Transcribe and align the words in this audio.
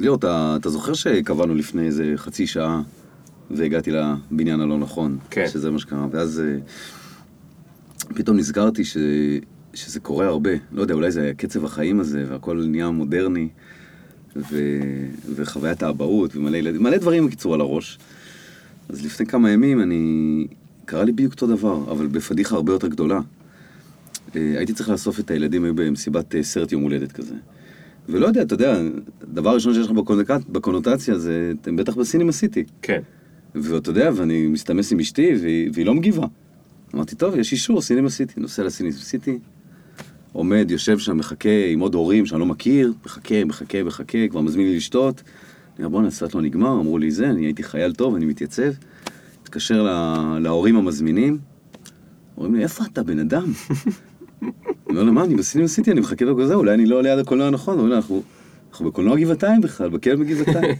ליאור, 0.00 0.16
אתה, 0.16 0.56
אתה 0.60 0.70
זוכר 0.70 0.94
שקבענו 0.94 1.54
לפני 1.54 1.86
איזה 1.86 2.12
חצי 2.16 2.46
שעה 2.46 2.82
והגעתי 3.50 3.90
לבניין 3.90 4.60
הלא 4.60 4.78
נכון? 4.78 5.18
כן. 5.30 5.48
שזה 5.48 5.70
מה 5.70 5.78
שקרה, 5.78 6.06
ואז 6.10 6.40
אה, 6.40 6.58
פתאום 8.14 8.36
נזכרתי 8.36 8.84
ש, 8.84 8.96
שזה 9.74 10.00
קורה 10.00 10.26
הרבה. 10.26 10.50
לא 10.72 10.82
יודע, 10.82 10.94
אולי 10.94 11.10
זה 11.10 11.32
קצב 11.36 11.64
החיים 11.64 12.00
הזה, 12.00 12.24
והכל 12.28 12.64
נהיה 12.68 12.90
מודרני, 12.90 13.48
ו, 14.36 14.58
וחוויית 15.34 15.82
האבהות, 15.82 16.36
ומלא 16.36 16.56
ילדים, 16.56 16.82
מלא 16.82 16.96
דברים 16.96 17.26
בקיצור 17.26 17.54
על 17.54 17.60
הראש. 17.60 17.98
אז 18.88 19.04
לפני 19.04 19.26
כמה 19.26 19.50
ימים 19.50 19.82
אני... 19.82 20.46
קרה 20.90 21.04
לי 21.04 21.12
בדיוק 21.12 21.32
אותו 21.32 21.46
דבר, 21.46 21.84
אבל 21.90 22.06
בפדיחה 22.06 22.56
הרבה 22.56 22.72
יותר 22.72 22.88
גדולה. 22.88 23.20
אה, 24.36 24.54
הייתי 24.56 24.72
צריך 24.72 24.88
לאסוף 24.88 25.20
את 25.20 25.30
הילדים, 25.30 25.64
היו 25.64 25.74
במסיבת 25.74 26.34
אה, 26.34 26.42
סרט 26.42 26.72
יום 26.72 26.82
הולדת 26.82 27.12
כזה. 27.12 27.34
ולא 28.08 28.26
יודע, 28.26 28.42
אתה 28.42 28.54
יודע, 28.54 28.80
הדבר 29.22 29.50
הראשון 29.50 29.74
שיש 29.74 29.86
לך 29.86 29.92
בקונוטציה, 29.92 30.38
בקונוטציה 30.48 31.18
זה, 31.18 31.52
אתם 31.60 31.76
בטח 31.76 31.96
בסינמה 31.96 32.32
סיטי. 32.32 32.64
כן. 32.82 33.00
ואתה 33.54 33.90
יודע, 33.90 34.10
ואני 34.14 34.46
מסתמס 34.46 34.92
עם 34.92 35.00
אשתי, 35.00 35.34
והיא, 35.40 35.70
והיא 35.72 35.86
לא 35.86 35.94
מגיבה. 35.94 36.26
אמרתי, 36.94 37.16
טוב, 37.16 37.38
יש 37.38 37.52
אישור, 37.52 37.80
סינמה 37.80 38.10
סיטי. 38.10 38.40
נוסע 38.40 38.62
לסינמה 38.62 38.92
סיטי, 38.92 39.38
עומד, 40.32 40.70
יושב 40.70 40.98
שם, 40.98 41.16
מחכה 41.16 41.66
עם 41.68 41.80
עוד 41.80 41.94
הורים 41.94 42.26
שאני 42.26 42.40
לא 42.40 42.46
מכיר, 42.46 42.92
מחכה, 43.04 43.44
מחכה, 43.44 43.82
מחכה, 43.82 44.28
כבר 44.30 44.40
מזמין 44.40 44.66
לי 44.66 44.76
לשתות. 44.76 45.22
אני 45.76 45.84
אומר, 45.84 45.88
בואנה, 45.88 46.08
הסרט 46.08 46.34
לא 46.34 46.42
נגמר, 46.42 46.72
אמרו 46.72 46.98
לי 46.98 47.10
זה, 47.10 47.30
אני 47.30 47.44
הייתי 47.44 47.62
חייל 47.62 47.92
טוב, 47.92 48.14
אני 48.14 48.26
מתייצב. 48.26 48.72
מתקשר 49.42 49.82
לה, 49.82 50.38
להורים 50.40 50.76
המזמינים, 50.76 51.38
אומרים 52.36 52.54
לי, 52.54 52.62
איפה 52.62 52.84
אתה, 52.84 53.02
בן 53.02 53.18
אדם? 53.18 53.52
אומר 54.90 55.02
להם, 55.02 55.14
מה, 55.14 55.24
אני 55.24 55.34
בסינמה 55.34 55.68
סיטי, 55.68 55.90
אני 55.90 56.00
מחכה 56.00 56.26
בגלל 56.26 56.46
זה, 56.46 56.54
אולי 56.54 56.74
אני 56.74 56.86
לא 56.86 57.02
ליד 57.02 57.18
הקולנוע 57.18 57.46
הנכון. 57.46 57.74
אומרים 57.74 57.90
לי, 57.90 57.96
אנחנו, 57.96 58.22
אנחנו 58.70 58.86
בקולנוע 58.86 59.16
גבעתיים 59.16 59.60
בכלל, 59.60 59.88
בכלא 59.88 60.14
בגבעתיים. 60.14 60.74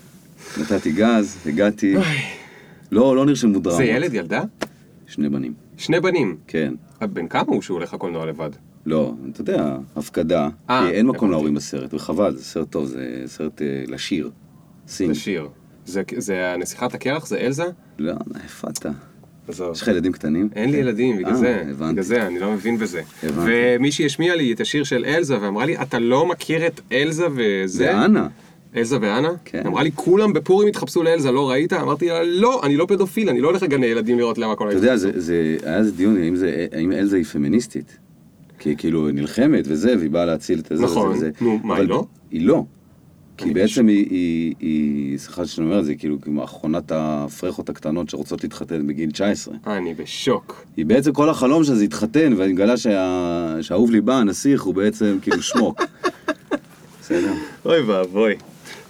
נתתי 0.60 0.92
גז, 0.92 1.36
הגעתי, 1.46 1.94
לא, 2.92 3.16
לא 3.16 3.26
נרשמו 3.26 3.58
דרמות. 3.58 3.76
זה 3.76 3.84
ילד, 3.84 4.14
ילדה? 4.14 4.42
שני 5.06 5.28
בנים, 5.28 5.52
שני 5.76 6.00
בנים. 6.00 6.36
כן. 6.46 6.74
בן 7.00 7.28
כמה 7.28 7.44
הוא 7.46 7.62
שהוא 7.62 7.74
הולך 7.74 7.94
לקולנוע 7.94 8.26
לבד? 8.26 8.50
לא, 8.86 9.14
אתה 9.32 9.40
יודע, 9.40 9.76
הפקדה, 9.96 10.48
אה, 10.70 10.86
כי 10.86 10.94
אין 10.96 11.06
מקום. 11.06 11.30
להורים 11.30 11.54
בסרט, 11.54 11.94
וחבל, 11.94 12.36
זה 12.36 12.44
סרט 12.44 12.70
טוב, 12.70 12.86
זה 12.86 13.22
סרט 13.26 13.62
אה, 13.62 13.84
לשיר. 13.88 14.30
Sing. 14.88 15.12
זה 15.12 15.20
שיר. 15.20 15.48
זה, 15.86 16.02
זה 16.16 16.54
נסיכת 16.58 16.94
הקרח? 16.94 17.26
זה 17.26 17.38
אלזה? 17.38 17.64
לא, 17.98 18.14
איפה 18.42 18.68
אתה? 18.68 18.90
עזוב. 19.48 19.72
יש 19.72 19.82
לך 19.82 19.88
ילדים 19.88 20.12
קטנים? 20.12 20.48
אין 20.56 20.70
לי 20.70 20.76
ילדים, 20.76 21.16
בגלל 21.16 21.30
אה, 21.30 21.36
זה. 21.36 21.64
הבנתי. 21.70 21.92
בגלל 21.92 22.04
זה, 22.04 22.26
אני 22.26 22.38
לא 22.38 22.52
מבין 22.52 22.78
בזה. 22.78 23.02
הבנתי. 23.22 23.50
ומישהי 23.50 24.06
השמיעה 24.06 24.36
לי 24.36 24.52
את 24.52 24.60
השיר 24.60 24.84
של 24.84 25.04
אלזה, 25.04 25.40
ואמרה 25.40 25.66
לי, 25.66 25.76
אתה 25.82 25.98
לא 25.98 26.26
מכיר 26.26 26.66
את 26.66 26.80
אלזה 26.92 27.26
וזה? 27.26 27.66
זה 27.66 28.04
אנה. 28.04 28.28
אלזה 28.76 28.96
ואנה? 29.00 29.32
כן. 29.44 29.62
אמרה 29.66 29.82
לי, 29.82 29.90
כולם 29.94 30.32
בפורים 30.32 30.68
התחפשו 30.68 31.02
לאלזה, 31.02 31.30
לא 31.32 31.50
ראית? 31.50 31.72
אמרתי 31.72 32.08
לה, 32.08 32.22
לא, 32.22 32.60
אני 32.64 32.76
לא 32.76 32.86
פדופיל, 32.88 33.28
אני 33.28 33.40
לא 33.40 33.48
הולך 33.48 33.62
לגני 33.62 33.86
ילדים 33.86 34.18
לראות 34.18 34.38
למה 34.38 34.56
כל 34.56 34.68
אתה 34.68 34.76
יודע, 34.76 34.96
זה, 34.96 35.20
זה, 35.20 35.56
היה 35.64 35.78
איזה 35.78 35.92
דיון, 35.92 36.16
האם, 36.16 36.36
זה, 36.36 36.66
האם 36.72 36.92
אלזה 36.92 37.16
היא 37.16 37.24
פמיניסטית? 37.24 37.98
כי 38.58 38.68
היא 38.68 38.76
כאילו 38.76 39.10
נלחמת 39.10 39.64
וזה, 39.68 39.94
והיא 39.98 40.10
באה 40.10 40.24
להציל 40.24 40.58
את 40.58 40.72
הזה 40.72 40.84
נכון. 40.84 41.10
וזה 41.10 41.16
וזה. 41.16 41.30
נו, 41.40 41.60
מה, 41.62 41.76
היא 41.76 41.88
לא? 41.88 42.04
היא 42.30 42.46
לא. 42.46 42.64
כי 43.42 43.50
בעצם 43.50 43.86
היא, 43.86 44.06
היא, 44.10 44.54
היא, 44.60 45.18
סליחה 45.18 45.46
שאני 45.46 45.66
אומר 45.66 45.78
את 45.78 45.84
זה, 45.84 45.94
כאילו 45.94 46.20
כמו 46.20 46.44
אחרונת 46.44 46.92
הפרחות 46.94 47.68
הקטנות 47.68 48.10
שרוצות 48.10 48.42
להתחתן 48.42 48.86
בגיל 48.86 49.10
19. 49.10 49.54
אני 49.66 49.94
בשוק. 49.94 50.64
היא 50.76 50.86
בעצם 50.86 51.12
כל 51.12 51.28
החלום 51.28 51.64
שלה 51.64 51.74
זה 51.74 51.82
להתחתן, 51.82 52.32
ואני 52.36 52.52
מגלה 52.52 52.76
שה... 52.76 53.56
שהאהוב 53.62 53.90
ליבה, 53.90 54.16
הנסיך, 54.16 54.62
הוא 54.62 54.74
בעצם 54.74 55.18
כאילו 55.22 55.42
שמוק. 55.42 55.82
בסדר. 57.00 57.32
אוי 57.64 57.80
ואבוי. 57.80 58.34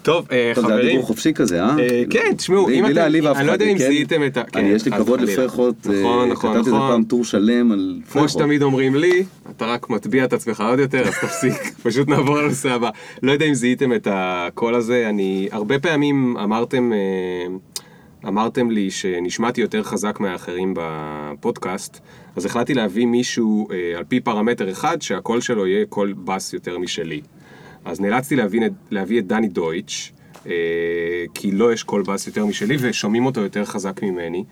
טוב, 0.03 0.27
אה, 0.33 0.53
טוב, 0.55 0.65
זה 0.67 0.73
היה 0.73 0.79
חברים. 0.79 0.89
דיבור 0.91 1.07
חופשי 1.07 1.33
כזה, 1.35 1.63
אה? 1.63 1.79
אה, 1.79 2.03
כן, 2.11 2.33
תשמעו, 2.37 2.69
אם 2.71 2.87
אתם- 2.87 2.99
אני 3.37 3.47
לא 3.47 3.53
יודע 3.53 3.65
אם? 3.67 3.79
זיהיתם 3.79 4.27
את 4.27 4.37
ה- 4.37 4.43
כן, 4.45 4.65
יש 4.67 4.85
לי 4.85 4.91
כבוד. 4.93 5.21
לפרחות, 5.21 5.75
אה, 5.91 6.01
נכון, 6.01 6.29
נכון, 6.29 6.51
כתבתי 6.51 6.59
איזה 6.59 6.71
נכון. 6.77 6.91
פעם 6.91 7.05
טור 7.05 7.25
שלם 7.25 7.73
על 7.73 7.97
כמו 8.05 8.13
פרחות. 8.13 8.31
שתמיד 8.31 8.63
אומרים 8.63 8.95
לי, 8.95 9.25
אתה 9.57 9.67
רק 9.67 9.91
מטביע 9.91 10.25
את 10.25 10.33
עצמך 10.33 10.61
עוד 10.69 10.79
יותר, 10.79 11.09
אז 11.09 11.15
תפסיק, 11.23 11.53
פשוט 11.85 12.09
נעבור 12.09 12.37
לנושא 12.39 12.71
הבא. 12.71 12.91
לא 13.23 13.33
יודע 13.33 13.47
אם 13.47 13.55
זיהיתם 13.55 13.93
את 13.93 14.09
הקול 14.11 14.75
הזה, 14.75 15.07
אני, 15.09 15.49
הרבה 15.53 15.79
פעמים 15.79 16.37
אמרתם, 16.37 16.93
אה, 16.93 16.99
אמרתם 18.29 18.71
לי 18.71 18.91
שנשמעתי 18.91 19.61
יותר 19.61 19.83
חזק 19.83 20.21
מהאחרים 20.21 20.75
בפודקאסט, 20.77 22.01
אז 22.37 22.47
החלטתי 22.47 22.75
להביא 22.75 23.07
מישהו 23.07 23.69
אה, 23.73 23.99
על 23.99 24.05
פי 24.05 24.21
פרמטר 24.21 24.71
אחד, 24.71 25.03
שהקול 25.03 25.41
שלו 25.41 25.67
יהיה 25.67 25.85
קול 25.89 26.15
בס 26.25 26.53
יותר 26.53 26.79
משלי. 26.79 27.21
אז 27.85 28.01
נאלצתי 28.01 28.37
להביא, 28.37 28.61
להביא 28.91 29.19
את 29.19 29.27
דני 29.27 29.49
דויטש, 29.49 30.13
אה, 30.47 30.53
כי 31.35 31.51
לו 31.53 31.73
יש 31.73 31.83
קול 31.83 32.03
בס 32.03 32.27
יותר 32.27 32.47
משלי 32.47 32.77
ושומעים 32.81 33.27
אותו 33.27 33.41
יותר 33.41 33.65
חזק 33.65 34.03
ממני. 34.03 34.45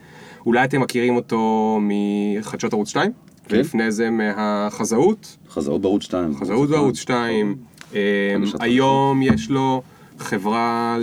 אולי 0.47 0.65
אתם 0.65 0.81
מכירים 0.81 1.17
אותו 1.17 1.79
מחדשות 1.83 2.73
ערוץ 2.73 2.89
2? 2.89 3.13
כן. 3.49 3.57
ולפני 3.57 3.93
זה 3.93 4.11
מהחזאות, 4.11 5.37
חזרות 5.49 5.81
בערוץ 5.81 6.03
2. 6.03 6.37
חזאות 6.37 6.69
בערוץ 6.69 6.99
2. 6.99 7.57
אה, 7.95 8.35
חדשות 8.41 8.61
היום 8.63 9.23
יש 9.23 9.51
לו 9.51 9.83
חברה 10.19 10.99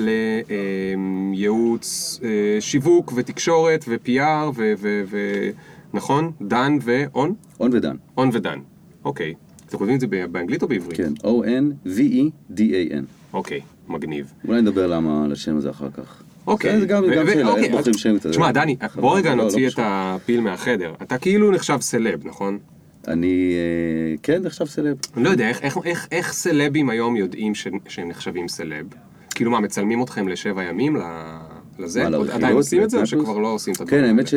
לייעוץ 1.34 2.20
אה, 2.24 2.62
שיווק 2.62 3.14
ותקשורת 3.16 3.86
ו-PR 3.88 4.52
ו... 4.56 4.74
ו- 4.78 5.04
ו- 5.08 5.50
נכון? 5.94 6.32
דן 6.42 6.78
ואון? 6.82 7.34
און 7.60 7.70
ודן. 7.74 7.96
און 8.18 8.30
ודן. 8.34 8.60
אוקיי. 9.06 9.34
אתם 9.68 9.78
כותבים 9.78 9.96
את 9.96 10.02
זה 10.02 10.08
באנגלית 10.32 10.64
או 10.64 10.68
בעברית? 10.68 10.98
כן, 10.98 11.14
E 11.18 11.24
O-N-V-E-D-A-N. 11.24 13.04
אוקיי, 13.34 13.62
מגניב. 13.88 14.34
אולי 14.48 14.62
נדבר 14.62 14.88
למה 14.88 15.26
על 15.26 15.32
השם 15.32 15.58
הזה 15.58 15.70
אחר 15.70 15.90
כך. 15.92 16.24
אוקיי. 16.48 16.80
זה 16.80 16.86
גם 16.86 17.04
שאלה, 17.04 17.50
אוקיי, 17.50 17.64
איך 17.64 17.72
בוחרים 17.72 17.98
שם 17.98 18.20
כזה. 18.20 18.30
תשמע, 18.30 18.52
דני, 18.52 18.76
בוא 18.96 19.18
רגע 19.18 19.30
לא, 19.30 19.38
לא 19.38 19.44
נוציא 19.44 19.68
את. 19.68 19.74
הפיל 19.78 20.42
מהחדר. 20.42 20.94
אתה 21.02 21.18
כאילו 21.18 21.52
נחשב 21.52 21.78
סלב, 21.82 22.28
נכון? 22.28 22.58
אני, 23.08 23.54
אה, 23.54 24.16
כן, 24.24 24.46
עכשיו 24.46 24.68
סלב. 24.68 24.98
אני 25.18 25.24
לא 25.24 25.30
יודע, 25.30 25.50
איך- 26.12 26.32
סלבים 26.32 26.90
היום 26.90 27.16
יודעים 27.16 27.56
שהם 27.56 28.10
נחשבים 28.10 28.48
סלב? 28.48 28.86
כאילו 29.36 29.52
מה, 29.52 29.60
מצלמים 29.60 30.04
אתכם 30.04 30.28
לשבע 30.28 30.64
ימים 30.64 30.98
לזה? 31.80 32.06
עדיין 32.08 32.56
עושים 32.56 32.84
את 32.84 32.90
זה 32.90 33.00
או? 33.02 33.06
שכבר 33.06 33.38
לא 33.38 33.48
עושים 33.48 33.74
את 33.74 33.82
הדברים 33.82 34.00
כן, 34.02 34.08
האלה? 34.08 34.18
האמת 34.18 34.28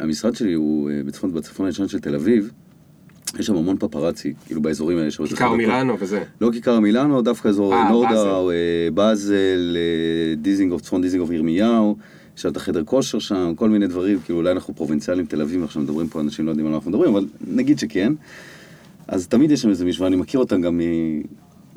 שהמשרד 0.00 0.34
שלי 0.36 0.52
הוא 0.52 0.90
אה, 0.90 1.00
בצפון, 1.34 1.66
הישן 1.66 1.88
של 1.88 2.00
תל 2.00 2.14
אביב. 2.14 2.50
יש 3.38 3.46
שם 3.46 3.56
המון 3.56 3.76
פפרצי, 3.78 4.32
כאילו 4.46 4.62
באזורים 4.62 4.98
האלה. 4.98 5.10
כיכר 5.10 5.46
אחד 5.46 5.56
מילאנו 5.56 5.96
וזה. 6.00 6.22
לא 6.40 6.50
כיכר 6.52 6.80
מילאנו, 6.80 7.22
דווקא 7.22 7.48
אזור 7.48 7.74
אה, 7.74 7.90
נורדאו, 7.90 8.50
באזל. 8.94 9.34
אה, 9.34 9.80
אה, 9.80 10.34
דיזינגוף, 10.36 10.80
צפון 10.80 11.02
דיזינגוף 11.02 11.30
ירמיהו, 11.30 11.96
יש 12.36 12.46
את 12.46 12.56
החדר 12.56 12.84
כושר 12.84 13.18
שם, 13.18 13.52
כל 13.56 13.68
מיני 13.68 13.86
דברים, 13.86 14.18
כאילו 14.24 14.38
אולי 14.38 14.52
אנחנו 14.52 14.74
פרובינציאלים 14.74 15.26
תל 15.26 15.42
אביב, 15.42 15.64
עכשיו 15.64 15.82
מדברים 15.82 16.08
פה, 16.08 16.20
אנשים 16.20 16.46
לא 16.46 16.50
יודעים 16.50 16.66
על 16.66 16.70
מה 16.70 16.76
אנחנו 16.76 16.90
מדברים, 16.90 17.10
אבל 17.10 17.26
נגיד 17.46 17.78
שכן. 17.78 18.12
אז 19.08 19.28
תמיד 19.28 19.50
יש 19.50 19.62
שם 19.62 19.68
איזה 19.68 19.84
מישהו, 19.84 20.04
ואני 20.04 20.16
מכיר 20.16 20.40
אותם 20.40 20.60
גם 20.60 20.78
מ... 20.78 20.82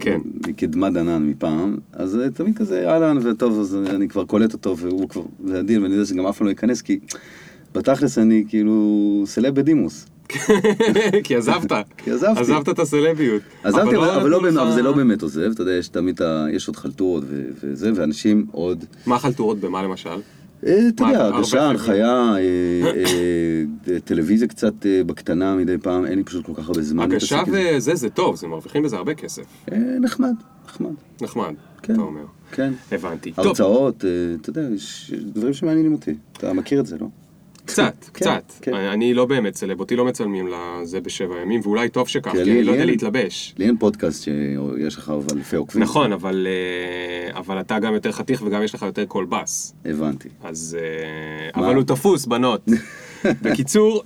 כן. 0.01 0.19
מקדמת 0.47 0.93
דנן 0.93 1.23
מפעם, 1.23 1.77
אז 1.93 2.19
תמיד 2.33 2.57
כזה 2.57 2.91
אהלן 2.91 3.17
וטוב, 3.23 3.59
אז 3.59 3.75
אני 3.75 4.07
כבר 4.07 4.25
קולט 4.25 4.53
אותו 4.53 4.77
והוא 4.77 5.09
כבר, 5.09 5.23
זה 5.45 5.59
הדין, 5.59 5.83
ואני 5.83 5.93
יודע 5.93 6.05
שגם 6.05 6.27
אף 6.27 6.37
פעם 6.37 6.45
לא 6.45 6.51
ייכנס, 6.51 6.81
כי 6.81 6.99
בתכלס 7.75 8.17
אני 8.17 8.43
כאילו 8.47 9.23
סלב 9.25 9.55
בדימוס. 9.55 10.05
כי 11.23 11.35
עזבת. 11.35 11.71
כי 11.97 12.11
עזבתי. 12.11 12.39
עזבת 12.39 12.69
את 12.69 12.79
הסלביות. 12.79 13.41
עזבתי, 13.63 13.95
אבל, 13.95 14.09
אבל, 14.09 14.29
לא, 14.29 14.41
באמת, 14.41 14.57
אבל 14.57 14.71
זה 14.71 14.81
לא 14.81 14.91
באמת 14.91 15.21
עוזב, 15.21 15.51
אתה 15.51 15.61
יודע, 15.61 15.71
יש 15.71 15.87
תמיד, 15.87 16.21
יש 16.51 16.67
עוד 16.67 16.75
חלטורות 16.75 17.23
וזה, 17.61 17.91
ואנשים 17.95 18.45
עוד, 18.51 18.85
מה 19.05 19.19
חלטורות 19.19 19.59
במה 19.59 19.83
למשל? 19.83 20.09
אה, 20.65 20.87
אתה 20.87 21.03
יודע, 21.03 21.25
הרגשה? 21.25 21.69
הנחיה, 21.69 22.35
אה, 22.35 22.39
אה, 23.87 23.99
טלוויזיה 23.99 24.47
קצת 24.47 24.73
בקטנה 25.05 25.55
מדי 25.55 25.77
פעם, 25.77 26.05
אין 26.05 26.17
לי 26.17 26.23
פשוט 26.23 26.45
כל 26.45 26.51
כך 26.55 26.67
הרבה 26.67 26.81
זמן. 26.81 27.03
הגשה 27.03 27.43
זה. 27.45 27.75
וזה, 27.77 27.95
זה 27.95 28.09
טוב, 28.09 28.35
זה 28.35 28.47
מרוויחים 28.47 28.83
בזה 28.83 28.95
הרבה 28.97 29.13
כסף. 29.13 29.43
נחמד, 30.01 30.33
נחמד, 30.67 30.93
נחמד, 31.21 31.53
כן. 31.81 31.93
אתה 31.93 32.01
אומר. 32.01 32.25
כן. 32.51 32.73
הבנתי. 32.91 33.33
הרצאות, 33.37 34.05
אתה 34.41 34.49
יודע, 34.49 34.61
יש 34.75 35.13
דברים 35.33 35.53
שמעניינים 35.53 35.93
אותי. 35.93 36.13
אתה 36.37 36.53
מכיר 36.53 36.79
את 36.79 36.85
זה, 36.85 36.97
לא? 37.01 37.07
קצת, 37.65 37.95
כן, 38.03 38.09
קצת. 38.11 38.51
כן. 38.61 38.73
אני 38.73 39.13
לא 39.13 39.25
באמת 39.25 39.55
סלב, 39.55 39.79
אותי 39.79 39.95
לא 39.95 40.05
מצלמים 40.05 40.47
לזה 40.47 41.01
בשבע 41.01 41.41
ימים, 41.41 41.61
ואולי 41.63 41.89
טוב 41.89 42.07
שכך, 42.07 42.31
כי 42.31 42.43
כי 42.43 42.51
אני 42.51 42.63
לא 42.63 42.71
יודע 42.71 42.85
להתלבש. 42.85 43.55
לי 43.57 43.65
אין 43.65 43.77
פודקאסט 43.77 44.23
שיש 44.23 44.95
לך 44.97 45.13
אלפי 45.35 45.55
עוקבים. 45.55 45.83
נכון, 45.83 46.13
אבל, 46.13 46.47
אה, 46.49 47.39
אבל 47.39 47.59
אתה 47.59 47.79
גם 47.79 47.93
יותר 47.93 48.11
חתיך 48.11 48.41
וגם 48.45 48.63
יש 48.63 48.75
לך 48.75 48.81
יותר 48.81 49.05
קול 49.05 49.25
בס. 49.25 49.73
הבנתי. 49.85 50.29
אז... 50.43 50.77
אה? 50.81 51.61
אבל 51.61 51.75
הוא 51.75 51.83
תפוס, 51.83 52.25
בנות. 52.25 52.65
בקיצור, 53.43 54.03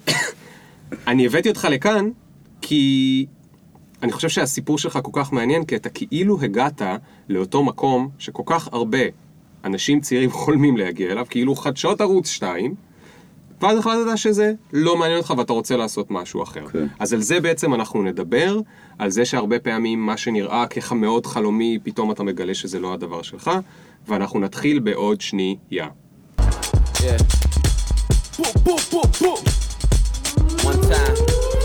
אני 1.08 1.26
הבאתי 1.26 1.50
אותך 1.50 1.68
לכאן 1.72 2.10
כי 2.62 3.26
אני 4.04 4.12
חושב 4.12 4.30
שהסיפור 4.30 4.78
שלך 4.78 5.00
כל 5.04 5.12
כך 5.14 5.34
מעניין, 5.34 5.66
כי 5.66 5.76
אתה 5.76 5.90
כאילו 5.90 6.42
הגעת 6.42 6.82
לאותו 7.30 7.64
מקום 7.64 8.10
שכל 8.20 8.44
כך 8.46 8.70
הרבה 8.72 9.00
אנשים 9.64 10.02
צעירים 10.02 10.32
חולמים 10.32 10.78
להגיע 10.78 11.12
אליו, 11.12 11.26
כאילו 11.30 11.56
חדשות 11.56 12.02
ערוץ 12.02 12.30
2, 12.30 12.76
ואז 13.62 13.78
החלטת 13.78 14.18
שזה 14.18 14.54
לא 14.74 14.98
מעניין 14.98 15.18
אותך 15.18 15.34
ואתה 15.38 15.54
רוצה 15.54 15.78
לעשות 15.78 16.12
משהו 16.12 16.44
אחר. 16.44 16.68
כן. 16.68 16.88
אז 17.00 17.14
על 17.14 17.22
זה 17.22 17.40
בעצם 17.40 17.74
אנחנו 17.74 18.04
נדבר, 18.04 18.60
על 19.00 19.10
זה 19.10 19.26
שהרבה 19.26 19.60
פעמים 19.60 20.06
מה 20.06 20.18
שנראה 20.18 20.66
כמאוד 20.68 21.26
חלומי, 21.26 21.80
פתאום 21.84 22.12
אתה 22.12 22.24
מגלה 22.24 22.54
שזה 22.54 22.80
לא 22.80 22.94
הדבר 22.94 23.22
שלך, 23.22 23.52
ואנחנו 24.08 24.40
נתחיל 24.40 24.80
בעוד 24.80 25.22
שנייה. 25.22 25.88
Yeah. 26.40 27.02
Boom, 28.40 28.54
boom, 28.66 28.80
boom, 28.92 29.10
boom. 29.22 29.42
One 30.64 30.82
time. 30.92 31.59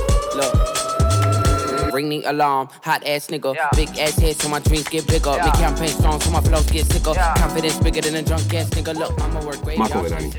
Ring 1.94 2.08
the 2.08 2.20
alarm, 2.32 2.66
hot 2.88 3.02
ass 3.06 3.24
nigga. 3.32 3.50
Big 3.76 3.88
ass 4.04 4.14
head 4.22 4.34
so 4.40 4.48
my 4.48 4.58
dreams 4.66 4.88
get 4.94 5.06
bigger. 5.06 5.34
Make 5.44 5.54
campaign 5.64 5.92
strong 5.98 6.18
so 6.24 6.28
my 6.36 6.40
flows 6.46 6.66
get 6.76 6.86
sicker. 6.92 7.14
Confidence 7.42 7.78
bigger 7.84 8.00
than 8.06 8.14
a 8.16 8.22
drunk 8.28 8.52
ass 8.58 8.68
nigga. 8.76 8.92
Look, 9.00 9.12
I'ma 9.24 9.40
work 9.46 9.60
great. 9.64 9.78
מה 9.78 9.88
קורה, 9.88 10.08
דני? 10.08 10.30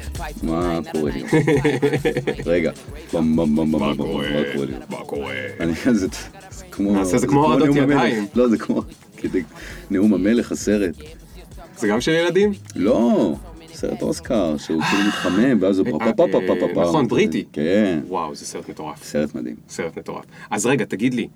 מה 0.44 0.80
קורה? 0.92 1.12
רגע, 2.46 2.72
מה 3.14 3.96
קורה? 3.98 4.28
מה 4.90 5.06
קורה? 5.06 5.34
אני, 5.60 5.74
זה 5.94 5.94
זה 5.94 6.08
כמו... 6.72 6.92
נעשה 6.92 7.18
זה 7.18 7.28
כמו 7.28 7.44
הורדות. 7.46 7.76
ידיים. 7.76 8.28
לא, 8.36 8.48
זה 8.48 8.58
כמו... 8.58 8.82
כדי- 9.18 9.44
נאום 9.92 10.14
המלך, 10.14 10.52
הסרט. 10.52 10.96
זה 11.78 11.88
גם 11.88 12.02
של 12.02 12.12
ילדים? 12.12 12.52
לא, 12.76 13.34
סרט 13.74 14.02
אוסקר, 14.02 14.58
שהוא 14.58 14.82
כאילו 14.82 15.04
מתחמם, 15.08 15.58
ואז 15.62 15.80
הוא 15.80 15.88
פה 15.92 15.98
פה 16.00 16.12
פה 16.18 16.28
פה 16.32 16.54
פה 16.60 16.68
פה. 16.74 16.82
נכון, 16.84 17.08
בריטי. 17.08 17.44
כן, 17.54 18.00
וואו, 18.08 18.36
זה 18.36 18.46
סרט 18.46 18.70
מטורף. 18.70 19.04
סרט 19.04 19.36
מדהים. 19.36 19.56
סרט 19.70 19.98
מטורף. 19.98 20.24
אז 20.52 20.66
רגע, 20.66 20.86
תגיד 20.86 21.14
לי, 21.14 21.28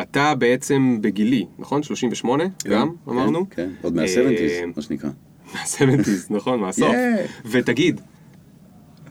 אתה 0.00 0.34
בעצם 0.34 0.98
בגילי, 1.00 1.46
נכון? 1.58 1.82
38? 1.82 2.44
גם, 2.68 2.90
כן, 3.04 3.10
אמרנו? 3.10 3.50
כן, 3.50 3.70
עוד 3.82 3.98
אה, 3.98 4.04
מה-70's, 4.04 4.76
מה 4.76 4.82
שנקרא. 4.82 5.10
מה-70's, 5.54 6.08
נכון, 6.30 6.60
מהסוף. 6.60 6.88
Yeah. 6.94 7.30
ותגיד, 7.50 8.00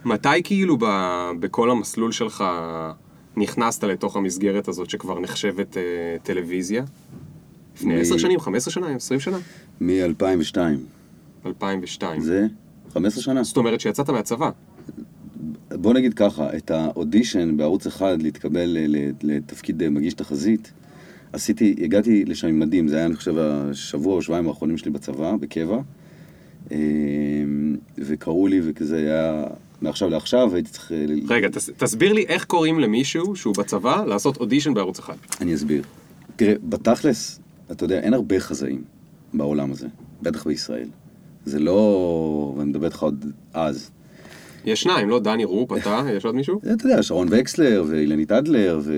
מתי 0.06 0.44
כאילו 0.44 0.78
ב- 0.80 1.32
בכל 1.40 1.72
המסלול 1.72 2.12
שלך 2.12 2.44
נכנסת 3.38 3.84
לתוך 3.84 4.16
המסגרת 4.16 4.68
הזאת 4.68 4.90
שכבר 4.90 5.20
נחשבת 5.20 5.78
אה, 5.78 5.82
טלוויזיה? 6.24 6.84
לפני 7.76 7.96
מ- 7.96 8.02
10 8.02 8.18
שנים, 8.18 8.40
15 8.40 8.72
שנה, 8.74 8.96
20 8.96 9.20
שנה? 9.20 9.38
מ-2002. 9.82 10.58
2002. 11.46 12.22
זה 12.22 12.48
15 12.94 13.24
שנה. 13.24 13.44
זאת 13.44 13.58
אומרת 13.58 13.80
שיצאת 13.80 14.10
מהצבא. 14.10 14.50
בוא 15.84 15.94
נגיד 15.94 16.14
ככה, 16.14 16.58
את 16.58 16.72
האודישן 16.72 17.58
בערוץ 17.58 17.88
אחד 17.88 18.22
להתקבל 18.22 18.78
לתפקיד 19.24 19.90
מגיש 19.90 20.14
תחזית, 20.14 20.72
עשיתי, 21.34 21.76
הגעתי 21.82 22.26
לשם 22.26 22.48
עם 22.48 22.60
מדים, 22.60 22.88
זה 22.88 22.96
היה 22.96 23.06
אני 23.06 23.16
חושב 23.16 23.38
השבוע 23.38 24.14
או 24.14 24.22
שבועיים 24.22 24.48
האחרונים 24.48 24.78
שלי 24.78 24.92
בצבא, 24.92 25.36
בקבע, 25.36 25.78
אה, 26.72 26.78
וקראו 27.98 28.48
לי 28.48 28.62
וכזה 28.64 28.98
היה 28.98 29.44
מעכשיו 29.82 30.10
לעכשיו, 30.10 30.56
הייתי 30.56 30.70
צריך... 30.70 30.92
אה, 30.92 31.06
רגע, 31.28 31.50
תס, 31.50 31.70
תסביר 31.78 32.14
לי 32.14 32.26
איך 32.28 32.46
קוראים 32.46 32.80
למישהו 32.80 33.36
שהוא 33.36 33.56
בצבא 33.58 34.04
לעשות 34.08 34.38
אודישן 34.38 34.74
בערוץ 34.74 35.00
אחד. 35.00 35.16
אני 35.42 35.56
אסביר. 35.56 35.84
תראה, 36.36 36.54
בתכלס, 36.70 37.40
אתה 37.72 37.84
יודע, 37.84 38.00
אין 38.00 38.14
הרבה 38.14 38.40
חזאים 38.40 38.84
בעולם 39.34 39.72
הזה, 39.72 39.88
בטח 40.22 40.48
בישראל. 40.48 40.88
זה 41.46 41.60
לא... 41.60 42.54
ואני 42.58 42.70
מדבר 42.70 42.86
איתך 42.86 43.04
עוד 43.04 43.26
אז. 43.54 43.92
יש 44.66 44.82
שניים, 44.82 45.10
לא? 45.10 45.20
דני 45.20 45.46
רופ, 45.46 45.72
אתה, 45.72 46.02
יש 46.18 46.26
עוד 46.26 46.36
מישהו? 46.36 46.60
אתה 46.74 46.88
יודע, 46.88 47.04
שרון 47.04 47.28
וקסלר, 47.32 47.84
ואילנית 47.88 48.32
אדלר, 48.32 48.80
ו... 48.84 48.94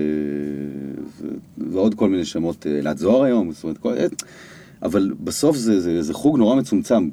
ו... 1.20 1.26
ועוד 1.70 1.94
כל 1.94 2.08
מיני 2.08 2.24
שמות, 2.24 2.66
אה, 2.66 2.78
אלעד 2.78 2.98
זוהר 2.98 3.22
היום, 3.22 3.52
זאת 3.52 3.64
אומרת, 3.64 3.78
כל... 3.78 3.94
אבל 4.82 5.12
בסוף 5.24 5.56
זה, 5.56 5.80
זה, 5.80 6.02
זה 6.02 6.14
חוג 6.14 6.38
נורא 6.38 6.56
מצומצם. 6.56 7.08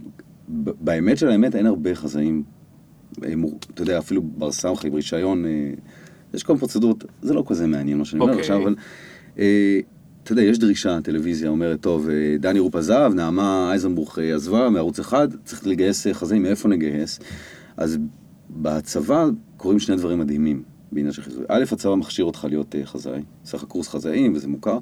באמת 0.47 1.17
של 1.17 1.29
האמת 1.29 1.55
אין 1.55 1.65
הרבה 1.65 1.95
חזאים, 1.95 2.43
אה, 3.23 3.33
אתה 3.73 3.81
יודע, 3.81 3.97
אפילו 3.97 4.21
בר 4.21 4.51
סמכה 4.51 4.87
עם 4.87 4.93
רישיון, 4.93 5.45
אה, 5.45 5.49
יש 6.33 6.43
כל 6.43 6.53
מיני 6.53 6.59
פרוצדורות, 6.59 7.03
זה 7.21 7.33
לא 7.33 7.43
כזה 7.47 7.67
מעניין 7.67 7.97
מה 7.97 8.05
שאני 8.05 8.19
אומר 8.19 8.31
אוקיי. 8.31 8.41
עכשיו, 8.41 8.61
אבל 8.63 8.75
אה, 9.39 9.79
אתה 10.23 10.31
יודע, 10.31 10.41
יש 10.41 10.59
דרישה, 10.59 10.97
הטלוויזיה 10.97 11.49
אומרת, 11.49 11.81
טוב, 11.81 12.09
אה, 12.09 12.35
דני 12.39 12.59
רופ 12.59 12.75
עזב, 12.75 13.11
נעמה 13.15 13.67
אייזנבוך 13.71 14.19
אה, 14.19 14.35
עזבה 14.35 14.69
מערוץ 14.69 14.99
אחד, 14.99 15.27
צריך 15.45 15.67
לגייס 15.67 16.07
אה, 16.07 16.13
חזאים, 16.13 16.43
מאיפה 16.43 16.69
נגייס? 16.69 17.19
אז 17.77 17.97
בצבא 18.55 19.25
קורים 19.57 19.79
שני 19.79 19.95
דברים 19.95 20.19
מדהימים 20.19 20.63
בעניין 20.91 21.13
של 21.13 21.21
חיזוי. 21.21 21.45
א', 21.47 21.63
הצבא 21.71 21.95
מכשיר 21.95 22.25
אותך 22.25 22.45
להיות 22.49 22.75
אה, 22.75 22.85
חזאי, 22.85 23.21
עושה 23.41 23.57
לך 23.57 23.63
קורס 23.63 23.87
חזאים 23.87 24.33
וזה 24.35 24.47
מוכר, 24.47 24.77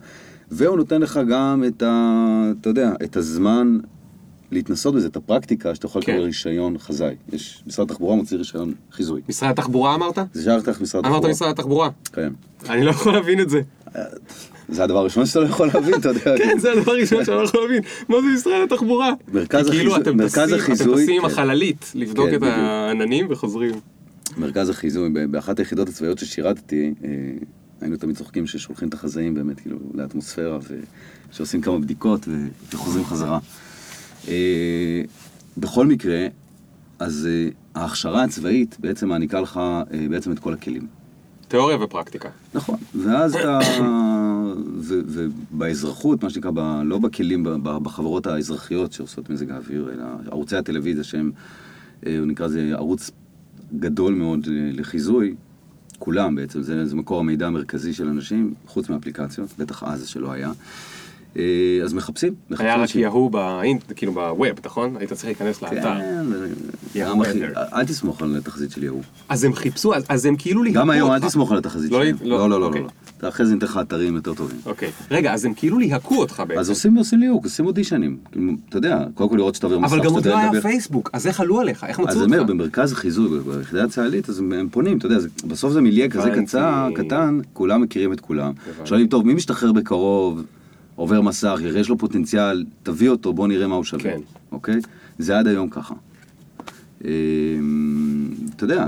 והוא 0.52 0.78
נותן 0.78 1.02
לך 1.02 1.20
גם 1.30 1.64
את 1.68 1.84
ה... 1.84 2.52
אתה 2.62 2.70
יודע, 2.70 2.94
את 3.04 3.18
הזמן 3.18 3.78
להתנסות 4.52 4.96
בזה, 4.96 5.08
את 5.08 5.16
הפרקטיקה 5.16 5.76
שאתה 5.76 5.86
יכול 5.86 6.02
כן. 6.02 6.12
לקבל 6.12 6.24
רישיון 6.24 6.78
חזאי. 6.78 7.16
יש, 7.34 7.64
משרד 7.68 7.92
התחבורה 7.92 8.16
מוציא 8.16 8.38
רישיון 8.38 8.74
חיזוי. 8.92 9.22
משרד 9.30 9.50
התחבורה 9.50 9.96
אמרת? 9.96 10.20
זה 10.34 10.44
שייך 10.44 10.68
לך 10.68 10.82
משרד 10.82 11.00
התחבורה. 11.00 11.20
אמרת 11.20 11.32
משרד 11.32 11.50
התחבורה. 11.50 11.90
כן. 12.14 12.34
אני 12.70 12.84
לא 12.84 12.90
יכול 12.90 13.14
להבין 13.14 13.40
את 13.40 13.50
זה. 13.50 13.62
זה 14.72 14.84
הדבר 14.84 15.00
הראשון 15.00 15.26
שאתה 15.26 15.40
לא 15.40 15.46
יכול 15.46 15.68
להבין, 15.74 15.94
אתה 15.94 16.10
יודע. 16.10 16.38
כן, 16.38 16.60
זה 16.60 16.72
הדבר 16.72 16.92
הראשון 16.92 17.26
שאני 17.26 17.38
לא 17.38 17.44
יכול 17.44 17.62
להבין. 17.62 17.82
מה 18.10 18.16
זה 18.22 18.28
משרד 18.36 18.54
התחבורה? 18.72 19.14
מרכז 19.34 19.70
כאילו 19.70 19.92
החיזוי- 19.96 20.02
אתם 20.14 20.28
טסים- 20.28 20.44
אתם 20.66 20.94
טסים 20.96 21.16
עם 21.16 21.22
כן. 21.22 21.26
החללית, 21.26 21.92
לבדוק 21.96 22.30
כן, 22.30 22.36
את. 22.36 22.44
העננים 22.44 23.28
וחוזרים. 23.30 23.74
מרכז 24.38 24.70
החיזוי, 24.70 25.10
באחת 25.30 25.60
היחידות 25.60 25.90
הצבאיות 25.90 26.20
ששירתתי, 26.20 26.94
אה, 27.04 27.10
היינו 27.82 27.98
תמיד 27.98 28.18
צוחקים 28.18 28.48
ששולחים 28.48 28.88
את 28.90 28.94
החזאים 28.94 29.34
באמת 29.34 29.60
כאילו 29.60 29.78
לאטמוספירה, 29.94 30.58
ושעושים 31.32 31.62
כמה 31.62 31.80
בדיקות 31.80 32.28
וחוזרים 32.74 33.06
חזרה. 33.06 33.40
אה, 34.28 35.02
בכל 35.58 35.88
מקרה, 35.88 36.28
אז 37.00 37.28
אה, 37.32 37.50
ההכשרה 37.82 38.24
הצבאית 38.24 38.78
בעצם 38.80 39.10
מעניקה 39.10 39.42
לך 39.42 39.60
בעצם 40.10 40.32
את 40.32 40.40
כל 40.40 40.54
הכלים. 40.54 41.01
תיאוריה 41.52 41.78
ופרקטיקה. 41.84 42.30
נכון, 42.54 42.78
ואז 42.96 43.36
אתה, 43.36 43.60
ובאזרחות, 44.88 46.24
מה 46.24 46.30
שנקרא, 46.30 46.52
ב- 46.52 46.82
לא 46.86 46.98
בכלים, 46.98 47.44
ב- 47.44 47.78
בחברות 47.84 48.28
האזרחיות 48.28 48.94
שעושות 48.94 49.30
מזג 49.30 49.52
האוויר, 49.52 49.90
אלא 49.94 50.04
ערוצי 50.32 50.56
הטלוויזיה 50.56 51.04
שהם, 51.04 51.32
אה, 52.06 52.20
הוא 52.20 52.28
נקרא 52.28 52.46
לזה 52.46 52.72
ערוץ 52.74 53.12
גדול 53.80 54.14
מאוד 54.14 54.48
אה, 54.52 54.70
לחיזוי, 54.74 55.36
כולם 56.00 56.36
בעצם, 56.36 56.62
זה, 56.62 56.86
זה 56.86 56.96
מקור 56.96 57.20
המידע 57.20 57.48
המרכזי 57.48 57.94
של 57.94 58.08
אנשים, 58.08 58.54
חוץ 58.68 58.90
מאפליקציות, 58.90 59.50
בטח 59.58 59.84
אז 59.84 60.08
שלא 60.08 60.32
היה. 60.32 60.52
אה, 61.38 61.44
אז 61.84 61.94
מחפשים, 61.94 62.34
מחפשים. 62.50 62.66
היה 62.66 62.76
רק 62.76 62.82
אנשים. 62.82 63.02
יהו 63.02 63.30
באינט, 63.30 63.84
כאילו 63.96 64.14
בווב, 64.14 64.48
נכון? 64.66 64.96
היית 65.00 65.14
צריך 65.14 65.26
להיכנס 65.26 65.62
לאתר. 65.62 65.96
כן. 66.94 67.10
אל 67.74 67.86
תסמוך 67.86 68.22
על 68.22 68.36
התחזית 68.38 68.72
של 68.72 68.84
יהוא. 68.84 69.02
אז 69.30 69.44
הם 69.44 69.54
חיפשו, 69.54 69.96
אז- 69.96 70.04
אז 70.10 70.26
הם 70.26 70.36
כאילו 70.36 70.64
ליהקו 70.64 70.80
גם 70.80 70.90
היום, 70.90 71.10
אל 71.12 71.16
אותך. 71.16 71.26
תסמוך 71.28 71.52
על 71.52 71.58
התחזית 71.58 71.92
לא, 71.92 72.04
שלהם. 72.04 72.16
לא, 72.22 72.38
לא, 72.40 72.50
לא, 72.50 72.60
לא, 72.62 72.66
אוקיי. 72.66 72.82
לא. 73.22 73.30
אחרי 73.30 73.46
זה 73.46 73.54
ניתן 73.54 73.66
לך 73.66 73.80
אתרים 73.82 74.16
יותר 74.16 74.34
טובים. 74.34 74.58
אוקיי. 74.66 74.90
רגע, 75.12 75.34
אז 75.34 75.46
הם 75.46 75.54
כאילו 75.54 75.80
ליהקו 75.80 76.16
אותך 76.16 76.44
בעצם. 76.48 76.60
אז 76.60 76.70
עושים 76.70 76.96
עושים 76.96 77.20
ליהוק, 77.20 77.44
עושים 77.44 77.66
אודישנים. 77.66 78.18
כאילו, 78.32 78.52
אתה 78.70 78.78
יודע, 78.78 79.04
קודם 79.14 79.30
כל 79.30 79.36
לראות 79.36 79.56
שאתה 79.56 79.66
עובר 79.68 79.80
מסך, 79.80 79.94
אבל 79.94 80.04
גם 80.06 80.12
עוד 80.14 80.28
לא 80.28 80.38
היה. 80.38 80.62
פייסבוק, 80.62 81.10
אז 81.14 81.28
איך 81.28 81.40
עלו 81.40 81.60
עליך? 81.60 81.84
איך 81.84 82.00
אז 82.00 82.06
מצאו 82.06 82.18
אני 82.18 82.26
אומר, 82.26 82.40
אותך? 82.40 82.50
במרכז 82.50 82.92
החיזוי, 82.92 83.40
ביחידה 83.40 83.84
הצה"לית, 83.84 84.30
אז 84.30 84.40
הם 84.40 84.68
פונים, 84.72 84.98
אתה 84.98 85.06
יודע, 85.06 85.18
בסוף 85.48 85.74
זה 85.74 85.82
מיליה 85.82 86.10
כזה. 86.10 86.32
קצר, 86.42 86.90
קטן, 86.96 87.40
כולם 87.54 87.82
מכירים 87.82 88.14
את 88.14 88.20
כולם. 88.20 88.52
שואלים, 88.86 89.08
טוב, 89.08 89.26
מי 89.28 89.34
משתחרר 89.34 89.72
בקרוב, 89.72 90.44
עובר 91.02 91.22
מסך, 91.22 91.60
יש 91.76 91.90
לו 91.90 91.98
פוטנציאל, 91.98 92.66
תביא 92.84 93.10
אותו, 93.10 93.34
בוא 93.34 93.48
נראה 93.48 93.68
מה 93.68 93.76
הוא 93.76 93.84
שווה. 93.84 94.04
כן. 94.04 94.20
אוקיי? 94.52 94.76
זה 95.20 95.40
עד 95.40 95.48
היום 95.48 95.70
ככה. 95.70 95.94
אמ, 97.06 98.30
אתה 98.56 98.64
יודע, 98.64 98.86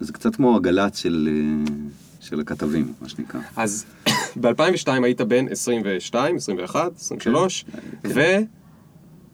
זה 0.00 0.12
קצת 0.12 0.36
כמו 0.36 0.56
הגל"צ 0.56 0.98
של 0.98 1.28
אה, 1.32 1.74
של 2.20 2.40
הכתבים, 2.40 2.92
מה 3.02 3.08
שנקרא. 3.08 3.40
אז 3.56 3.84
ב-2002 4.40 4.88
היית 5.04 5.20
בן 5.20 5.48
22, 5.50 6.36
21, 6.36 6.90
23, 6.96 7.64
כן. 8.02 8.08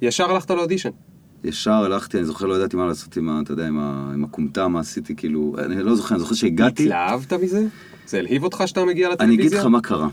וישר 0.00 0.30
הלכת 0.30 0.50
לאודישן. 0.50 0.90
ישר 1.44 1.72
הלכתי, 1.72 2.16
אני 2.18 2.26
זוכר, 2.26 2.46
לא 2.46 2.54
ידעתי 2.54 2.76
מה 2.76 2.86
לעשות 2.86 3.16
עם 3.16 3.28
ה... 3.28 3.40
אתה 3.42 3.52
יודע, 3.52 3.66
עם 3.66 3.78
ה- 3.78 4.10
עם 4.14 4.24
הכומתה, 4.24 4.68
מה 4.68 4.80
עשיתי, 4.80 5.16
כאילו, 5.16 5.56
אני 5.64 5.82
לא 5.82 5.94
זוכר, 5.94 6.14
אני 6.14 6.20
זוכר 6.20 6.34
שהגעתי... 6.34 6.82
התלהבת 6.82 7.32
מזה? 7.32 7.66
זה 8.06 8.18
הלהיב 8.18 8.44
אותך 8.44 8.62
שאתה 8.66 8.84
מגיע 8.84 9.06
אני 9.06 9.14
לטלוויזיה? 9.14 9.46
אגיד 9.46 9.58
לך 9.58 9.66
מה 9.66 9.80
קרה. 9.80 10.08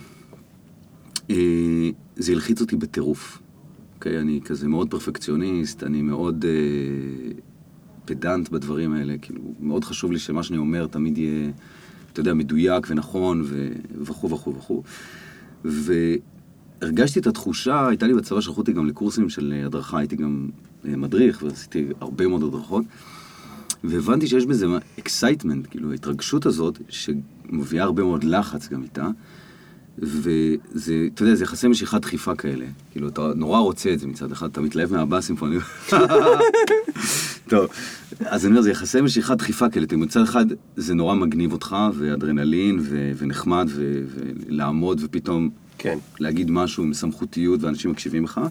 אה, 1.30 1.90
זה 2.16 2.32
הלחיץ 2.32 2.62
אותי 2.62 2.76
בטירוף. 2.76 3.42
אוקיי, 3.96 4.20
אני 4.20 4.40
כזה 4.46 4.68
מאוד 4.68 4.90
פרפקציוניסט, 4.90 5.84
אני 5.84 6.02
מאוד 6.02 6.46
אה, 6.46 7.32
פדנט 8.06 8.50
בדברים 8.50 8.94
האלה, 8.94 9.16
כאילו, 9.22 9.42
מאוד 9.60 9.84
חשוב 9.84 10.12
לי 10.12 10.20
שמה 10.20 10.44
שאני 10.44 10.58
אומר 10.58 10.88
תמיד 10.88 11.18
יהיה, 11.18 11.52
אתה 12.14 12.20
יודע, 12.20 12.34
מדויק 12.34 12.88
ונכון 12.90 13.46
וכו' 14.02 14.30
וכו' 14.30 14.56
וכו'. 14.56 14.84
והרגשתי 15.66 17.20
את 17.20 17.28
התחושה, 17.28 17.88
הייתה 17.88 18.08
לי 18.08 18.14
בצבא, 18.14 18.42
שלחו 18.42 18.62
אותי 18.62 18.74
גם 18.74 18.88
לקורסים 18.88 19.30
של 19.30 19.64
הדרכה, 19.66 20.00
הייתי 20.00 20.16
גם 20.16 20.50
אה, 20.86 20.96
מדריך 20.96 21.44
ועשיתי 21.44 21.88
הרבה 22.00 22.28
מאוד 22.28 22.44
הדרכות. 22.44 22.86
והבנתי 23.84 24.28
שיש 24.28 24.46
בזה 24.46 24.66
excitement, 25.00 25.68
כאילו 25.70 25.92
ההתרגשות 25.92 26.46
הזאת, 26.46 26.80
שמביאה 26.90 27.84
הרבה 27.84 28.04
מאוד 28.04 28.24
לחץ 28.24 28.70
גם 28.70 28.84
איתה. 28.84 29.10
וזה, 30.02 31.08
אתה 31.14 31.24
יודע, 31.24 31.36
זה 31.36 31.44
יחסי 31.44 31.68
משיכת 31.68 32.02
דחיפה 32.02 32.36
כאלה. 32.36 32.66
כאילו, 32.92 33.08
אתה 33.08 33.32
נורא 33.36 33.60
רוצה 33.60 33.94
את 33.94 34.00
זה 34.00 34.08
מצד 34.08 34.32
אחד, 34.32 34.50
אתה 34.50 34.62
מתלהב 34.62 34.92
מהבאסים 34.92 35.36
פה, 35.36 35.48
אני... 35.48 35.58
טוב, 37.50 37.68
אז 38.20 38.46
אני 38.46 38.52
אומר, 38.52 38.62
זה 38.62 38.72
יחסי 38.72 39.02
משיכה 39.02 39.36
דחיפה 39.36 39.70
כאלה. 39.70 39.86
תראי, 39.86 40.02
מצד 40.02 40.22
אחד 40.22 40.46
זה 40.76 40.94
נורא 40.94 41.16
מגניב 41.16 41.52
אותך, 41.52 41.76
ואדרנלין, 41.94 42.80
ו- 42.82 43.12
ונחמד, 43.18 43.68
ו- 43.70 44.04
ולעמוד 44.16 45.02
ופתאום 45.04 45.50
כן. 45.78 45.98
להגיד 46.20 46.52
משהו 46.52 46.84
עם 46.84 46.94
סמכותיות 46.94 47.64
ואנשים 47.64 47.92
מקשיבים 47.92 48.24
לך. 48.24 48.42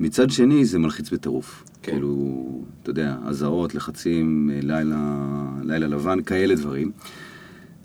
מצד 0.00 0.30
שני, 0.30 0.64
זה 0.64 0.78
מלחיץ 0.78 1.10
בטירוף. 1.10 1.64
כן. 1.82 1.92
כאילו, 1.92 2.62
אתה 2.82 2.90
יודע, 2.90 3.16
אזהרות, 3.26 3.74
לחצים, 3.74 4.50
אה, 4.54 4.58
לילה, 4.62 5.20
לילה 5.62 5.86
לבן, 5.86 6.22
כאלה 6.22 6.54
דברים. 6.54 6.90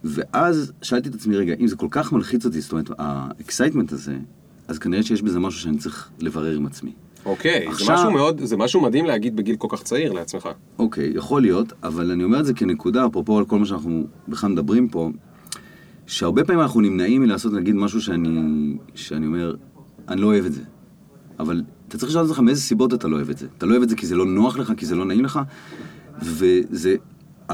ואז 0.04 0.72
שאלתי 0.82 1.10
את 1.10 1.16
עצמי, 1.16 1.36
רגע, 1.36 1.54
אם 1.60 1.68
זה 1.68 1.76
כל 1.76 1.88
כך 1.92 2.14
מלחיץ 2.14 2.46
אותי, 2.46 2.62
זאת 2.62 2.72
אומרת, 2.72 2.90
ה 2.98 3.06
excitement 3.06 3.92
הזה, 3.92 4.18
אז 4.68 4.80
כנראה 4.80 5.04
שיש 5.04 5.22
בזה 5.22 5.40
משהו 5.40 5.62
שאני 5.62 5.78
צריך 5.78 6.10
לברר 6.20 6.56
עם 6.56 6.66
עצמי. 6.66 6.92
אוקיי, 7.26 7.66
זה 7.66 7.72
עכשיו- 7.72 7.96
משהו 7.96 8.12
מאוד, 8.12 8.42
זה 8.44 8.58
משהו 8.58 8.82
מדהים 8.82 9.06
להגיד 9.06 9.36
בגיל 9.36 9.56
כל 9.56 9.68
כך 9.72 9.84
צעיר 9.84 10.12
לעצמך. 10.14 10.50
אוקיי, 10.80 11.12
יכול 11.16 11.42
להיות, 11.42 11.74
אבל 11.84 12.12
אני 12.12 12.24
אומר 12.24 12.40
את 12.40 12.46
זה 12.46 12.54
כנקודה, 12.54 13.06
אפרופו 13.06 13.38
על 13.38 13.46
כל 13.46 13.60
מה 13.60 13.66
שאנחנו 13.66 14.08
בכלל 14.28 14.50
מדברים 14.50 14.88
פה, 14.90 15.10
שהרבה 16.08 16.44
פעמים 16.44 16.62
אנחנו 16.62 16.82
נמנעים 16.82 17.22
מלעשות, 17.22 17.54
נגיד, 17.54 17.76
משהו 17.76 18.02
שאני, 18.02 18.78
שאני 18.96 19.26
אומר, 19.26 19.56
אני 20.08 20.22
לא 20.22 20.28
אוהב 20.28 20.46
את 20.46 20.54
זה. 20.54 20.62
אבל 21.40 21.62
אתה 21.88 21.98
צריך 21.98 22.10
לשאול 22.10 22.26
את 22.26 22.30
עצמך 22.30 22.40
מאיזה 22.40 22.62
סיבות 22.62 22.94
אתה 22.94 23.08
לא 23.08 23.16
אוהב 23.16 23.30
את 23.30 23.38
זה. 23.38 23.48
אתה 23.58 23.66
לא 23.66 23.72
אוהב 23.72 23.84
את 23.84 23.90
זה 23.90 23.96
כי 23.96 24.08
זה 24.08 24.16
לא 24.16 24.26
נוח 24.26 24.58
לך, 24.58 24.74
כי 24.78 24.86
זה 24.86 24.96
לא 24.96 25.06
נעים 25.06 25.26
לך, 25.26 25.40
וזה... 26.22 26.96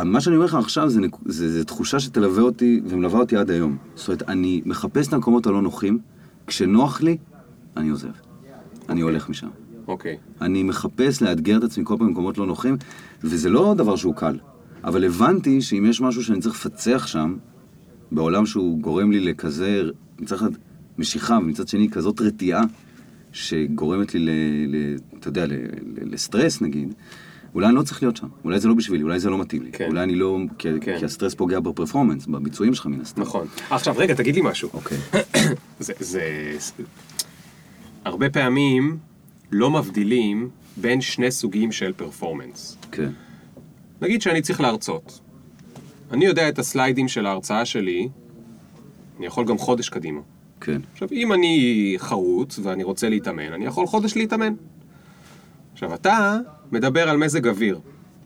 מה 0.04 0.22
שאני 0.22 0.36
אומר 0.36 0.46
לך 0.46 0.56
עכשיו 0.56 0.90
זה, 0.90 1.02
זה, 1.26 1.52
זה 1.52 1.66
תחושה 1.66 2.00
שתלווה 2.00 2.44
אותי 2.44 2.82
ומלווה 2.88 3.20
אותי 3.20 3.38
עד 3.38 3.52
היום. 3.52 3.78
זאת 3.96 4.08
אומרת, 4.08 4.24
אני 4.30 4.62
מחפש 4.66 5.08
את 5.08 5.14
המקומות 5.14 5.48
הלא 5.48 5.62
נוחים, 5.62 6.00
כשנוח 6.48 7.02
לי, 7.02 7.18
אני 7.78 7.90
עוזב. 7.90 8.10
אני 8.90 9.02
הולך 9.02 9.30
משם. 9.30 9.48
אוקיי. 9.88 10.18
אני 10.42 10.64
מחפש 10.64 11.22
לאתגר 11.22 11.58
את 11.58 11.64
עצמי 11.64 11.84
כל 11.86 11.96
פעם 11.98 12.08
במקומות 12.08 12.38
לא 12.38 12.46
נוחים, 12.46 12.78
וזה 13.24 13.50
לא 13.50 13.74
דבר 13.78 13.96
שהוא 13.96 14.16
קל. 14.16 14.38
אבל 14.84 15.06
הבנתי 15.06 15.62
שאם 15.62 15.86
יש 15.86 16.02
משהו 16.02 16.24
שאני 16.24 16.40
צריך 16.40 16.56
לפצח 16.56 17.08
שם, 17.08 17.36
בעולם 18.12 18.46
שהוא 18.46 18.80
גורם 18.80 19.12
לי 19.12 19.20
לכזה, 19.20 19.82
מצד 20.20 20.36
אחד 20.36 20.50
משיכה, 20.98 21.38
ומצד 21.42 21.68
שני 21.68 21.90
כזאת 21.90 22.22
רתיעה, 22.22 22.64
שגורמת 23.32 24.14
לי, 24.14 24.20
ל, 24.20 24.30
ל, 24.76 24.96
אתה 25.20 25.28
יודע, 25.28 25.46
ל, 25.46 25.52
ל, 25.52 26.14
לסטרס 26.14 26.62
נגיד, 26.62 26.94
אולי 27.56 27.68
אני 27.68 27.76
לא 27.76 27.82
צריך 27.82 28.04
להיות 28.04 28.18
שם, 28.18 28.28
אולי 28.44 28.60
זה 28.60 28.68
לא 28.68 28.74
בשבילי, 28.74 29.04
אולי 29.04 29.20
זה 29.20 29.30
לא 29.30 29.38
מתאים 29.38 29.64
לי. 29.64 29.72
כן. 29.72 29.88
אולי 29.88 30.04
אני 30.04 30.16
לא, 30.16 30.38
כי, 30.58 30.68
כן. 30.82 31.00
כי 31.00 31.06
הסטרס 31.06 31.34
פוגע 31.34 31.60
בפרפורמנס, 31.60 32.26
בביצועים 32.26 32.74
שלך 32.74 32.86
מן 32.86 33.02
הסתם. 33.02 33.22
נכון. 33.22 33.48
עכשיו, 33.70 33.94
רגע, 33.98 34.14
תגיד 34.14 34.36
לי 34.36 34.42
משהו. 34.42 34.70
אוקיי. 34.74 34.98
זה, 35.80 35.94
זה... 36.00 36.22
הרבה 38.06 38.30
פעמים 38.30 38.98
לא 39.52 39.72
מבדילים 39.72 40.50
בין 40.78 41.02
שני 41.02 41.32
סוגים 41.32 41.72
של 41.72 41.94
פרפורמנס. 41.94 42.78
כן. 42.92 43.10
נגיד 44.02 44.22
שאני 44.22 44.42
צריך 44.42 44.62
להרצות. 44.62 45.20
אני 46.12 46.26
יודע 46.26 46.50
את 46.50 46.60
הסליידים 46.60 47.08
של 47.08 47.26
ההרצאה 47.26 47.66
שלי, 47.66 48.10
אני 49.18 49.26
יכול 49.26 49.46
גם 49.46 49.58
חודש 49.58 49.90
קדימה. 49.90 50.22
כן. 50.62 50.82
עכשיו, 50.94 51.08
אם 51.12 51.34
אני 51.34 51.94
חרוץ 51.98 52.60
ואני 52.64 52.84
רוצה 52.84 53.10
להתאמן, 53.10 53.54
אני 53.54 53.66
יכול 53.66 53.88
חודש 53.88 54.16
להתאמן. 54.16 54.54
עכשיו, 55.74 55.94
אתה 55.94 56.38
מדבר 56.72 57.10
על 57.10 57.18
מזג 57.18 57.48
אוויר. 57.48 57.80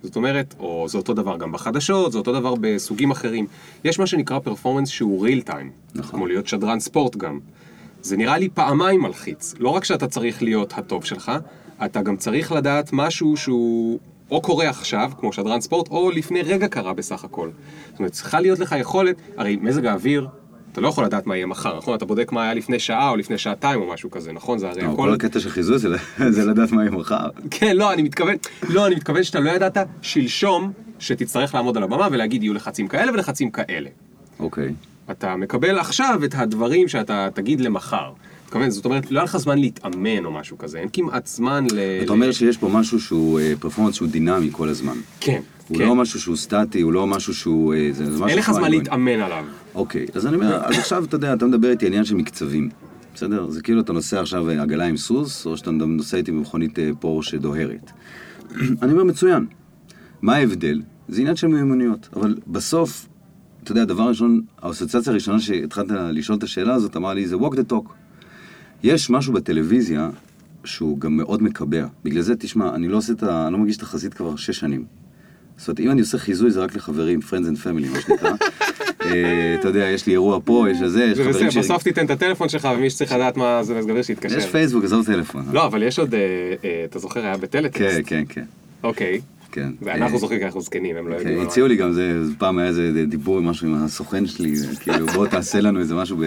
זאת 0.03 0.15
אומרת, 0.15 0.55
או 0.60 0.86
זה 0.89 0.98
אותו 0.98 1.13
דבר 1.13 1.38
גם 1.38 1.51
בחדשות, 1.51 2.12
זה 2.12 2.17
אותו 2.17 2.34
דבר 2.34 2.53
בסוגים 2.62 3.12
אחרים. 3.12 3.48
יש 3.84 4.00
מה 4.00 4.08
שנקרא 4.08 4.39
פרפורמנס 4.39 4.89
שהוא 4.89 5.27
real 5.27 5.50
time. 5.50 5.96
נכון. 5.96 6.12
כמו 6.12 6.27
להיות 6.27 6.48
שדרן 6.48 6.79
ספורט 6.79 7.15
גם. 7.15 7.39
זה 8.01 8.17
נראה 8.17 8.38
לי 8.38 8.50
פעמיים 8.50 9.01
מלחיץ. 9.01 9.55
לא 9.60 9.69
רק 9.69 9.84
שאתה 9.84 10.08
צריך 10.08 10.43
להיות 10.43 10.74
הטוב 10.77 11.05
שלך, 11.05 11.31
אתה 11.86 12.01
גם 12.01 12.17
צריך 12.17 12.51
לדעת 12.51 12.89
משהו 12.93 13.38
שהוא 13.38 14.00
או 14.31 14.41
קורה 14.41 14.69
עכשיו, 14.69 15.12
כמו 15.19 15.34
שדרן 15.34 15.62
ספורט, 15.62 15.88
או 15.88 16.12
לפני 16.12 16.41
רגע 16.41 16.67
קרה 16.67 16.93
בסך 16.93 17.24
הכל. 17.24 17.50
זאת 17.89 18.00
אומרת, 18.00 18.12
צריכה 18.12 18.39
להיות 18.39 18.60
לך 18.60 18.75
יכולת, 18.79 19.15
הרי 19.38 19.58
מזג 19.62 19.86
האוויר, 19.86 20.27
אתה 20.72 20.82
לא 20.82 20.88
יכול 20.88 21.06
לדעת 21.06 21.28
מה 21.28 21.36
יהיה 21.36 21.46
מחר, 21.46 21.78
נכון? 21.78 21.96
אתה 21.96 22.06
בודק 22.06 22.32
מה 22.32 22.44
היה 22.44 22.54
לפני 22.54 22.80
שעה 22.80 23.10
או 23.10 23.16
לפני 23.16 23.38
שעתיים 23.38 23.82
או 23.82 23.94
משהו 23.94 24.12
כזה, 24.12 24.34
נכון? 24.34 24.60
זה 24.60 24.70
הרי 24.70 24.82
אבל 24.82 24.94
הכל... 24.94 25.02
כל 25.02 25.14
הקטע 25.14 25.40
של 25.40 25.50
חיזוי 25.50 25.78
זה 26.30 26.46
לדעת 26.46 26.72
מה 26.72 26.82
יהיה 26.82 26.92
מחר. 26.92 27.30
כן, 27.52 27.78
לא, 27.78 27.94
אני 27.94 28.02
מתכוון, 28.02 28.36
לא, 28.70 28.88
אני 28.88 28.96
מתכוון 28.96 29.24
שאתה 29.24 29.40
לא 29.40 29.50
ידעת 29.50 29.78
שלשום 30.02 30.72
שתצטרך 31.00 31.56
לעמוד 31.56 31.78
על 31.78 31.84
הבמה 31.84 32.08
ולהגיד 32.12 32.44
יהיו 32.44 32.54
לחצים 32.54 32.88
כאלה 32.88 33.12
ולחצים 33.12 33.52
כאלה. 33.52 33.90
אוקיי. 34.40 34.74
אתה 35.12 35.36
מקבל 35.36 35.80
עכשיו 35.80 36.20
את 36.26 36.36
הדברים 36.38 36.88
שאתה 36.88 37.28
תגיד 37.34 37.62
למחר. 37.62 38.12
מתכוון, 38.50 38.70
זאת 38.70 38.86
אומרת, 38.86 39.12
לא 39.12 39.20
היה 39.20 39.24
לך 39.24 39.38
זמן 39.38 39.58
להתאמן 39.58 40.25
או 40.25 40.32
משהו 40.32 40.58
כזה, 40.58 40.79
אין 40.79 40.89
כמעט 40.94 41.27
זמן 41.27 41.65
ל... 41.72 41.79
אתה 42.03 42.12
אומר 42.12 42.32
שיש 42.32 42.58
פה 42.58 42.70
משהו 42.70 43.00
שהוא 43.00 43.39
פרפורמנס 43.60 43.96
שהוא 43.96 44.08
דינמי 44.08 44.50
כל 44.51 44.70
הזמן. 44.70 44.98
כן, 45.20 45.41
הוא 45.68 45.77
כן. 45.77 45.88
לא 45.88 45.96
משהו 45.96 46.20
שהוא 46.20 46.36
סטטי, 46.36 46.82
הוא 46.82 46.94
לא 46.94 47.08
משהו 47.08 47.34
שהוא... 47.34 47.74
אה, 47.74 47.89
זה, 47.91 48.06
זה 48.06 48.12
משהו 48.12 48.27
אין 48.27 48.38
לך 48.38 48.51
זמן. 48.51 48.72
להתאמן 48.72 49.20
עליו. 49.20 49.46
אוקיי, 49.75 50.06
אז 50.13 50.27
אני 50.27 50.36
אומר, 50.36 50.65
אז 50.65 50.77
עכשיו 50.77 51.03
אתה 51.03 51.15
יודע, 51.15 51.34
אתה 51.34 51.46
מדבר 51.46 51.72
איתי 51.72 51.88
עניין 51.88 52.06
של 52.06 52.15
מקצבים. 52.15 52.70
בסדר? 53.15 53.50
זה 53.50 53.62
כאילו 53.62 53.82
אתה 53.82 53.94
נוסע 53.94 54.22
עכשיו 54.22 54.50
אה, 54.50 54.62
עגלה 54.62 54.86
עם 54.86 54.98
סוס, 54.98 55.46
או 55.46 55.58
שאתה 55.58 55.72
נוסע 55.72 56.18
איתי 56.18 56.32
במכונית 56.32 56.79
אה, 56.79 56.89
פורש 57.00 57.36
דוהרת. 57.36 57.91
אני 58.82 58.91
אומר, 58.91 59.03
מצוין. 59.03 59.46
מה 60.22 60.36
ההבדל? 60.36 60.82
זה 61.08 61.22
עניין 61.22 61.36
של 61.36 61.48
מיומנויות, 61.48 62.10
אבל 62.15 62.36
בסוף, 62.48 63.08
אתה 63.63 63.72
יודע, 63.72 63.82
הדבר 63.82 64.03
הראשון, 64.03 64.41
האסוציאציה 64.62 65.12
הראשונה 65.12 65.39
שהתחלת 65.39 65.88
לשאול 65.91 66.38
את 66.38 66.44
השאלה 66.44 66.74
הזאת, 66.74 66.96
אמר 66.96 67.13
לי, 67.13 67.27
זה 67.27 67.36
walk 67.36 67.53
the 67.53 67.72
talk. 67.72 67.89
יש 68.84 69.10
משהו 69.10 69.34
בטלוויזיה 69.34 70.10
שהוא 70.64 71.00
גם 71.00 71.18
מאוד 71.18 71.44
מקבע. 71.44 71.86
בגלל 72.04 72.22
זה, 72.22 72.36
תשמע, 72.36 72.76
אני 72.76 72.88
לא 72.88 72.98
עושה 72.98 73.14
את 73.14 73.24
ה... 73.24 73.46
אני 73.48 73.54
לא 73.54 73.60
מגיש 73.60 73.78
את 73.78 73.82
החזית 73.82 74.14
כבר 74.14 74.36
שש 74.36 74.60
שנים. 74.60 74.86
זאת 75.58 75.68
אומרת, 75.68 75.80
אם 75.80 75.92
אני 75.92 76.02
עושה 76.02 76.18
חיזוי 76.18 76.52
זה 76.52 76.62
רק 76.62 76.76
לחברים, 76.76 77.20
friends 77.20 77.46
and 77.46 77.64
family, 77.66 77.90
מה 77.94 78.02
שנקרא. 78.02 78.32
אה, 79.06 79.56
אתה 79.60 79.68
יודע, 79.68 79.86
יש 79.86 80.06
לי 80.06 80.14
אירוע 80.14 80.40
פה, 80.46 80.66
יש 80.72 80.82
לזה, 80.82 81.04
יש 81.04 81.18
זה 81.18 81.24
חברים 81.24 81.52
שלי. 81.52 81.62
בסוף 81.62 81.84
תיתן 81.84 82.06
את 82.06 82.10
הטלפון 82.10 82.50
שלך 82.50 82.68
ומי 82.78 82.90
שצריך 82.90 83.12
לדעת 83.12 83.38
מה 83.38 83.64
זה 83.64 83.76
מזג 83.76 83.90
אוויר 83.90 84.04
שיתקשר. 84.04 84.38
יש 84.38 84.46
פייסבוק, 84.46 84.84
עזוב 84.84 85.06
טלפון. 85.06 85.46
לא, 85.52 85.66
אבל 85.66 85.84
יש 85.84 86.00
עוד, 86.00 86.14
אה, 86.14 86.20
אה, 86.64 86.86
אתה 86.86 87.00
זוכר, 87.00 87.20
היה 87.20 87.38
בטלטקסט. 87.38 87.96
כן, 87.96 88.02
כן, 88.06 88.24
כן. 88.30 88.44
אוקיי. 88.84 89.22
כן. 89.51 89.72
ואנחנו 89.82 90.15
אה, 90.15 90.20
זוכרים 90.20 90.39
כי 90.39 90.46
אנחנו 90.46 90.62
זקנים, 90.62 90.96
הם 90.96 91.08
לא 91.08 91.13
כן, 91.13 91.20
יודעים. 91.20 91.48
הציעו 91.48 91.68
לי 91.68 91.75
גם 91.75 91.91
זה, 91.94 92.22
פעם 92.38 92.58
היה 92.58 92.68
איזה 92.68 93.06
דיבור 93.08 93.38
עם 93.38 93.46
משהו 93.46 93.68
עם 93.68 93.74
הסוכן 93.74 94.25
שלי, 94.25 94.53
כאילו 94.79 95.08
בוא 95.08 95.27
תעשה 95.27 95.62
לנו 95.62 95.79
איזה 95.79 95.96
משהו 95.96 96.18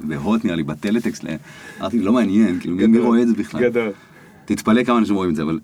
בהוט 0.00 0.44
נראה 0.44 0.56
לי, 0.56 0.62
בטלטקסט, 0.62 1.24
אמרתי 1.80 1.98
לא 1.98 2.12
מעניין, 2.12 2.60
כאילו 2.60 2.76
מי-. 2.76 2.98
רואה 2.98 3.22
את 3.22 3.28
זה 3.28 3.34
בכלל? 3.34 3.62
גדול. 3.62 3.92
תתפלא 4.44 4.84
כמה 4.84 4.98
אנשים 4.98 5.14
רואים 5.14 5.30
את 5.30 5.36
זה, 5.36 5.42
אבל 5.42 5.58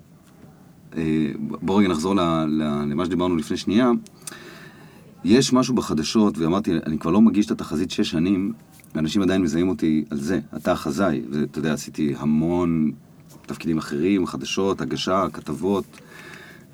אה, 0.96 1.02
בוא 1.38 1.80
רגע 1.80 1.88
נחזור 1.88 2.14
למה 2.14 3.04
שדיברנו 3.04 3.36
לפני 3.36 3.56
שנייה. 3.56 3.90
יש 5.24 5.52
משהו 5.52 5.74
בחדשות, 5.74 6.38
ואמרתי, 6.38 6.72
אני 6.86 6.98
כבר 6.98 7.10
לא 7.10 7.20
מגיש 7.20 7.46
את 7.46 7.50
התחזית 7.50 7.90
שש 7.90 8.10
שנים, 8.10 8.52
ואנשים 8.94 9.22
עדיין 9.22 9.42
מזהים 9.42 9.68
אותי 9.68 10.04
על 10.10 10.18
זה, 10.18 10.40
אתה 10.56 10.72
החזאי, 10.72 11.22
ואתה 11.30 11.58
יודע, 11.58 11.72
עשיתי 11.72 12.14
המון 12.18 12.92
תפקידים 13.46 13.78
אחרים, 13.78 14.26
חדשות, 14.26 14.80
הגשה, 14.80 15.26
כתבות, 15.32 15.84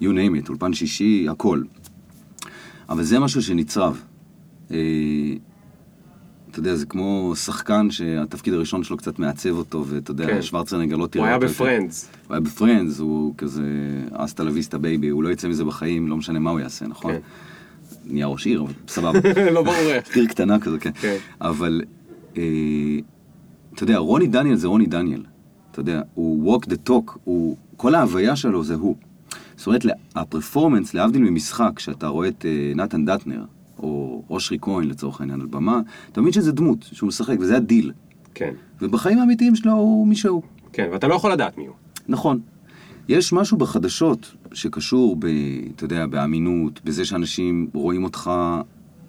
you 0.05 0.13
name 0.13 0.45
it, 0.45 0.49
אולפן 0.49 0.73
שישי, 0.73 1.27
הכל. 1.31 1.63
אבל 2.89 3.03
זה 3.03 3.19
משהו 3.19 3.43
שנצרב. 3.43 4.03
אה, 4.71 4.77
אתה 6.51 6.61
יודע, 6.61 6.75
זה 6.75 6.87
כמו 6.87 7.33
שחקן 7.37 7.91
שהתפקיד 7.91 8.55
הראשון 8.55 8.85
שלו 8.85 8.97
קצת 8.97 9.19
מעצב 9.19 9.51
אותו, 9.51 9.85
ואתה 9.87 10.11
יודע, 10.11 10.27
כן. 10.27 10.43
שוורצנגר 10.43 10.97
לא 10.97 11.07
תראה 11.07 11.25
הוא 11.25 11.27
היה 11.27 11.37
אותו. 11.37 11.47
ב 11.47 11.54
Friends. 11.54 12.09
הוא 12.27 12.35
היה 12.35 12.41
ב 12.41 12.47
Friends, 12.47 12.99
הוא 12.99 13.35
כזה 13.39 13.63
hasta 14.13 14.45
la 14.45 14.54
vista 14.54 14.79
baby, 14.79 15.09
הוא 15.09 15.23
לא 15.23 15.29
יצא 15.29 15.49
מזה 15.49 15.65
בחיים, 15.65 16.09
לא 16.09 16.17
משנה 16.17 16.39
מה 16.39 16.51
הוא 16.51 16.61
יעשה, 16.61 16.87
נכון? 16.87 17.13
כן. 17.13 17.19
נהיה 18.07 18.27
ראש 18.27 18.47
עיר, 18.47 18.63
אבל 18.63 18.73
סבבה. 18.89 19.19
לא 19.55 19.63
ברור 19.63 19.77
איך. 19.77 20.17
עיר 20.17 20.27
קטנה 20.27 20.61
כזו, 20.61 20.77
כן. 20.81 20.91
כן. 21.01 21.17
אבל, 21.41 21.83
אה, 22.37 22.43
אתה 23.75 23.83
יודע, 23.83 23.99
רוני 23.99 24.27
דניאל 24.27 24.57
זה 24.57 24.67
רוני 24.67 24.87
דניאל. 24.87 25.23
אתה 25.71 25.81
יודע, 25.81 26.03
הוא 26.15 26.57
walk 26.57 26.65
the 26.65 26.91
talk, 26.91 27.19
הוא, 27.25 27.57
כל 27.77 27.95
ההוויה 27.95 28.37
שלו 28.37 28.65
זה 28.65 28.75
הוא. 28.75 28.97
זאת 29.65 29.67
אומרת, 29.67 29.99
ה 30.15 30.21
performance, 30.21 30.95
להבדיל 30.95 31.23
ממשחק, 31.23 31.79
שאתה 31.79 32.07
רואה 32.07 32.29
את 32.29 32.47
אה, 32.49 32.73
נתן 32.77 33.05
דטנר, 33.05 33.45
או 33.79 34.23
אושרי 34.31 34.59
כהן 34.61 34.89
לצורך 34.89 35.21
העניין 35.21 35.41
על 35.41 35.47
במה, 35.47 35.81
אתה 36.13 36.21
מבין 36.21 36.33
שזה 36.33 36.53
דמות, 36.53 36.89
שהוא 36.93 37.09
משחק, 37.09 37.37
וזה 37.41 37.57
הדיל. 37.57 37.93
כן, 38.35 38.55
ובחיים 38.81 39.19
האמיתיים 39.19 39.57
שלו 39.57 39.73
הוא 39.73 40.07
מי 40.07 40.17
שהוא. 40.17 40.43
כן, 40.73 40.89
ואתה 40.93 41.09
לא 41.09 41.15
יכול 41.15 41.33
לדעת 41.33 41.59
מי 41.59 41.67
הוא. 41.67 41.75
נכון. 42.09 42.41
יש 43.09 43.33
משהו 43.33 43.57
בחדשות 43.57 44.35
שקשור, 44.53 45.17
ב, 45.19 45.27
אתה 45.77 45.85
יודע, 45.85 46.07
באמינות, 46.07 46.81
בזה 46.85 47.05
שאנשים 47.05 47.69
רואים 47.75 48.05
אותך 48.05 48.31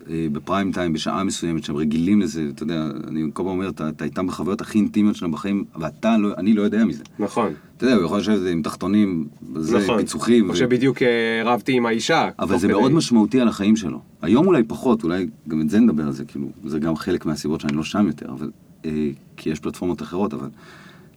בפריים 0.09 0.71
טיים 0.71 0.93
בשעה 0.93 1.23
מסוימת, 1.23 1.63
שהם 1.63 1.75
רגילים 1.75 2.21
לזה, 2.21 2.47
אתה 2.55 2.63
יודע, 2.63 2.87
אני 3.07 3.21
כל 3.33 3.43
פעם 3.43 3.51
אומר, 3.51 3.69
אתה, 3.69 3.89
אתה 3.89 4.05
איתם 4.05 4.27
בחוויות 4.27 4.61
הכי 4.61 4.77
אינטימיות 4.77 5.15
שלהם 5.15 5.31
בחיים, 5.31 5.63
ואתה 5.79 6.17
לא, 6.17 6.29
אני 6.37 6.53
לא 6.53 6.61
יודע 6.61 6.85
מזה. 6.85 7.03
נכון. 7.19 7.53
אתה 7.77 7.85
יודע, 7.85 7.95
הוא 7.95 8.05
יכול 8.05 8.19
לשבת 8.19 8.39
עם 8.51 8.61
תחתונים, 8.61 9.27
זה, 9.55 9.77
נכון. 9.77 9.97
פיצוחים. 9.97 10.49
או 10.49 10.53
ו- 10.53 10.57
שבדיוק 10.57 11.01
אה, 11.01 11.41
רבתי 11.45 11.73
עם 11.73 11.85
האישה. 11.85 12.29
אבל 12.39 12.57
זה 12.57 12.67
כדי. 12.67 12.77
מאוד 12.77 12.91
משמעותי 12.91 13.41
על 13.41 13.47
החיים 13.47 13.75
שלו. 13.75 13.99
היום 14.21 14.47
אולי 14.47 14.63
פחות, 14.63 15.03
אולי 15.03 15.27
גם 15.47 15.61
את 15.61 15.69
זה 15.69 15.79
נדבר 15.79 16.03
על 16.03 16.11
זה, 16.11 16.25
כאילו, 16.25 16.47
זה 16.65 16.79
גם 16.79 16.95
חלק 16.95 17.25
מהסיבות 17.25 17.61
שאני 17.61 17.77
לא 17.77 17.83
שם 17.83 18.07
יותר, 18.07 18.29
אבל, 18.29 18.51
אה, 18.85 19.09
כי 19.37 19.49
יש 19.49 19.59
פלטפורמות 19.59 20.01
אחרות, 20.01 20.33
אבל 20.33 20.47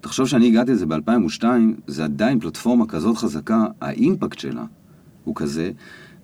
תחשוב 0.00 0.26
שאני 0.28 0.46
הגעתי 0.46 0.72
לזה 0.72 0.86
ב-2002, 0.86 1.44
זה 1.86 2.04
עדיין 2.04 2.40
פלטפורמה 2.40 2.86
כזאת 2.86 3.16
חזקה, 3.16 3.66
האימפקט 3.80 4.38
שלה 4.38 4.64
הוא 5.24 5.34
כזה, 5.34 5.70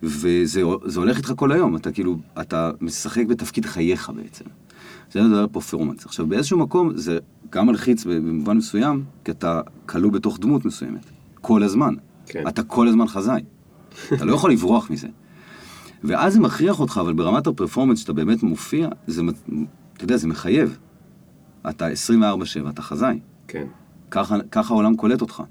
וזה 0.04 0.62
זה 0.84 1.00
הולך 1.00 1.16
איתך 1.16 1.32
כל 1.36 1.52
היום, 1.52 1.76
אתה 1.76 1.92
כאילו, 1.92 2.16
אתה 2.40 2.70
משחק 2.80 3.26
בתפקיד 3.26 3.66
חייך 3.66 4.10
בעצם. 4.16 4.44
זה 5.12 5.22
מדבר 5.22 5.46
פרפורמנס. 5.46 6.06
עכשיו, 6.06 6.26
באיזשהו 6.26 6.58
מקום 6.58 6.96
זה 6.96 7.18
גם 7.50 7.66
מלחיץ 7.66 8.04
במובן 8.04 8.56
מסוים, 8.56 9.04
כי 9.24 9.30
אתה 9.30 9.60
כלוא 9.86 10.12
בתוך 10.12 10.38
דמות 10.40 10.64
מסוימת, 10.64 11.04
כל 11.40 11.62
הזמן. 11.62 11.94
כן. 12.26 12.48
אתה 12.48 12.62
כל 12.62 12.88
הזמן 12.88 13.06
חזאי. 13.06 13.42
אתה 14.12 14.24
לא 14.24 14.34
יכול 14.34 14.52
לברוח 14.52 14.90
מזה. 14.90 15.08
ואז 16.04 16.32
זה 16.32 16.40
מכריח 16.40 16.80
אותך, 16.80 16.98
אבל 17.02 17.12
ברמת 17.12 17.46
הפרפורמנס 17.46 17.98
שאתה 17.98 18.12
באמת 18.12 18.42
מופיע, 18.42 18.88
זה, 19.06 19.22
אתה 19.96 20.04
יודע, 20.04 20.16
זה 20.16 20.28
מחייב. 20.28 20.78
אתה 21.68 21.88
24-7, 22.66 22.70
אתה 22.70 22.82
חזאי. 22.82 23.18
כן. 23.48 23.66
ככה, 24.10 24.36
ככה 24.50 24.74
העולם 24.74 24.96
קולט 24.96 25.20
אותך. 25.20 25.42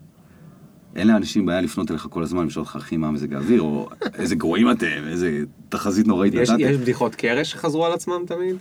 אין 0.96 1.08
לאנשים 1.08 1.46
בעיה 1.46 1.62
לפנות 1.62 1.92
אליך 1.92 2.08
כל 2.10 2.24
הזמן, 2.24 2.48
לשאול 2.48 2.66
אותך 2.66 2.76
אחי 2.76 2.98
מה 2.98 3.12
מזג 3.12 3.34
האוויר, 3.34 3.62
או 3.62 3.90
איזה 4.14 4.36
גרועים 4.36 4.72
אתם, 4.72 5.08
איזה 5.08 5.44
תחזית 5.70 6.08
נוראית 6.08 6.34
נתתם. 6.34 6.56
יש 6.60 6.78
בדיחות 6.78 7.16
קרש 7.16 7.52
שחזרו 7.52 7.86
על 7.86 7.94
עצמם 7.94 8.22
תמיד? 8.28 8.56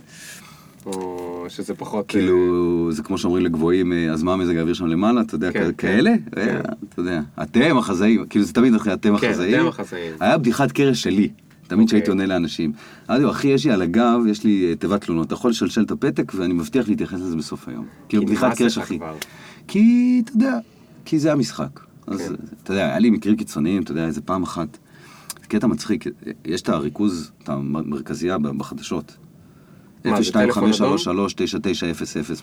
או 0.86 1.46
שזה 1.48 1.74
פחות... 1.74 2.04
אה, 2.04 2.10
כאילו, 2.10 2.88
זה 2.92 3.02
כמו 3.02 3.18
שאומרים 3.18 3.44
לגבוהים, 3.44 3.92
אה, 3.92 4.12
אז 4.12 4.22
מה 4.22 4.36
מזג 4.36 4.56
האוויר 4.56 4.74
שם 4.74 4.86
למעלה, 4.86 5.20
אתה 5.20 5.34
יודע, 5.34 5.52
כן, 5.52 5.60
כן, 5.60 5.72
כאלה? 5.72 6.12
כן. 6.32 6.40
אה, 6.40 6.60
אתה 6.88 7.00
יודע, 7.00 7.20
אתם 7.42 7.78
החזאים, 7.78 8.26
כאילו 8.26 8.44
זה 8.44 8.52
תמיד 8.52 8.74
אחרי 8.74 8.92
אתם 8.92 9.16
כן, 9.16 9.28
החזאים. 9.28 9.60
אתם 9.60 9.66
החזאים. 9.66 10.12
היה 10.20 10.38
בדיחת 10.38 10.72
קרש 10.72 11.02
שלי, 11.02 11.28
תמיד 11.66 11.86
כשהייתי 11.86 12.10
אוקיי. 12.10 12.22
עונה 12.22 12.34
לאנשים. 12.34 12.72
אמרתי 13.10 13.22
לו, 13.22 13.30
אחי, 13.30 13.48
יש 13.48 13.66
לי 13.66 13.72
על 13.72 13.82
הגב, 13.82 14.20
יש 14.28 14.44
לי 14.44 14.76
תיבת 14.76 15.04
תלונות, 15.04 15.26
אתה 15.26 15.34
יכול 15.34 15.50
לשלשל 15.50 15.82
את 15.82 15.90
הפתק 15.90 16.32
ואני 16.34 16.52
מבטיח 16.52 16.88
להתייחס 16.88 17.20
לזה 17.20 17.36
בסוף 17.36 17.68
היום. 17.68 17.86
כאילו, 18.08 18.26
בדיחת 18.26 18.56
קרש 18.56 18.78
אחי. 18.78 18.98
כי, 19.68 20.22
אתה 20.24 20.32
יודע, 20.32 20.58
כי 21.04 21.18
זה 21.18 21.32
המשחק. 21.32 21.91
אז, 22.06 22.18
כן. 22.18 22.34
אתה 22.62 22.72
יודע, 22.72 22.84
היה 22.84 22.98
לי 22.98 23.10
מקרים 23.10 23.36
קיצוניים, 23.36 23.82
אתה 23.82 23.92
יודע, 23.92 24.06
איזה 24.06 24.22
פעם 24.22 24.42
אחת. 24.42 24.78
קטע 25.48 25.66
מצחיק, 25.66 26.04
יש 26.44 26.62
את 26.62 26.68
הריכוז, 26.68 27.32
את 27.42 27.48
המרכזייה 27.48 28.38
בחדשות. 28.38 29.16
מה, 30.04 30.22
זה 30.22 30.32
טלפון 30.32 30.70
אדום? 30.72 30.96
02533-9900, 30.96 30.98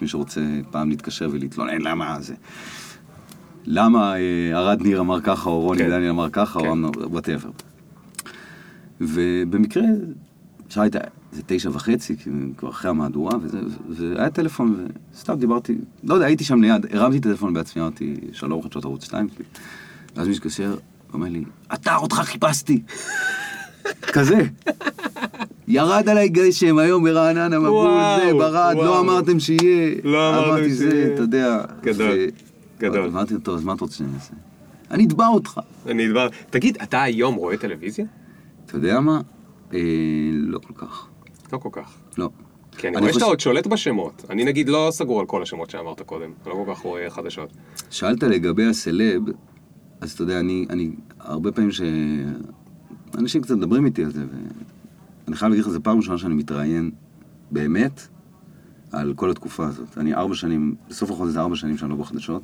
מי 0.01 0.07
שרוצה 0.07 0.41
פעם 0.71 0.89
להתקשר 0.89 1.29
ולהתלונן, 1.31 1.81
למה 1.81 2.21
זה? 2.21 2.35
למה 3.65 4.15
אה, 4.15 4.51
ארד 4.53 4.81
ניר 4.81 4.99
אמר 4.99 5.21
ככה, 5.21 5.49
או 5.49 5.61
רוני 5.61 5.79
כן. 5.79 5.89
דניאל 5.89 6.09
אמר 6.09 6.29
ככה, 6.29 6.59
כן. 6.59 6.83
או 6.83 6.91
whatever. 7.11 7.49
ובמקרה, 9.01 9.83
הייתה, 10.75 10.99
זה 11.31 11.41
תשע 11.45 11.69
וחצי, 11.73 12.15
כבר 12.57 12.69
אחרי 12.69 12.89
המהדורה, 12.89 13.31
וזה, 13.41 13.59
והיה 13.89 14.29
טלפון, 14.29 14.87
וסתם 15.13 15.35
דיברתי, 15.35 15.77
לא 16.03 16.13
יודע, 16.13 16.25
הייתי 16.25 16.43
שם 16.43 16.61
ליד, 16.61 16.85
הרמתי 16.91 17.17
את 17.17 17.25
הטלפון 17.25 17.53
בעצמי, 17.53 17.81
אמרתי, 17.81 18.15
שלום 18.33 18.61
חדשות 18.61 18.85
ערוץ 18.85 19.05
2, 19.05 19.29
כאילו. 19.29 19.49
ואז 20.15 20.27
מישהו 20.27 20.41
התקשר, 20.41 20.77
אומר 21.13 21.29
לי, 21.29 21.43
אתה, 21.73 21.95
אותך 21.95 22.15
חיפשתי. 22.15 22.81
כזה. 24.13 24.41
ירד 25.67 26.09
עליי 26.09 26.29
גשם 26.29 26.77
היום 26.77 27.03
ברעננה, 27.03 27.59
מבול 27.59 27.89
זה, 28.25 28.33
ברד. 28.33 28.75
לא 28.75 28.99
אמרתם 28.99 29.39
שיהיה. 29.39 29.95
לא 30.03 30.29
אמרתם 30.29 30.49
אמרתי 30.49 30.73
זה, 30.73 30.91
שיהיה. 30.91 31.13
אתה 31.13 31.21
יודע. 31.21 31.61
גדול, 31.81 32.17
גדול. 32.79 33.09
אמרתי 33.09 33.33
לו, 33.33 33.39
טוב, 33.39 33.55
אז 33.55 33.63
מה 33.63 33.73
אתה 33.73 33.81
רוצה 33.81 33.95
שאני 33.95 34.09
אעשה? 34.15 34.33
אני 34.91 35.05
אתבע 35.05 35.27
אותך. 35.27 35.59
אני 35.87 36.09
דבר... 36.09 36.27
תגיד, 36.49 36.77
אתה 36.83 37.01
היום 37.01 37.35
רואה 37.35 37.57
טלוויזיה? 37.57 38.05
אתה 38.65 38.77
יודע 38.77 38.99
מה? 38.99 39.21
אה, 39.73 39.79
לא 40.33 40.59
כל 40.59 40.73
כך. 40.75 41.08
לא 41.53 41.57
כל 41.57 41.69
כך. 41.71 41.93
לא. 42.17 42.29
כי 42.77 42.87
אני 42.87 42.97
אני 42.97 43.01
רואה 43.01 43.13
שאתה 43.13 43.25
עוד 43.25 43.39
שולט 43.39 43.67
בשמות. 43.67 44.25
אני 44.29 44.43
נגיד 44.43 44.69
לא 44.69 44.87
סגור 44.91 45.19
על 45.19 45.25
כל 45.25 45.41
השמות 45.41 45.69
שאמרת 45.69 46.01
קודם. 46.01 46.31
לא 46.45 46.53
כל 46.53 46.73
כך 46.73 46.79
רואה 46.79 47.09
חדשות. 47.09 47.49
שאלת 47.89 48.23
לגבי 48.23 48.65
הסלב, 48.65 49.21
אז 50.01 50.11
אתה 50.11 50.23
יודע, 50.23 50.39
אני, 50.39 50.65
אני 50.69 50.91
הרבה 51.19 51.51
פעמים 51.51 51.71
ש... 51.71 51.81
אנשים 53.17 53.41
קצת 53.41 53.55
מדברים 53.55 53.85
איתי 53.85 54.03
על 54.03 54.11
זה, 54.11 54.21
ואני 55.25 55.35
חייב 55.35 55.49
להגיד 55.49 55.65
לך, 55.65 55.71
זו 55.71 55.79
פעם 55.83 55.97
ראשונה 55.97 56.17
שאני 56.17 56.33
מתראיין 56.33 56.91
באמת 57.51 58.07
על 58.91 59.13
כל 59.13 59.31
התקופה 59.31 59.67
הזאת. 59.67 59.97
אני 59.97 60.13
ארבע 60.13 60.35
שנים, 60.35 60.75
בסוף 60.89 61.11
החודש 61.11 61.31
זה 61.31 61.39
ארבע 61.39 61.55
שנים 61.55 61.77
שאני 61.77 61.91
לא 61.91 61.95
בחדשות, 61.95 62.41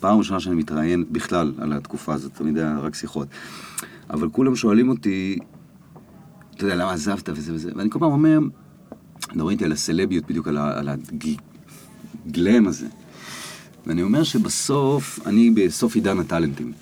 פעם 0.00 0.18
ראשונה 0.18 0.40
שאני 0.40 0.54
מתראיין 0.54 1.04
בכלל 1.10 1.52
על 1.58 1.72
התקופה 1.72 2.14
הזאת, 2.14 2.34
תמיד 2.34 2.58
היה 2.58 2.78
רק 2.78 2.94
שיחות. 2.94 3.28
אבל 4.10 4.28
כולם 4.28 4.56
שואלים 4.56 4.88
אותי, 4.88 5.38
אתה 6.56 6.64
יודע, 6.64 6.74
למה 6.74 6.92
עזבת 6.92 7.28
וזה 7.28 7.54
וזה, 7.54 7.70
ואני 7.76 7.90
כל 7.90 7.98
פעם 7.98 8.12
אומר, 8.12 8.38
מדברים 9.32 9.50
איתי 9.50 9.64
על 9.64 9.72
הסלביות 9.72 10.26
בדיוק, 10.26 10.48
על, 10.48 10.58
על 10.58 10.88
הגלם 12.26 12.66
הזה. 12.66 12.86
ואני 13.86 14.02
אומר 14.02 14.22
שבסוף, 14.22 15.26
אני 15.26 15.50
בסוף 15.50 15.94
עידן 15.94 16.18
הטאלנטים. 16.18 16.72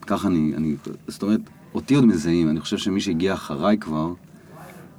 ככה 0.00 0.28
אני, 0.28 0.52
אני, 0.56 0.76
זאת 1.08 1.22
אומרת, 1.22 1.40
אותי 1.74 1.94
עוד 1.94 2.04
מזהים, 2.04 2.48
אני 2.48 2.60
חושב 2.60 2.76
שמי 2.76 3.00
שהגיע 3.00 3.34
אחריי 3.34 3.78
כבר, 3.78 4.12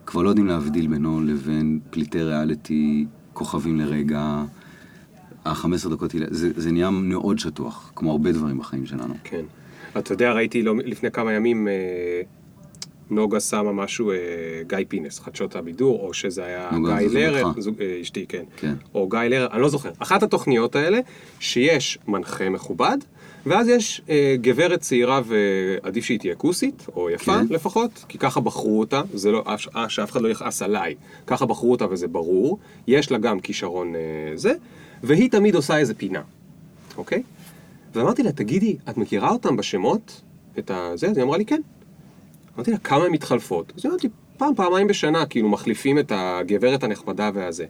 כבר 0.05 0.21
לא 0.21 0.29
יודעים 0.29 0.47
להבדיל 0.47 0.87
בינו 0.87 1.21
לבין 1.21 1.79
פליטי 1.89 2.23
ריאליטי, 2.23 3.05
כוכבים 3.33 3.79
לרגע, 3.79 4.43
ה-15 5.45 5.89
דקות, 5.89 6.11
זה, 6.29 6.51
זה 6.55 6.71
נהיה 6.71 6.89
מאוד 6.89 7.39
שטוח, 7.39 7.91
כמו 7.95 8.11
הרבה 8.11 8.31
דברים 8.31 8.57
בחיים 8.57 8.85
שלנו. 8.85 9.13
כן. 9.23 9.43
אתה 9.97 10.13
יודע, 10.13 10.31
ראיתי 10.31 10.61
לא, 10.61 10.73
לפני 10.85 11.11
כמה 11.11 11.33
ימים, 11.33 11.67
אה, 11.67 12.21
נוגה 13.09 13.39
שמה 13.39 13.71
משהו, 13.71 14.11
אה, 14.11 14.17
גיא 14.67 14.77
פינס, 14.87 15.19
חדשות 15.19 15.55
הבידור, 15.55 15.99
או 15.99 16.13
שזה 16.13 16.45
היה 16.45 16.69
גיא 16.71 17.19
לרר. 17.19 17.51
זוג, 17.57 17.81
אה, 17.81 17.97
אשתי, 18.01 18.25
כן. 18.29 18.43
כן. 18.57 18.73
או 18.93 19.09
גיא 19.09 19.19
לרר, 19.19 19.47
אני 19.51 19.61
לא 19.61 19.69
זוכר. 19.69 19.91
אחת 19.99 20.23
התוכניות 20.23 20.75
האלה, 20.75 20.99
שיש 21.39 21.97
מנחה 22.07 22.49
מכובד, 22.49 22.97
ואז 23.45 23.67
יש 23.67 24.01
אה, 24.09 24.35
גברת 24.41 24.81
צעירה 24.81 25.21
ועדיף 25.25 26.05
שהיא 26.05 26.19
תהיה 26.19 26.35
כוסית, 26.35 26.85
או 26.95 27.09
יפה 27.09 27.39
כן. 27.39 27.45
לפחות, 27.49 28.05
כי 28.07 28.17
ככה 28.17 28.39
בחרו 28.39 28.79
אותה, 28.79 29.01
זה 29.13 29.31
לא, 29.31 29.43
אה, 29.75 29.89
שאף 29.89 30.11
אחד 30.11 30.21
לא 30.21 30.27
יכעס 30.27 30.61
עליי, 30.61 30.95
ככה 31.27 31.45
בחרו 31.45 31.71
אותה 31.71 31.85
וזה 31.89 32.07
ברור, 32.07 32.59
יש 32.87 33.11
לה 33.11 33.17
גם 33.17 33.39
כישרון 33.39 33.95
אה, 33.95 34.01
זה, 34.35 34.53
והיא 35.03 35.29
תמיד 35.29 35.55
עושה 35.55 35.77
איזה 35.77 35.93
פינה, 35.93 36.21
אוקיי? 36.97 37.23
ואמרתי 37.95 38.23
לה, 38.23 38.31
תגידי, 38.31 38.77
את 38.89 38.97
מכירה 38.97 39.29
אותם 39.29 39.57
בשמות? 39.57 40.21
את 40.59 40.71
הזה? 40.73 41.07
אז 41.07 41.17
היא 41.17 41.23
אמרה 41.23 41.37
לי, 41.37 41.45
כן. 41.45 41.61
אמרתי 42.55 42.71
לה, 42.71 42.77
כמה 42.77 43.03
הן 43.05 43.11
מתחלפות? 43.11 43.73
אז 43.77 43.85
היא 43.85 43.89
אמרת 43.89 44.03
לי, 44.03 44.09
פעם, 44.37 44.55
פעמיים 44.55 44.87
בשנה, 44.87 45.25
כאילו, 45.25 45.49
מחליפים 45.49 45.99
את 45.99 46.11
הגברת 46.15 46.83
הנחמדה 46.83 47.29
והזה. 47.33 47.65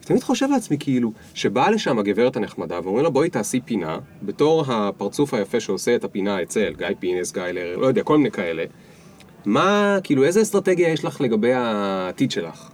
תמיד 0.00 0.22
חושב 0.22 0.46
לעצמי, 0.50 0.76
כאילו, 0.80 1.12
שבאה 1.34 1.70
לשם 1.70 1.98
הגברת 1.98 2.36
הנחמדה 2.36 2.80
ואומרים 2.84 3.04
לה, 3.04 3.10
בואי 3.10 3.30
תעשי 3.30 3.60
פינה, 3.64 3.98
בתור 4.22 4.64
הפרצוף 4.72 5.34
היפה 5.34 5.60
שעושה 5.60 5.94
את 5.94 6.04
הפינה 6.04 6.42
אצל 6.42 6.72
גיא 6.78 6.86
פינס, 6.98 7.32
גיא 7.32 7.42
לרר, 7.42 7.76
לא 7.76 7.86
יודע, 7.86 8.02
כל 8.02 8.16
מיני 8.18 8.30
כאלה. 8.30 8.64
מה, 9.44 9.98
כאילו, 10.02 10.24
איזה 10.24 10.42
אסטרטגיה 10.42 10.88
יש 10.88 11.04
לך 11.04 11.20
לגבי 11.20 11.52
העתיד 11.52 12.30
שלך? 12.30 12.68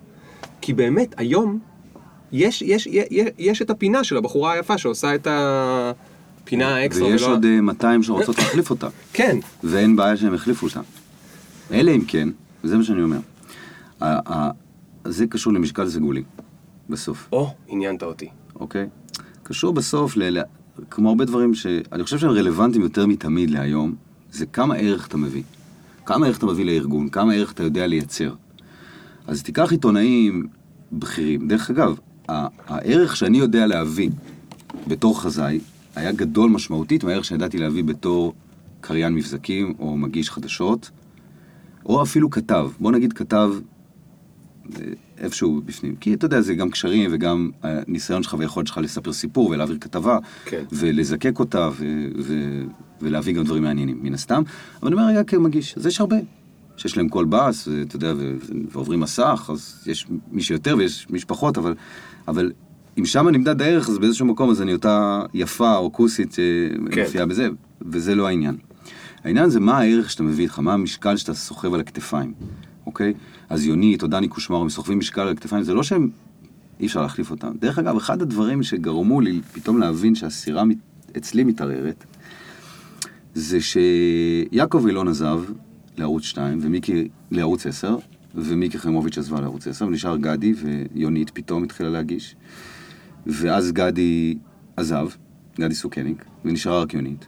כי 0.61 0.73
באמת, 0.73 1.15
היום, 1.17 1.59
יש, 2.33 2.63
יש, 2.63 2.87
יש, 2.87 3.07
יש 3.39 3.63
את 3.63 3.71
הפינה 3.71 4.05
של 4.05 4.17
הבחורה 4.17 4.53
היפה 4.53 4.79
שעושה 4.79 5.15
את 5.15 5.27
הפינה 5.31 6.77
האקסטרה. 6.77 7.09
ויש 7.09 7.23
ולא- 7.23 7.33
עוד 7.33 7.45
אה, 7.45 7.61
200 7.61 8.03
שרוצות 8.03 8.39
להחליף 8.43 8.71
אותה, 8.71 8.89
כן, 9.13 9.39
ואין 9.65 9.97
בעיה 9.97 10.17
שהם 10.17 10.35
יחליפו 10.35 10.67
אותה. 10.67 10.81
אלא 11.72 11.90
אם 11.90 12.05
כן, 12.05 12.29
וזה 12.64 12.76
מה 12.76 12.85
שאני 12.85 13.02
אומר, 13.02 13.18
זה 15.05 15.26
קשור 15.26 15.52
למשקל 15.52 15.88
סגולי, 15.88 16.22
בסוף. 16.90 17.29
או, 17.33 17.55
עניינת 17.68 18.02
אותי. 18.02 18.29
אוקיי? 18.61 18.88
קשור 19.42 19.72
בסוף, 19.72 20.16
ל... 20.16 20.40
כמו 20.90 21.09
הרבה 21.09 21.24
דברים 21.24 21.55
שאני 21.55 22.02
חושב 22.02 22.18
שהם 22.18 22.31
רלוונטיים 22.31 22.83
יותר 22.83 23.07
מתמיד 23.07 23.50
להיום, 23.50 23.94
זה 24.33 24.46
כמה 24.46 24.74
ערך 24.74 25.07
אתה 25.07 25.16
מביא. 25.16 25.42
כמה 26.07 26.26
ערך 26.26 26.38
אתה 26.38 26.46
מביא 26.46 26.64
לארגון, 26.64 27.09
כמה 27.09 27.35
ערך 27.35 27.52
אתה 27.52 27.62
יודע 27.62 27.87
לייצר. 27.87 28.35
אז 29.26 29.42
תיקח 29.42 29.72
עיתונאים 29.72 30.46
בכירים. 30.92 31.48
דרך 31.48 31.70
אגב, 31.70 31.98
הערך 32.29 33.16
שאני 33.16 33.38
יודע 33.38 33.66
להביא 33.66 34.11
בתור 34.88 35.22
חזאי 35.22 35.61
היה 35.96 36.12
גדול 36.12 36.50
משמעותית 36.50 37.05
מהערך 37.05 37.24
שידעתי 37.24 37.59
להביא 37.59 37.85
בתור 37.85 38.35
קריין 38.81 39.14
מבזקים 39.14 39.74
או 39.79 39.96
מגיש 39.96 40.31
חדשות, 40.31 40.90
או 41.88 42.03
אפילו 42.03 42.31
כתב. 42.31 42.70
בוא 42.81 42.92
נגיד 42.92 43.12
כתב 43.12 43.51
אה, 44.75 44.81
איפשהו 45.18 45.61
בפנים. 45.64 45.96
כי 45.96 46.14
אתה 46.14 46.27
יודע, 46.27 46.40
זה 46.40 46.55
גם 46.55 46.70
קשרים 46.70 47.11
וגם 47.12 47.51
הניסיון 47.62 48.22
שלך 48.22 48.37
והיכולת 48.38 48.66
שלך 48.66 48.79
לספר 48.79 49.12
סיפור 49.12 49.51
ולהעביר 49.51 49.79
כתבה, 49.81 50.18
כן. 50.44 50.64
ולזקק 50.72 51.38
אותה 51.38 51.68
ו- 51.72 52.09
ו- 52.18 52.64
ולהביא 53.03 53.35
גם 53.35 53.44
דברים 53.44 53.62
מעניינים, 53.62 53.99
מן 54.03 54.14
הסתם. 54.14 54.42
אבל 54.83 54.88
אני 54.88 54.94
אומר 54.94 55.09
רגע 55.09 55.25
כמגיש, 55.25 55.77
אז 55.77 55.87
יש 55.87 56.01
הרבה. 56.01 56.16
שיש 56.77 56.96
להם 56.96 57.09
קול 57.09 57.27
בס, 57.29 57.68
ואתה 57.68 57.96
יודע, 57.96 58.12
ו- 58.16 58.37
ועוברים 58.72 59.01
מסך, 59.01 59.51
אז 59.53 59.83
יש 59.87 60.07
מי 60.33 60.42
שיותר 60.42 60.75
ויש 60.79 61.07
מי 61.11 61.18
שפחות, 61.18 61.59
אבל, 61.59 61.75
אבל 62.29 62.53
אם 62.99 63.07
שם 63.07 63.29
נמדד 63.29 63.62
הערך, 63.62 63.88
אז 63.88 63.99
באיזשהו 63.99 64.27
מקום 64.27 64.51
אז 64.51 64.62
אני 64.62 64.72
אותה 64.72 65.22
יפה 65.35 65.77
או 65.77 65.92
כוסית 65.92 66.35
כן. 66.90 67.03
שמופיעה 67.05 67.27
בזה, 67.27 67.49
וזה 67.83 68.14
לא 68.14 68.27
העניין. 68.27 68.57
העניין 69.27 69.49
זה 69.51 69.61
מה 69.61 69.79
הערך 69.79 70.11
שאתה 70.11 70.23
מביא 70.23 70.45
איתך, 70.45 70.59
מה 70.59 70.75
המשקל 70.75 71.17
שאתה 71.17 71.35
סוחב 71.35 71.75
על 71.75 71.81
הכתפיים, 71.81 72.35
אוקיי? 72.87 73.15
אז 73.49 73.65
יונית 73.65 74.03
או 74.03 74.09
דני 74.09 74.29
קושמרו, 74.29 74.62
הם 74.62 74.69
סוחבים 74.69 74.99
משקל 74.99 75.21
על 75.21 75.29
הכתפיים, 75.29 75.62
זה 75.62 75.75
לא 75.75 75.83
שהם 75.83 76.11
אי 76.81 76.87
אפשר 76.87 77.03
להחליף 77.03 77.31
אותם. 77.31 77.53
דרך 77.61 77.79
אגב, 77.79 77.97
אחד 77.97 78.23
הדברים 78.23 78.62
שגרמו 78.62 79.21
לי 79.21 79.41
פתאום 79.53 79.79
להבין 79.79 80.15
שהסירה 80.15 80.62
אצלי 81.17 81.45
מתערערת, 81.45 82.05
זה 83.35 83.59
שיעקב 83.61 84.87
אילון 84.87 85.09
עזב 85.09 85.41
לערוץ 85.97 86.23
2, 86.23 86.59
ומיקי 86.62 87.09
לערוץ 87.31 87.67
10, 87.67 87.97
ומיקי 88.35 88.79
חיימוביץ' 88.79 89.19
עזבה 89.19 89.41
לערוץ 89.41 89.67
10, 89.67 89.87
ונשאר 89.87 90.17
גדי, 90.17 90.55
ויונית 90.95 91.31
פתאום 91.31 91.65
התחילה 91.65 91.91
להגיש. 91.91 92.37
ואז 93.27 93.73
גדי 93.73 94.39
עזב, 94.77 95.09
גדי 95.61 95.75
סוכניק, 95.75 96.25
ונשארה 96.45 96.83
רק 96.83 96.95
יונית. 96.95 97.27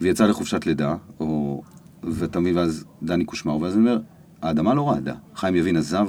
ויצא 0.00 0.26
לחופשת 0.26 0.66
לידה, 0.66 0.96
או... 1.20 1.62
ואתה 2.02 2.40
מבין, 2.40 2.56
ואז 2.56 2.84
דני 3.02 3.24
קושמר, 3.24 3.56
ואז 3.56 3.74
אני 3.74 3.80
אומר, 3.80 3.98
האדמה 4.42 4.74
לא 4.74 4.88
רעדה. 4.90 5.14
חיים 5.34 5.56
יבין 5.56 5.76
עזב, 5.76 6.06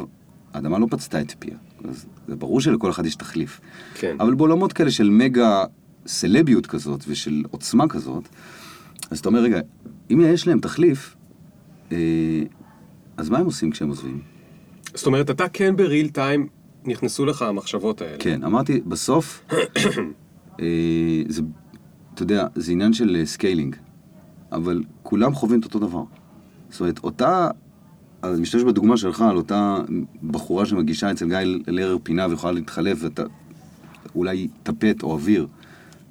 האדמה 0.54 0.80
לא 0.80 0.88
פצתה 0.90 1.22
את 1.22 1.34
פיה. 1.40 1.58
אז 1.90 2.06
זה 2.28 2.36
ברור 2.36 2.62
שלכל 2.62 2.90
אחד 2.92 3.06
יש 3.06 3.16
תחליף. 3.16 3.60
כן. 3.96 4.16
אבל 4.20 4.34
בעולמות 4.34 4.74
כאלה 4.74 4.92
של 4.92 5.10
מגה 5.10 5.64
סלביות 6.08 6.68
כזאת 6.68 7.04
ושל 7.08 7.44
עוצמה 7.52 7.88
כזאת, 7.88 8.24
אז 9.12 9.20
אתה 9.20 9.30
אומר, 9.30 9.40
רגע, 9.40 9.60
אם 10.12 10.22
יש 10.22 10.48
להם 10.48 10.60
תחליף, 10.60 11.16
אה, 11.92 11.98
אז 13.18 13.30
מה 13.30 13.38
הם 13.38 13.46
עושים 13.46 13.72
כשהם 13.72 13.90
עוזבים? 13.90 14.22
זאת 14.94 15.06
אומרת, 15.06 15.30
אתה 15.30 15.50
כן 15.50 15.76
ב 15.76 15.83
real 15.83 16.10
time 16.10 16.48
נכנסו 16.86 17.26
לך 17.26 17.42
המחשבות 17.42 18.02
האלה. 18.02 18.18
כן, 18.20 18.44
אמרתי, 18.44 18.82
בסוף, 18.86 19.46
אה, 20.60 21.24
זה, 21.28 21.42
אתה 22.18 22.24
יודע, 22.24 22.48
זה 22.56 22.72
עניין 22.72 22.94
של 22.94 23.22
scaling, 23.26 23.76
אבל 24.52 24.84
כולם 25.04 25.34
חווים 25.34 25.60
את 25.60 25.66
אותו 25.66 25.80
דבר. 25.80 26.04
זאת 26.70 26.80
אומרת, 26.80 27.00
אותה, 27.04 27.50
אני 28.24 28.42
משתמש 28.42 28.64
בדוגמה 28.64 28.98
שלך 28.98 29.22
על 29.22 29.38
אותה 29.38 29.78
בחורה 30.24 30.66
שמגישה 30.66 31.12
אצל 31.12 31.28
גיא 31.28 31.38
לרר 31.68 31.98
פינה 32.04 32.28
ויכולה 32.30 32.54
להתחלף, 32.54 32.98
ואתה 33.02 33.24
אולי 34.16 34.48
טפט 34.64 35.04
או 35.04 35.12
אוויר, 35.12 35.48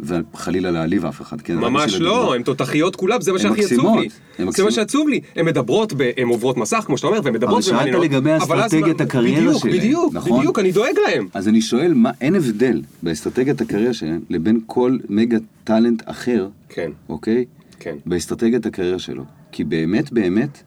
וחלילה 0.00 0.70
להעליב 0.70 1.04
אף 1.04 1.22
אחד, 1.22 1.40
כן? 1.40 1.54
ממש 1.54 1.94
לא, 1.94 2.16
הדוגמה. 2.16 2.34
הן 2.34 2.42
תותחיות 2.42 2.96
כולן, 2.96 3.20
זה 3.20 3.32
מה 3.32 3.38
שהכי 3.38 3.64
עצוב 3.64 3.78
מקסימות, 3.78 3.98
לי. 3.98 4.04
הן 4.04 4.10
זה 4.38 4.44
מה 4.44 4.50
מקסימות. 4.50 4.72
שעצוב 4.72 5.08
לי. 5.08 5.20
הן 5.36 5.46
מדברות, 5.46 5.92
הן 6.16 6.28
עוברות 6.28 6.56
מסך, 6.56 6.82
כמו 6.86 6.96
שאתה 6.96 7.06
אומר, 7.06 7.20
והן 7.24 7.34
מדברות 7.34 7.52
אבל 7.52 7.62
שאלת 7.62 7.94
ומעניינות, 7.94 8.04
לגבי 8.04 8.36
אסטרטגיית 8.36 9.00
הקריירה 9.00 9.40
בדיוק, 9.40 9.62
שלהן, 9.62 9.76
בדיוק, 9.76 10.14
נכון? 10.14 10.38
בדיוק, 10.38 10.58
אני 10.58 10.72
דואג 10.72 10.94
להם. 11.06 11.28
אז 11.34 11.48
אני 11.48 11.60
שואל, 11.60 11.94
מה, 11.94 12.10
אין 12.20 12.34
הבדל 12.34 12.82
באסטרטגיית 13.02 13.60
הקריירה 13.60 13.94
שלהם 13.94 14.20
לבין 14.30 14.60
כל 14.66 14.98
מגה 15.08 15.38
טאלנט 15.64 16.02
אחר, 16.06 16.48
כן, 16.68 16.90
אוקיי? 17.08 17.44
כן. 17.80 17.96
באסטרטגיית 18.06 18.66
הקריירה 18.66 18.98
שלו. 18.98 19.24
כי 19.52 19.64
באמת, 19.64 20.12
באמת, 20.12 20.62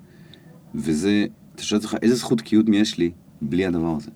וזה, 0.75 1.25
אתה 1.55 1.63
שואל 1.63 1.79
עצמך, 1.79 1.95
איזה 2.01 2.15
זכות 2.15 2.41
קיום 2.41 2.73
יש 2.73 2.97
לי 2.97 3.11
בלי 3.41 3.65
הדבר 3.65 3.95
הזה, 3.97 4.11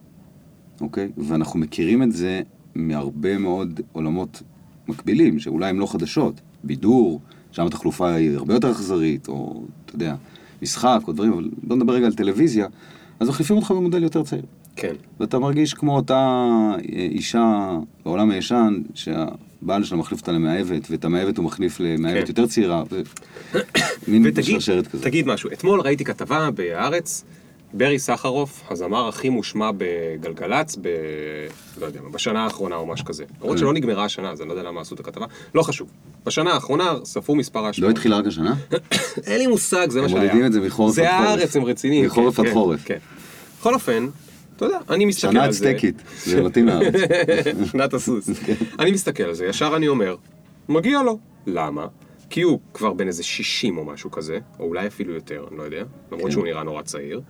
אוקיי? 0.81 1.09
ואנחנו 1.17 1.59
מכירים 1.59 2.03
את 2.03 2.11
זה 2.11 2.41
מהרבה 2.75 3.37
מאוד 3.37 3.81
עולמות 3.91 4.41
מקבילים, 4.87 5.39
שאולי 5.39 5.69
הם 5.69 5.79
לא 5.79 5.85
חדשות. 5.85 6.41
בידור, 6.63 7.21
שם 7.51 7.65
התחלופה 7.65 8.13
היא 8.13 8.37
הרבה 8.37 8.53
יותר 8.53 8.71
אכזרית, 8.71 9.27
או, 9.27 9.63
אתה 9.85 9.95
יודע, 9.95 10.15
משחק 10.61 10.99
או 11.07 11.13
דברים, 11.13 11.33
אבל 11.33 11.49
בוא 11.63 11.75
נדבר 11.75 11.93
רגע 11.93 12.05
על 12.05 12.13
טלוויזיה, 12.13 12.67
אז 13.19 13.29
מחליפים 13.29 13.55
אותך 13.55 13.71
במודל 13.71 14.03
יותר 14.03 14.23
צעיר. 14.23 14.43
כן. 14.75 14.93
ואתה 15.19 15.39
מרגיש 15.39 15.73
כמו 15.73 15.95
אותה 15.95 16.41
אה, 16.93 17.07
אישה 17.11 17.77
בעולם 18.05 18.31
הישן, 18.31 18.81
שהבעל 18.93 19.83
שלה 19.83 19.97
מחליף 19.97 20.19
אותה 20.19 20.31
למאהבת, 20.31 20.91
ואת 20.91 21.05
המאהבת 21.05 21.37
הוא 21.37 21.45
מחליף 21.45 21.79
למאהבת 21.79 22.23
כן. 22.23 22.27
יותר 22.27 22.47
צעירה, 22.47 22.83
ו... 22.91 23.01
מין 24.07 24.23
ותגיד, 24.25 24.45
שרשרת 24.45 24.87
כזאת. 24.87 25.03
תגיד 25.03 25.27
משהו, 25.27 25.49
אתמול 25.53 25.81
ראיתי 25.81 26.03
כתבה 26.03 26.51
בהארץ, 26.51 27.23
ברי 27.73 27.99
סחרוף, 27.99 28.63
הזמר 28.69 29.07
הכי 29.07 29.29
מושמע 29.29 29.71
בגלגלצ, 29.77 30.77
ב... 30.81 30.87
לא 31.81 31.85
יודע, 31.85 32.01
בשנה 32.11 32.43
האחרונה 32.43 32.75
או 32.75 32.85
משהו 32.85 33.05
כזה. 33.05 33.23
למרות 33.41 33.55
כן. 33.55 33.59
שלא 33.59 33.73
נגמרה 33.73 34.05
השנה, 34.05 34.31
אז 34.31 34.41
אני 34.41 34.49
לא 34.49 34.53
יודע 34.53 34.63
למה 34.69 34.81
עשו 34.81 34.95
את 34.95 34.99
הכתבה, 34.99 35.25
לא 35.55 35.63
חשוב. 35.63 35.89
בשנה 36.25 36.53
האחרונה 36.53 36.93
ספרו 37.03 37.35
מספר 37.35 37.61
לא 37.61 37.67
ההשמעות. 37.67 37.91
התחילה 37.91 38.17
רק 38.17 38.27
השנה? 38.27 38.55
אין 39.27 39.39
לי 39.39 39.47
מושג, 39.47 39.89
זה 39.89 39.99
מה 39.99 40.05
הם 40.05 40.11
שהיה. 40.11 40.23
מודדים 40.23 40.45
את 40.45 40.53
זה 40.53 40.61
מחורף 40.61 40.89
עד 40.89 40.95
זה 40.95 41.09
חורף. 41.17 41.27
הארץ, 41.27 41.55
הם 41.55 41.63
רציניים. 41.63 42.05
מחורף 42.05 42.35
כן, 42.35 42.41
עד 42.41 42.47
כן, 42.47 42.53
חורף. 42.53 42.85
כן. 42.85 42.97
בכל 43.59 43.73
אופן, 43.73 44.07
אתה 44.55 44.65
יודע, 44.65 44.77
אני 44.89 45.05
מסתכל 45.05 45.31
שנה 45.31 45.43
על 45.43 45.51
זה. 45.51 45.71
אצטקית, 45.71 46.01
זה 46.25 46.41
מתאים 46.41 46.67
לארץ. 46.67 46.93
שנת 47.71 47.93
הסוס. 47.93 48.29
אני 48.79 48.91
מסתכל 48.91 49.23
על 49.23 49.33
זה, 49.33 49.45
ישר 49.45 49.73
אני 49.75 49.87
אומר, 49.87 50.15
מגיע 50.69 51.01
לו. 51.03 51.19
למה? 51.47 51.85
כי 52.29 52.41
הוא 52.41 52.59
כבר 52.73 52.93
בן 52.93 53.07
איזה 53.07 53.23
60 53.23 53.77
או 53.77 53.85
משהו 53.85 54.11
כזה, 54.11 54.39
או 54.59 54.65
אולי 54.65 54.87
אפילו 54.87 55.13
יותר, 55.13 55.45
אני 55.49 55.57
לא 55.57 55.63
יודע, 55.63 55.83
למרות 56.11 56.25
כן. 56.25 56.31
שהוא 56.31 56.43
נראה 56.45 56.63
נורא 56.63 56.81
צעיר, 56.81 57.21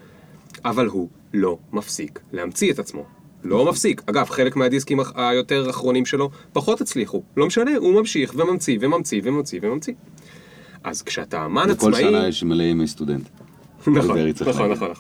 אבל 0.65 0.88
הוא 0.88 1.10
לא 1.34 1.58
מפסיק 1.73 2.19
להמציא 2.32 2.71
את 2.71 2.80
עצמו. 2.80 3.06
לא 3.43 3.65
מפסיק. 3.65 4.02
אגב, 4.06 4.30
חלק 4.30 4.56
מהדיסקים 4.56 4.99
היותר 5.15 5.69
אחרונים 5.69 6.06
שלו 6.06 6.30
פחות 6.54 6.82
הצליחו. 6.82 7.23
לא 7.38 7.47
משנה, 7.47 7.71
הוא 7.78 7.93
ממשיך 7.93 8.34
וממציא 8.36 8.78
וממציא 8.82 9.21
וממציא 9.23 9.60
וממציא. 9.62 9.93
אז 10.84 11.02
כשאתה 11.02 11.45
אמן 11.45 11.67
וכל 11.71 11.93
עצמאי... 11.93 12.10
שנה 12.10 12.28
יש 12.28 12.43
מלא 12.43 12.63
ימי 12.63 12.88
סטודנט. 12.88 13.30
נכון, 13.80 13.93
נכון, 13.93 14.17
להגיד. 14.17 14.43
נכון, 14.47 14.71
נכון. 14.71 14.91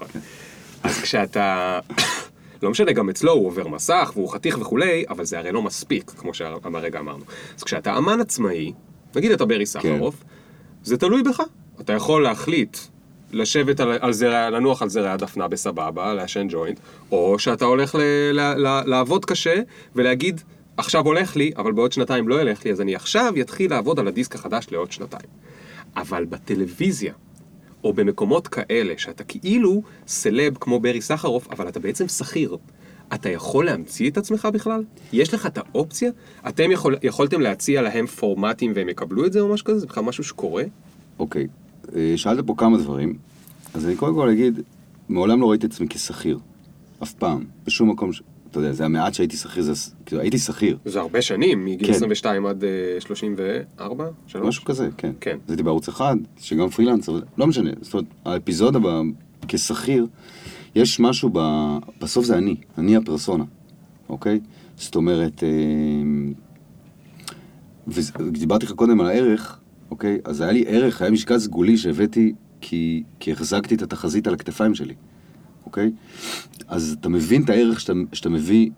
אז 0.83 1.01
כשאתה... 1.01 1.79
לא 2.63 2.71
משנה, 2.71 2.91
גם 2.91 3.09
אצלו 3.09 3.31
הוא 3.31 3.47
עובר 3.47 3.67
מסך 3.67 4.11
והוא 4.15 4.29
חתיך 4.29 4.57
וכולי, 4.61 5.03
אבל 5.09 5.25
זה 5.25 5.39
הרי 5.39 5.51
לא 5.51 5.61
מספיק, 5.61 6.11
כמו 6.17 6.33
שהרגע 6.33 6.99
אמרנו. 6.99 7.23
אז 7.57 7.63
כשאתה 7.63 7.97
אמן 7.97 8.21
עצמאי, 8.21 8.73
נגיד 9.15 9.31
אתה 9.31 9.45
ברי 9.45 9.65
סחרוף, 9.65 10.23
זה 10.83 10.97
תלוי 10.97 11.23
בך. 11.23 11.41
אתה 11.81 11.93
יכול 11.93 12.23
להחליט 12.23 12.77
לשבת 13.33 13.79
על, 13.79 13.97
על 14.01 14.13
זרע, 14.13 14.49
לנוח 14.49 14.81
על 14.81 14.89
זרע 14.89 15.11
הדפנה 15.11 15.47
בסבבה, 15.47 16.13
לעשן 16.13 16.47
ג'וינט, 16.49 16.79
או 17.11 17.39
שאתה 17.39 17.65
הולך 17.65 17.95
ל, 17.95 18.01
ל, 18.33 18.39
ל, 18.39 18.81
לעבוד 18.85 19.25
קשה 19.25 19.61
ולהגיד, 19.95 20.41
עכשיו 20.77 21.05
הולך 21.05 21.35
לי, 21.35 21.51
אבל 21.57 21.71
בעוד 21.71 21.91
שנתיים 21.91 22.27
לא 22.27 22.41
ילך 22.41 22.65
לי, 22.65 22.71
אז 22.71 22.81
אני 22.81 22.95
עכשיו 22.95 23.33
אתחיל 23.41 23.71
לעבוד 23.71 23.99
על 23.99 24.07
הדיסק 24.07 24.35
החדש 24.35 24.67
לעוד 24.71 24.91
שנתיים. 24.91 25.29
אבל 25.95 26.25
בטלוויזיה, 26.25 27.13
או 27.83 27.93
במקומות 27.93 28.47
כאלה, 28.47 28.93
שאתה 28.97 29.23
כאילו 29.23 29.83
סלב 30.07 30.57
כמו 30.59 30.79
ברי 30.79 31.01
סחרוף, 31.01 31.47
אבל 31.51 31.67
אתה 31.67 31.79
בעצם 31.79 32.07
שכיר. 32.07 32.57
אתה 33.13 33.29
יכול 33.29 33.65
להמציא 33.65 34.09
את 34.09 34.17
עצמך 34.17 34.47
בכלל? 34.53 34.83
יש 35.13 35.33
לך 35.33 35.45
את 35.45 35.57
האופציה? 35.57 36.11
אתם 36.47 36.71
יכול, 36.71 36.95
יכולתם 37.03 37.41
להציע 37.41 37.81
להם 37.81 38.07
פורמטים 38.07 38.71
והם 38.75 38.89
יקבלו 38.89 39.25
את 39.25 39.33
זה 39.33 39.39
או 39.39 39.47
משהו 39.53 39.65
כזה? 39.65 39.79
זה 39.79 39.87
בכלל 39.87 40.03
משהו 40.03 40.23
שקורה? 40.23 40.63
אוקיי, 41.19 41.41
אה, 41.41 41.47
שאלת 42.15 42.45
פה 42.47 42.53
כמה 42.57 42.77
דברים, 42.77 43.17
אז 43.73 43.85
אני 43.85 43.95
קודם 43.95 44.15
כל 44.15 44.29
אגיד, 44.29 44.59
מעולם 45.09 45.41
לא 45.41 45.49
ראיתי 45.49 45.65
את 45.65 45.71
עצמי 45.71 45.87
כשכיר. 45.89 46.39
אף 47.03 47.13
פעם. 47.13 47.43
בשום 47.65 47.89
מקום, 47.89 48.13
ש- 48.13 48.21
אתה 48.51 48.59
יודע, 48.59 48.71
זה 48.73 48.85
המעט 48.85 49.13
שהייתי 49.13 49.37
שכיר, 49.37 49.63
זה... 49.63 49.73
כאילו, 50.05 50.21
הייתי 50.21 50.37
שכיר. 50.37 50.77
זה 50.85 50.99
הרבה 50.99 51.21
שנים, 51.21 51.65
מגיל 51.65 51.87
כן. 51.87 51.93
22 51.93 52.45
עד 52.45 52.63
אה, 52.63 52.69
34? 52.99 54.05
שלוש? 54.27 54.47
משהו 54.47 54.65
כזה, 54.65 54.89
כן. 54.97 55.11
כן. 55.21 55.37
אז 55.45 55.49
הייתי 55.51 55.63
בערוץ 55.63 55.87
אחד, 55.87 56.15
שגם 56.39 56.69
פרילנס, 56.69 57.09
אבל 57.09 57.21
לא 57.37 57.47
משנה. 57.47 57.69
זאת 57.81 57.93
אומרת, 57.93 58.05
האפיזודה 58.25 58.79
ב... 58.79 59.01
כשכיר, 59.47 60.07
יש 60.75 60.99
משהו 60.99 61.29
ב... 61.33 61.39
בסוף 62.01 62.25
זה 62.25 62.37
אני, 62.37 62.55
אני 62.77 62.95
הפרסונה, 62.95 63.43
אוקיי? 64.09 64.39
זאת 64.77 64.95
אומרת, 64.95 65.43
אה, 65.43 65.49
ודיברתי 67.87 68.65
לך 68.65 68.71
קודם 68.71 69.01
על 69.01 69.07
הערך, 69.07 69.59
אוקיי? 69.93 70.19
אז 70.25 70.41
היה 70.41 70.51
לי 70.51 70.63
ערך, 70.67 71.01
היה 71.01 71.11
משקל 71.11 71.39
סגולי 71.39 71.77
שהבאתי 71.77 72.33
כי, 72.61 73.03
כי 73.19 73.31
החזקתי 73.31 73.75
את 73.75 73.81
התחזית 73.81 74.27
על 74.27 74.33
הכתפיים 74.33 74.75
שלי, 74.75 74.93
אוקיי? 75.65 75.91
אז 76.67 76.95
אתה 76.99 77.09
מבין 77.09 77.43
את 77.43 77.49
הערך 77.49 77.79
שאתה, 77.79 77.93
שאתה 78.13 78.29
מביא 78.29 78.69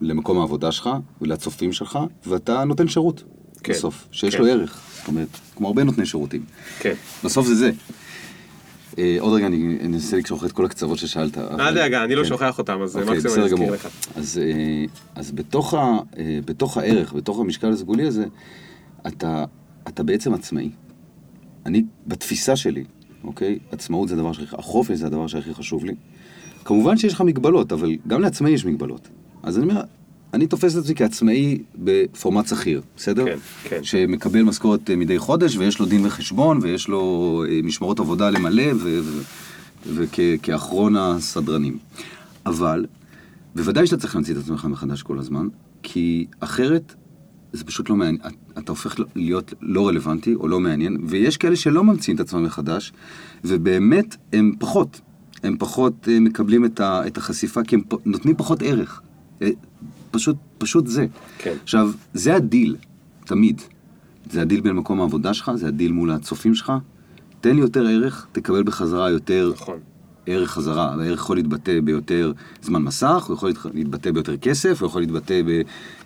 למקום 0.00 0.38
העבודה 0.38 0.72
שלך 0.72 0.90
ולצופים 1.20 1.72
שלך, 1.72 1.98
ואתה 2.26 2.64
נותן 2.64 2.88
שירות 2.88 3.24
כן, 3.62 3.72
בסוף, 3.72 4.08
שיש 4.12 4.36
כן. 4.36 4.42
לו 4.42 4.48
ערך. 4.48 4.80
זאת 4.98 5.08
אומרת, 5.08 5.28
כמו 5.56 5.68
הרבה 5.68 5.84
נותני 5.84 6.06
שירותים. 6.06 6.44
כן. 6.78 6.94
בסוף 7.24 7.46
זה 7.46 7.54
זה. 7.54 7.70
אה, 8.98 9.16
עוד 9.20 9.32
רגע 9.34 9.46
אני 9.46 9.78
אנסה 9.84 10.16
לקשור 10.16 10.46
את 10.46 10.52
כל 10.52 10.64
הקצוות 10.64 10.98
ששאלת. 10.98 11.38
אל 11.38 11.74
דאגה, 11.74 12.04
אני 12.04 12.14
לא 12.14 12.22
כן. 12.22 12.28
שוכח 12.28 12.58
אותם, 12.58 12.82
אז 12.82 12.96
אוקיי, 12.96 13.18
מקסימום 13.18 13.38
אני. 13.38 13.44
אזכיר 13.46 13.72
לך. 13.72 13.88
אז, 14.16 14.40
אה, 14.42 14.84
אז 15.14 15.32
בתוך, 15.32 15.74
ה, 15.74 15.98
אה, 16.18 16.38
בתוך 16.44 16.76
הערך, 16.76 17.12
בתוך 17.12 17.40
המשקל 17.40 17.72
הסגולי 17.72 18.06
הזה, 18.06 18.24
אתה, 19.06 19.44
אתה 19.88 20.02
בעצם 20.02 20.34
עצמאי. 20.34 20.70
אני, 21.66 21.84
בתפיסה 22.06 22.56
שלי, 22.56 22.84
אוקיי? 23.24 23.58
עצמאות 23.72 24.08
זה 24.08 24.14
הדבר 24.14 24.32
שהכי, 24.32 24.56
החופש 24.58 24.98
זה 24.98 25.06
הדבר 25.06 25.26
שהכי 25.26 25.54
חשוב 25.54 25.84
לי. 25.84 25.94
כמובן 26.64 26.96
שיש 26.96 27.12
לך 27.12 27.20
מגבלות, 27.20 27.72
אבל 27.72 27.96
גם 28.06 28.20
לעצמאי 28.20 28.50
יש 28.50 28.64
מגבלות. 28.64 29.08
אז 29.42 29.58
אני 29.58 29.70
אומר, 29.70 29.82
אני 30.34 30.46
תופס 30.46 30.76
את 30.76 30.82
עצמי 30.82 30.94
כעצמאי 30.94 31.58
בפורמט 31.74 32.48
שכיר, 32.48 32.82
בסדר? 32.96 33.24
כן, 33.24 33.38
כן. 33.64 33.84
שמקבל 33.84 34.42
משכורת 34.42 34.90
אה, 34.90 34.96
מדי 34.96 35.18
חודש, 35.18 35.56
ויש 35.56 35.78
לו 35.78 35.86
דין 35.86 36.06
וחשבון, 36.06 36.58
ויש 36.62 36.88
לו 36.88 37.44
אה, 37.48 37.60
משמרות 37.62 38.00
עבודה 38.00 38.30
למלא, 38.30 38.72
וכאחרון 39.86 40.96
הסדרנים. 40.96 41.78
אבל, 42.46 42.86
בוודאי 43.54 43.86
שאתה 43.86 44.00
צריך 44.00 44.14
להמציא 44.14 44.34
את 44.34 44.38
עצמך 44.38 44.64
מחדש 44.64 45.02
כל 45.02 45.18
הזמן, 45.18 45.48
כי 45.82 46.26
אחרת 46.40 46.94
זה 47.52 47.64
פשוט 47.64 47.90
לא 47.90 47.96
מעניין, 47.96 48.18
אתה 48.58 48.72
הופך 48.72 48.96
להיות 49.16 49.54
לא 49.60 49.88
רלוונטי 49.88 50.34
או 50.34 50.48
לא 50.48 50.60
מעניין, 50.60 50.96
ויש 51.06 51.36
כאלה 51.36 51.56
שלא 51.56 51.84
ממציאים 51.84 52.16
את 52.16 52.20
עצמם 52.20 52.42
מחדש, 52.44 52.92
ובאמת 53.44 54.16
הם 54.32 54.52
פחות, 54.58 55.00
הם 55.42 55.56
פחות 55.58 56.08
אה, 56.08 56.20
מקבלים 56.20 56.64
את, 56.64 56.80
ה, 56.80 57.06
את 57.06 57.16
החשיפה, 57.16 57.62
כי 57.62 57.76
הם 57.76 57.82
פ- 57.88 58.06
נותנים 58.06 58.36
פחות 58.36 58.62
ערך. 58.62 59.00
אה, 59.42 59.48
פשוט, 60.10 60.36
פשוט 60.58 60.86
זה. 60.86 61.06
כן. 61.38 61.54
עכשיו, 61.62 61.90
זה 62.14 62.34
הדיל, 62.34 62.76
תמיד. 63.24 63.60
זה 64.30 64.42
הדיל 64.42 64.60
בין 64.60 64.72
מקום 64.76 65.00
העבודה 65.00 65.34
שלך, 65.34 65.52
זה 65.54 65.68
הדיל 65.68 65.92
מול 65.92 66.10
הצופים 66.10 66.54
שלך. 66.54 66.72
תן 67.40 67.54
לי 67.54 67.60
יותר 67.60 67.86
ערך, 67.86 68.26
תקבל 68.32 68.62
בחזרה 68.62 69.10
יותר 69.10 69.52
נכון. 69.54 69.78
ערך 70.26 70.50
חזרה. 70.50 70.94
הערך 71.00 71.18
יכול 71.20 71.36
להתבטא 71.36 71.80
ביותר 71.80 72.32
זמן 72.62 72.82
מסך, 72.82 73.24
הוא 73.28 73.34
יכול 73.34 73.52
להתבטא 73.74 74.10
ביותר 74.10 74.36
כסף, 74.36 74.80
הוא 74.82 74.86
יכול 74.86 75.02
להתבטא 75.02 75.40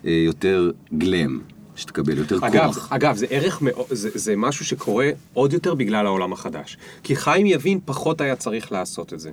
ביותר 0.03 0.71
גלם, 0.97 1.39
שתקבל 1.79 2.17
יותר 2.17 2.37
אגב, 2.41 2.73
כוח. 2.73 2.87
אגב, 2.91 3.15
זה 3.15 3.25
ערך 3.29 3.61
זה, 3.89 4.09
זה 4.13 4.35
משהו 4.35 4.65
שקורה 4.65 5.09
עוד 5.33 5.53
יותר 5.53 5.75
בגלל 5.75 6.05
העולם 6.05 6.33
החדש. 6.33 6.77
כי 7.03 7.15
חיים 7.15 7.45
יבין 7.45 7.79
פחות 7.85 8.21
היה 8.21 8.35
צריך 8.35 8.71
לעשות 8.71 9.13
את 9.13 9.19
זה. 9.19 9.31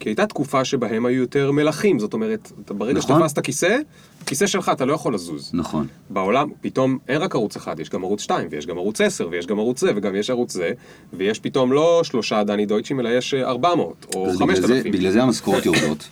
כי 0.00 0.08
הייתה 0.08 0.26
תקופה 0.26 0.64
שבהם 0.64 1.06
היו 1.06 1.20
יותר 1.20 1.52
מלכים, 1.52 1.98
זאת 1.98 2.14
אומרת, 2.14 2.52
אתה 2.64 2.74
ברגע 2.74 2.98
נכון. 2.98 3.20
שתפסת 3.20 3.38
כיסא, 3.44 3.78
כיסא 4.26 4.46
שלך, 4.46 4.70
אתה 4.74 4.84
לא 4.84 4.92
יכול 4.92 5.14
לזוז. 5.14 5.50
נכון. 5.52 5.86
בעולם, 6.10 6.48
פתאום 6.60 6.98
אין 7.08 7.22
רק 7.22 7.34
ערוץ 7.34 7.56
אחד, 7.56 7.80
יש 7.80 7.90
גם 7.90 8.04
ערוץ 8.04 8.20
2, 8.20 8.48
ויש 8.50 8.66
גם 8.66 8.78
ערוץ 8.78 9.00
10, 9.00 9.28
ויש 9.30 9.46
גם 9.46 9.58
ערוץ 9.58 9.80
זה, 9.80 9.92
וגם 9.96 10.16
יש 10.16 10.30
ערוץ 10.30 10.52
זה, 10.52 10.72
ויש 11.12 11.38
פתאום 11.38 11.72
לא 11.72 12.00
שלושה 12.04 12.44
דני 12.44 12.66
דויטשים, 12.66 13.00
אלא 13.00 13.08
יש 13.08 13.34
אה, 13.34 13.48
400, 13.48 14.06
או 14.14 14.26
אז 14.26 14.38
בגלל 14.38 14.56
זה, 14.56 14.62
5,000. 14.62 14.92
בגלל 14.92 15.10
זה 15.10 15.22
המשכורות 15.22 15.66
יורדות. 15.66 16.08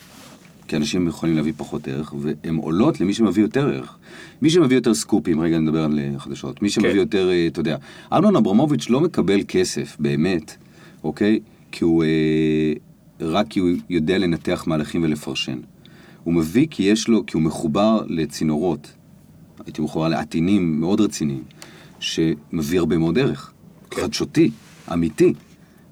כי 0.69 0.77
אנשים 0.77 1.09
יכולים 1.09 1.37
להביא 1.37 1.53
פחות 1.57 1.89
ערך, 1.89 2.15
והן 2.19 2.57
עולות 2.57 3.01
למי 3.01 3.15
שמביא 3.15 3.43
יותר 3.43 3.69
ערך. 3.69 3.97
מי 4.43 4.51
שמביא 4.51 4.77
יותר 4.77 4.95
סקופים, 4.95 5.41
רגע 5.41 5.59
נדבר 5.59 5.85
על 5.85 5.99
אה, 5.99 6.19
חדשות, 6.19 6.63
מי 6.63 6.71
שמביא 6.71 6.91
כן. 6.91 6.97
יותר, 6.97 7.31
אה, 7.31 7.47
אתה 7.47 7.61
יודע, 7.61 7.77
אמנון 8.13 8.37
אברמוביץ' 8.37 8.91
לא 8.91 9.01
מקבל 9.01 9.41
כסף, 9.49 9.97
באמת, 9.99 10.57
אוקיי? 11.05 11.41
כי 11.73 11.85
הוא, 11.85 12.05
אה, 12.05 12.73
רק 13.21 13.47
כי 13.49 13.61
הוא 13.61 13.69
יודע 13.91 14.19
לנתח 14.19 14.65
מהלכים 14.67 15.03
ולפרשן. 15.03 15.59
הוא 16.25 16.35
מביא 16.35 16.67
כי 16.71 16.83
יש 16.83 17.09
לו, 17.09 17.27
כי 17.27 17.37
הוא 17.37 17.43
מחובר 17.43 18.01
לצינורות, 18.09 18.93
הייתי 19.67 19.83
מחובר 19.83 20.09
לעטינים 20.09 20.81
מאוד 20.81 21.01
רציניים, 21.01 21.43
שמביא 22.01 22.79
הרבה 22.79 22.99
מאוד 22.99 23.19
ערך. 23.19 23.53
כן. 23.91 24.03
חדשותי, 24.03 24.51
אמיתי, 24.93 25.33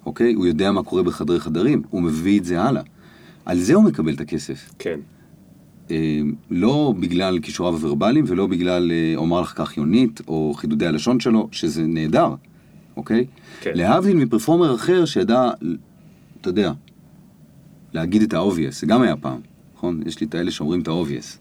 אוקיי? 0.06 0.32
הוא 0.32 0.46
יודע 0.46 0.72
מה 0.72 0.82
קורה 0.82 1.02
בחדרי 1.02 1.40
חדרים, 1.40 1.82
הוא 1.90 2.02
מביא 2.02 2.40
את 2.40 2.44
זה 2.44 2.62
הלאה. 2.62 2.82
על 3.44 3.58
זה 3.58 3.74
הוא 3.74 3.84
מקבל 3.84 4.14
את 4.14 4.20
הכסף. 4.20 4.70
כן, 4.78 5.00
אה, 5.90 6.20
לא 6.50 6.94
בגלל 7.00 7.38
כישוריו 7.42 7.74
הוורבליים 7.74 8.24
ולא 8.28 8.46
בגלל 8.46 8.92
אה, 8.92 9.12
אומר 9.16 9.40
לך 9.40 9.52
כך 9.56 9.76
יונית 9.76 10.20
או 10.28 10.52
חידודי 10.56 10.86
הלשון 10.86 11.20
שלו, 11.20 11.48
שזה 11.52 11.82
נהדר, 11.86 12.34
אוקיי? 12.96 13.26
כן. 13.60 13.70
להבדיל 13.74 14.16
מפרפורמר 14.16 14.74
אחר 14.74 15.04
שידע, 15.04 15.50
אתה 16.40 16.48
יודע, 16.48 16.72
להגיד 17.92 18.22
את 18.22 18.34
ה-obvious, 18.34 18.70
זה 18.70 18.86
גם 18.86 19.02
היה 19.02 19.16
פעם, 19.16 19.40
נכון? 19.76 20.00
יש 20.06 20.20
לי 20.20 20.26
את 20.26 20.34
האלה 20.34 20.50
שאומרים 20.50 20.80
את 20.80 20.88
ה-obvious. 20.88 21.38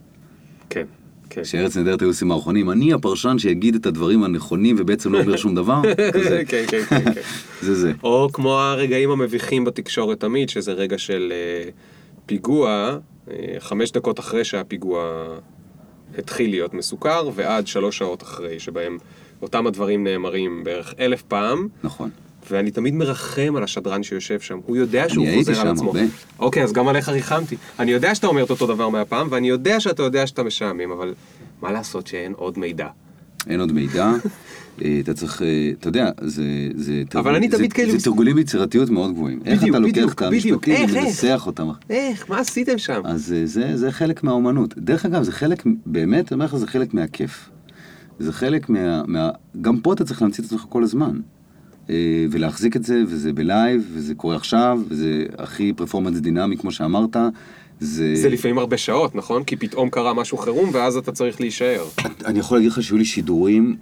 כן, 0.70 0.86
כן. 1.30 1.44
שארץ 1.44 1.78
נהדרת 1.78 2.02
היו 2.02 2.10
עושים 2.10 2.28
מערכונים, 2.28 2.70
אני 2.70 2.94
הפרשן 2.94 3.38
שיגיד 3.40 3.76
את 3.76 3.86
הדברים 3.86 4.24
הנכונים 4.24 4.76
ובעצם 4.80 5.14
לא 5.14 5.20
אומר 5.22 5.38
שום 5.38 5.56
דבר, 5.56 5.82
כזה. 6.14 6.44
כן, 6.48 6.64
כן, 6.68 6.82
כן, 6.90 7.14
כן. 7.14 7.22
זה 7.62 7.76
זה. 7.76 7.92
או 8.04 8.30
כמו 8.34 8.60
הרגעים 8.60 9.10
המביכים 9.10 9.66
בתקשורת 9.66 10.20
תמיד, 10.20 10.50
שזה 10.50 10.74
רגע 10.74 10.98
של 10.98 11.34
אה, 11.36 11.70
פיגוע, 12.26 12.98
אה, 13.32 13.56
חמש 13.60 13.92
דקות 13.92 14.20
אחרי 14.20 14.44
שהפיגוע 14.44 15.26
התחיל 16.18 16.50
להיות 16.50 16.74
מסוכר, 16.74 17.30
ועד 17.36 17.68
שלוש 17.68 17.98
שעות 17.98 18.24
אחרי, 18.24 18.60
שבהם 18.60 18.98
אותם 19.42 19.68
הדברים 19.68 20.04
נאמרים 20.04 20.64
בערך 20.64 20.94
אלף 21.00 21.22
פעם, 21.22 21.68
נכון. 21.84 22.10
ואני 22.50 22.72
תמיד 22.72 22.94
מרחם 22.94 23.54
על 23.58 23.64
השדרן 23.64 24.04
שיושב 24.04 24.40
שם, 24.40 24.60
הוא 24.66 24.78
יודע 24.78 25.10
שהוא 25.10 25.26
הייתי 25.26 25.40
חוזר 25.40 25.62
על 25.62 25.68
שם 25.68 25.74
עצמו. 25.74 25.88
הרבה. 25.88 26.00
אוקיי, 26.40 26.64
אז 26.64 26.74
גם 26.74 26.88
עליך 26.88 27.10
ריחמתי. 27.10 27.56
אני 27.80 27.92
יודע 27.92 28.16
שאתה 28.16 28.28
אומר 28.28 28.44
את 28.44 28.50
אותו 28.50 28.68
דבר 28.68 28.90
מהפעם, 28.90 29.28
ואני 29.30 29.50
יודע 29.50 29.80
שאתה 29.80 30.04
יודע 30.04 30.28
שאתה 30.28 30.44
משעמם, 30.44 30.92
אבל 30.92 31.14
מה 31.62 31.72
לעשות 31.72 32.08
שאין 32.08 32.34
עוד 32.38 32.60
מידע? 32.60 32.88
אין 33.50 33.60
עוד 33.60 33.72
מידע, 33.72 34.12
אתה 35.00 35.14
צריך, 35.14 35.42
אה, 35.42 35.48
אתה 35.80 35.88
יודע, 35.88 36.10
זה... 36.22 36.44
זה 36.76 37.04
תרגול- 37.10 37.20
אבל 37.28 37.36
אני 37.36 37.50
זה- 37.50 37.58
תמיד 37.58 37.74
כאילו- 37.74 37.92
זה 37.92 38.04
תרגולים 38.04 38.36
ביצירתיות 38.36 38.90
מאוד 38.90 39.12
גבוהים. 39.14 39.40
איך 39.46 39.60
בדיוק, 39.62 39.76
אתה 39.76 39.80
לוקח 39.80 40.14
את. 40.14 40.22
המשפטים 40.22 40.54
איך, 40.74 40.96
איך? 40.96 41.04
ומנסח 41.04 41.44
אותם? 41.48 41.68
איך, 41.90 42.30
מה 42.30 42.40
עשיתם 42.40 42.78
שם? 42.78 43.02
אז 43.06 43.34
אה, 43.34 43.46
זה, 43.46 43.78
זה 43.78 43.92
חלק 43.92 44.24
מהאומנות. 44.24 44.74
דרך 44.78 45.06
אגב, 45.06 45.24
זה 45.24 45.32
חלק, 45.32 45.64
באמת, 45.86 46.32
אני 46.32 46.36
אומר 46.36 46.46
לך, 46.46 46.56
זה 46.56 46.68
חלק 46.68 46.94
מהכיף. 46.94 47.50
זה 48.20 48.34
חלק 48.34 48.70
מה, 48.70 49.02
מה... 49.08 49.30
גם 49.62 49.80
פה 49.80 49.94
אתה 49.94 50.04
צריך 50.06 50.22
להמציא 50.22 50.44
את 50.44 50.48
עצמך 50.48 50.66
כל 50.70 50.84
הזמן. 50.84 51.20
אה, 51.90 51.96
ולהחזיק 52.32 52.76
את 52.76 52.84
זה, 52.84 53.04
וזה 53.08 53.34
ב 53.34 53.43
live, 53.43 53.92
וזה 53.94 54.16
קורה 54.16 54.36
עכשיו, 54.36 54.80
וזה 54.88 55.26
הכי 55.38 55.74
performance 55.74 56.20
דינמי, 56.20 56.58
כמו 56.58 56.72
שאמרת. 56.72 57.16
זה... 57.80 58.16
זה 58.16 58.30
לפעמים 58.30 58.58
הרבה 58.58 58.78
שעות, 58.78 59.16
נכון? 59.16 59.44
כי 59.44 59.56
פתאום 59.56 59.90
קרה 59.90 60.14
משהו 60.14 60.38
חירום, 60.38 60.70
ואז 60.74 60.98
אתה 60.98 61.12
צריך 61.12 61.42
להישאר. 61.42 61.86
אני 62.26 62.40
יכול 62.40 62.58
להגיד 62.58 62.72
לך 62.72 62.84
שהיו 62.84 62.98
לי 62.98 63.06
שידורים 63.06 63.76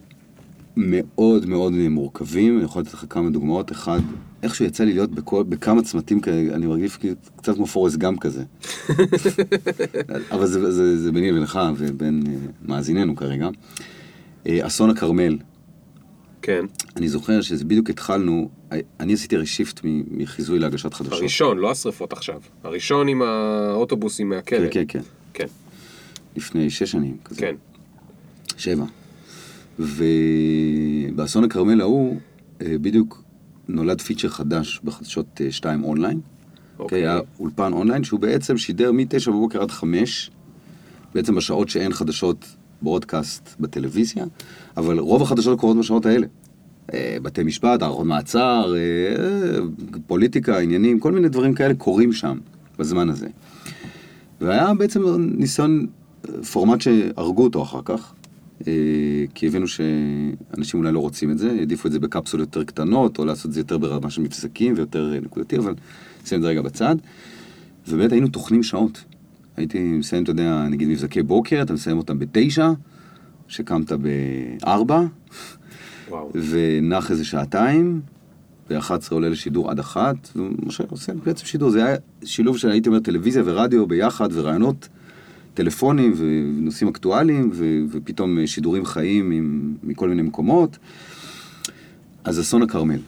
מאוד 0.76 1.46
מאוד 1.46 1.74
מורכבים, 1.74 2.58
אני 2.58 2.66
יכול 2.66 2.82
לתת 2.82 2.94
לך 2.94 3.06
כמה 3.10 3.30
דוגמאות. 3.30 3.72
אחד, 3.72 4.00
איכשהו 4.44 4.66
יצא 4.66 4.84
לי 4.84 4.94
להיות 4.94 5.12
בכל, 5.12 5.44
בכמה 5.44 5.82
צמתים 5.82 6.20
כאלה, 6.20 6.56
אני 6.56 6.66
מרגיש 6.66 6.98
כאילו 6.98 7.16
קצת 7.36 7.56
כמו 7.56 7.66
פורסט 7.66 7.98
גאמפ 7.98 8.20
כזה. 8.20 8.44
אבל 10.32 10.46
זה, 10.46 10.72
זה, 10.72 10.98
זה 10.98 11.12
ביני 11.12 11.32
ובינך 11.32 11.60
ובין 11.78 12.24
אה, 12.28 12.34
מאזיננו 12.62 13.16
כרגע. 13.16 13.50
אה, 14.48 14.68
אסון 14.68 14.90
הכרמל, 14.90 15.38
כן. 16.42 16.66
אני 16.96 17.10
זוכר 17.10 17.42
שזה 17.42 17.66
בדיוק 17.66 17.90
התחלנו, 17.90 18.50
אה, 18.72 18.80
אני 19.00 19.14
עשיתי 19.14 19.36
הרי 19.36 19.46
shift 19.46 19.82
מחיזוי 20.12 20.60
להגשת 20.60 20.94
חדשות. 20.94 21.14
הראשון, 21.14 21.58
לא 21.58 21.72
השרפות 21.72 22.14
עכשיו. 22.14 22.42
הראשון 22.64 23.08
עם 23.08 23.22
האוטובוסים 23.22 24.30
מהכלא. 24.30 24.60
כן, 24.60 24.68
כן, 24.72 24.84
כן. 24.88 25.02
כן, 25.34 25.48
לפני 26.36 26.70
שש 26.70 26.92
שנים 26.92 27.18
כזה. 27.26 27.42
כן. 27.42 27.56
שבע. 28.58 28.86
ובאסון 29.80 31.44
הכרמל 31.44 31.82
ההוא, 31.82 32.18
אה, 32.62 32.76
בדיוק 32.82 33.24
נולד 33.68 34.02
feature 34.02 34.30
חדש 34.30 34.82
בחדשות 34.84 35.42
2 35.50 35.84
אונליין. 35.84 36.20
אוקיי. 36.80 37.02
היה 37.02 37.20
אולפן 37.40 37.74
אונליין 37.74 38.04
שהוא 38.04 38.20
בעצם 38.20 38.58
שידר 38.58 38.92
מ-9 38.92 39.32
בבוקר 39.32 39.62
עד 39.62 39.72
5, 39.72 40.32
בעצם 41.16 41.36
בשעות 41.36 41.70
שאין 41.70 41.94
חדשות 41.94 42.46
ברודקאסט 42.82 43.56
בטלוויזיה, 43.60 44.26
אבל 44.78 45.00
רוב 45.00 45.22
החדשות 45.22 45.60
קורות 45.60 45.78
בשעות 45.78 46.06
האלה. 46.06 46.28
אה, 46.94 47.18
בתי 47.22 47.44
משפט, 47.44 47.82
הערכות 47.82 48.06
מעצר, 48.06 48.74
אה, 48.76 49.60
פוליטיקה, 50.08 50.60
עניינים, 50.60 51.00
כל 51.00 51.12
מיני 51.12 51.30
דברים 51.30 51.54
כאלה 51.54 51.74
קורים 51.74 52.14
שם 52.14 52.38
בזמן 52.80 53.10
הזה. 53.10 53.28
והיה 54.42 54.74
בעצם 54.74 55.04
ניסיון, 55.18 55.88
אה, 56.30 56.44
פורמט 56.44 56.82
שהרגו 56.82 57.44
אותו 57.44 57.64
אחר 57.64 57.82
כך, 57.86 58.14
אה, 58.16 58.21
כי 59.34 59.48
הבינו 59.48 59.68
שאנשים 59.68 60.80
אולי 60.80 60.92
לא 60.92 61.00
רוצים 61.00 61.32
את 61.32 61.38
זה, 61.38 61.52
העדיפו 61.52 61.88
את 61.88 61.94
זה 61.94 62.00
בקפסולות 62.00 62.48
יותר 62.48 62.64
קטנות, 62.64 63.20
או 63.20 63.26
לעשות 63.26 63.46
את 63.46 63.54
זה 63.54 63.60
יותר 63.60 63.78
ברמה 63.78 64.10
של 64.10 64.22
מבזקים 64.22 64.74
ויותר 64.78 65.14
אה, 65.14 65.20
נקודתי, 65.20 65.58
אבל 65.58 65.74
נשים 66.24 66.38
את 66.38 66.44
זה 66.44 66.50
רגע 66.50 66.62
בצד. 66.62 66.96
ובאמת 67.88 68.12
היינו 68.12 68.28
טוחנים 68.28 68.64
שעות. 68.64 69.04
הייתי 69.58 69.80
מסיים, 69.80 70.24
אתה 70.24 70.32
יודע, 70.32 70.68
נגיד 70.70 70.88
מבזקי 70.88 71.24
בוקר, 71.24 71.62
אתה 71.62 71.74
מסיים 71.74 71.98
אותם 71.98 72.20
בתשע, 72.20 72.72
שקמת 73.48 73.92
בארבע. 73.92 75.02
ונח 76.36 77.12
איזה 77.12 77.26
שעתיים, 77.26 78.02
ב-11 78.70 78.94
עולה 79.12 79.30
לשידור 79.30 79.72
עד 79.72 79.80
אחת, 79.80 80.30
ומשה 80.36 80.84
עושה 80.90 81.14
בעצם 81.26 81.46
שידור. 81.46 81.70
זה 81.70 81.86
היה 81.86 81.98
שילוב 82.24 82.58
של, 82.58 82.70
הייתי 82.70 82.90
אומר, 82.90 83.00
טלוויזיה 83.00 83.44
ורדיו 83.46 83.88
ביחד, 83.88 84.30
ורעיונות 84.32 84.90
טלפונים 85.54 86.14
ונושאים 86.18 86.90
אקטואליים, 86.90 87.50
ו- 87.54 87.84
ופתאום 87.92 88.40
אה, 88.40 88.48
שידורים 88.48 88.86
חיים 88.86 89.32
עם, 89.32 89.76
מכל 89.84 90.10
מיני 90.10 90.22
מקומות. 90.22 90.78
אז 92.24 92.40
אסון 92.40 92.62
הכרמל. 92.62 93.00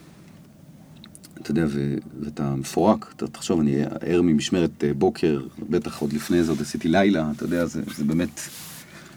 אתה 1.40 1.50
יודע, 1.50 1.64
ו- 1.68 1.96
ואתה 2.20 2.54
מפורק, 2.56 3.12
אתה 3.16 3.26
תחשוב, 3.26 3.60
אני 3.60 3.82
ער 4.00 4.22
ממשמרת 4.22 4.84
אה, 4.84 4.94
בוקר, 4.94 5.40
בטח 5.70 5.98
עוד 5.98 6.12
לפני 6.12 6.44
זה 6.44 6.52
עוד 6.52 6.60
עשיתי 6.60 6.88
לילה, 6.88 7.30
אתה 7.36 7.44
יודע, 7.44 7.66
זה, 7.66 7.82
זה 7.96 8.04
באמת, 8.04 8.40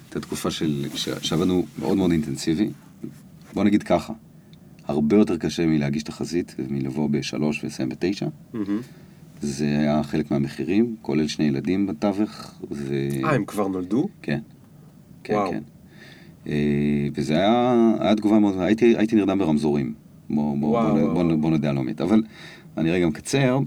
הייתה 0.06 0.20
תקופה 0.20 0.52
של, 0.52 0.86
שעבדנו 1.22 1.66
מאוד 1.80 1.98
מאוד 1.98 2.12
אינטנסיבי. 2.12 2.70
בוא 3.54 3.64
נגיד 3.64 3.84
ככה, 3.84 4.14
הרבה 4.88 5.18
יותר 5.18 5.38
קשה 5.38 5.66
מלהגיש 5.66 6.04
תחזית 6.04 6.56
ומלבוא 6.60 7.10
בשלוש 7.10 7.64
ולסיים 7.64 7.90
בתשע. 7.90 8.28
מהמם. 8.54 8.82
זה 9.42 9.66
היה 9.66 10.04
חלק 10.04 10.32
מהמחירים, 10.32 10.96
כולל 11.02 11.28
שני 11.28 11.46
ילדים 11.46 11.88
בתווך, 11.88 12.62
ו... 12.72 13.10
אה, 13.24 13.36
הם 13.36 13.46
כבר 13.46 13.68
נולדו? 13.68 14.08
כן. 14.22 14.40
כן, 15.24 15.34
וואו. 15.34 15.52
כן. 15.52 15.64
אה, 16.48 17.08
וזה 17.16 17.34
היה, 17.34 17.94
היה 18.00 18.16
תגובה 18.16 18.40
מאוד, 18.40 18.60
הייתי, 18.60 18.98
הייתי 18.98 19.16
נרדם 19.16 19.40
ברמזורים. 19.40 19.94
בוא, 20.30 20.58
בוא, 20.58 20.70
וואו, 20.70 20.96
בוא, 20.96 21.02
וואו, 21.02 21.28
בוא. 21.28 21.36
בוא 21.36 21.52
נדע 21.52 21.70
על 21.70 21.78
האמת. 21.78 22.02
אבל 22.02 22.24
אני 22.78 22.92
רגע 22.92 23.08
מקצר. 23.08 23.60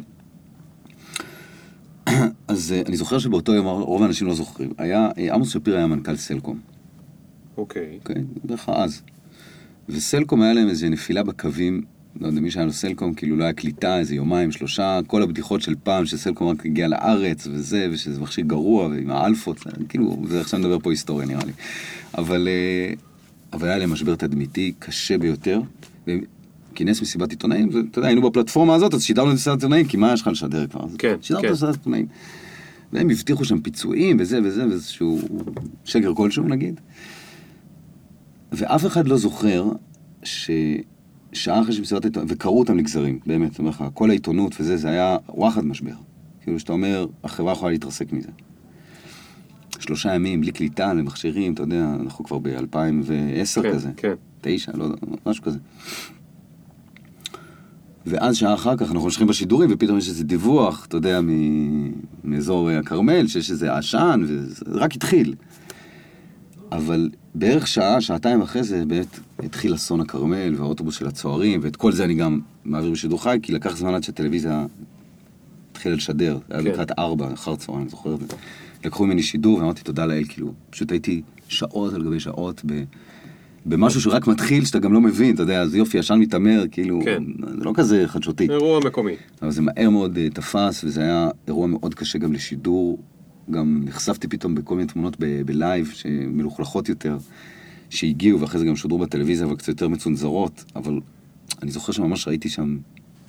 אז 2.48 2.72
אה, 2.72 2.82
אני 2.86 2.96
זוכר 2.96 3.18
שבאותו 3.18 3.54
יום, 3.54 3.66
רוב 3.66 4.02
האנשים 4.02 4.26
לא 4.26 4.34
זוכרים, 4.34 4.72
היה, 4.78 5.10
אה, 5.18 5.34
עמוס 5.34 5.52
שפיר 5.52 5.76
היה 5.76 5.86
מנכ"ל 5.86 6.16
סלקום. 6.16 6.58
אוקיי. 7.56 7.98
אוקיי? 7.98 8.22
בערך 8.44 8.68
אז. 8.68 9.02
וסלקום 9.88 10.42
היה 10.42 10.52
להם 10.52 10.68
איזו 10.68 10.88
נפילה 10.88 11.22
בקווים 11.22 11.82
לא 12.20 12.26
יודע, 12.26 12.40
מי 12.40 12.50
שהיה 12.50 12.66
לו 12.66 12.72
סלקום, 12.72 13.14
כאילו 13.14 13.36
לא 13.36 13.44
היה 13.44 13.52
קליטה 13.52 13.98
איזה 13.98 14.14
יומיים, 14.14 14.52
שלושה, 14.52 15.00
כל 15.06 15.22
הבדיחות 15.22 15.62
של 15.62 15.74
פעם, 15.82 16.06
שסלקום 16.06 16.48
רק 16.48 16.66
הגיע 16.66 16.88
לארץ 16.88 17.46
וזה, 17.46 17.88
ושזה 17.92 18.20
מכשיר 18.20 18.44
גרוע, 18.44 18.86
ועם 18.86 19.10
האלפות, 19.10 19.66
כאילו, 19.88 20.22
זה 20.28 20.40
עכשיו 20.40 20.58
נדבר 20.58 20.78
פה 20.78 20.90
היסטוריה 20.90 21.26
נראה 21.26 21.44
לי. 21.44 21.52
אבל, 22.18 22.48
אה, 22.48 22.94
אבל 23.52 23.68
היה 23.68 23.78
להם 23.78 23.92
משבר 23.92 24.14
תדמיתי 24.14 24.72
קשה 24.78 25.18
ביותר. 25.18 25.60
כינס 26.74 27.02
מסיבת 27.02 27.30
עיתונאים, 27.30 27.68
ואתה 27.72 27.98
יודע, 27.98 28.08
היינו 28.08 28.30
בפלטפורמה 28.30 28.74
הזאת, 28.74 28.94
אז 28.94 29.02
שידרנו 29.02 29.30
את 29.30 29.34
מסיבת 29.34 29.56
עיתונאים, 29.56 29.86
כי 29.86 29.96
מה 29.96 30.12
יש 30.12 30.20
לך 30.20 30.26
לשדר 30.26 30.66
כבר? 30.66 30.84
אז 30.84 30.96
כן, 30.98 31.16
שידרנו 31.20 31.42
כן. 31.42 31.48
את 31.48 31.54
מסיבת 31.54 31.74
עיתונאים. 31.74 32.06
והם 32.92 33.10
הבטיחו 33.10 33.44
שם 33.44 33.60
פיצויים 33.60 34.16
וזה 34.20 34.40
וזה, 34.44 34.68
ואיזשהו 34.68 35.20
שקר 35.84 36.14
כלשהו 36.14 36.44
נגיד. 36.48 36.80
ואף 38.52 38.86
אחד 38.86 39.08
לא 39.08 39.16
זוכר 39.16 39.68
ששעה 41.32 41.60
אחרי 41.62 41.72
שמסיבת 41.72 42.04
העיתונאים, 42.04 42.34
וקראו 42.34 42.58
אותם 42.58 42.78
לגזרים, 42.78 43.18
באמת, 43.26 43.50
אני 43.50 43.58
אומר 43.58 43.70
לך, 43.70 43.84
כל 43.94 44.10
העיתונות 44.10 44.54
וזה, 44.60 44.76
זה 44.76 44.88
היה 44.88 45.16
וואחד 45.28 45.64
משבר. 45.64 45.94
כאילו 46.42 46.58
שאתה 46.58 46.72
אומר, 46.72 47.06
החברה 47.24 47.52
יכולה 47.52 47.72
להתרסק 47.72 48.12
מזה. 48.12 48.28
שלושה 49.78 50.14
ימים 50.14 50.40
בלי 50.40 50.52
קליטה 50.52 50.94
למכשירים, 50.94 51.54
אתה 51.54 51.62
יודע, 51.62 51.94
אנחנו 52.00 52.24
כבר 52.24 52.38
ב-2010 52.38 53.62
כן, 53.62 53.72
כזה. 53.74 53.90
כן. 53.96 54.12
תשע, 54.40 54.72
לא 54.74 54.84
יודע, 54.84 54.96
משהו 55.26 55.44
כזה. 55.44 55.58
ואז 58.06 58.36
שעה 58.36 58.54
אחר 58.54 58.76
כך 58.76 58.82
אנחנו 58.90 59.04
ממשיכים 59.04 59.26
בשידורים, 59.26 59.70
ופתאום 59.72 59.98
יש 59.98 60.08
איזה 60.08 60.24
דיווח, 60.24 60.86
אתה 60.86 60.96
יודע, 60.96 61.20
מ- 61.20 61.92
מאזור 62.24 62.70
אה, 62.70 62.78
הכרמל, 62.78 63.26
שיש 63.26 63.50
איזה 63.50 63.74
עשן, 63.76 64.20
וזה 64.26 64.64
רק 64.68 64.94
התחיל. 64.94 65.34
אבל 66.72 67.10
בערך 67.34 67.66
שעה, 67.66 68.00
שעתיים 68.00 68.42
אחרי 68.42 68.62
זה, 68.62 68.84
באמת 68.86 69.18
התחיל 69.38 69.74
אסון 69.74 70.00
הכרמל, 70.00 70.54
והאוטובוס 70.56 70.98
של 70.98 71.06
הצוערים, 71.06 71.60
ואת 71.62 71.76
כל 71.76 71.92
זה 71.92 72.04
אני 72.04 72.14
גם 72.14 72.40
מעביר 72.64 72.90
בשידור 72.90 73.22
חי, 73.22 73.38
כי 73.42 73.52
לקח 73.52 73.76
זמן 73.76 73.94
עד 73.94 74.02
שהטלוויזיה 74.02 74.66
התחילה 75.72 75.94
לשדר. 75.94 76.38
זה 76.48 76.54
היה 76.54 76.62
כן. 76.62 76.70
לקראת 76.70 76.98
ארבע, 76.98 77.32
אחר 77.34 77.52
הצהריים, 77.52 77.82
אני 77.82 77.90
זוכר 77.90 78.14
את 78.14 78.20
זה. 78.20 78.26
לקחו 78.84 79.06
ממני 79.06 79.22
שידור, 79.22 79.58
ואמרתי 79.58 79.82
תודה 79.82 80.06
לאל, 80.06 80.24
כאילו, 80.28 80.52
פשוט 80.70 80.90
הייתי 80.90 81.22
שעות 81.48 81.94
על 81.94 82.02
גבי 82.02 82.20
שעות 82.20 82.62
ב... 82.66 82.82
במשהו 83.66 84.00
שרק 84.00 84.26
מתחיל, 84.26 84.64
שאתה 84.64 84.78
גם 84.78 84.92
לא 84.92 85.00
מבין, 85.00 85.34
אתה 85.34 85.42
יודע, 85.42 85.62
אז 85.62 85.74
יופי, 85.74 85.98
ישן 85.98 86.14
מתעמר, 86.14 86.64
כאילו, 86.70 87.00
כן. 87.04 87.22
זה 87.58 87.64
לא 87.64 87.72
כזה 87.74 88.04
חדשותי. 88.06 88.48
אירוע 88.50 88.80
מקומי. 88.80 89.12
אבל 89.42 89.50
זה 89.50 89.62
מהר 89.62 89.90
מאוד 89.90 90.18
אה, 90.18 90.30
תפס, 90.30 90.84
וזה 90.84 91.00
היה 91.00 91.28
אירוע 91.46 91.66
מאוד 91.66 91.94
קשה 91.94 92.18
גם 92.18 92.32
לשידור. 92.32 92.98
גם 93.50 93.82
נחשפתי 93.84 94.28
פתאום 94.28 94.54
בכל 94.54 94.76
מיני 94.76 94.88
תמונות 94.88 95.16
ב- 95.20 95.42
בלייב, 95.42 95.90
שמלוכלכות 95.94 96.88
יותר, 96.88 97.18
שהגיעו, 97.90 98.40
ואחרי 98.40 98.58
זה 98.58 98.66
גם 98.66 98.76
שודרו 98.76 98.98
בטלוויזיה, 98.98 99.46
אבל 99.46 99.56
קצת 99.56 99.68
יותר 99.68 99.88
מצונזרות. 99.88 100.64
אבל 100.76 101.00
אני 101.62 101.70
זוכר 101.70 101.92
שממש 101.92 102.28
ראיתי 102.28 102.48
שם 102.48 102.78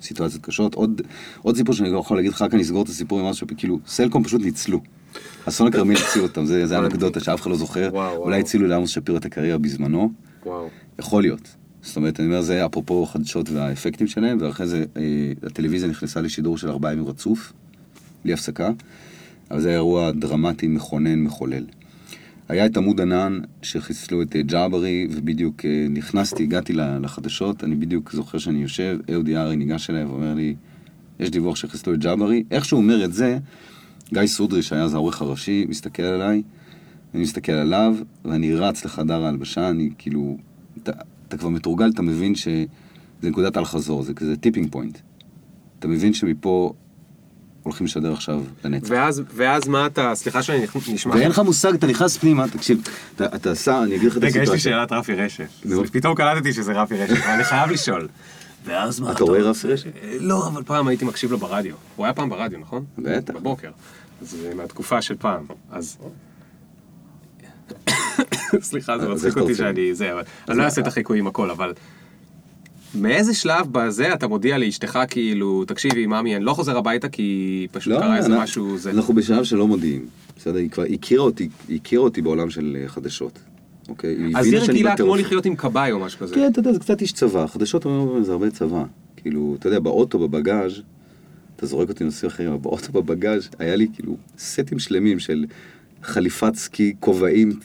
סיטואציות 0.01 0.45
קשות. 0.45 0.73
עוד, 0.75 1.01
עוד 1.41 1.55
סיפור 1.55 1.75
שאני 1.75 1.89
לא 1.89 1.99
יכול 1.99 2.17
להגיד 2.17 2.31
לך, 2.31 2.41
רק 2.41 2.53
אני 2.53 2.61
אסגור 2.61 2.83
את 2.83 2.89
הסיפור 2.89 3.19
עם 3.19 3.25
משהו, 3.25 3.47
כאילו, 3.57 3.79
סלקום 3.87 4.23
פשוט 4.23 4.41
ניצלו. 4.41 4.81
אסון 5.45 5.67
הכרמל 5.67 5.95
הציעו 5.97 6.25
אותם, 6.25 6.45
זה, 6.45 6.67
זה 6.67 6.79
אנקדוטה 6.79 7.19
שאף 7.19 7.41
אחד 7.41 7.49
לא 7.49 7.57
זוכר. 7.57 7.89
וואו. 7.91 8.17
אולי 8.17 8.39
הצילו 8.39 8.67
לעמוס 8.67 8.89
שפירו 8.89 9.17
את 9.17 9.25
הקריירה 9.25 9.57
בזמנו. 9.57 10.11
וואו. 10.45 10.69
יכול 10.99 11.21
להיות. 11.23 11.55
זאת 11.81 11.95
אומרת, 11.95 12.19
אני 12.19 12.27
אומר, 12.27 12.41
זה 12.41 12.65
אפרופו 12.65 13.05
חדשות 13.05 13.49
והאפקטים 13.49 14.07
שלהם, 14.07 14.37
ואחרי 14.41 14.67
זה 14.67 14.85
אה, 14.97 15.01
הטלוויזיה 15.43 15.89
נכנסה 15.89 16.21
לשידור 16.21 16.57
של 16.57 16.69
ארבעה 16.69 16.93
ימים 16.93 17.07
רצוף, 17.07 17.53
בלי 18.23 18.33
הפסקה, 18.33 18.71
אבל 19.51 19.61
זה 19.61 19.67
היה 19.67 19.77
אירוע 19.77 20.11
דרמטי, 20.11 20.67
מכונן, 20.67 21.19
מחולל. 21.19 21.65
היה 22.49 22.65
את 22.65 22.77
עמוד 22.77 23.01
ענן 23.01 23.39
שחיסלו 23.61 24.21
את 24.21 24.35
אה, 24.35 24.41
ג'אברי, 24.41 25.07
ובדיוק 25.11 25.65
אה, 25.65 25.87
נכנסתי, 25.89 26.43
הגעתי 26.43 26.73
לחדשות, 26.73 27.63
אני 27.63 27.75
בדיוק 27.75 28.11
זוכר 28.11 28.37
שאני 28.37 28.61
יושב, 28.61 28.97
אהוד 29.13 29.27
יערי 29.27 29.55
ניגש 29.55 29.89
אליי 29.89 30.05
ואומר 30.05 30.33
לי, 30.33 30.55
יש 31.19 31.29
דיווח 31.29 31.55
שחיסלו 31.55 31.93
את 31.93 31.99
ג'אברי. 31.99 32.43
איך 32.51 32.65
שהוא 32.65 32.77
אומר 32.77 33.05
את 33.05 33.13
זה, 33.13 33.37
גיא 34.13 34.25
סודרי, 34.25 34.61
שהיה 34.61 34.83
אז 34.83 34.93
העורך 34.93 35.21
הראשי, 35.21 35.65
מסתכל 35.69 36.03
עליי, 36.03 36.41
אני 37.13 37.21
מסתכל 37.21 37.51
עליו, 37.51 37.95
ואני 38.25 38.55
רץ 38.55 38.85
לחדר 38.85 39.25
ההלבשה, 39.25 39.69
אני 39.69 39.89
כאילו... 39.97 40.37
אתה, 40.83 40.91
אתה 41.27 41.37
כבר 41.37 41.49
מתורגל, 41.49 41.89
אתה 41.89 42.01
מבין 42.01 42.35
שזה 42.35 42.65
נקודת 43.23 43.57
אל-חזור, 43.57 44.03
זה 44.03 44.13
כזה 44.13 44.35
tipping 44.37 44.71
point. 44.71 44.97
אתה 45.79 45.87
מבין 45.87 46.13
שמפה 46.13 46.73
הולכים 47.63 47.85
לשדר 47.85 48.13
עכשיו 48.13 48.41
לנצח. 48.63 48.87
ואז, 48.91 49.21
ואז 49.35 49.67
מה 49.67 49.85
אתה, 49.85 50.15
סליחה 50.15 50.43
שאני 50.43 50.65
נשמע... 50.93 51.15
ואין 51.15 51.29
לך 51.29 51.39
מושג, 51.39 51.73
אתה 51.73 51.87
נכנס 51.87 52.17
פנימה, 52.17 52.47
תקשיב, 52.47 52.81
אתה, 53.15 53.25
אתה 53.25 53.51
עשה, 53.51 53.83
אני 53.83 53.95
אגיד 53.95 54.11
לך 54.11 54.17
את 54.17 54.23
רגע, 54.23 54.27
יש 54.27 54.35
לי 54.35 54.41
הסיטואציה. 54.41 54.71
שאלת 54.71 54.91
רפי 54.91 55.13
רשף. 55.13 55.47
פתאום 55.91 56.15
קלטתי 56.15 56.53
שזה 56.53 56.73
רפי 56.73 56.95
רשף, 56.95 57.23
אבל 57.23 57.33
אני 57.33 57.43
חייב 57.43 57.69
לשאול. 57.69 58.07
ואז 58.65 58.99
מה 58.99 59.11
אתה 59.11 59.23
רואה 59.23 59.41
רפי 59.41 59.67
רשף? 59.67 59.89
אה, 60.03 60.17
לא, 60.19 60.47
אבל 60.47 60.63
פעם 60.63 60.87
הייתי 60.87 61.05
מקשיב 61.05 61.31
לו 61.31 61.37
ברדיו. 61.37 61.75
הוא 61.95 62.05
היה 62.05 62.13
פעם 62.13 62.29
ברדיו, 62.29 62.59
נכון? 62.59 62.85
בטח. 62.97 63.33
בבוקר. 63.33 63.71
זה 64.21 64.53
מהתקופה 64.55 65.01
של 65.01 65.15
פעם. 65.19 65.45
אז... 65.71 65.97
סליחה, 68.61 68.99
זה 68.99 69.05
אז 69.05 69.11
מצחיק 69.11 69.31
אתה 69.31 69.39
אותי? 69.39 69.55
שאני... 69.55 69.95
זה, 69.95 70.13
אבל... 70.13 70.23
אני 70.49 70.57
לא 70.57 70.63
אעשה 70.63 70.81
את 70.81 70.87
החיקויים 70.87 71.27
הכל, 71.27 71.49
אבל... 71.49 71.73
מאיזה 72.95 73.33
שלב 73.33 73.67
בזה 73.71 74.13
אתה 74.13 74.27
מודיע 74.27 74.57
לאשתך 74.57 74.99
כאילו, 75.09 75.65
תקשיבי, 75.65 76.05
ממי, 76.05 76.35
אני 76.35 76.45
לא 76.45 76.53
חוזר 76.53 76.77
הביתה 76.77 77.09
כי 77.09 77.67
פשוט 77.71 77.93
קרה 77.93 78.17
איזה 78.17 78.27
אנחנו- 78.27 78.43
משהו... 78.43 78.77
זה... 78.77 78.91
אנחנו 78.91 79.13
בשלב 79.13 79.43
שלא 79.43 79.67
מודיעים. 79.67 80.05
בסדר, 80.37 80.55
היא 80.57 80.69
כבר 80.69 80.83
הכירה 80.93 81.23
אותי, 81.23 81.49
היא 81.67 81.79
הכירה 81.83 82.03
אותי 82.03 82.21
בעולם 82.21 82.49
של 82.49 82.77
אה, 82.81 82.87
חדשות. 82.87 83.39
אוקיי? 83.89 84.15
היא 84.17 84.37
אז 84.37 84.45
היא 84.45 84.57
רגילה 84.59 84.89
כמו 84.89 84.93
בטירוף. 84.93 85.19
לחיות 85.19 85.45
עם 85.45 85.55
כבאי 85.55 85.91
או 85.91 85.99
משהו 85.99 86.19
כזה. 86.19 86.35
כן, 86.35 86.51
אתה 86.51 86.59
יודע, 86.59 86.73
זה 86.73 86.79
קצת 86.79 87.01
איש 87.01 87.11
צבא. 87.11 87.47
חדשות 87.47 87.85
זה 88.21 88.31
הרבה 88.31 88.49
צבא. 88.49 88.83
כאילו, 89.17 89.55
אתה 89.59 89.67
יודע, 89.67 89.79
באוטו, 89.79 90.19
בבגאז', 90.19 90.71
אתה 91.55 91.65
זורק 91.65 91.89
אותי 91.89 92.03
לנושאים 92.03 92.31
אחרים, 92.31 92.49
אבל 92.49 92.57
באוטו, 92.57 92.91
בבגאז', 92.91 93.49
היה 93.59 93.75
לי 93.75 93.87
כאילו 93.93 94.17
סטים 94.39 94.79
שלמים 94.79 95.19
של 95.19 95.45
חליפת 96.03 96.55
סקי, 96.55 96.93
כובעים. 96.99 97.59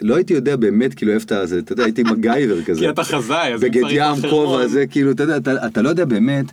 לא 0.00 0.16
הייתי 0.16 0.34
יודע 0.34 0.56
באמת, 0.56 0.94
כאילו, 0.94 1.12
איפה 1.12 1.24
אתה, 1.24 1.46
זה, 1.46 1.58
אתה 1.58 1.72
יודע, 1.72 1.84
הייתי 1.84 2.02
מגייבר 2.02 2.62
כזה. 2.62 2.80
כי 2.84 2.88
אתה 2.88 3.04
חזאי, 3.04 3.54
אז 3.54 3.60
בגד 3.60 3.80
צריך 3.80 3.92
ים, 3.96 4.14
חרמון. 4.14 4.30
כובע, 4.30 4.68
זה 4.68 4.86
כאילו, 4.86 5.10
אתה 5.10 5.22
יודע, 5.22 5.36
אתה, 5.36 5.66
אתה 5.66 5.82
לא 5.82 5.88
יודע 5.88 6.04
באמת, 6.04 6.46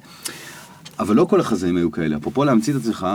אבל 0.99 1.15
לא 1.15 1.25
כל 1.25 1.39
החזאים 1.39 1.77
היו 1.77 1.91
כאלה. 1.91 2.17
אפרופו 2.17 2.43
להמציא 2.43 2.73
את 2.73 2.79
עצמך, 2.79 3.07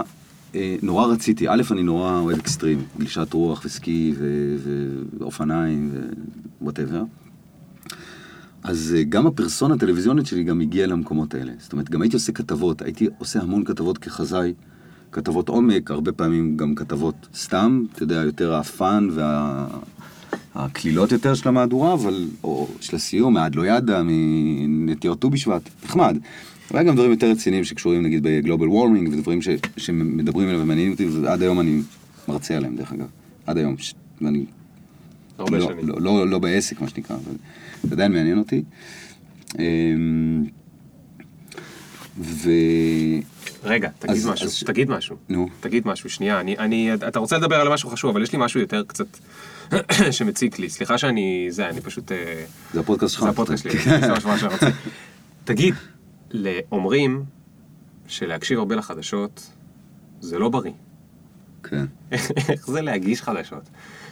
אה, 0.54 0.76
נורא 0.82 1.06
רציתי. 1.06 1.48
א', 1.48 1.62
אני 1.70 1.82
נורא 1.82 2.18
אוהד 2.18 2.38
אקסטרים, 2.38 2.84
גלישת 2.98 3.32
רוח 3.32 3.62
וסקי 3.64 4.14
ואופניים 5.18 5.90
ו 6.60 6.64
whatever. 6.64 7.02
אז 8.62 8.94
אה, 8.98 9.02
גם 9.02 9.26
הפרסונה 9.26 9.74
הטלוויזיונית 9.74 10.26
שלי 10.26 10.44
גם 10.44 10.60
הגיעה 10.60 10.86
למקומות 10.86 11.34
האלה. 11.34 11.52
זאת 11.58 11.72
אומרת, 11.72 11.90
גם 11.90 12.02
הייתי 12.02 12.16
עושה 12.16 12.32
כתבות, 12.32 12.82
הייתי 12.82 13.08
עושה 13.18 13.40
המון 13.40 13.64
כתבות 13.64 13.98
כחזאי, 13.98 14.54
כתבות 15.12 15.48
עומק, 15.48 15.90
הרבה 15.90 16.12
פעמים 16.12 16.56
גם 16.56 16.74
כתבות 16.74 17.28
סתם, 17.34 17.84
אתה 17.92 18.02
יודע, 18.02 18.14
יותר 18.14 18.54
ה 18.54 18.68
fun 18.68 19.08
וה... 19.12 19.66
הקלילות 20.54 21.12
יותר 21.12 21.34
של 21.34 21.48
המהדורה, 21.48 21.92
אבל, 21.92 22.28
או 22.44 22.68
של 22.80 22.96
הסיום, 22.96 23.34
מעדלאידע, 23.34 24.02
מנטיות 24.04 25.20
ט"ו 25.20 25.30
בשבט, 25.30 25.62
נחמד. 25.84 26.18
אבל 26.70 26.78
היה 26.78 26.88
גם 26.88 26.94
דברים 26.94 27.10
יותר 27.10 27.30
רציניים 27.30 27.64
שקשורים 27.64 28.02
נגיד 28.02 28.22
ב 28.22 28.29
global 28.29 28.68
warming, 28.68 29.08
ודברים 29.12 29.42
ש, 29.42 29.48
שמדברים 29.76 30.48
עליהם 30.48 30.62
ומעניינים 30.62 30.92
אותי, 30.92 31.06
ועד 31.06 31.42
היום 31.42 31.60
אני 31.60 31.80
מרצה 32.28 32.56
עליהם, 32.56 32.76
דרך 32.76 32.92
אגב. 32.92 33.06
עד 33.46 33.58
היום. 33.58 33.78
ש... 33.78 33.94
ואני 34.20 34.44
הרבה 35.38 35.58
לא, 35.58 35.66
שנים. 35.66 35.88
לא, 35.88 36.00
לא, 36.00 36.28
לא 36.28 36.38
בעסק, 36.38 36.80
מה 36.80 36.88
שנקרא, 36.88 37.16
אבל 37.16 37.34
זה 37.82 37.94
עדיין 37.94 38.12
מעניין 38.12 38.38
אותי. 38.38 38.62
אמ, 39.58 40.44
ו... 42.18 42.50
רגע, 43.64 43.88
תגיד 43.98 44.16
אז- 44.16 44.26
משהו, 44.26 44.46
אז- 44.46 44.62
תגיד 44.66 44.90
משהו. 44.90 45.16
נו. 45.28 45.48
תגיד 45.60 45.88
משהו, 45.88 46.10
שנייה, 46.10 46.40
אני, 46.40 46.58
אני, 46.58 46.94
אתה 46.94 47.18
רוצה 47.18 47.38
לדבר 47.38 47.56
על 47.60 47.68
משהו 47.72 47.90
חשוב, 47.90 48.10
אבל 48.10 48.22
יש 48.22 48.32
לי 48.32 48.38
משהו 48.38 48.60
יותר 48.60 48.82
קצת 48.86 49.06
שמציק 50.10 50.58
לי. 50.58 50.70
סליחה 50.70 50.98
שאני, 50.98 51.46
זה, 51.50 51.68
אני 51.68 51.80
פשוט... 51.80 52.12
אה, 52.12 52.44
זה 52.74 52.80
הפודקאסט 52.80 53.14
שלך. 53.14 53.24
זה 53.24 53.28
הפודקאסט 53.30 53.62
שלי, 53.62 53.78
זה 54.00 54.08
מה 54.26 54.38
שאני 54.38 54.52
רוצה. 54.52 54.66
תגיד, 55.44 55.74
ל- 56.30 56.58
אומרים 56.72 57.24
שלהקשיב 58.06 58.58
הרבה 58.58 58.74
לחדשות 58.76 59.50
זה 60.20 60.38
לא 60.38 60.48
בריא. 60.48 60.72
כן. 61.62 61.84
איך 62.48 62.66
זה 62.70 62.80
להגיש 62.80 63.22
חדשות? 63.22 63.62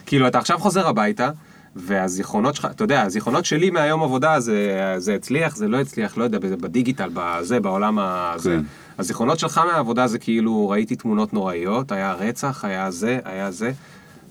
כאילו, 0.07 0.29
אתה 0.29 0.39
עכשיו 0.39 0.59
חוזר 0.59 0.87
הביתה, 0.89 1.31
והזיכרונות 1.79 2.55
שלך, 2.55 2.65
אתה 2.71 2.85
יודע, 2.85 3.03
הזיכרונות 3.03 3.45
שלי 3.45 3.71
מהיום 3.71 4.03
עבודה, 4.03 4.41
זה, 4.41 4.95
זה 4.99 5.15
הצליח, 5.15 5.57
זה 5.57 5.69
לא 5.69 5.81
הצליח, 5.81 6.17
לא 6.17 6.25
יודע, 6.25 6.39
בדיגיטל, 6.39 7.11
בזה, 7.13 7.61
בעולם 7.61 7.99
הזה. 7.99 8.57
כן. 8.57 8.65
הזיכרונות 8.99 9.39
שלך 9.39 9.59
מהעבודה 9.59 10.07
זה 10.07 10.19
כאילו, 10.19 10.69
ראיתי 10.69 10.97
תמונות 10.97 11.33
נוראיות, 11.33 11.93
היה 11.93 12.13
רצח, 12.13 12.65
היה 12.65 12.91
זה, 12.91 13.19
היה 13.25 13.51
זה. 13.51 13.73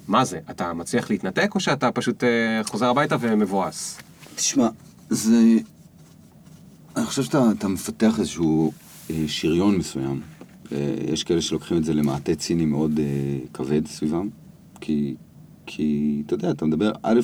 מה 0.08 0.26
זה? 0.26 0.40
אתה 0.50 0.74
מצליח 0.74 1.10
להתנתק, 1.10 1.56
או 1.56 1.60
שאתה 1.60 1.92
פשוט 1.92 2.24
אה, 2.24 2.62
חוזר 2.64 2.90
הביתה 2.90 3.16
ומבואס? 3.20 3.98
תשמע, 4.36 4.68
זה... 5.10 5.58
אני 6.96 7.06
חושב 7.06 7.24
שאתה 7.24 7.52
אתה 7.58 7.68
מפתח 7.68 8.20
איזשהו 8.20 8.72
אה, 9.10 9.24
שריון 9.28 9.78
מסוים. 9.78 10.22
אה, 10.72 10.96
יש 11.14 11.24
כאלה 11.24 11.42
שלוקחים 11.42 11.78
את 11.78 11.84
זה 11.84 11.94
למעטה 11.94 12.36
ציני 12.36 12.66
מאוד 12.66 13.00
אה, 13.00 13.06
כבד 13.54 13.88
סביבם, 13.88 14.30
כי, 14.82 15.16
כי, 15.68 16.22
אתה 16.26 16.34
יודע, 16.34 16.52
אתה 16.52 16.66
מדבר, 16.66 16.92
א', 17.04 17.20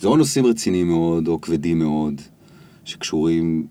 זה 0.00 0.08
או 0.08 0.16
נושאים 0.16 0.46
רציניים 0.46 0.88
מאוד, 0.88 1.28
או 1.28 1.40
כבדים 1.40 1.78
מאוד, 1.78 2.20
שקשורים 2.84 3.66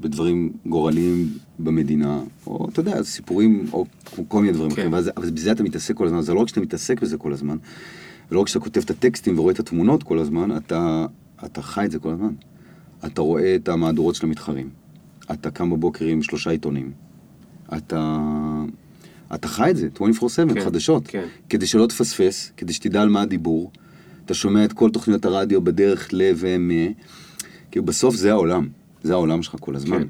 בדברים 0.00 0.52
גורליים 0.66 1.28
במדינה, 1.58 2.20
או 2.46 2.68
אתה 2.68 2.80
יודע, 2.80 3.02
סיפורים, 3.02 3.66
או 3.72 3.86
כל 4.28 4.40
מיני 4.40 4.52
דברים 4.52 4.70
כן. 4.70 4.74
אחרים, 4.74 4.92
ואז- 4.92 5.10
אבל 5.16 5.30
בזה 5.30 5.52
אתה 5.52 5.62
מתעסק 5.62 5.94
כל 5.96 6.06
הזמן, 6.06 6.20
זה 6.20 6.34
לא 6.34 6.40
רק 6.40 6.48
שאתה 6.48 6.60
מתעסק 6.60 7.02
בזה 7.02 7.18
כל 7.18 7.32
הזמן, 7.32 7.56
ולא 8.30 8.40
רק 8.40 8.48
שאתה 8.48 8.60
כותב 8.60 8.80
את 8.84 8.90
הטקסטים 8.90 9.38
ורואה 9.38 9.54
את 9.54 9.58
התמונות 9.60 10.02
כל 10.02 10.18
הזמן, 10.18 10.56
אתה, 10.56 11.06
אתה 11.44 11.62
חי 11.62 11.84
את 11.84 11.90
זה 11.90 11.98
כל 11.98 12.10
הזמן. 12.10 12.32
אתה 13.06 13.20
רואה 13.20 13.54
את 13.56 13.68
המהדורות 13.68 14.14
של 14.14 14.26
המתחרים, 14.26 14.68
אתה 15.32 15.50
קם 15.50 15.70
בבוקר 15.70 16.04
עם 16.04 16.22
שלושה 16.22 16.50
עיתונים, 16.50 16.90
אתה, 17.76 18.18
אתה 19.34 19.48
חי 19.48 19.70
את 19.70 19.76
זה, 19.76 19.88
24/7, 19.96 20.00
כן, 20.54 20.64
חדשות, 20.64 21.02
כן. 21.06 21.24
כדי 21.48 21.66
שלא 21.66 21.86
תפספס, 21.86 22.52
כדי 22.56 22.72
שתדע 22.72 23.02
על 23.02 23.08
מה 23.08 23.22
הדיבור, 23.22 23.70
אתה 24.24 24.34
שומע 24.34 24.64
את 24.64 24.72
כל 24.72 24.90
תוכניות 24.90 25.24
הרדיו 25.24 25.60
בדרך 25.62 26.08
ל... 26.12 26.30
ומ... 26.36 26.70
כאילו 27.70 27.84
בסוף 27.84 28.14
זה 28.14 28.30
העולם, 28.32 28.68
זה 29.02 29.12
העולם 29.12 29.42
שלך 29.42 29.56
כל 29.60 29.76
הזמן. 29.76 29.98
כן. 29.98 30.08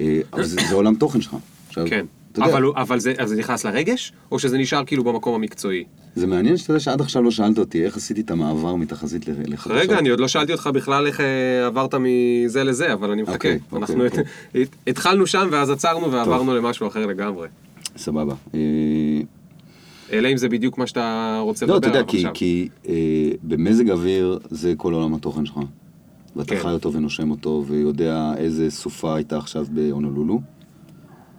אה, 0.00 0.20
אבל 0.32 0.44
זה, 0.44 0.60
זה 0.68 0.74
עולם 0.74 0.94
תוכן 0.94 1.20
שלך. 1.20 1.36
עכשיו, 1.68 1.84
כן. 1.88 2.06
אבל, 2.36 2.64
אבל 2.76 2.98
זה, 3.00 3.14
זה 3.24 3.36
נכנס 3.36 3.64
לרגש, 3.66 4.12
או 4.32 4.38
שזה 4.38 4.58
נשאר 4.58 4.84
כאילו 4.84 5.04
במקום 5.04 5.34
המקצועי? 5.34 5.84
זה 6.16 6.26
מעניין 6.26 6.56
שאתה 6.56 6.70
יודע 6.70 6.80
שעד 6.80 7.00
עכשיו 7.00 7.22
לא 7.22 7.30
שאלת 7.30 7.58
אותי 7.58 7.84
איך 7.84 7.96
עשיתי 7.96 8.20
את 8.20 8.30
המעבר 8.30 8.74
מתחזית 8.74 9.28
לחדשות. 9.28 9.72
רגע, 9.82 9.98
אני 9.98 10.08
עוד 10.08 10.20
לא 10.20 10.28
שאלתי 10.28 10.52
אותך 10.52 10.70
בכלל 10.74 11.06
איך 11.06 11.20
אה, 11.20 11.66
עברת 11.66 11.94
מזה 12.00 12.64
לזה, 12.64 12.92
אבל 12.92 13.10
אני 13.10 13.22
מחכה. 13.22 13.34
אוקיי, 13.34 13.58
אנחנו 13.76 14.06
אוקיי, 14.06 14.24
הת- 14.54 14.76
התחלנו 14.86 15.26
שם 15.26 15.48
ואז 15.52 15.70
עצרנו 15.70 16.12
ועברנו 16.12 16.54
למשהו 16.56 16.86
אחר 16.88 17.06
לגמרי. 17.06 17.48
סבבה. 18.00 18.34
אה, 18.54 18.60
אלא 20.12 20.28
אם 20.32 20.36
זה 20.36 20.48
בדיוק 20.48 20.78
מה 20.78 20.86
שאתה 20.86 21.38
רוצה 21.42 21.66
לא, 21.66 21.76
לדבר 21.76 21.88
אתה 21.88 21.98
יודע, 21.98 21.98
עליו 21.98 22.10
כי, 22.10 22.16
עכשיו. 22.16 22.32
כי 22.34 22.68
אה, 22.88 23.30
במזג 23.42 23.90
אוויר 23.90 24.38
זה 24.50 24.74
כל 24.76 24.94
עולם 24.94 25.14
התוכן 25.14 25.46
שלך. 25.46 25.58
ואתה 26.36 26.54
כן. 26.54 26.62
חי 26.62 26.68
אותו 26.68 26.92
ונושם 26.92 27.30
אותו, 27.30 27.64
ויודע 27.66 28.32
איזה 28.36 28.70
סופה 28.70 29.14
הייתה 29.14 29.38
עכשיו 29.38 29.66
בהונולולו. 29.70 30.40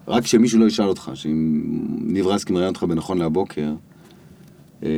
רק 0.08 0.26
שמישהו 0.26 0.60
לא 0.60 0.66
ישאל 0.66 0.86
אותך, 0.86 1.12
שאם 1.14 1.62
ניב 2.02 2.28
רסקי 2.28 2.54
מראיין 2.54 2.70
אותך 2.70 2.84
בנכון 2.84 3.18
להבוקר, 3.18 3.74
אה, 4.84 4.90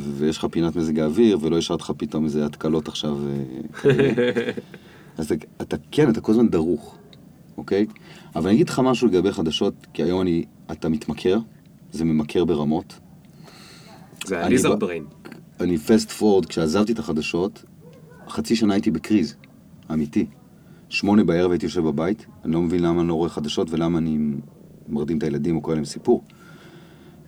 ויש 0.00 0.38
לך 0.38 0.46
פינת 0.50 0.76
מזג 0.76 0.98
האוויר, 0.98 1.38
ולא 1.40 1.56
ישאל 1.56 1.74
אותך 1.74 1.92
פתאום 1.96 2.24
איזה 2.24 2.46
התקלות 2.46 2.88
עכשיו. 2.88 3.18
אה, 3.84 3.90
אז 5.18 5.32
אתה, 5.32 5.46
אתה, 5.62 5.76
כן, 5.90 6.10
אתה 6.10 6.20
כל 6.20 6.32
הזמן 6.32 6.48
דרוך, 6.48 6.98
אוקיי? 7.56 7.86
אבל 8.36 8.46
אני 8.46 8.54
אגיד 8.54 8.68
לך 8.68 8.78
משהו 8.78 9.08
לגבי 9.08 9.32
חדשות, 9.32 9.86
כי 9.92 10.02
היום 10.02 10.20
אני, 10.20 10.44
אתה 10.72 10.88
מתמכר, 10.88 11.38
זה 11.92 12.04
ממכר 12.04 12.44
ברמות. 12.44 13.00
זה 14.26 14.36
אני 14.36 14.44
הליזרד 14.46 14.76
ב- 14.76 14.80
בריין. 14.80 15.04
אני 15.60 15.78
פסט 15.78 16.10
פורד, 16.10 16.46
כשעזבתי 16.46 16.92
את 16.92 16.98
החדשות, 16.98 17.64
חצי 18.28 18.56
שנה 18.56 18.74
הייתי 18.74 18.90
בקריז, 18.90 19.36
אמיתי. 19.92 20.26
שמונה 20.88 21.24
בערב 21.24 21.50
הייתי 21.50 21.66
יושב 21.66 21.80
בבית, 21.80 22.26
אני 22.44 22.52
לא 22.52 22.62
מבין 22.62 22.82
למה 22.82 23.00
אני 23.00 23.08
לא 23.08 23.14
רואה 23.14 23.28
חדשות 23.28 23.70
ולמה 23.70 23.98
אני 23.98 24.18
מרדים 24.88 25.18
את 25.18 25.22
הילדים 25.22 25.56
או 25.56 25.60
קורא 25.60 25.74
להם 25.74 25.84
סיפור. 25.84 26.24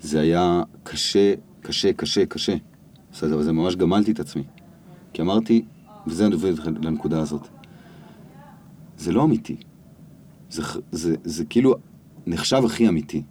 זה 0.01 0.21
היה 0.21 0.63
קשה, 0.83 1.35
קשה, 1.61 1.93
קשה, 1.93 2.27
קשה. 2.27 2.57
בסדר, 3.13 3.35
אבל 3.35 3.43
זה 3.43 3.53
ממש 3.53 3.77
גמלתי 3.77 4.13
את 4.13 4.21
עצמי. 4.21 4.43
כי 5.13 5.23
אמרתי, 5.23 5.65
וזה 6.07 6.27
אני 6.27 6.37
אתכם 6.51 6.75
לנקודה 6.83 7.21
הזאת, 7.21 7.49
זה 8.99 9.13
לא 9.13 9.25
אמיתי. 9.25 9.57
זה, 10.51 10.63
זה, 10.93 11.15
זה 11.25 11.45
כאילו 11.45 11.75
נחשב 12.27 12.63
הכי 12.65 12.89
אמיתי, 12.89 13.23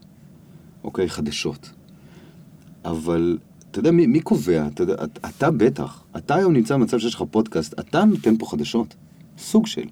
אוקיי? 0.83 1.09
חדשות. 1.09 1.71
אבל 2.85 3.37
אתה 3.71 3.79
יודע, 3.79 3.91
מי, 3.91 4.07
מי 4.07 4.19
קובע? 4.19 4.67
אתה, 4.67 4.83
אתה, 4.83 5.29
אתה 5.29 5.51
בטח, 5.51 6.03
אתה 6.17 6.35
היום 6.35 6.53
נמצא 6.53 6.75
במצב 6.75 6.99
שיש 6.99 7.15
לך 7.15 7.23
פודקאסט, 7.31 7.79
אתה 7.79 8.05
נותן 8.05 8.37
פה 8.37 8.45
חדשות, 8.45 8.95
סוג 9.37 9.67
של, 9.67 9.85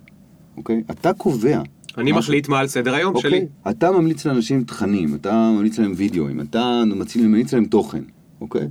אוקיי? 0.57 0.83
אתה 0.91 1.13
קובע. 1.13 1.61
אני 1.97 2.11
משהו. 2.11 2.19
מחליט 2.19 2.47
מה 2.47 2.59
על 2.59 2.67
סדר 2.67 2.93
היום 2.93 3.15
אוקיי? 3.15 3.31
שלי. 3.31 3.45
אתה 3.69 3.91
ממליץ 3.91 4.25
לאנשים 4.25 4.63
תכנים, 4.63 5.15
אתה 5.15 5.51
ממליץ 5.55 5.79
להם 5.79 5.93
וידאוים, 5.95 6.41
אתה 6.41 6.83
ממליץ, 6.85 7.15
ממליץ 7.15 7.53
להם 7.53 7.65
תוכן, 7.65 8.03
אוקיי? 8.41 8.67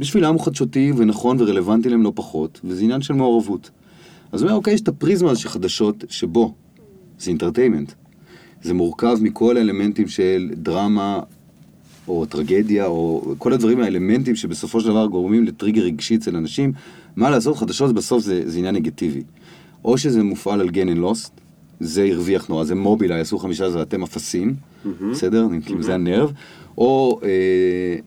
בשבילם 0.00 0.34
הוא 0.34 0.44
חדשותי 0.44 0.92
ונכון 0.96 1.40
ורלוונטי 1.40 1.88
להם 1.88 2.02
לא 2.02 2.12
פחות, 2.14 2.60
וזה 2.64 2.82
עניין 2.82 3.02
של 3.02 3.14
מעורבות. 3.14 3.70
אז 4.32 4.42
הוא 4.42 4.48
אומר, 4.48 4.58
אוקיי, 4.58 4.74
יש 4.74 4.80
את 4.80 4.88
הפריזמה 4.88 5.30
הזו 5.30 5.40
של 5.40 5.48
חדשות, 5.48 6.04
שבו 6.08 6.54
זה 7.18 7.30
אינטרטיימנט. 7.30 7.92
זה 8.62 8.74
מורכב 8.74 9.18
מכל 9.20 9.56
האלמנטים 9.56 10.08
של 10.08 10.50
דרמה, 10.54 11.20
או 12.08 12.26
טרגדיה, 12.26 12.86
או 12.86 13.34
כל 13.38 13.52
הדברים 13.52 13.80
האלמנטים 13.80 14.36
שבסופו 14.36 14.80
של 14.80 14.88
דבר 14.88 15.06
גורמים 15.06 15.44
לטריגר 15.44 15.82
רגשי 15.82 16.16
אצל 16.16 16.36
אנשים. 16.36 16.72
מה 17.16 17.30
לעשות, 17.30 17.56
חדשות 17.56 17.94
בסוף 17.94 18.22
זה, 18.22 18.42
זה 18.50 18.58
עניין 18.58 18.74
נגטיבי. 18.74 19.22
או 19.84 19.98
שזה 19.98 20.22
מופעל 20.22 20.60
על 20.60 20.70
גן 20.70 20.88
אנד 20.88 20.98
לוסט, 20.98 21.32
זה 21.80 22.08
הרוויח 22.12 22.48
נורא, 22.48 22.64
זה 22.64 22.74
מובילאיי, 22.74 23.20
עשו 23.20 23.38
חמישה, 23.38 23.70
זה 23.70 23.82
אתם 23.82 24.02
אפסים, 24.02 24.54
בסדר? 25.10 25.46
כאילו 25.64 25.82
זה 25.82 25.94
הנרב. 25.94 26.32
או 26.78 27.20
אה, 27.22 27.28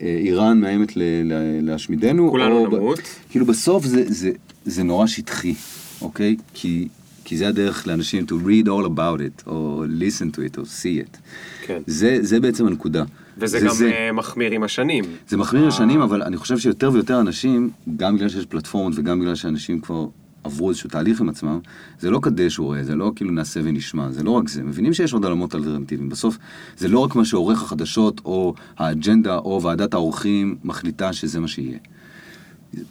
אה, 0.02 0.16
איראן 0.20 0.60
מאיימת 0.60 0.96
ל- 0.96 1.02
ל- 1.24 1.60
להשמידנו. 1.66 2.30
כולנו 2.30 2.66
נמות. 2.66 2.98
כאילו 3.30 3.46
בסוף 3.46 3.84
זה, 3.84 4.04
זה, 4.06 4.30
זה 4.64 4.82
נורא 4.82 5.06
שטחי, 5.06 5.54
אוקיי? 6.02 6.36
כי, 6.54 6.88
כי 7.30 7.36
זה 7.36 7.48
הדרך 7.48 7.86
לאנשים 7.86 8.24
to 8.28 8.32
read 8.32 8.66
all 8.66 8.86
about 8.86 9.20
it, 9.20 9.46
או 9.46 9.84
listen 9.84 10.36
to 10.36 10.38
it, 10.38 10.58
או 10.58 10.62
see 10.62 11.06
it. 11.06 11.18
כן. 11.66 11.82
זה, 11.86 12.18
זה 12.20 12.40
בעצם 12.40 12.66
הנקודה. 12.66 13.04
וזה 13.38 13.58
זה 13.60 13.66
גם 13.66 13.74
זה. 13.74 13.90
אה, 13.90 14.12
מחמיר 14.12 14.52
עם 14.52 14.62
השנים. 14.62 15.04
זה 15.28 15.36
מחמיר 15.36 15.66
לשנים, 15.66 16.00
אבל 16.00 16.22
אני 16.22 16.36
חושב 16.36 16.58
שיותר 16.58 16.90
ויותר 16.92 17.20
אנשים, 17.20 17.70
גם 17.96 18.16
בגלל 18.16 18.28
שיש 18.28 18.46
פלטפורמות 18.46 18.92
וגם 18.96 19.20
בגלל 19.20 19.34
שאנשים 19.34 19.80
כבר 19.80 20.06
עברו 20.44 20.68
איזשהו 20.68 20.90
תהליך 20.90 21.20
עם 21.20 21.28
עצמם, 21.28 21.58
זה 22.00 22.10
לא 22.10 22.18
כדי 22.22 22.50
שהוא 22.50 22.66
רואה, 22.66 22.84
זה 22.84 22.94
לא 22.94 23.12
כאילו 23.16 23.30
נעשה 23.30 23.60
ונשמע, 23.64 24.10
זה 24.10 24.22
לא 24.22 24.30
רק 24.30 24.48
זה. 24.48 24.62
מבינים 24.62 24.94
שיש 24.94 25.12
עוד 25.12 25.24
עולמות 25.24 25.54
אלטרנטיביים. 25.54 26.08
בסוף, 26.08 26.38
זה 26.76 26.88
לא 26.88 26.98
רק 26.98 27.14
מה 27.14 27.24
שעורך 27.24 27.62
החדשות, 27.62 28.20
או 28.24 28.54
האג'נדה, 28.78 29.38
או 29.38 29.62
ועדת 29.62 29.94
העורכים 29.94 30.56
מחליטה 30.64 31.12
שזה 31.12 31.40
מה 31.40 31.48
שיהיה. 31.48 31.78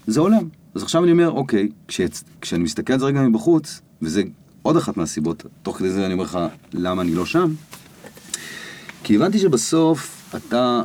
זה 0.08 0.20
עולם. 0.20 0.44
אז 0.76 0.84
עכשיו 0.84 1.04
אני 1.04 1.12
אומר, 1.12 1.30
אוקיי, 1.32 1.70
כשאני 2.42 2.64
מסתכל 2.64 2.94
על 2.94 3.00
זה 3.00 3.06
רגע 3.06 3.22
מבחוץ, 3.22 3.82
וזה 4.02 4.24
עוד 4.62 4.78
אחת 4.78 4.98
מהסיבות, 4.98 5.44
תוך 5.64 5.78
כדי 5.78 5.90
זה 5.90 6.06
אני 6.06 6.14
אומר 6.14 6.24
לך 6.24 6.40
למה 6.74 7.02
אני 7.02 7.16
לא 7.16 7.26
שם, 7.26 7.54
כי 9.04 9.16
הבנתי 9.16 9.40
שבסוף 9.40 10.32
אתה 10.36 10.82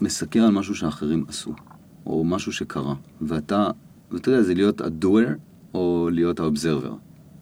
מסקר 0.00 0.40
על 0.44 0.50
משהו 0.50 0.74
שאחרים 0.74 1.24
עשו, 1.28 1.52
או 2.06 2.24
משהו 2.24 2.52
שקרה, 2.52 2.94
ואתה, 3.20 3.68
ואתה 4.10 4.30
יודע, 4.30 4.42
זה 4.42 4.54
להיות 4.54 4.80
ה-doer 4.80 5.28
או 5.74 6.08
להיות 6.12 6.40
ה-observer. 6.40 6.92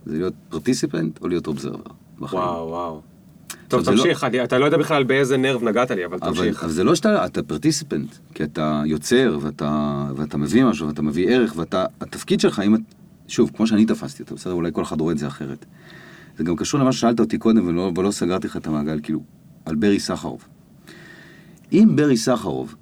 זה 0.06 0.16
להיות 0.18 0.34
participant 0.52 1.20
או 1.22 1.28
להיות 1.28 1.48
observer. 1.48 1.90
בחיים. 2.20 2.42
וואו, 2.42 2.68
וואו. 2.68 3.00
טוב, 3.68 3.80
לא- 3.80 3.84
תמשיך, 3.96 4.24
אני- 4.24 4.44
אתה 4.44 4.58
לא 4.58 4.64
יודע 4.64 4.76
בכלל 4.76 5.04
באיזה 5.04 5.36
נרב 5.36 5.62
נגעת 5.64 5.90
לי, 5.90 6.04
אבל 6.06 6.18
אבל, 6.22 6.28
תמשיך. 6.28 6.62
אבל 6.64 6.72
זה 6.72 6.84
לא 6.84 6.94
שאתה, 6.94 7.26
אתה 7.26 7.42
פרטיסיפנט, 7.42 8.14
כי 8.34 8.44
אתה 8.44 8.82
יוצר 8.86 9.38
ואתה, 9.42 10.04
ואתה 10.16 10.36
מביא 10.38 10.64
משהו 10.64 10.88
ואתה 10.88 11.02
מביא 11.02 11.28
ערך 11.28 11.52
ואתה, 11.56 11.84
התפקיד 12.00 12.40
שלך, 12.40 12.60
אם 12.60 12.76
שוב, 13.32 13.50
כמו 13.56 13.66
שאני 13.66 13.86
תפסתי 13.86 14.22
אותו, 14.22 14.34
בסדר, 14.34 14.52
אולי 14.52 14.70
כל 14.72 14.82
אחד 14.82 15.00
רואה 15.00 15.12
את 15.12 15.18
זה 15.18 15.26
אחרת. 15.26 15.66
זה 16.38 16.44
גם 16.44 16.56
קשור 16.56 16.80
למה 16.80 16.92
ששאלת 16.92 17.20
אותי 17.20 17.38
קודם 17.38 17.66
ולא, 17.66 17.92
ולא 17.96 18.10
סגרתי 18.10 18.46
לך 18.46 18.56
את 18.56 18.66
המעגל, 18.66 19.00
כאילו, 19.02 19.22
על 19.64 19.74
ברי 19.74 20.00
סחרוב. 20.00 20.44
אם 21.72 21.88
ברי 21.94 22.16
סחרוב, 22.16 22.74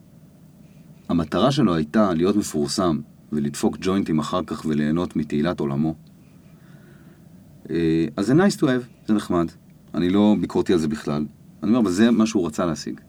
המטרה 1.08 1.52
שלו 1.52 1.74
הייתה 1.74 2.14
להיות 2.14 2.36
מפורסם 2.36 2.98
ולדפוק 3.32 3.76
ג'וינטים 3.80 4.18
אחר 4.18 4.40
כך 4.46 4.64
וליהנות 4.64 5.16
מתהילת 5.16 5.60
עולמו, 5.60 5.94
אה, 7.70 8.06
אז 8.16 8.26
זה 8.26 8.34
nice 8.34 8.56
to 8.56 8.62
have, 8.62 9.06
זה 9.06 9.14
נחמד. 9.14 9.46
אני 9.94 10.10
לא 10.10 10.36
ביקורתי 10.40 10.72
על 10.72 10.78
זה 10.78 10.88
בכלל. 10.88 11.24
אני 11.62 11.70
אומר, 11.70 11.80
אבל 11.80 11.90
זה 11.90 12.10
מה 12.10 12.26
שהוא 12.26 12.46
רצה 12.46 12.66
להשיג. 12.66 13.00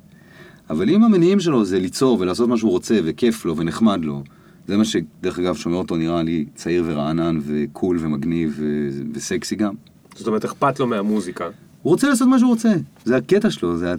אבל 0.69 0.89
אם 0.89 1.03
המניעים 1.03 1.39
שלו 1.39 1.65
זה 1.65 1.79
ליצור 1.79 2.19
ולעשות 2.19 2.49
מה 2.49 2.57
שהוא 2.57 2.71
רוצה 2.71 2.99
וכיף 3.03 3.45
לו 3.45 3.57
ונחמד 3.57 4.05
לו, 4.05 4.23
זה 4.71 4.77
מה 4.77 4.85
שדרך 4.85 5.39
אגב 5.39 5.55
שומע 5.55 5.75
אותו 5.75 5.95
נראה 5.95 6.23
לי 6.23 6.45
צעיר 6.55 6.83
ורענן 6.87 7.39
וקול 7.41 7.97
ומגניב 7.99 8.53
ו- 8.57 8.89
וסקסי 9.13 9.55
גם. 9.55 9.73
זאת 10.15 10.27
אומרת, 10.27 10.45
אכפת 10.45 10.79
לו 10.79 10.87
מהמוזיקה. 10.87 11.45
הוא 11.81 11.91
רוצה 11.91 12.09
לעשות 12.09 12.27
מה 12.27 12.39
שהוא 12.39 12.49
רוצה, 12.49 12.73
זה 13.05 13.17
הקטע 13.17 13.49
שלו, 13.49 13.77
זה 13.77 13.91
ה... 13.91 13.95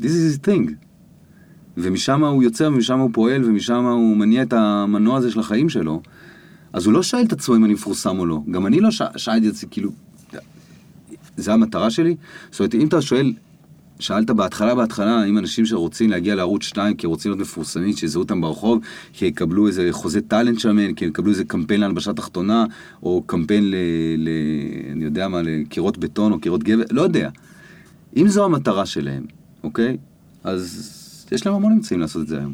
This 0.00 0.04
is 0.04 0.36
his 0.36 0.46
thing. 0.48 0.70
ומשם 1.76 2.24
הוא 2.24 2.42
יוצר, 2.42 2.68
ומשם 2.68 2.98
הוא 2.98 3.10
פועל, 3.12 3.44
ומשם 3.44 3.84
הוא 3.84 4.16
מניע 4.16 4.42
את 4.42 4.52
המנוע 4.52 5.16
הזה 5.16 5.30
של 5.30 5.40
החיים 5.40 5.68
שלו. 5.68 6.02
אז 6.72 6.86
הוא 6.86 6.94
לא 6.94 7.02
שואל 7.02 7.22
את 7.22 7.32
עצמו 7.32 7.56
אם 7.56 7.64
אני 7.64 7.72
מפורסם 7.72 8.18
או 8.18 8.26
לא. 8.26 8.40
גם 8.50 8.66
אני 8.66 8.80
לא 8.80 8.90
ש... 8.90 9.02
שאלתי 9.16 9.48
את 9.48 9.54
זה, 9.54 9.66
כאילו, 9.66 9.90
זה 11.36 11.52
המטרה 11.52 11.90
שלי? 11.90 12.16
זאת 12.50 12.60
אומרת, 12.60 12.74
אם 12.74 12.86
אתה 12.86 13.02
שואל, 13.02 13.32
שאלת 13.98 14.30
בהתחלה, 14.30 14.74
בהתחלה, 14.74 15.20
האם 15.20 15.38
אנשים 15.38 15.66
שרוצים 15.66 16.10
להגיע 16.10 16.34
לערוץ 16.34 16.62
2 16.62 16.96
כי 16.96 17.06
רוצים 17.06 17.30
להיות 17.30 17.40
מפורסמים, 17.40 17.92
שיזהו 17.92 18.22
אותם 18.22 18.40
ברחוב, 18.40 18.80
כי 19.12 19.26
יקבלו 19.26 19.66
איזה 19.66 19.88
חוזה 19.90 20.20
טאלנט 20.20 20.58
שם, 20.58 20.92
כי 20.92 21.04
יקבלו 21.04 21.30
איזה 21.30 21.44
קמפיין 21.44 21.80
להלבשה 21.80 22.12
תחתונה, 22.12 22.64
או 23.02 23.22
קמפיין 23.26 23.70
ל... 23.70 23.74
ל... 24.18 24.28
אני 24.92 25.04
יודע 25.04 25.28
מה, 25.28 25.42
לקירות 25.42 25.98
בטון 25.98 26.32
או 26.32 26.40
קירות 26.40 26.64
גבר, 26.64 26.84
לא 26.90 27.02
יודע. 27.02 27.30
אם 28.16 28.28
זו 28.28 28.44
המטרה 28.44 28.86
שלהם, 28.86 29.24
אוקיי? 29.64 29.96
אז 30.44 30.92
יש 31.32 31.46
להם 31.46 31.54
המון 31.54 31.72
אמצעים 31.72 32.00
לעשות 32.00 32.22
את 32.22 32.28
זה 32.28 32.38
היום. 32.38 32.52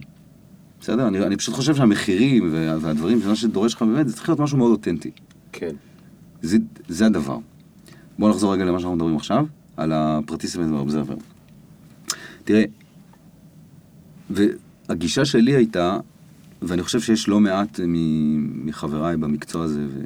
בסדר? 0.80 1.08
אני, 1.08 1.18
אני 1.26 1.36
פשוט 1.36 1.54
חושב 1.54 1.74
שהמחירים 1.74 2.48
וה- 2.52 2.76
והדברים, 2.80 3.20
מה 3.26 3.36
שדורש 3.36 3.74
לך 3.74 3.82
באמת, 3.82 4.08
זה 4.08 4.14
צריך 4.14 4.28
להיות 4.28 4.40
משהו 4.40 4.58
מאוד 4.58 4.70
אותנטי. 4.70 5.10
כן. 5.52 5.70
זה, 6.42 6.58
זה 6.88 7.06
הדבר. 7.06 7.38
בואו 8.18 8.30
נחזור 8.30 8.52
רגע 8.52 8.64
למה 8.64 8.78
שאנחנו 8.78 8.96
מדברים 8.96 9.16
עכשיו, 9.16 9.46
על 9.76 9.92
ה-participant 9.92 10.72
וה-observer. 10.72 11.31
תראה, 12.44 12.64
והגישה 14.30 15.24
שלי 15.24 15.52
הייתה, 15.54 15.98
ואני 16.62 16.82
חושב 16.82 17.00
שיש 17.00 17.28
לא 17.28 17.40
מעט 17.40 17.80
מחבריי 18.64 19.16
במקצוע 19.16 19.64
הזה, 19.64 19.86
ו... 19.88 20.00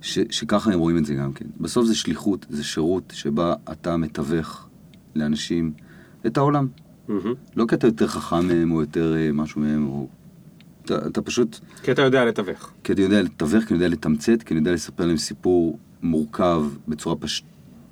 ש, 0.00 0.18
שככה 0.30 0.72
הם 0.72 0.78
רואים 0.78 0.98
את 0.98 1.04
זה 1.04 1.14
גם 1.14 1.32
כן. 1.32 1.46
בסוף 1.60 1.86
זה 1.86 1.94
שליחות, 1.94 2.46
זה 2.50 2.64
שירות 2.64 3.12
שבה 3.16 3.54
אתה 3.72 3.96
מתווך 3.96 4.68
לאנשים 5.14 5.72
את 6.26 6.36
העולם. 6.36 6.66
מהמם. 7.08 7.34
לא 7.56 7.64
כי 7.68 7.74
אתה 7.74 7.86
יותר 7.86 8.06
חכם 8.06 8.48
מהם 8.48 8.72
או 8.72 8.80
יותר 8.80 9.16
אה, 9.16 9.32
משהו 9.32 9.60
מהם, 9.60 9.86
או... 9.86 10.08
אתה, 10.84 11.06
אתה 11.06 11.22
פשוט, 11.22 11.58
כי 11.82 11.92
אתה 11.92 12.02
יודע 12.02 12.24
לתווך. 12.24 12.70
כי 12.84 12.92
אני 12.92 13.02
יודע 13.02 13.22
לתווך, 13.22 13.64
כי 13.64 13.74
אני 13.74 13.84
יודע 13.84 13.96
לתמצת, 13.96 14.42
כי 14.42 14.54
אני 14.54 14.60
יודע 14.60 14.72
לספר 14.72 15.06
להם 15.06 15.16
סיפור 15.16 15.78
מורכב 16.02 16.64
בצורה 16.88 17.16
פש... 17.16 17.42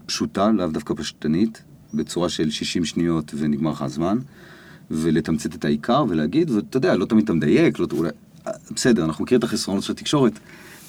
פשוטה, 0.06 0.52
לאו 0.52 0.66
דווקא 0.66 0.94
פשטנית, 0.94 1.62
בצורה 1.94 2.28
של 2.28 2.50
60 2.50 2.84
שניות 2.84 3.34
ונגמר 3.38 3.70
לך 3.70 3.82
הזמן, 3.82 4.18
ולתמצת 4.90 5.54
את 5.54 5.64
העיקר 5.64 6.04
ולהגיד, 6.08 6.50
ואתה 6.50 6.76
יודע, 6.76 6.96
לא 6.96 7.04
תמיד 7.04 7.24
אתה 7.24 7.32
מדייק, 7.32 7.78
לא, 7.78 7.86
אולי... 7.92 8.10
בסדר, 8.70 9.04
אנחנו 9.04 9.24
מכירים 9.24 9.38
את 9.38 9.44
החסרונות 9.44 9.84
של 9.84 9.92
התקשורת, 9.92 10.32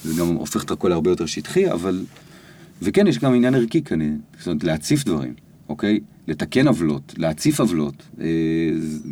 זה 0.03 0.21
גם 0.21 0.27
הופך 0.27 0.63
את 0.63 0.71
הכל 0.71 0.89
להרבה 0.89 1.11
יותר 1.11 1.25
שטחי, 1.25 1.71
אבל... 1.71 2.05
וכן, 2.81 3.07
יש 3.07 3.19
גם 3.19 3.33
עניין 3.33 3.55
ערכי 3.55 3.81
כנראה, 3.81 4.11
זאת 4.37 4.47
אומרת, 4.47 4.63
להציף 4.63 5.03
דברים, 5.03 5.33
אוקיי? 5.69 5.99
לתקן 6.27 6.67
עוולות, 6.67 7.13
להציף 7.17 7.59
עוולות, 7.59 8.03
אה, 8.21 8.25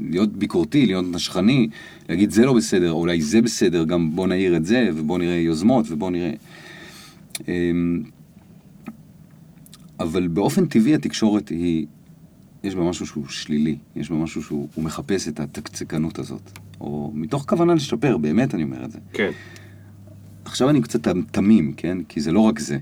להיות 0.10 0.34
ביקורתי, 0.34 0.86
להיות 0.86 1.06
נשכני, 1.12 1.68
להגיד 2.10 2.32
זה 2.32 2.46
לא 2.46 2.54
בסדר, 2.54 2.92
או 2.92 3.00
אולי 3.00 3.22
זה 3.22 3.42
בסדר, 3.42 3.84
גם 3.84 4.16
בוא 4.16 4.28
נעיר 4.28 4.56
את 4.56 4.66
זה, 4.66 4.90
ובוא 4.96 5.18
נראה 5.18 5.36
יוזמות, 5.36 5.86
ובוא 5.90 6.12
נראה... 6.12 6.32
אה, 7.48 7.72
אבל 10.00 10.28
באופן 10.28 10.66
טבעי 10.66 10.96
התקשורת 10.96 11.50
היא, 11.50 11.86
יש 12.64 12.76
בה 12.76 12.84
משהו 12.84 13.06
שהוא 13.08 13.28
שלילי, 13.28 13.76
יש 13.96 14.10
בה 14.10 14.16
משהו 14.16 14.44
שהוא 14.44 14.68
הוא 14.76 14.84
מחפש 14.84 15.28
את 15.28 15.40
התקצקנות 15.40 16.20
הזאת, 16.20 16.42
או 16.82 17.12
מתוך 17.16 17.46
כוונה 17.50 17.74
לשפר, 17.74 18.18
באמת 18.18 18.56
אני 18.56 18.64
אומר 18.64 18.86
את 18.86 18.92
זה. 18.92 19.00
כן. 19.14 19.32
עכשיו 20.46 20.70
אני 20.70 20.82
קצת 20.82 21.08
תמים, 21.32 21.74
כן? 21.78 21.98
כי 22.10 22.22
זה 22.22 22.32
לא 22.32 22.40
רק 22.40 22.60
זה. 22.60 22.78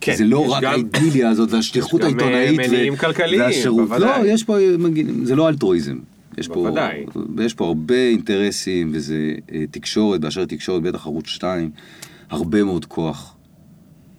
כן, 0.00 0.16
זה 0.16 0.24
לא 0.24 0.46
רק 0.52 0.62
גם- 0.62 0.72
האידיליה 0.72 1.28
הזאת 1.28 1.52
והשליחות 1.52 2.00
יש 2.00 2.12
גם, 2.12 2.20
אה, 2.20 2.36
העיתונאית. 2.38 2.70
מניעים 2.70 2.96
כלכליים, 2.96 3.40
והשירות. 3.42 3.88
בוודאי. 3.88 4.22
לא, 4.22 4.26
יש 4.28 4.44
פה, 4.44 4.56
מגיעים- 4.78 5.24
זה 5.24 5.36
לא 5.36 5.48
אלטרואיזם. 5.48 5.98
יש 6.38 6.48
פה, 6.48 6.54
בוודאי. 6.54 7.04
יש 7.44 7.54
פה 7.54 7.66
הרבה 7.66 8.08
אינטרסים, 8.08 8.90
וזה 8.92 9.34
אה, 9.52 9.64
תקשורת, 9.70 10.20
באשר 10.20 10.42
לתקשורת, 10.42 10.82
בטח 10.82 11.06
ערוץ 11.06 11.26
2, 11.26 11.70
הרבה 12.30 12.64
מאוד 12.64 12.84
כוח 12.84 13.36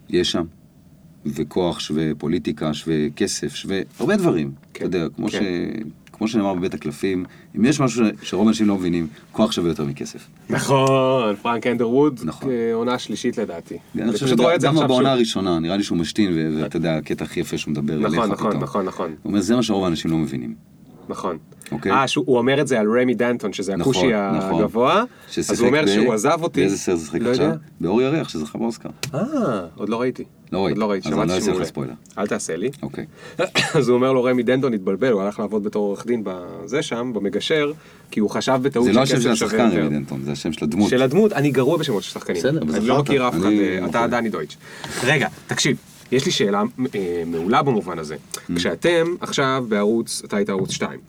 יש 0.10 0.32
שם. 0.32 0.44
וכוח 1.36 1.80
שווה 1.80 2.04
פוליטיקה, 2.18 2.74
שווה 2.74 2.96
כסף, 3.16 3.56
שווה 3.56 3.80
הרבה 4.00 4.16
דברים. 4.16 4.52
כן, 4.74 4.86
אתה 4.86 4.98
יודע, 4.98 5.08
כמו, 5.16 5.28
כן. 5.30 5.40
ש... 5.40 5.98
כמו 6.18 6.28
שנאמר 6.28 6.54
בבית 6.54 6.74
הקלפים, 6.74 7.26
אם 7.58 7.66
יש 7.66 7.80
משהו 7.80 8.06
שרוב 8.22 8.48
האנשים 8.48 8.68
לא 8.68 8.76
מבינים, 8.76 9.08
כוח 9.32 9.52
שווה 9.52 9.70
יותר 9.70 9.86
מכסף. 9.86 10.28
נכון, 10.50 11.36
פרנק 11.36 11.68
אנדרווד, 11.68 12.20
נכון. 12.24 12.50
אה, 12.52 12.74
עונה 12.74 13.00
שלישית 13.00 13.38
לדעתי. 13.38 13.78
אני 13.96 14.12
חושב 14.12 14.26
פשוט 14.26 14.40
רואה 14.40 14.56
את 14.56 14.62
זה 14.62 14.70
עכשיו 14.70 14.88
בעונה 14.88 15.10
שוב. 15.10 15.16
הראשונה, 15.16 15.60
נראה 15.60 15.78
לי 15.78 15.84
שהוא 15.84 15.98
משתין, 15.98 16.58
ואתה 16.62 16.78
יודע, 16.78 16.98
הקטע 16.98 17.26
הכי 17.26 17.40
יפה 17.40 17.58
שהוא 17.58 17.72
מדבר 17.72 17.94
אליך 17.94 18.06
נכון, 18.06 18.36
פתאום. 18.36 18.48
נכון, 18.48 18.62
נכון, 18.62 18.86
נכון, 18.86 19.10
הוא 19.10 19.30
אומר, 19.30 19.42
זה 19.42 19.56
מה 19.56 19.64
שרוב 19.64 19.84
האנשים 19.84 20.12
לא 20.12 20.18
מבינים. 20.18 20.54
נכון. 21.10 21.38
אוקיי. 21.72 21.92
אה, 21.92 22.06
הוא 22.16 22.38
אומר 22.38 22.62
את 22.62 22.68
זה 22.68 22.80
על 22.80 23.00
רמי 23.00 23.16
דנטון, 23.16 23.54
שזה 23.54 23.76
נכון, 23.76 23.94
הכושי 23.94 24.08
נכון. 24.38 24.62
הגבוה, 24.62 25.04
אז 25.50 25.60
הוא 25.60 25.68
אומר 25.68 25.88
שהוא 25.88 26.14
עזב 26.14 26.40
אותי. 26.42 26.62
באיזה 26.62 26.78
סרט 26.78 27.00
שיחק 27.00 27.22
לא 27.22 27.30
עכשיו? 27.30 27.52
באור 27.82 28.02
ירח, 28.02 28.30
שזכה 28.30 28.58
באוסקר. 28.58 28.90
אה, 29.14 29.20
עוד 29.76 29.90
לא 29.90 30.02
ראיתי. 30.02 30.24
לא 30.52 30.58
עוד 30.58 30.68
ראית. 30.68 30.78
לא 30.78 30.92
ראיתי, 30.92 31.08
אז 31.08 31.14
אני 31.14 31.20
לא 31.20 31.26
שמעתי 31.26 31.34
אעשה 31.34 31.46
שהוא 31.46 31.52
לך 31.52 31.56
מעולה. 31.56 31.66
ספוילר. 31.66 31.94
אל 32.18 32.28
תעשה 32.28 32.56
לי. 32.56 32.70
אוקיי. 32.82 33.06
אז 33.78 33.90
הוא 33.90 33.96
אומר 33.96 34.14
לו 34.14 34.24
רמי 34.24 34.44
דנטון 34.44 34.74
התבלבל, 34.74 35.12
הוא 35.12 35.22
הלך 35.22 35.40
לעבוד 35.40 35.64
בתור 35.64 35.86
עורך 35.86 36.06
דין 36.06 36.22
בזה 36.26 36.82
שם, 36.82 37.12
במגשר, 37.14 37.72
כי 38.12 38.20
הוא 38.20 38.30
חשב 38.30 38.60
בטעות 38.62 38.86
זה 38.86 38.94
לא 38.94 39.02
השם 39.02 39.16
שכסף 39.16 39.24
של 39.24 39.36
שווה 39.36 39.48
השחקן, 39.48 39.66
יותר. 39.66 39.86
רמי 39.86 39.98
דנטון, 40.00 40.22
זה 40.24 40.32
השם 40.32 40.54
של 40.54 40.66
הדמות. 40.66 40.90
של 40.90 41.02
הדמות, 41.02 41.34
אני 41.34 41.52
גרוע 41.52 41.78
בשמות 41.78 42.04
של 42.04 42.12
שחקנים. 42.12 42.40
בסדר, 42.40 42.62
אבל 42.62 42.76
אני 42.76 42.88
לא. 42.88 43.00
מכיר 43.00 43.28
אף 43.28 43.34
אחד, 43.34 43.46
אה, 43.46 43.86
אתה. 43.90 44.08
דני 44.08 44.30
דויטש. 44.30 44.58
רגע, 45.04 45.28
תקשיב, 45.48 45.78
יש 46.12 46.26
לי 46.26 46.32
שאלה 46.32 46.64
אה, 46.96 47.24
מעולה 47.26 47.62
במובן 47.64 48.00
הזה. 48.00 48.16
Mm. 48.16 48.56
כשאתם 48.56 49.16
עכשיו 49.22 49.66
בערוץ, 49.70 50.22
אתה 50.26 50.38
היית 50.38 50.50
ערוץ 50.50 50.72
2, 50.72 51.00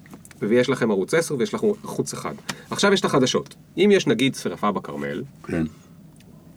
ויש 0.43 0.69
לכם 0.69 0.91
ערוץ 0.91 1.15
10 1.15 1.37
ויש 1.39 1.55
לכם 1.55 1.67
ערוץ 1.85 2.15
1. 2.15 2.35
עכשיו 2.71 2.93
יש 2.93 3.01
את 3.01 3.05
החדשות. 3.05 3.55
אם 3.77 3.91
יש 3.93 4.07
נגיד 4.07 4.35
שרפה 4.35 4.73
בכרמל, 4.73 5.23
כן. 5.47 5.65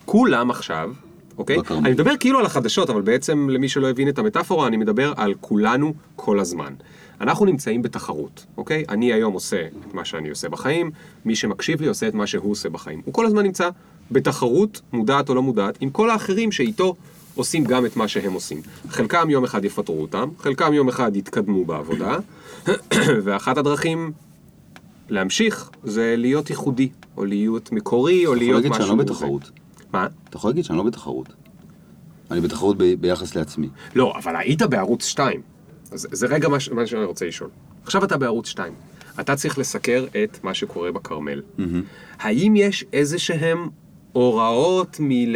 כולם 0.06 0.52
עכשיו, 0.52 0.92
אוקיי? 1.38 1.58
בכרמל. 1.58 1.86
אני 1.86 1.94
מדבר 1.94 2.18
כאילו 2.20 2.40
על 2.40 2.46
החדשות, 2.46 2.90
אבל 2.90 3.02
בעצם 3.02 3.50
למי 3.50 3.70
שלא 3.70 3.90
הבין 3.90 4.10
את 4.10 4.20
המטאפורה, 4.20 4.68
אני 4.68 4.78
מדבר 4.78 5.14
על 5.16 5.34
כולנו 5.42 5.94
כל 6.16 6.40
הזמן. 6.40 6.74
אנחנו 7.22 7.46
נמצאים 7.46 7.82
בתחרות, 7.82 8.46
אוקיי? 8.58 8.84
אני 8.90 9.14
היום 9.14 9.34
עושה 9.34 9.68
את 9.88 9.94
מה 9.94 10.06
שאני 10.06 10.30
עושה 10.30 10.50
בחיים, 10.50 10.92
מי 11.26 11.36
שמקשיב 11.36 11.82
לי 11.82 11.88
עושה 11.88 12.08
את 12.08 12.14
מה 12.14 12.28
שהוא 12.28 12.52
עושה 12.52 12.70
בחיים. 12.70 13.02
הוא 13.06 13.14
כל 13.14 13.26
הזמן 13.26 13.44
נמצא 13.44 13.70
בתחרות, 14.12 14.82
מודעת 14.94 15.30
או 15.30 15.36
לא 15.36 15.42
מודעת, 15.42 15.78
עם 15.82 15.90
כל 15.90 16.10
האחרים 16.10 16.52
שאיתו 16.52 16.96
עושים 17.36 17.64
גם 17.64 17.86
את 17.86 17.98
מה 17.98 18.08
שהם 18.08 18.34
עושים. 18.34 18.62
חלקם 18.90 19.30
יום 19.30 19.44
אחד 19.44 19.66
יפטרו 19.66 20.02
אותם, 20.02 20.30
חלקם 20.40 20.74
יום 20.74 20.88
אחד 20.88 21.16
יתקדמו 21.16 21.66
בעבודה, 21.66 22.18
ואחת 23.24 23.58
הדרכים 23.58 24.12
להמשיך 25.10 25.70
זה 25.84 26.16
להיות 26.18 26.50
ייחודי, 26.50 26.90
או 27.18 27.26
להיות 27.26 27.72
מקורי, 27.72 28.26
או 28.26 28.34
אתה 28.34 28.44
יכול 28.44 28.46
להיות 28.46 28.56
להגיד 28.56 28.72
משהו... 28.72 28.88
שאני 28.88 28.98
לא. 28.98 29.04
בתחרות. 29.04 29.52
מה? 29.94 30.08
אתה 30.30 30.38
יכול 30.38 30.50
להגיד 30.50 30.66
שאני 30.66 30.78
לא 30.78 30.84
בתחרות. 30.84 31.34
אני 32.32 32.42
בתחרות 32.42 32.78
ב- 32.78 32.94
ביחס 32.94 33.36
לעצמי. 33.36 33.70
לא, 33.96 34.14
אבל 34.18 34.36
היית 34.36 34.62
בערוץ 34.62 35.06
2. 35.06 35.42
אז 35.92 36.08
זה 36.12 36.28
רגע 36.28 36.48
מה, 36.50 36.60
ש- 36.60 36.70
מה 36.70 36.88
שאני 36.88 37.04
רוצה 37.04 37.26
לשאול. 37.28 37.50
עכשיו 37.84 38.04
אתה 38.04 38.18
בערוץ 38.18 38.48
2. 38.48 38.74
אתה 39.20 39.36
צריך 39.36 39.58
לסקר 39.58 40.06
את 40.24 40.44
מה 40.44 40.54
שקורה 40.54 40.92
בכרמל. 40.92 41.42
האם 42.20 42.56
יש 42.56 42.86
איזה 42.94 43.20
שהם 43.20 43.70
הוראות 44.14 44.98
מל... 45.00 45.36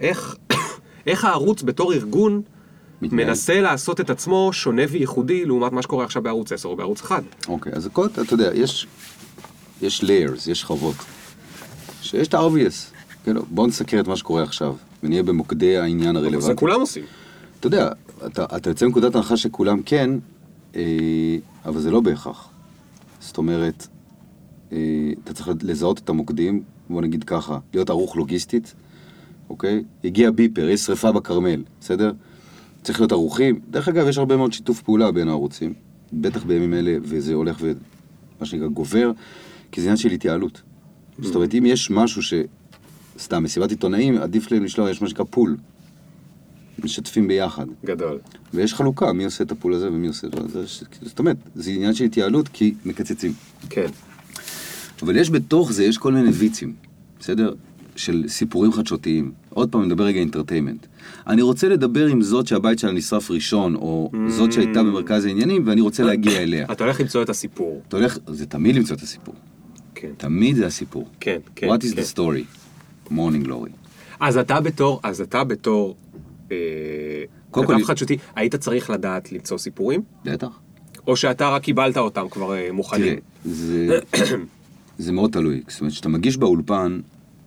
איך, 0.00 0.36
איך 1.06 1.24
הערוץ 1.24 1.62
בתור 1.62 1.92
ארגון 1.92 2.42
מתנהל. 3.02 3.26
מנסה 3.26 3.60
לעשות 3.60 4.00
את 4.00 4.10
עצמו 4.10 4.50
שונה 4.52 4.82
וייחודי 4.88 5.44
לעומת 5.44 5.72
מה 5.72 5.82
שקורה 5.82 6.04
עכשיו 6.04 6.22
בערוץ 6.22 6.52
10 6.52 6.68
או 6.68 6.76
בערוץ 6.76 7.00
1? 7.02 7.22
אוקיי, 7.48 7.72
אז 7.72 7.86
הכל, 7.86 8.06
אתה 8.06 8.34
יודע, 8.34 8.50
יש, 8.54 8.86
יש 9.82 10.00
layers, 10.04 10.50
יש 10.50 10.60
שכבות. 10.60 10.96
שיש 12.02 12.28
את 12.28 12.34
ה-obvious. 12.34 12.95
כאילו, 13.26 13.42
בוא 13.50 13.66
נסקר 13.66 14.00
את 14.00 14.08
מה 14.08 14.16
שקורה 14.16 14.42
עכשיו, 14.42 14.76
ונהיה 15.02 15.22
במוקדי 15.22 15.76
העניין 15.76 16.12
זה 16.12 16.18
הרלוונטי. 16.18 16.56
כולם 16.56 16.80
עושים. 16.80 17.04
אתה 17.60 17.66
יודע, 17.66 17.90
אתה, 18.26 18.44
אתה 18.56 18.70
יוצא 18.70 18.86
מנקודת 18.86 19.14
הנחה 19.14 19.36
שכולם 19.36 19.82
כן, 19.82 20.10
אה, 20.76 20.82
אבל 21.64 21.80
זה 21.80 21.90
לא 21.90 22.00
בהכרח. 22.00 22.48
זאת 23.20 23.38
אומרת, 23.38 23.86
אה, 24.72 24.78
אתה 25.24 25.34
צריך 25.34 25.48
לזהות 25.62 25.98
את 25.98 26.08
המוקדים, 26.08 26.62
בוא 26.90 27.02
נגיד 27.02 27.24
ככה, 27.24 27.58
להיות 27.74 27.90
ערוך 27.90 28.16
לוגיסטית, 28.16 28.74
אוקיי? 29.50 29.84
הגיע 30.04 30.30
ביפר, 30.30 30.68
יש 30.68 30.80
שריפה 30.80 31.12
בכרמל, 31.12 31.62
בסדר? 31.80 32.12
צריך 32.82 33.00
להיות 33.00 33.12
ערוכים. 33.12 33.60
דרך 33.70 33.88
אגב, 33.88 34.08
יש 34.08 34.18
הרבה 34.18 34.36
מאוד 34.36 34.52
שיתוף 34.52 34.82
פעולה 34.82 35.12
בין 35.12 35.28
הערוצים, 35.28 35.74
בטח 36.12 36.44
בימים 36.44 36.74
אלה, 36.74 36.96
וזה 37.02 37.34
הולך 37.34 37.56
ומה 37.60 38.46
שנקרא 38.46 38.68
גובר, 38.68 39.12
כי 39.72 39.80
זה 39.80 39.86
עניין 39.86 39.96
של 39.96 40.10
התייעלות. 40.10 40.62
זאת 41.18 41.34
אומרת, 41.34 41.54
אם 41.54 41.66
יש 41.66 41.90
משהו 41.90 42.22
ש... 42.22 42.34
סתם, 43.18 43.42
מסיבת 43.42 43.70
עיתונאים, 43.70 44.18
עדיף 44.18 44.52
להם 44.52 44.64
לשלוח, 44.64 44.88
יש 44.90 45.02
מה 45.02 45.08
שנקרא 45.08 45.24
פול. 45.30 45.56
משתפים 46.84 47.28
ביחד. 47.28 47.66
גדול. 47.84 48.18
ויש 48.54 48.74
חלוקה, 48.74 49.12
מי 49.12 49.24
עושה 49.24 49.44
את 49.44 49.52
הפול 49.52 49.74
הזה 49.74 49.88
ומי 49.88 50.06
עושה 50.06 50.26
את 50.26 50.32
זה. 50.48 50.64
זאת 51.02 51.18
אומרת, 51.18 51.36
זה 51.54 51.70
עניין 51.70 51.94
של 51.94 52.04
התייעלות 52.04 52.48
כי 52.48 52.74
מקצצים. 52.84 53.32
כן. 53.70 53.86
אבל 55.02 55.16
יש 55.16 55.30
בתוך 55.30 55.72
זה, 55.72 55.84
יש 55.84 55.98
כל 55.98 56.12
מיני 56.12 56.30
ויצים, 56.30 56.74
בסדר? 57.20 57.54
של 57.96 58.24
סיפורים 58.28 58.72
חדשותיים. 58.72 59.32
עוד 59.50 59.72
פעם, 59.72 59.80
אני 59.80 59.88
מדבר 59.88 60.04
רגע 60.04 60.20
אינטרטיימנט. 60.20 60.86
אני 61.26 61.42
רוצה 61.42 61.68
לדבר 61.68 62.06
עם 62.06 62.22
זאת 62.22 62.46
שהבית 62.46 62.78
שלה 62.78 62.92
נשרף 62.92 63.30
ראשון, 63.30 63.74
או 63.74 64.10
זאת 64.28 64.52
שהייתה 64.52 64.82
במרכז 64.82 65.24
העניינים, 65.24 65.62
ואני 65.66 65.80
רוצה 65.80 66.02
להגיע 66.02 66.42
אליה. 66.42 66.66
אתה 66.72 66.84
הולך 66.84 67.00
למצוא 67.00 67.22
את 67.22 67.30
הסיפור. 67.30 67.82
אתה 67.88 67.96
הולך, 67.96 68.18
זה 68.26 68.46
תמיד 68.46 68.76
למצוא 68.76 68.96
את 68.96 69.02
הסיפור. 69.02 69.34
כן. 69.94 70.10
תמיד 70.16 70.56
זה 70.56 70.66
הסיפור. 70.66 71.08
כן, 71.20 71.38
כן. 71.56 71.68
What 71.68 71.78
is 71.78 71.94
כן. 71.94 72.02
the 72.02 72.16
story? 72.16 72.65
Morning 73.10 73.46
glory. 73.46 73.70
אז 74.20 74.36
אתה 74.38 74.60
בתור, 74.60 75.00
אז 75.02 75.20
אתה 75.20 75.44
בתור 75.44 75.96
אה, 76.52 76.56
קודם 77.50 77.66
כל- 77.66 77.84
חדשותי, 77.84 78.16
היית 78.36 78.54
צריך 78.54 78.90
לדעת 78.90 79.32
למצוא 79.32 79.58
סיפורים? 79.58 80.02
בטח. 80.24 80.48
או 81.06 81.16
שאתה 81.16 81.48
רק 81.48 81.62
קיבלת 81.62 81.96
אותם 81.96 82.28
כבר 82.30 82.54
אה, 82.54 82.68
מוכנים? 82.72 83.04
תראה, 83.06 83.18
זה, 83.44 83.98
זה 84.98 85.12
מאוד 85.12 85.32
תלוי. 85.32 85.62
זאת 85.68 85.80
אומרת, 85.80 85.92
כשאתה 85.92 86.08
מגיש 86.08 86.36
באולפן, 86.36 87.00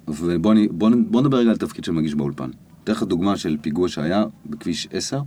ובוא 0.08 0.52
אני- 0.52 0.68
בוא 0.68 0.90
בוא 1.10 1.22
נדבר 1.22 1.38
רגע 1.38 1.50
על 1.50 1.58
תפקיד 1.58 1.84
של 1.84 1.92
מגיש 1.92 2.16
באולפן. 2.16 2.50
אתן 2.84 2.92
לך 2.92 3.04
דוגמה 3.04 3.38
של 3.38 3.58
פיגוע 3.62 3.88
שהיה 3.90 4.26
בכביש 4.46 4.88
10, 4.92 5.22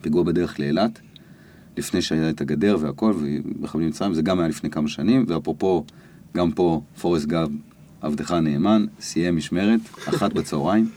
פיגוע 0.00 0.22
בדרך 0.22 0.60
לאילת, 0.60 1.00
לפני 1.76 2.02
שהיה 2.02 2.30
את 2.30 2.40
הגדר 2.40 2.76
והכל, 2.80 3.12
ומחבלים 3.18 3.88
מצרים, 3.88 4.14
זה 4.14 4.22
גם 4.22 4.38
היה 4.38 4.48
לפני 4.48 4.70
כמה 4.70 4.88
שנים, 4.88 5.24
ואפרופו, 5.28 5.84
גם 6.36 6.52
פה 6.52 6.82
פורסט 7.00 7.26
גב, 7.26 7.48
עבדך 8.00 8.30
הנאמן, 8.30 8.86
סיים 9.00 9.36
משמרת, 9.36 9.80
אחת 10.08 10.32
בצהריים, 10.32 10.88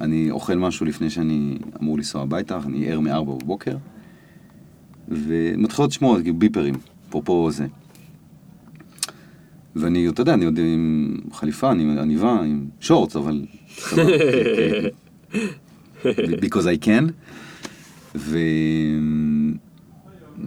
אני 0.00 0.30
אוכל 0.30 0.54
משהו 0.54 0.86
לפני 0.86 1.10
שאני 1.10 1.58
אמור 1.82 1.96
לנסוע 1.96 2.22
הביתה, 2.22 2.58
אני 2.66 2.90
ער 2.90 3.00
מארבע 3.00 3.34
בבוקר, 3.34 3.76
ומתחילות 5.08 5.92
כאילו 5.96 6.34
ביפרים, 6.34 6.74
אפרופו 7.08 7.50
זה. 7.50 7.66
ואני, 9.76 10.08
אתה 10.08 10.20
יודע, 10.20 10.34
אני 10.34 10.44
עוד 10.44 10.58
עם 10.58 11.16
חליפה, 11.32 11.72
אני 11.72 12.00
עניבה, 12.00 12.40
עם 12.40 12.66
שורטס, 12.80 13.16
אבל... 13.16 13.44
because 16.44 16.66
I 16.66 16.84
can. 16.84 17.12
ו... 18.14 18.38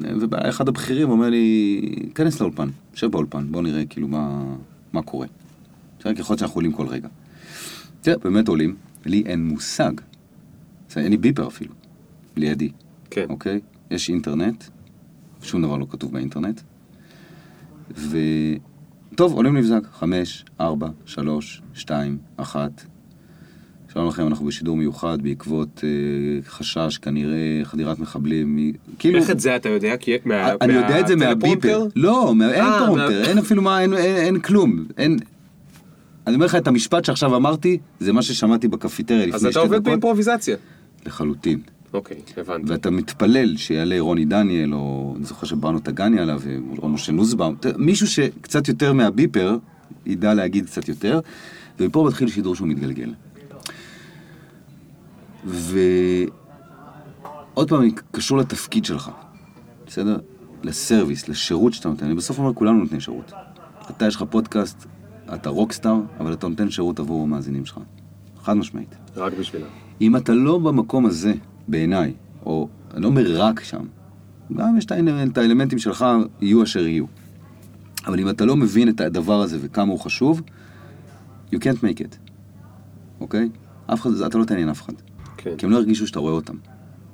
ובא 0.02 0.50
אחד 0.50 0.68
הבכירים 0.68 1.10
אומר 1.10 1.30
לי, 1.30 1.82
כנס 2.16 2.42
לאולפן, 2.42 2.70
שב 2.94 3.08
באולפן, 3.08 3.48
בוא 3.52 3.62
נראה 3.62 3.86
כאילו 3.86 4.08
מה, 4.08 4.44
מה 4.94 5.02
קורה. 5.02 5.28
עכשיו, 6.00 6.12
יכול 6.20 6.34
להיות 6.34 6.40
שאנחנו 6.40 6.56
עולים 6.56 6.72
כל 6.72 6.88
רגע. 6.88 7.08
תראה, 8.02 8.18
באמת 8.18 8.48
עולים, 8.48 8.76
לי 9.06 9.24
אין 9.26 9.48
מושג. 9.48 9.92
אין 10.98 11.12
לי 11.12 11.18
ביפר 11.18 11.48
אפילו, 11.48 11.74
לידי, 12.36 12.72
כן. 13.10 13.26
אוקיי? 13.30 13.60
יש 13.92 14.10
אינטרנט, 14.10 14.64
שום 15.42 15.62
דבר 15.62 15.78
לא 15.78 15.86
כתוב 15.90 16.14
באינטרנט. 16.14 16.62
ו... 17.98 18.18
טוב, 19.16 19.34
עולים 19.34 19.58
נבזק, 19.58 19.82
חמש, 20.00 20.46
ארבע, 20.62 20.88
שלוש, 21.06 21.62
שתיים, 21.74 22.18
אחת. 22.38 22.86
שלום 23.94 24.08
לכם, 24.08 24.28
אנחנו 24.28 24.46
בשידור 24.46 24.78
מיוחד 24.78 25.22
בעקבות 25.22 25.82
אה, 25.84 25.90
חשש, 26.50 26.98
כנראה 26.98 27.38
חדירת 27.64 28.00
מחבלים. 28.00 28.56
מ... 28.56 28.72
כאילו, 29.00 29.20
איך 29.20 29.30
את 29.30 29.40
זה 29.40 29.56
אתה 29.56 29.70
יודע? 29.70 29.98
כי 29.98 30.12
מה- 30.26 30.52
אני 30.62 30.74
יודע 30.74 31.00
את 31.00 31.08
זה 31.08 31.16
מהביפר. 31.16 31.86
לא, 31.96 32.36
מה- 32.36 32.52
אין 32.54 32.64
אה, 32.66 32.86
פרומפטר, 32.86 33.22
מה- 33.22 33.28
אין 33.28 33.38
אפילו 33.38 33.62
מה, 33.62 33.82
אין- 33.82 33.94
אין 33.94 34.16
אין 34.16 34.40
כלום. 34.40 34.86
אין... 34.98 35.18
אני 36.30 36.36
אומר 36.36 36.46
לך 36.46 36.56
את 36.56 36.68
המשפט 36.68 37.06
שעכשיו 37.06 37.36
אמרתי, 37.36 37.78
זה 38.00 38.14
מה 38.14 38.22
ששמעתי 38.22 38.68
בקפיטריה 38.68 39.26
לפני 39.26 39.36
אז 39.36 39.42
שתי 39.42 39.50
אתה 39.50 39.60
דקות. 39.60 39.72
עובד 39.72 39.84
באימפרוביזציה. 39.84 40.58
לחלוטין. 41.06 41.60
אוקיי, 41.94 42.18
הבנתי. 42.38 42.72
ואתה 42.72 42.90
מתפלל 42.90 43.58
שיעלה 43.58 44.00
רוני 44.00 44.26
דניאל, 44.26 44.74
או 44.74 45.14
אני 45.18 45.26
זוכר 45.26 45.48
שבאנו 45.48 45.80
טגני 45.80 46.20
עליו, 46.20 46.42
או 46.78 46.90
משה 46.90 47.12
נוסבאום, 47.12 47.56
מישהו 47.78 48.08
שקצת 48.08 48.68
יותר 48.68 48.94
מהביפר, 48.94 49.58
ידע 50.06 50.34
להגיד 50.34 50.66
קצת 50.66 50.90
יותר, 50.90 51.20
ומפה 51.80 52.04
מתחיל 52.08 52.28
שידור 52.28 52.56
שהוא 52.56 52.68
מתגלגל. 52.68 53.14
ועוד 55.46 56.30
פעם, 57.70 57.90
קשור 58.12 58.38
לתפקיד 58.38 58.86
שלך, 58.86 59.12
בסדר? 59.88 60.18
לסרוויס, 60.64 61.30
לשירות 61.30 61.74
שאתה 61.74 61.90
נותן. 61.90 62.06
אני 62.06 62.16
בסוף 62.16 62.40
אומר, 62.40 62.54
כולנו 62.54 62.80
נותנים 62.80 63.00
שירות. 63.00 63.32
אתה, 63.90 64.08
יש 64.08 64.16
לך 64.16 64.24
פודקאסט, 64.30 64.86
אתה 65.36 65.50
רוקסטאר, 65.50 65.96
אבל 66.20 66.34
אתה 66.34 66.48
נותן 66.48 66.70
שירות 66.70 67.00
עבור 67.00 67.24
המאזינים 67.24 67.66
שלך. 67.66 67.80
חד 68.44 68.54
משמעית. 68.54 68.96
רק 69.16 69.34
בשבילם. 69.40 69.68
אם 70.02 70.16
אתה 70.16 70.34
לא 70.34 70.58
במקום 70.60 71.06
הזה, 71.06 71.34
בעיניי, 71.68 72.14
או 72.46 72.68
אני 72.94 73.02
לא 73.02 73.08
אומר 73.08 73.42
רק 73.42 73.64
שם, 73.64 73.86
גם 74.58 74.78
יש 74.78 74.86
את 74.86 74.92
האלמנט- 74.92 75.32
את 75.32 75.38
האלמנטים 75.38 75.80
שלך, 75.80 76.06
יהיו 76.42 76.64
אשר 76.64 76.88
יהיו. 76.88 77.06
אבל 78.08 78.20
אם 78.20 78.30
אתה 78.30 78.46
לא 78.46 78.56
מבין 78.56 78.90
את 78.90 79.02
הדבר 79.02 79.42
הזה 79.42 79.58
וכמה 79.62 79.92
הוא 79.92 80.00
חשוב, 80.00 80.42
you 81.56 81.58
can't 81.58 81.78
make 81.84 82.00
it, 82.00 82.16
אוקיי? 83.20 83.50
אף 83.88 84.02
אחד, 84.02 84.10
אתה 84.22 84.38
לא 84.38 84.44
תעניין 84.46 84.70
אף 84.70 84.82
אחד. 84.82 84.94
כן. 85.38 85.52
כי 85.58 85.66
הם 85.66 85.72
לא 85.72 85.78
הרגישו 85.78 86.08
שאתה 86.08 86.20
רואה 86.20 86.34
אותם. 86.34 86.56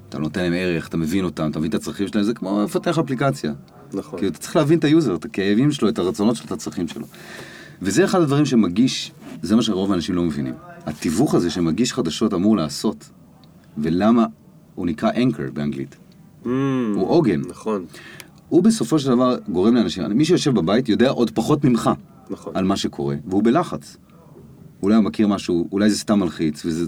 אתה 0.09 0.19
נותן 0.19 0.41
להם 0.41 0.53
ערך, 0.53 0.87
אתה 0.87 0.97
מבין 0.97 1.25
אותם, 1.25 1.51
אתה 1.51 1.59
מבין 1.59 1.69
את 1.69 1.75
הצרכים 1.75 2.07
שלהם, 2.07 2.23
זה 2.23 2.33
כמו 2.33 2.63
לפתח 2.63 2.99
אפליקציה. 2.99 3.53
נכון. 3.93 4.19
כאילו, 4.19 4.31
אתה 4.31 4.39
צריך 4.39 4.55
להבין 4.55 4.79
את 4.79 4.83
ה 4.83 4.88
user, 4.88 5.15
את 5.15 5.25
הכאבים 5.25 5.71
שלו, 5.71 5.89
את 5.89 5.99
הרצונות 5.99 6.35
שלו, 6.35 6.45
את 6.45 6.51
הצרכים 6.51 6.87
שלו. 6.87 7.05
וזה 7.81 8.05
אחד 8.05 8.21
הדברים 8.21 8.45
שמגיש, 8.45 9.11
זה 9.41 9.55
מה 9.55 9.61
שרוב 9.61 9.91
האנשים 9.91 10.15
לא 10.15 10.23
מבינים. 10.23 10.53
התיווך 10.85 11.35
הזה 11.35 11.49
שמגיש 11.49 11.93
חדשות 11.93 12.33
אמור 12.33 12.57
לעשות, 12.57 13.09
ולמה 13.77 14.25
הוא 14.75 14.85
נקרא 14.85 15.11
anchor 15.11 15.51
באנגלית. 15.53 15.95
Mm, 16.43 16.47
הוא 16.95 17.09
עוגן. 17.09 17.41
נכון, 17.49 17.85
הוא 18.49 18.63
בסופו 18.63 18.99
של 18.99 19.09
דבר 19.09 19.37
גורם 19.49 19.75
לאנשים, 19.75 20.03
מי 20.03 20.25
שיושב 20.25 20.55
בבית 20.55 20.89
יודע 20.89 21.09
עוד 21.09 21.31
פחות 21.31 21.63
ממך 21.63 21.89
נכון. 22.29 22.53
על 22.55 22.63
מה 22.63 22.77
שקורה, 22.77 23.15
והוא 23.27 23.43
בלחץ. 23.43 23.97
אולי 24.83 24.95
הוא 24.95 25.03
מכיר 25.03 25.27
משהו, 25.27 25.67
אולי 25.71 25.89
זה 25.89 25.97
סתם 25.97 26.19
מלחיץ, 26.19 26.65
וזה, 26.65 26.85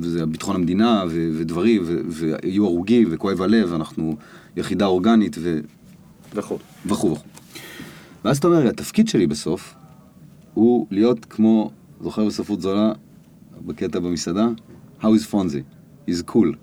וזה 0.00 0.26
ביטחון 0.26 0.56
המדינה, 0.56 1.04
ו, 1.08 1.30
ודברים, 1.38 1.82
ו, 1.84 2.00
ויהיו 2.08 2.64
הרוגים, 2.64 3.08
וכואב 3.10 3.42
הלב, 3.42 3.74
אנחנו 3.74 4.16
יחידה 4.56 4.86
אורגנית, 4.86 5.36
ו, 5.40 5.60
נכון. 6.34 6.58
וכו' 6.86 7.12
וכו'. 7.12 7.28
ואז 8.24 8.38
אתה 8.38 8.48
אומר, 8.48 8.68
התפקיד 8.68 9.08
שלי 9.08 9.26
בסוף, 9.26 9.74
הוא 10.54 10.86
להיות 10.90 11.24
כמו, 11.24 11.70
זוכר 12.00 12.24
בספרות 12.24 12.60
זולה, 12.60 12.92
בקטע 13.66 13.98
במסעדה? 14.00 14.48
How 15.02 15.04
is 15.04 15.32
Fonzie? 15.32 15.62
is 16.10 16.30
cool. 16.30 16.56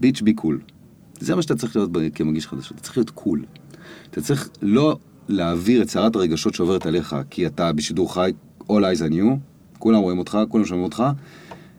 Bitch, 0.00 0.20
be 0.22 0.32
cool. 0.34 0.60
זה 1.20 1.34
מה 1.34 1.42
שאתה 1.42 1.56
צריך 1.56 1.76
להיות 1.76 1.90
כמגיש 2.14 2.46
חדשות, 2.46 2.72
אתה 2.76 2.82
צריך 2.82 2.96
להיות 2.96 3.10
cool. 3.10 3.44
אתה 4.10 4.20
צריך 4.20 4.48
לא 4.62 4.98
להעביר 5.28 5.82
את 5.82 5.88
סערת 5.90 6.16
הרגשות 6.16 6.54
שעוברת 6.54 6.86
עליך, 6.86 7.16
כי 7.30 7.46
אתה 7.46 7.72
בשידור 7.72 8.14
חי, 8.14 8.32
all 8.62 8.64
eyes 8.66 9.00
on 9.10 9.12
you, 9.12 9.24
כולם 9.78 9.98
רואים 9.98 10.18
אותך, 10.18 10.38
כולם 10.48 10.64
שומעים 10.64 10.84
אותך. 10.84 11.02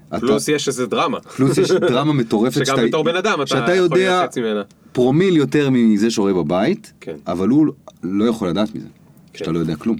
אתה- 0.08 0.20
פלוס 0.20 0.48
יש 0.48 0.68
איזה 0.68 0.86
דרמה. 0.86 1.20
פלוס 1.22 1.58
יש 1.58 1.72
דרמה 1.72 2.14
מטורפת 2.22 2.66
שגם 2.66 2.78
בתור 2.88 3.04
בן 3.04 3.16
אדם 3.16 3.34
אתה 3.42 3.48
שאתה 3.48 3.62
יכול 3.64 3.76
יודע 3.76 3.96
להיות 3.98 4.30
חצי 4.30 4.42
ממנה. 4.42 4.62
פרומיל 4.92 5.38
יותר 5.38 5.70
מזה 5.72 6.12
שרואה 6.12 6.34
בבית, 6.34 6.94
כן. 7.02 7.16
אבל 7.28 7.50
הוא 7.50 7.68
לא 8.04 8.26
יכול 8.26 8.48
לדעת 8.50 8.76
מזה, 8.76 8.88
שאתה 9.34 9.52
לא 9.52 9.60
יודע 9.60 9.76
כלום. 9.76 9.98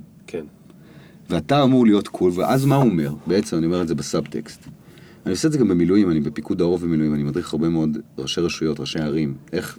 ואתה 1.30 1.64
אמור 1.64 1.86
להיות 1.86 2.08
קול, 2.08 2.32
ואז 2.36 2.66
מה 2.66 2.76
הוא 2.76 2.90
אומר? 2.90 3.14
בעצם 3.28 3.58
אני 3.58 3.66
אומר 3.66 3.82
את 3.82 3.88
זה 3.88 3.96
בסאבטקסט. 3.96 4.68
אני 5.26 5.32
עושה 5.32 5.48
את 5.48 5.54
זה 5.54 5.60
גם 5.60 5.68
במילואים, 5.68 6.12
אני 6.12 6.20
בפיקוד 6.20 6.62
העורף 6.62 6.82
במילואים, 6.82 7.14
אני 7.14 7.24
מדריך 7.24 7.54
הרבה 7.54 7.70
מאוד 7.70 7.98
ראשי 8.18 8.42
רשויות, 8.42 8.80
ראשי 8.80 9.00
ערים, 9.00 9.34
איך 9.54 9.78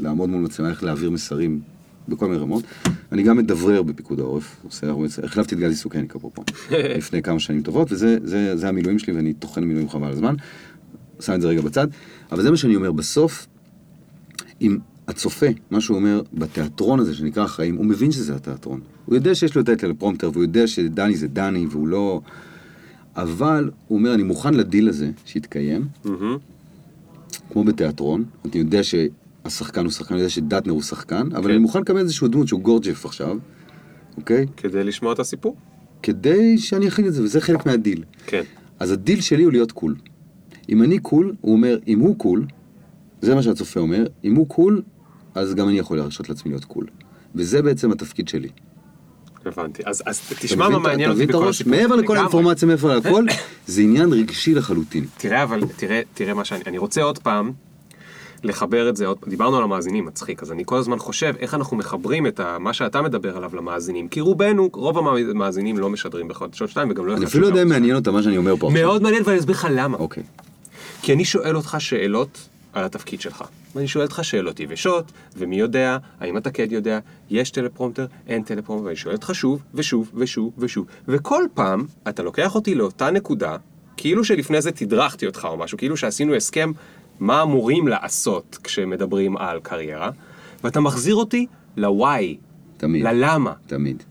לעמוד 0.00 0.30
מול 0.30 0.40
מצלמה, 0.40 0.70
איך 0.70 0.84
להעביר 0.84 1.10
מסרים 1.10 1.60
בכל 2.08 2.26
מיני 2.26 2.38
רמות. 2.38 2.64
אני 3.12 3.22
גם 3.22 3.36
מדברר 3.36 3.82
בפיקוד 3.82 4.20
העורף, 4.20 4.56
עושה 4.64 4.88
הרבה, 4.88 5.06
החלפתי 5.22 5.54
את 5.54 5.60
גדי 5.60 5.74
סוכניק 5.74 6.16
אפרופו, 6.16 6.42
לפני 6.98 7.22
כמה 7.22 7.40
שנים 7.40 7.62
טובות, 7.62 7.92
וזה 7.92 8.16
זה, 8.24 8.56
זה 8.56 8.68
המילואים 8.68 8.98
שלי 8.98 9.12
ואני 9.12 9.32
טוחן 9.34 9.64
מילואים 9.64 9.88
חבל 9.88 10.10
הזמן, 10.10 10.34
שם 11.20 11.34
את 11.34 11.40
זה 11.40 11.48
רגע 11.48 11.60
בצד, 11.60 11.86
אבל 12.32 12.42
זה 12.42 12.50
מה 12.50 12.56
שאני 12.56 12.76
אומר, 12.76 12.92
בסוף, 12.92 13.46
אם 14.60 14.78
הצופה, 15.08 15.46
מה 15.70 15.80
שהוא 15.80 15.96
אומר 15.96 16.22
בתיאטרון 16.34 17.00
הזה 17.00 17.14
שנקרא 17.14 17.44
החיים, 17.44 17.76
הוא 17.76 17.86
מבין 17.86 18.12
שזה 18.12 18.34
התיאטרון. 18.34 18.80
הוא 19.06 19.14
יודע 19.14 19.34
שיש 19.34 19.54
לו 19.54 19.62
את 19.62 19.68
הטלפרומפטר, 19.68 20.30
והוא 20.32 20.42
יודע 20.42 20.66
שדני 20.66 21.16
זה 21.16 21.28
דני, 21.28 21.66
והוא 21.70 21.88
לא... 21.88 22.20
אבל 23.16 23.70
הוא 23.88 23.98
אומר, 23.98 24.14
אני 24.14 24.22
מוכן 24.22 24.54
לדיל 24.54 24.88
הזה 24.88 25.10
שיתקיים. 25.24 25.88
כמו 27.50 27.64
בתיאטרון. 27.64 28.24
אני 28.44 28.52
יודע 28.54 28.80
שהשחקן 28.82 29.84
הוא 29.84 29.92
שחקן, 29.92 30.14
אני 30.14 30.20
יודע 30.20 30.30
שדטנר 30.30 30.72
הוא 30.72 30.82
שחקן, 30.82 31.28
אבל 31.32 31.42
כן. 31.42 31.50
אני 31.50 31.58
מוכן 31.58 31.80
לקבל 31.80 31.98
איזשהו 31.98 32.28
דמות 32.28 32.48
שהוא 32.48 32.60
גורג'ף 32.60 33.04
עכשיו, 33.06 33.38
אוקיי? 34.16 34.46
כדי 34.56 34.84
לשמוע 34.84 35.12
את 35.12 35.18
הסיפור. 35.18 35.56
כדי 36.02 36.58
שאני 36.58 36.88
אכין 36.88 37.06
את 37.06 37.14
זה, 37.14 37.22
וזה 37.22 37.40
חלק 37.40 37.66
מהדיל. 37.66 38.04
כן. 38.26 38.42
אז 38.78 38.90
הדיל 38.90 39.20
שלי 39.20 39.42
הוא 39.42 39.52
להיות 39.52 39.72
cool. 39.72 39.94
אם 40.68 40.82
אני 40.82 40.98
cool, 40.98 41.34
הוא 41.40 41.52
אומר, 41.52 41.78
אם 41.88 41.98
הוא 41.98 42.18
cool, 42.18 42.46
זה 43.20 43.34
מה 43.34 43.42
שהצופה 43.42 43.80
אומר, 43.80 44.06
אם 44.24 44.34
הוא 44.34 44.48
cool, 44.48 44.82
אז 45.34 45.54
גם 45.54 45.68
אני 45.68 45.78
יכול 45.78 45.96
להרשות 45.96 46.28
לעצמי 46.28 46.52
להיות 46.52 46.64
קול. 46.64 46.86
וזה 47.34 47.62
בעצם 47.62 47.92
התפקיד 47.92 48.28
שלי. 48.28 48.48
הבנתי. 49.46 49.82
אז 49.86 50.02
אז 50.06 50.20
תשמע 50.40 50.68
מה 50.68 50.78
מעניין 50.78 51.10
אותי 51.10 51.26
בכל? 51.26 51.48
הסיפור. 51.48 51.72
מעבר 51.72 51.96
לכל. 51.96 52.16
האינפורמציה, 52.16 52.68
מעבר 52.68 52.98
לכל, 52.98 53.24
זה 53.66 53.82
עניין 53.82 54.12
רגשי 54.12 54.54
לחלוטין. 54.54 55.06
תראה, 55.16 55.42
אבל 55.42 55.60
תראה, 55.76 56.00
תראה 56.14 56.34
מה 56.34 56.44
שאני... 56.44 56.62
אני 56.66 56.78
רוצה 56.78 57.02
עוד 57.02 57.18
פעם 57.18 57.52
לחבר 58.44 58.88
את 58.88 58.96
זה 58.96 59.06
עוד... 59.06 59.18
דיברנו 59.26 59.56
על 59.56 59.62
המאזינים, 59.62 60.06
מצחיק, 60.06 60.42
אז 60.42 60.52
אני 60.52 60.62
כל 60.66 60.76
הזמן 60.76 60.98
חושב 60.98 61.34
איך 61.38 61.54
אנחנו 61.54 61.76
מחברים 61.76 62.26
את 62.26 62.40
ה, 62.40 62.56
מה 62.58 62.72
שאתה 62.72 63.02
מדבר 63.02 63.36
עליו 63.36 63.50
למאזינים. 63.56 64.08
כי 64.08 64.20
רובנו, 64.20 64.68
רוב 64.72 64.98
המאזינים 64.98 65.78
לא 65.78 65.90
משדרים 65.90 66.28
בחדשות 66.28 66.70
2 66.70 66.90
וגם 66.90 67.06
לא... 67.06 67.16
אני 67.16 67.24
אפילו 67.24 67.42
לא 67.42 67.48
יודע 67.48 67.62
אם 67.62 67.68
מעניין 67.68 67.96
אותם 67.96 68.12
מה 68.12 68.22
שאני 68.22 68.36
אומר 68.36 68.56
פה. 68.56 68.70
מאוד 68.74 69.02
מעניין, 69.02 69.22
ואני 69.26 69.38
אסביר 69.38 69.56
לך 69.56 69.68
למה. 69.70 69.98
אוקיי. 69.98 70.22
כי 71.02 71.12
אני 71.12 71.24
שואל 71.24 71.56
אותך 71.56 71.76
שאלות 71.78 72.48
על 72.72 72.84
התפקיד 72.84 73.20
שלך. 73.20 73.44
ואני 73.74 73.88
שואל 73.88 74.04
אותך 74.04 74.20
שאלות 74.22 74.60
יבשות, 74.60 75.12
ומי 75.36 75.56
יודע, 75.56 75.98
האם 76.20 76.36
אתה 76.36 76.50
כן 76.50 76.66
יודע, 76.70 76.98
יש 77.30 77.50
טלפרומטר, 77.50 78.06
אין 78.26 78.42
טלפרומטר, 78.42 78.84
ואני 78.84 78.96
שואל 78.96 79.14
אותך 79.14 79.30
שוב, 79.34 79.62
ושוב, 79.74 80.10
ושוב, 80.14 80.52
ושוב. 80.58 80.86
וכל 81.08 81.44
פעם 81.54 81.86
אתה 82.08 82.22
לוקח 82.22 82.54
אותי 82.54 82.74
לאותה 82.74 83.10
נקודה, 83.10 83.56
כאילו 83.96 84.24
שלפני 84.24 84.62
זה 84.62 84.72
תדרכתי 84.72 85.26
אותך 85.26 85.48
או 85.50 85.56
משהו, 85.56 85.78
כאילו 85.78 85.96
שעשינו 85.96 86.34
הסכם 86.34 86.72
מה 87.20 87.42
אמורים 87.42 87.88
לעשות 87.88 88.58
כשמדברים 88.64 89.36
על 89.36 89.60
קריירה, 89.60 90.10
ואתה 90.64 90.80
מחזיר 90.80 91.14
אותי 91.14 91.46
ל-why, 91.76 92.36
תמיד. 92.76 93.04
ללמה. 93.04 93.52
תמיד. 93.66 94.02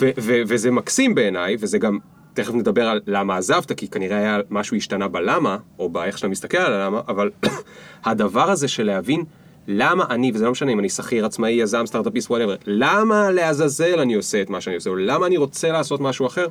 ו- 0.00 0.10
ו- 0.18 0.42
וזה 0.46 0.70
מקסים 0.70 1.14
בעיניי, 1.14 1.56
וזה 1.60 1.78
גם, 1.78 1.98
תכף 2.34 2.54
נדבר 2.54 2.88
על 2.88 3.00
למה 3.06 3.36
עזבת, 3.36 3.72
כי 3.72 3.88
כנראה 3.88 4.16
היה 4.16 4.38
משהו 4.50 4.76
השתנה 4.76 5.08
בלמה, 5.08 5.56
או 5.78 5.88
באיך 5.88 6.18
שאתה 6.18 6.28
מסתכל 6.28 6.58
על 6.58 6.72
הלמה, 6.72 7.00
אבל 7.08 7.30
הדבר 8.04 8.50
הזה 8.50 8.68
של 8.68 8.86
להבין 8.86 9.24
למה 9.72 10.04
אני, 10.10 10.32
וזה 10.34 10.44
לא 10.44 10.50
משנה 10.50 10.72
אם 10.72 10.78
אני 10.78 10.88
שכיר, 10.88 11.26
עצמאי, 11.26 11.50
יזם, 11.50 11.86
סטארט-אפיסט, 11.86 12.30
whatever, 12.30 12.54
למה 12.66 13.30
לעזאזל 13.30 13.98
אני 14.00 14.14
עושה 14.14 14.42
את 14.42 14.50
מה 14.50 14.60
שאני 14.60 14.76
עושה, 14.76 14.90
או 14.90 14.96
למה 14.96 15.26
אני 15.26 15.36
רוצה 15.36 15.68
לעשות 15.72 16.00
משהו 16.00 16.26
אחר, 16.26 16.46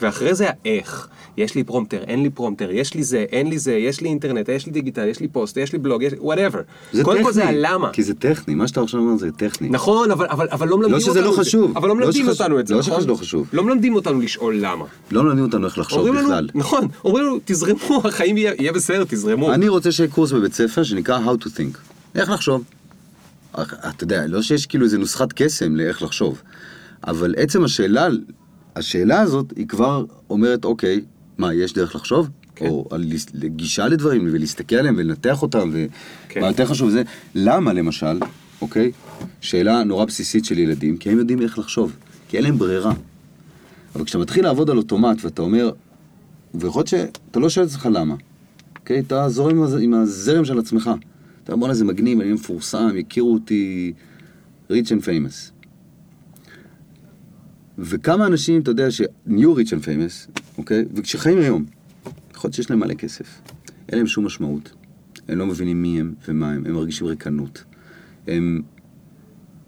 ואחרי 0.00 0.34
זה 0.34 0.46
האיך. 0.64 1.08
יש 1.36 1.54
לי 1.54 1.64
פרומפטר, 1.64 1.98
אין 2.06 2.22
לי 2.22 2.30
פרומפטר, 2.30 2.70
יש 2.70 2.94
לי 2.94 3.02
זה, 3.02 3.24
אין 3.32 3.46
לי 3.50 3.58
זה, 3.58 3.72
יש 3.72 4.00
לי 4.00 4.08
אינטרנט, 4.08 4.48
יש 4.48 4.66
לי 4.66 4.72
דיגיטל, 4.72 5.08
יש 5.08 5.20
לי 5.20 5.28
פוסט, 5.28 5.56
יש 5.56 5.72
לי 5.72 5.78
בלוג, 5.78 6.02
יש 6.02 6.12
לי 6.12 6.18
whatever. 6.20 6.60
קודם 7.02 7.22
כל 7.24 7.32
זה 7.32 7.48
הלמה. 7.48 7.90
כי 7.92 8.02
זה 8.02 8.14
טכני, 8.14 8.54
מה 8.54 8.68
שאתה 8.68 8.80
עכשיו 8.80 9.00
אומר 9.00 9.16
זה 9.16 9.32
טכני. 9.32 9.68
נכון, 9.68 10.10
אבל, 10.10 10.26
אבל, 10.30 10.48
אבל 10.52 10.68
לא 10.68 10.78
מלמדים 10.78 10.92
לא 10.92 10.98
אותנו 10.98 11.12
שזה 11.12 11.20
לא 11.20 11.30
את 11.30 11.34
זה. 11.34 11.40
חשוב. 11.40 11.76
אבל 11.76 11.88
לא 11.88 11.94
לא 11.94 11.94
מלמדים 12.00 12.12
שחשוב- 12.26 12.40
אותנו 12.42 12.60
את 12.60 12.66
זה, 12.66 12.74
לא 12.74 12.80
נכון? 12.80 12.98
שזה 13.00 13.08
לא 13.08 13.14
חשוב. 13.14 13.48
לא 13.52 13.64
מלמדים 13.64 13.94
אותנו 13.94 14.20
לשאול 14.20 14.56
למה. 14.60 14.84
לא 15.10 15.22
מלמדים 15.22 15.44
אותנו 15.44 15.66
איך 15.66 15.78
לחשוב 15.78 15.98
אומרים 15.98 16.14
לנו, 16.14 16.24
בכלל. 16.28 16.48
נכון, 16.54 16.88
אומרים 17.04 17.24
לנו, 17.24 17.38
תזרמו, 17.44 18.00
החיים 18.08 18.36
יהיה, 18.36 18.52
יהיה 18.58 18.72
בסדר, 18.72 19.04
תזרמו. 19.08 19.52
אני 19.52 19.68
רוצה 19.68 19.92
שיהיה 19.92 20.10
קורס 20.10 20.32
בבית 20.32 20.54
ספר 20.54 20.82
שנקרא 20.82 21.18
How 21.26 21.44
to 21.44 21.48
Think. 21.48 21.95
איך 22.16 22.30
לחשוב. 22.30 22.64
אתה 23.60 24.04
יודע, 24.04 24.26
לא 24.26 24.42
שיש 24.42 24.66
כאילו 24.66 24.84
איזה 24.84 24.98
נוסחת 24.98 25.32
קסם 25.32 25.76
לאיך 25.76 26.02
לחשוב, 26.02 26.42
אבל 27.06 27.34
עצם 27.38 27.64
השאלה, 27.64 28.08
השאלה 28.76 29.20
הזאת 29.20 29.52
היא 29.56 29.68
כבר 29.68 30.04
אומרת, 30.30 30.64
אוקיי, 30.64 31.00
מה, 31.38 31.54
יש 31.54 31.72
דרך 31.72 31.96
לחשוב? 31.96 32.28
כן. 32.54 32.66
או 32.66 32.88
על 32.90 33.04
גישה 33.44 33.88
לדברים 33.88 34.28
ולהסתכל 34.32 34.76
עליהם 34.76 34.94
ולנתח 34.98 35.42
אותם, 35.42 35.72
כן. 36.28 36.40
ומה 36.40 36.48
יותר 36.48 36.66
חשוב 36.66 36.90
זה, 36.90 37.02
למה 37.34 37.72
למשל, 37.72 38.20
אוקיי? 38.60 38.92
שאלה 39.40 39.84
נורא 39.84 40.04
בסיסית 40.04 40.44
של 40.44 40.58
ילדים, 40.58 40.96
כי 40.96 41.10
הם 41.10 41.18
יודעים 41.18 41.42
איך 41.42 41.58
לחשוב, 41.58 41.96
כי 42.28 42.36
אין 42.36 42.44
להם 42.44 42.58
ברירה. 42.58 42.92
אבל 43.94 44.04
כשאתה 44.04 44.18
מתחיל 44.18 44.44
לעבוד 44.44 44.70
על 44.70 44.76
אוטומט 44.76 45.24
ואתה 45.24 45.42
אומר, 45.42 45.70
ויכול 46.54 46.80
להיות 46.80 46.88
שאתה 46.88 47.40
לא 47.40 47.48
שואל 47.48 47.66
את 47.66 47.70
עצמך 47.70 47.88
למה, 47.92 48.14
אוקיי? 48.78 49.00
אתה 49.00 49.28
זורם 49.28 49.62
עם 49.80 49.94
הזרם 49.94 50.44
של 50.44 50.58
עצמך. 50.58 50.90
אתה 51.46 51.52
אומר, 51.52 51.60
בואנה 51.60 51.74
זה 51.74 51.84
מגניב, 51.84 52.20
אני 52.20 52.32
מפורסם, 52.32 52.88
יכירו 52.96 53.34
אותי 53.34 53.92
rich 54.70 54.86
and 54.86 55.02
famous. 55.04 55.52
וכמה 57.78 58.26
אנשים, 58.26 58.62
אתה 58.62 58.70
יודע, 58.70 58.90
שנהיו 58.90 59.56
rich 59.56 59.68
and 59.68 59.84
famous, 59.84 60.40
אוקיי? 60.58 60.84
וכשחיים 60.94 61.38
היום, 61.38 61.64
יכול 62.34 62.48
להיות 62.48 62.54
שיש 62.54 62.70
להם 62.70 62.80
מלא 62.80 62.94
כסף. 62.94 63.40
אין 63.88 63.98
להם 63.98 64.06
שום 64.06 64.26
משמעות. 64.26 64.72
הם 65.28 65.38
לא 65.38 65.46
מבינים 65.46 65.82
מי 65.82 66.00
הם 66.00 66.14
ומה 66.28 66.50
הם, 66.52 66.66
הם 66.66 66.72
מרגישים 66.72 67.06
ריקנות. 67.06 67.64
הם... 68.26 68.62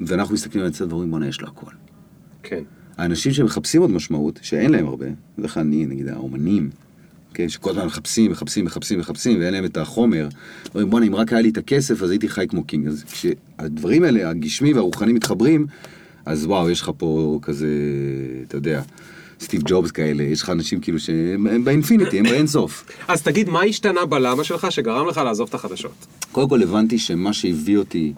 ואנחנו 0.01 0.35
מסתכלים 0.35 0.64
על 0.64 0.70
הצד 0.70 0.93
ואומרים, 0.93 1.11
בואנה, 1.11 1.29
יש 1.29 1.41
לו 1.41 1.49
הכל. 1.49 1.72
כן. 2.43 2.62
האנשים 2.97 3.33
שמחפשים 3.33 3.81
עוד 3.81 3.91
משמעות, 3.91 4.39
שאין 4.43 4.70
להם 4.70 4.87
הרבה, 4.87 5.07
בדרך 5.39 5.55
כלל 5.55 5.62
אני, 5.62 5.87
נגיד 5.87 6.09
האומנים, 6.09 6.70
כן, 7.39 7.49
שכל 7.49 7.70
הזמן 7.70 7.84
מחפשים, 7.84 8.30
מחפשים, 8.30 8.64
מחפשים, 8.64 8.99
מחפשים, 8.99 9.41
ואין 9.41 9.53
להם 9.55 9.64
את 9.64 9.76
החומר, 9.76 10.28
אומרים, 10.68 10.91
בואנה, 10.91 11.07
אם 11.07 11.14
רק 11.14 11.32
היה 11.32 11.43
לי 11.43 11.49
את 11.49 11.57
הכסף, 11.57 12.03
אז 12.03 12.11
הייתי 12.11 12.28
חי 12.28 12.47
כמו 12.49 12.64
king. 12.64 12.86
אז 12.86 13.05
כשהדברים 13.05 14.05
האלה, 14.05 14.30
הגשמי 14.30 14.72
והרוחני 14.72 15.12
מתחברים, 15.12 15.66
אז 16.26 16.47
וואו, 16.47 16.70
יש 16.70 16.80
לך 16.80 16.91
פה 16.97 17.39
כזה, 17.43 17.68
אתה 18.49 18.57
יודע, 18.57 18.82
סטיב 19.41 19.62
ג'ובס 19.64 19.91
כאלה, 19.91 20.22
יש 20.22 20.43
לך 20.43 20.51
אנשים 20.51 20.80
כאילו 20.80 20.99
שהם 20.99 21.47
הם 21.47 21.64
ב 21.64 21.70
infinity, 21.70 22.18
הם 22.18 22.24
באינסוף. 22.24 22.84
אז 23.09 23.22
תגיד, 23.22 23.49
מה 23.49 23.62
השתנה 23.62 24.07
בלמה 24.07 24.45
שלך 24.45 24.72
שגרם 24.72 25.09
לך 25.09 25.16
לעזוב 25.16 25.49
את 25.49 25.55
החדשות? 25.55 26.07
קודם 26.32 26.49
כל 26.49 26.62
הבנתי 26.62 26.99
שמה 26.99 27.32
שהביא 27.32 27.76
אותי 27.76 28.12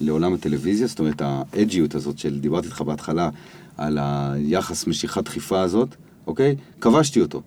לעולם 0.00 0.34
הטלוויזיה, 0.34 0.86
זאת 0.86 0.98
אומרת 0.98 1.22
האג'יות 1.24 1.94
הזאת 1.94 2.18
של 2.18 2.38
דיברתי 2.38 2.66
איתך 2.66 2.80
בהתחלה 2.80 3.30
על 3.76 3.98
היחס 4.00 4.86
משיכת 4.86 5.24
דחיפה 5.24 5.60
הזאת, 5.60 5.88
אוקיי? 6.26 6.56
כבשתי 6.80 7.20
אותו. 7.20 7.42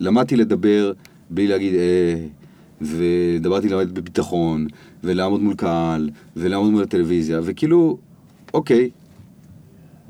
למדתי 0.00 0.36
לדבר 0.36 0.92
בלי 1.30 1.46
להגיד 1.46 1.74
אה, 1.74 2.26
ודברתי 2.80 3.68
ללמד 3.68 3.94
בביטחון, 3.94 4.66
ולעמוד 5.04 5.40
מול 5.40 5.54
קהל, 5.54 6.10
ולעמוד 6.36 6.72
מול 6.72 6.82
הטלוויזיה, 6.82 7.40
וכאילו, 7.44 7.98
אוקיי, 8.54 8.90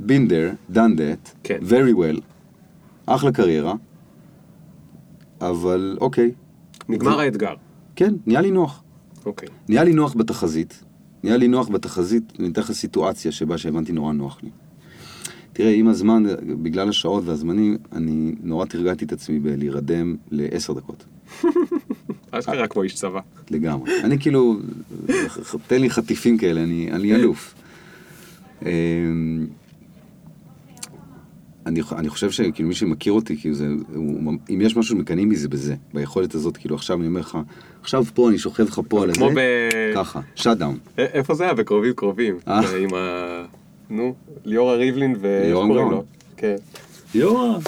been 0.00 0.28
there, 0.28 0.74
done 0.74 0.98
that, 0.98 1.30
כן. 1.42 1.58
very 1.62 1.94
well, 1.96 2.20
אחלה 3.06 3.32
קריירה, 3.32 3.74
אבל 5.40 5.96
אוקיי, 6.00 6.30
נגמר 6.88 7.20
האתגר. 7.20 7.54
כן, 7.96 8.14
נהיה 8.26 8.40
לי 8.40 8.50
נוח. 8.50 8.82
אוקיי. 9.26 9.48
נהיה 9.68 9.84
לי 9.84 9.92
נוח 9.92 10.14
בתחזית, 10.16 10.84
נהיה 11.22 11.36
לי 11.36 11.48
נוח 11.48 11.68
בתחזית, 11.68 12.32
אני 12.38 12.48
אתן 12.48 12.60
לך 12.60 12.72
סיטואציה 12.72 13.32
שבה 13.32 13.58
שהבנתי 13.58 13.92
נורא 13.92 14.12
נוח 14.12 14.38
לי. 14.42 14.50
תראה, 15.54 15.70
עם 15.70 15.88
הזמן, 15.88 16.24
בגלל 16.62 16.88
השעות 16.88 17.24
והזמנים, 17.26 17.76
אני 17.92 18.32
נורא 18.42 18.66
תרגלתי 18.66 19.04
את 19.04 19.12
עצמי 19.12 19.38
בלהירדם 19.38 20.16
לעשר 20.30 20.72
דקות, 20.72 21.04
אשכרה 22.30 22.66
כמו 22.66 22.82
איש 22.82 22.94
צבא. 22.94 23.20
לגמרי. 23.50 23.92
אני 24.04 24.18
כאילו, 24.18 24.56
תן 25.66 25.80
לי 25.80 25.90
חטיפים 25.90 26.38
כאלה, 26.38 26.62
אני, 26.62 26.88
אני 26.92 27.14
אלוף. 27.14 27.54
אמ, 28.62 28.68
אני, 31.66 31.80
אני 31.96 32.08
חושב 32.08 32.30
שכאילו 32.30 32.68
מי 32.68 32.74
שמכיר 32.74 33.12
אותי, 33.12 33.36
כאילו 33.36 33.54
זה, 33.54 33.68
הוא, 33.94 34.32
אם 34.50 34.60
יש 34.60 34.76
משהו 34.76 34.96
שמקנאים 34.96 35.28
בי 35.28 35.36
זה 35.36 35.48
בזה, 35.48 35.74
ביכולת 35.94 36.34
הזאת, 36.34 36.56
כאילו 36.56 36.74
עכשיו 36.74 37.00
אני 37.00 37.06
אומר 37.06 37.20
לך, 37.20 37.38
עכשיו 37.80 38.04
פה 38.14 38.28
אני 38.28 38.38
שוכב 38.38 38.64
לך 38.64 38.80
פה 38.88 39.02
על 39.02 39.10
הזה, 39.10 39.24
ב... 39.34 39.40
ככה, 39.94 40.20
shut 40.34 40.56
down. 40.56 40.78
איפה 40.98 41.34
זה 41.34 41.44
היה? 41.44 41.54
בקרובים 41.54 41.92
קרובים. 41.92 42.38
אה. 42.48 42.76
עם 42.76 42.94
ה... 42.94 43.44
נו, 43.90 44.14
ליאורה 44.44 44.74
ריבלין 44.74 45.16
ו... 45.20 45.26
איך 45.26 45.46
ליאור 45.46 45.66
קוראים 45.66 45.88
גאון. 45.88 46.04
כן. 46.36 46.56
יואו. 47.14 47.58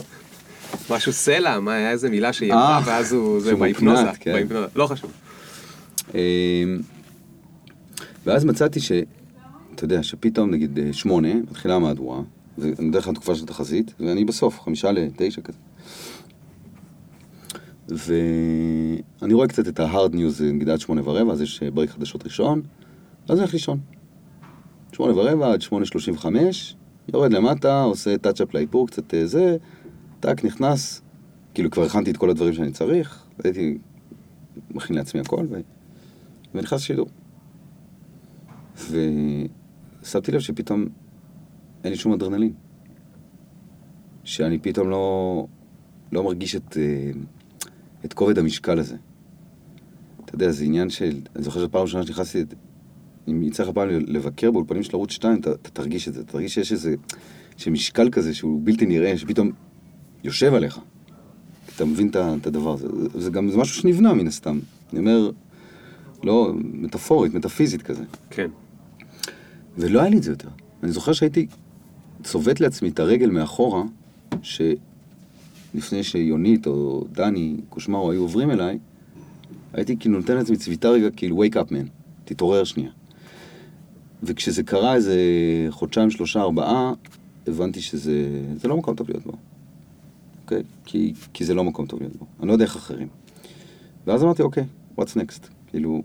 משהו 0.91 1.13
סלע, 1.13 1.61
מה 1.61 1.75
היה 1.75 1.91
איזה 1.91 2.11
מילה 2.11 2.33
שהיא 2.33 2.53
אה, 2.53 2.57
אמרה, 2.57 2.81
ואז 2.85 3.13
הוא... 3.13 3.41
זה 3.41 3.55
בהיפנוזה. 3.57 4.11
כן. 4.21 4.33
בהיפנוזה. 4.33 4.67
לא 4.77 4.87
חשוב. 4.87 5.13
אמ, 6.15 6.21
ואז 8.27 8.45
מצאתי 8.45 8.81
ש... 8.81 8.93
אתה 9.75 9.85
יודע, 9.85 10.03
שפתאום 10.03 10.51
נגיד 10.51 10.79
אה, 10.79 10.93
שמונה, 10.93 11.35
מתחילה 11.35 11.75
המהדורה, 11.75 12.21
זה 12.57 12.73
בדרך 12.91 13.05
כלל 13.05 13.15
תקופה 13.15 13.35
של 13.35 13.47
תחזית, 13.47 13.95
ואני 14.01 14.25
בסוף, 14.25 14.61
חמישה 14.61 14.93
לתשע 14.93 15.41
כזה. 15.41 15.59
ואני 17.89 19.35
רואה 19.35 19.49
קצת 19.49 19.69
את 19.69 19.81
ה-hard 19.81 20.13
news, 20.13 20.43
נגיד 20.43 20.69
עד 20.69 20.81
שמונה 20.81 21.09
ורבע, 21.09 21.33
אז 21.33 21.41
יש 21.41 21.63
אה, 21.63 21.71
ברק 21.71 21.91
חדשות 21.91 22.25
ראשון, 22.25 22.63
ואז 23.29 23.39
אני 23.39 23.41
הולך 23.41 23.53
לישון. 23.53 23.79
שמונה 24.97 25.17
ורבע 25.17 25.53
עד 25.53 25.63
שמונה 25.63 25.87
שלושים 25.87 26.15
וחמש, 26.15 26.77
יורד 27.13 27.33
למטה, 27.33 27.83
עושה 27.83 28.19
טאצ'אפ 28.19 28.55
לאיפור, 28.55 28.87
קצת 28.87 29.15
אה, 29.15 29.27
זה, 29.27 29.57
טאק, 30.21 30.45
נכנס, 30.45 31.03
כאילו 31.55 31.71
כבר 31.71 31.83
הכנתי 31.83 32.11
את 32.11 32.17
כל 32.17 32.31
הדברים 32.31 32.53
שאני 32.53 32.73
צריך, 32.73 33.25
הייתי 33.45 33.79
מכין 34.71 34.97
לעצמי 34.97 35.21
הכל, 35.21 35.47
ו... 35.51 35.61
ונכנס 36.55 36.81
לשידור. 36.81 37.07
ושמתי 38.77 40.33
לב 40.33 40.41
שפתאום 40.41 40.87
אין 41.85 41.93
לי 41.93 41.99
שום 41.99 42.13
אדרנלין. 42.13 42.53
שאני 44.25 44.59
פתאום 44.59 44.91
לא, 44.91 45.47
לא 46.13 46.25
מרגיש 46.25 46.57
את, 46.57 46.77
אה, 46.77 47.11
את 48.05 48.13
כובד 48.13 48.39
המשקל 48.39 48.79
הזה. 48.79 48.97
אתה 50.25 50.35
יודע, 50.35 50.51
זה 50.51 50.65
עניין 50.65 50.91
של... 50.91 51.21
אני 51.37 51.45
זוכר 51.45 51.67
שפעם 51.67 51.83
ראשונה 51.83 52.07
שנכנסתי... 52.07 52.45
אם 53.29 53.43
יצא 53.43 53.63
לך 53.63 53.69
פעם 53.75 53.89
לבקר 53.89 54.51
באולפנים 54.51 54.83
של 54.83 54.91
ערוץ 54.93 55.11
2, 55.11 55.41
אתה, 55.41 55.53
אתה 55.53 55.71
תרגיש 55.71 56.09
את 56.09 56.15
זה. 56.15 56.21
אתה 56.21 56.33
תרגיש 56.33 56.55
שיש 56.55 56.73
איזה... 56.73 56.95
שמשקל 57.57 58.11
כזה 58.11 58.35
שהוא 58.35 58.61
בלתי 58.65 58.87
נראה, 58.87 59.19
שפתאום 59.19 59.51
יושב 60.25 60.55
עליך. 60.55 60.79
אתה 61.77 61.85
מבין 61.85 62.11
את 62.41 62.47
הדבר 62.47 62.73
הזה. 62.73 62.89
זה- 62.89 63.21
זה 63.21 63.31
גם 63.31 63.51
זה 63.51 63.57
משהו 63.59 63.75
שנבנה 63.83 64.15
מן 64.15 64.27
הסתם. 64.27 64.59
אני 64.93 64.99
אומר, 65.01 65.31
לא, 66.25 66.53
מטאפורית, 66.73 67.35
מטאפיזית 67.35 67.83
כזה. 67.83 68.05
כן. 68.31 68.51
ולא 69.79 70.01
היה 70.01 70.09
לי 70.11 70.17
את 70.17 70.23
זה 70.23 70.31
יותר. 70.33 70.49
אני 70.83 70.93
זוכר 70.93 71.13
שהייתי 71.13 71.47
צובט 72.23 72.61
לעצמי 72.61 72.89
את 72.89 73.01
הרגל 73.01 73.31
מאחורה, 73.31 73.83
שלפני 74.43 76.03
שיונית 76.03 76.67
או 76.67 77.05
דני 77.13 77.57
קושמרו 77.69 78.11
היו 78.11 78.21
עוברים 78.23 78.51
אליי, 78.51 78.79
הייתי 79.73 79.97
כאילו 79.97 80.19
נותן 80.19 80.37
לעצמי 80.37 80.57
צביטה 80.57 80.89
רגע, 80.89 81.11
כאילו 81.11 81.45
wake 81.45 81.55
up 81.57 81.71
man, 81.71 81.87
תתעורר 82.25 82.65
שנייה. 82.65 82.91
וכשזה 84.23 84.63
קרה 84.63 84.95
איזה 84.95 85.17
חודשיים, 85.71 86.11
שלושה, 86.11 86.41
ארבעה, 86.41 86.93
הבנתי 87.47 87.81
שזה 87.81 88.43
זה 88.57 88.69
לא 88.69 88.77
מקום 88.77 88.95
טוב 88.95 89.09
להיות 89.09 89.27
בו. 89.27 89.33
אוקיי? 90.43 90.63
כי, 90.85 91.13
כי 91.33 91.45
זה 91.45 91.55
לא 91.55 91.65
מקום 91.65 91.87
טוב 91.87 92.01
להיות 92.01 92.17
בו. 92.17 92.27
אני 92.41 92.49
לא 92.49 92.53
יודע 92.53 92.65
איך 92.65 92.77
אחרים. 92.77 93.09
ואז 94.07 94.25
אמרתי, 94.25 94.43
אוקיי, 94.43 94.65
what's 94.99 95.15
next? 95.17 95.49
כאילו, 95.67 96.03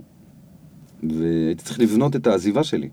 והייתי 1.03 1.63
צריך 1.63 1.79
לבנות 1.79 2.15
את 2.15 2.27
העזיבה 2.27 2.63
שלי. 2.63 2.89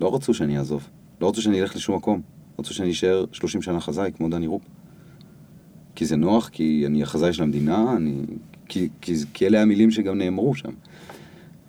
לא 0.00 0.14
רצו 0.14 0.34
שאני 0.34 0.58
אעזוב. 0.58 0.88
לא 1.20 1.28
רצו 1.28 1.42
שאני 1.42 1.60
אלך 1.60 1.76
לשום 1.76 1.96
מקום. 1.96 2.20
רצו 2.58 2.74
שאני 2.74 2.90
אשאר 2.90 3.24
30 3.32 3.62
שנה 3.62 3.80
חזאי, 3.80 4.12
כמו 4.16 4.28
דני 4.28 4.46
רופ. 4.46 4.62
כי 5.94 6.06
זה 6.06 6.16
נוח, 6.16 6.48
כי 6.48 6.84
אני 6.86 7.02
החזאי 7.02 7.32
של 7.32 7.42
המדינה, 7.42 7.96
אני... 7.96 8.22
כי, 8.68 8.88
כי, 9.00 9.14
כי 9.32 9.46
אלה 9.46 9.62
המילים 9.62 9.90
שגם 9.90 10.18
נאמרו 10.18 10.54
שם. 10.54 10.70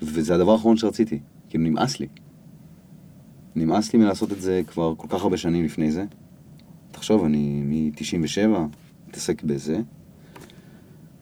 וזה 0.02 0.36
הדבר 0.36 0.52
האחרון 0.52 0.78
שרציתי. 0.78 1.20
כאילו, 1.50 1.64
נמאס 1.64 2.00
לי. 2.00 2.08
נמאס 3.56 3.94
לי 3.94 4.00
מלעשות 4.00 4.32
את 4.32 4.42
זה 4.42 4.62
כבר 4.68 4.94
כל 4.98 5.08
כך 5.10 5.22
הרבה 5.22 5.38
שנים 5.38 5.66
לפני 5.66 5.92
זה. 5.92 6.06
תחשוב, 6.92 7.24
אני 7.24 7.62
מ-97 7.66 8.58
מתעסק 9.08 9.44
בזה. 9.44 9.80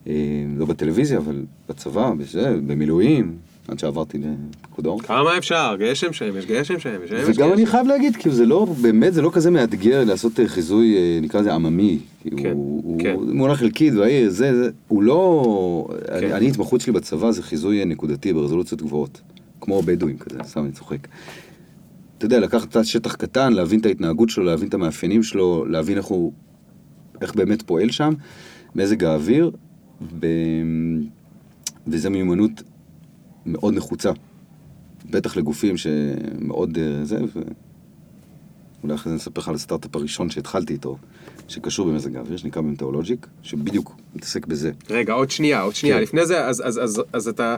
אה, 0.07 0.13
לא 0.57 0.65
בטלוויזיה, 0.65 1.17
אבל 1.17 1.43
בצבא, 1.69 2.13
בזה, 2.17 2.55
במילואים, 2.67 3.37
עד 3.67 3.79
שעברתי 3.79 4.17
לפיקוד 4.17 4.85
העורף. 4.85 5.05
כמה 5.05 5.37
אפשר? 5.37 5.75
גשם 5.79 6.13
שמש, 6.13 6.45
גשם 6.45 6.79
שמש, 6.79 7.09
שמש, 7.09 7.23
וגם 7.27 7.53
אני. 7.53 7.65
חייב 7.65 7.87
להגיד, 7.87 8.15
כאילו 8.15 8.35
זה 8.35 8.45
לא, 8.45 8.67
באמת 8.81 9.13
זה 9.13 9.21
לא 9.21 9.29
כזה 9.33 9.51
מאתגר 9.51 10.03
לעשות 10.03 10.39
אה, 10.39 10.47
חיזוי, 10.47 10.95
אה, 10.95 11.19
נקרא 11.21 11.41
לזה 11.41 11.53
עממי. 11.53 11.99
כאילו, 12.21 12.37
כן, 12.37 12.51
הוא 12.51 12.99
כן. 12.99 13.13
הוא 13.13 13.25
מונח 13.33 13.59
חלקית, 13.59 13.93
והעיר, 13.93 14.29
זה, 14.29 14.55
זה, 14.63 14.69
הוא 14.87 15.03
לא... 15.03 15.87
אני, 16.11 16.21
כן. 16.21 16.31
אני, 16.31 16.47
התמחות 16.47 16.81
שלי 16.81 16.93
בצבא 16.93 17.31
זה 17.31 17.43
חיזוי 17.43 17.85
נקודתי 17.85 18.33
ברזולוציות 18.33 18.81
גבוהות. 18.81 19.21
כמו 19.61 19.81
בדואים 19.81 20.17
כזה, 20.17 20.39
סתם 20.43 20.63
אני 20.63 20.71
צוחק. 20.71 21.07
אתה 22.17 22.25
יודע, 22.25 22.39
לקחת 22.39 22.71
תא 22.71 22.83
שטח 22.83 23.15
קטן, 23.15 23.53
להבין 23.53 23.79
את 23.79 23.85
ההתנהגות 23.85 24.29
שלו, 24.29 24.43
להבין 24.43 24.67
את 24.69 24.73
המאפיינים 24.73 25.23
שלו, 25.23 25.65
להבין 25.65 25.97
איך 25.97 26.05
הוא, 26.05 26.33
איך 27.21 27.35
באמת 27.35 27.61
פועל 27.61 27.89
שם, 27.91 28.13
מזג 28.75 29.03
האוויר, 29.03 29.51
ב... 30.19 30.25
וזו 31.87 32.11
מיומנות 32.11 32.51
מאוד 33.45 33.73
נחוצה. 33.73 34.11
בטח 35.09 35.37
לגופים 35.37 35.77
שמאוד 35.77 36.77
אה, 36.77 37.05
זה, 37.05 37.17
ואולי 38.81 38.95
אחרי 38.95 39.09
זה 39.09 39.15
נספר 39.15 39.41
לך 39.41 39.47
על 39.47 39.55
הסטארט-אפ 39.55 39.95
הראשון 39.95 40.29
שהתחלתי 40.29 40.73
איתו, 40.73 40.97
שקשור 41.47 41.87
במזג 41.87 42.15
האוויר, 42.15 42.37
שנקרא 42.37 42.61
ממטאולוג'יק, 42.61 43.27
שבדיוק 43.41 43.95
מתעסק 44.15 44.45
בזה. 44.45 44.71
רגע, 44.89 45.13
עוד 45.13 45.31
שנייה, 45.31 45.61
עוד 45.61 45.75
שנייה. 45.75 45.95
כן. 45.97 46.01
לפני 46.03 46.25
זה, 46.25 46.45
אז- 46.45 46.61
אז- 46.65 46.79
אז- 46.83 47.01
אז 47.13 47.27
אתה 47.27 47.55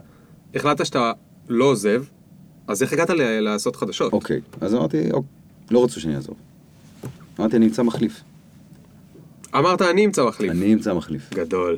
החלטת 0.55 0.85
שאתה 0.85 1.11
לא 1.49 1.65
עוזב, 1.65 2.03
אז 2.69 2.83
איך 2.83 2.93
הגעת 2.93 3.09
לעשות 3.41 3.75
חדשות? 3.75 4.13
אוקיי, 4.13 4.41
אז 4.61 4.73
אמרתי, 4.73 5.11
אוק, 5.11 5.25
לא 5.71 5.83
רצו 5.83 6.01
שאני 6.01 6.15
אעזוב. 6.15 6.35
אמרתי, 7.39 7.57
אני 7.57 7.65
אמצא 7.65 7.83
מחליף. 7.83 8.21
אמרת, 9.55 9.81
אני 9.81 10.05
אמצא 10.05 10.25
מחליף. 10.25 10.51
אני 10.51 10.73
אמצא 10.73 10.93
מחליף. 10.93 11.33
גדול. 11.33 11.77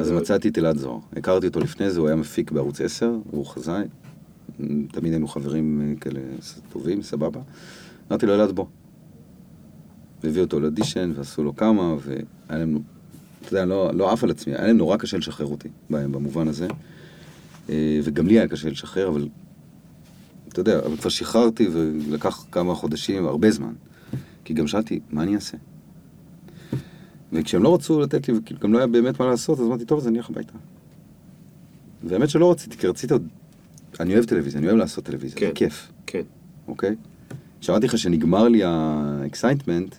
אז 0.00 0.08
גדול. 0.08 0.20
מצאתי 0.20 0.48
את 0.48 0.58
אלעד 0.58 0.76
זוהר. 0.76 0.98
הכרתי 1.16 1.46
אותו 1.46 1.60
לפני 1.60 1.90
זה, 1.90 2.00
הוא 2.00 2.08
היה 2.08 2.16
מפיק 2.16 2.50
בערוץ 2.50 2.80
10, 2.80 3.12
הוא 3.30 3.46
חזאי. 3.46 3.84
תמיד 4.92 5.12
היינו 5.12 5.28
חברים 5.28 5.80
אה, 5.80 6.00
כאלה 6.00 6.20
טובים, 6.72 7.02
סבבה. 7.02 7.40
אמרתי 8.10 8.26
לו, 8.26 8.34
אלעד, 8.34 8.52
בוא. 8.52 8.66
והביא 10.24 10.42
אותו 10.42 10.60
לאודישן, 10.60 11.12
ועשו 11.16 11.44
לו 11.44 11.56
כמה, 11.56 11.94
והיה 12.00 12.22
להם, 12.50 12.78
אתה 13.42 13.54
יודע, 13.54 13.64
לא, 13.64 13.90
לא 13.94 14.12
עף 14.12 14.24
על 14.24 14.30
עצמי, 14.30 14.54
היה 14.54 14.66
להם 14.66 14.76
נורא 14.76 14.96
קשה 14.96 15.18
לשחרר 15.18 15.46
אותי, 15.46 15.68
במובן 15.90 16.48
הזה. 16.48 16.68
אה, 17.70 18.00
וגם 18.04 18.26
לי 18.26 18.38
היה 18.38 18.48
קשה 18.48 18.70
לשחרר, 18.70 19.08
אבל 19.08 19.28
אתה 20.52 20.60
יודע, 20.60 20.78
אבל 20.78 20.96
כבר 20.96 21.10
שחררתי 21.10 21.68
ולקח 21.72 22.46
כמה 22.52 22.74
חודשים, 22.74 23.26
הרבה 23.26 23.50
זמן. 23.50 23.72
כי 24.44 24.54
גם 24.54 24.66
שאלתי, 24.66 25.00
מה 25.10 25.22
אני 25.22 25.34
אעשה? 25.34 25.56
וכשהם 27.32 27.62
לא 27.62 27.74
רצו 27.74 28.00
לתת 28.00 28.28
לי, 28.28 28.38
וכאילו 28.38 28.60
גם 28.60 28.72
לא 28.72 28.78
היה 28.78 28.86
באמת 28.86 29.20
מה 29.20 29.26
לעשות, 29.26 29.60
אז 29.60 29.66
אמרתי, 29.66 29.84
טוב, 29.84 29.98
אז 29.98 30.08
אני 30.08 30.18
אלך 30.18 30.30
הביתה. 30.30 30.52
והאמת 32.04 32.30
שלא 32.30 32.50
רציתי, 32.50 32.76
כי 32.76 32.86
רציתי 32.86 33.12
עוד... 33.12 33.28
אני 34.00 34.14
אוהב 34.14 34.24
טלוויזיה, 34.24 34.58
אני 34.58 34.66
אוהב 34.66 34.78
לעשות 34.78 35.04
טלוויזיה, 35.04 35.38
כן. 35.38 35.46
זה 35.46 35.52
כיף, 35.54 35.92
כן. 36.06 36.22
אוקיי? 36.68 36.96
כשאמרתי 37.60 37.86
לך 37.86 37.98
שנגמר 37.98 38.48
לי 38.48 38.60
ה 38.64 38.75
excitement, 38.75 39.94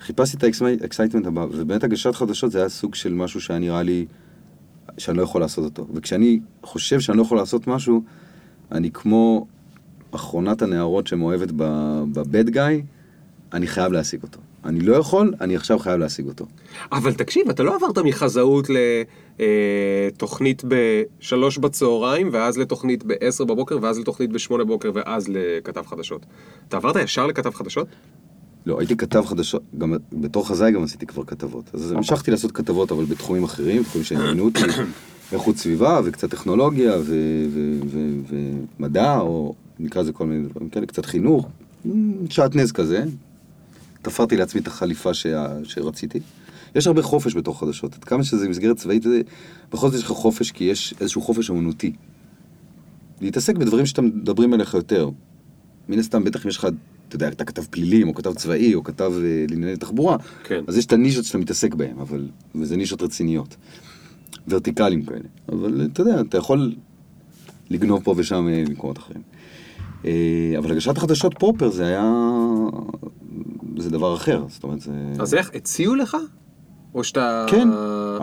חיפשתי 0.00 0.36
את 0.36 0.42
ה 0.82 0.86
excitement 0.86 1.26
הבא, 1.26 1.40
ובאמת 1.40 1.84
הגשת 1.84 2.14
חדשות 2.14 2.52
זה 2.52 2.58
היה 2.58 2.68
סוג 2.68 2.94
של 2.94 3.14
משהו 3.14 3.40
שהיה 3.40 3.58
נראה 3.58 3.82
לי 3.82 4.06
שאני 4.98 5.16
לא 5.16 5.22
יכול 5.22 5.40
לעשות 5.40 5.64
אותו. 5.64 5.86
וכשאני 5.94 6.40
חושב 6.62 7.00
שאני 7.00 7.18
לא 7.18 7.22
יכול 7.22 7.38
לעשות 7.38 7.66
משהו, 7.66 8.02
אני 8.72 8.90
כמו 8.90 9.46
אחרונת 10.10 10.62
הנערות 10.62 11.06
שמאוהבת 11.06 11.48
ב 11.52 11.76
bad 11.76 12.50
guy, 12.50 12.82
אני 13.52 13.66
חייב 13.66 13.92
להשיג 13.92 14.22
אותו. 14.22 14.38
אני 14.64 14.80
לא 14.80 14.96
יכול, 14.96 15.34
אני 15.40 15.56
עכשיו 15.56 15.78
חייב 15.78 16.00
להשיג 16.00 16.26
אותו. 16.26 16.46
אבל 16.92 17.12
תקשיב, 17.12 17.48
אתה 17.48 17.62
לא 17.62 17.76
עברת 17.76 17.98
מתחזית 17.98 18.68
לתוכנית 19.38 20.62
בשלוש 20.68 21.58
בצהריים, 21.58 22.28
ואז 22.32 22.58
לתוכנית 22.58 23.04
בעשר 23.04 23.44
בבוקר, 23.44 23.78
ואז 23.82 23.98
לתוכנית 23.98 24.32
בשמונה 24.32 24.64
בבוקר, 24.64 24.90
ואז 24.94 25.28
לכתב 25.28 25.82
חדשות. 25.86 26.26
אתה 26.68 26.76
עברת 26.76 26.96
ישר 26.96 27.26
לכתב 27.26 27.50
חדשות? 27.50 27.86
לא, 28.66 28.78
הייתי 28.78 28.96
כתב 28.96 29.24
חדשות, 29.26 29.62
גם 29.78 29.94
בתור 30.12 30.48
חזאי 30.48 30.72
גם 30.72 30.84
עשיתי 30.84 31.06
כבר 31.06 31.24
כתבות. 31.24 31.70
אז 31.74 31.92
המשכתי 31.92 32.30
לעשות 32.30 32.52
כתבות, 32.52 32.92
אבל 32.92 33.04
בתחומים 33.04 33.44
אחרים, 33.44 33.82
תחומים 33.82 34.04
שעניינו 34.04 34.44
אותי, 34.44 34.60
איכות 35.32 35.56
סביבה 35.56 36.00
וקצת 36.04 36.30
טכנולוגיה 36.30 36.92
ומדע, 38.78 39.18
או 39.20 39.54
נקרא 39.80 40.02
לזה 40.02 40.12
כל 40.12 40.26
מיני 40.26 40.48
דברים 40.48 40.68
כאלה, 40.68 40.86
קצת 40.86 41.06
חינוך, 41.06 41.48
שעטנז 42.30 42.72
כזה. 42.72 43.04
תפרתי 44.02 44.36
לעצמי 44.36 44.60
את 44.60 44.66
החליפה 44.66 45.14
שה- 45.14 45.64
שרציתי. 45.64 46.20
יש 46.74 46.86
הרבה 46.86 47.02
חופש 47.02 47.36
בתור 47.36 47.60
חדשות, 47.60 47.94
עד 47.94 48.04
כמה 48.04 48.24
שזה 48.24 48.48
מסגרת 48.48 48.76
צבאית, 48.76 49.02
זה- 49.02 49.20
בכל 49.72 49.88
זאת 49.90 49.98
יש 49.98 50.04
לך 50.04 50.10
חופש, 50.10 50.50
כי 50.52 50.64
יש 50.64 50.94
איזשהו 51.00 51.22
חופש 51.22 51.50
אמנותי. 51.50 51.92
להתעסק 53.20 53.56
בדברים 53.56 53.86
שאתם 53.86 54.04
מדברים 54.04 54.52
עליך 54.52 54.74
יותר. 54.74 55.10
מן 55.88 55.98
הסתם, 55.98 56.24
בטח 56.24 56.44
אם 56.44 56.50
יש 56.50 56.56
לך, 56.56 56.66
אתה 57.08 57.16
יודע, 57.16 57.28
אתה 57.28 57.44
כתב 57.44 57.62
פלילים, 57.70 58.08
או 58.08 58.14
כתב 58.14 58.34
צבאי, 58.34 58.74
או 58.74 58.84
כתב 58.84 59.12
אה, 59.24 59.44
לענייני 59.50 59.76
תחבורה, 59.76 60.16
כן. 60.44 60.64
אז 60.66 60.76
יש 60.78 60.86
את 60.86 60.92
הנישות 60.92 61.24
שאתה 61.24 61.38
מתעסק 61.38 61.74
בהן, 61.74 61.98
אבל, 62.00 62.28
וזה 62.54 62.76
נישות 62.76 63.02
רציניות. 63.02 63.56
ורטיקליים 64.48 65.02
כאלה. 65.04 65.18
אבל 65.48 65.86
אתה 65.92 66.00
יודע, 66.00 66.20
אתה 66.20 66.38
יכול 66.38 66.74
לגנוב 67.70 68.04
פה 68.04 68.14
ושם 68.16 68.48
אה, 68.48 68.64
במקומות 68.66 68.98
אחרים. 68.98 69.22
אה, 70.04 70.54
אבל 70.58 70.70
הגשת 70.72 70.96
החדשות 70.96 71.34
פרופר 71.38 71.70
זה 71.70 71.86
היה... 71.86 72.12
זה 73.76 73.90
דבר 73.90 74.14
אחר, 74.14 74.44
זאת 74.48 74.64
אומרת, 74.64 74.80
זה... 74.80 74.92
אז 75.18 75.34
איך, 75.34 75.50
הציעו 75.54 75.94
לך? 75.94 76.16
או 76.94 77.04
שאתה... 77.04 77.46
כן, 77.48 77.68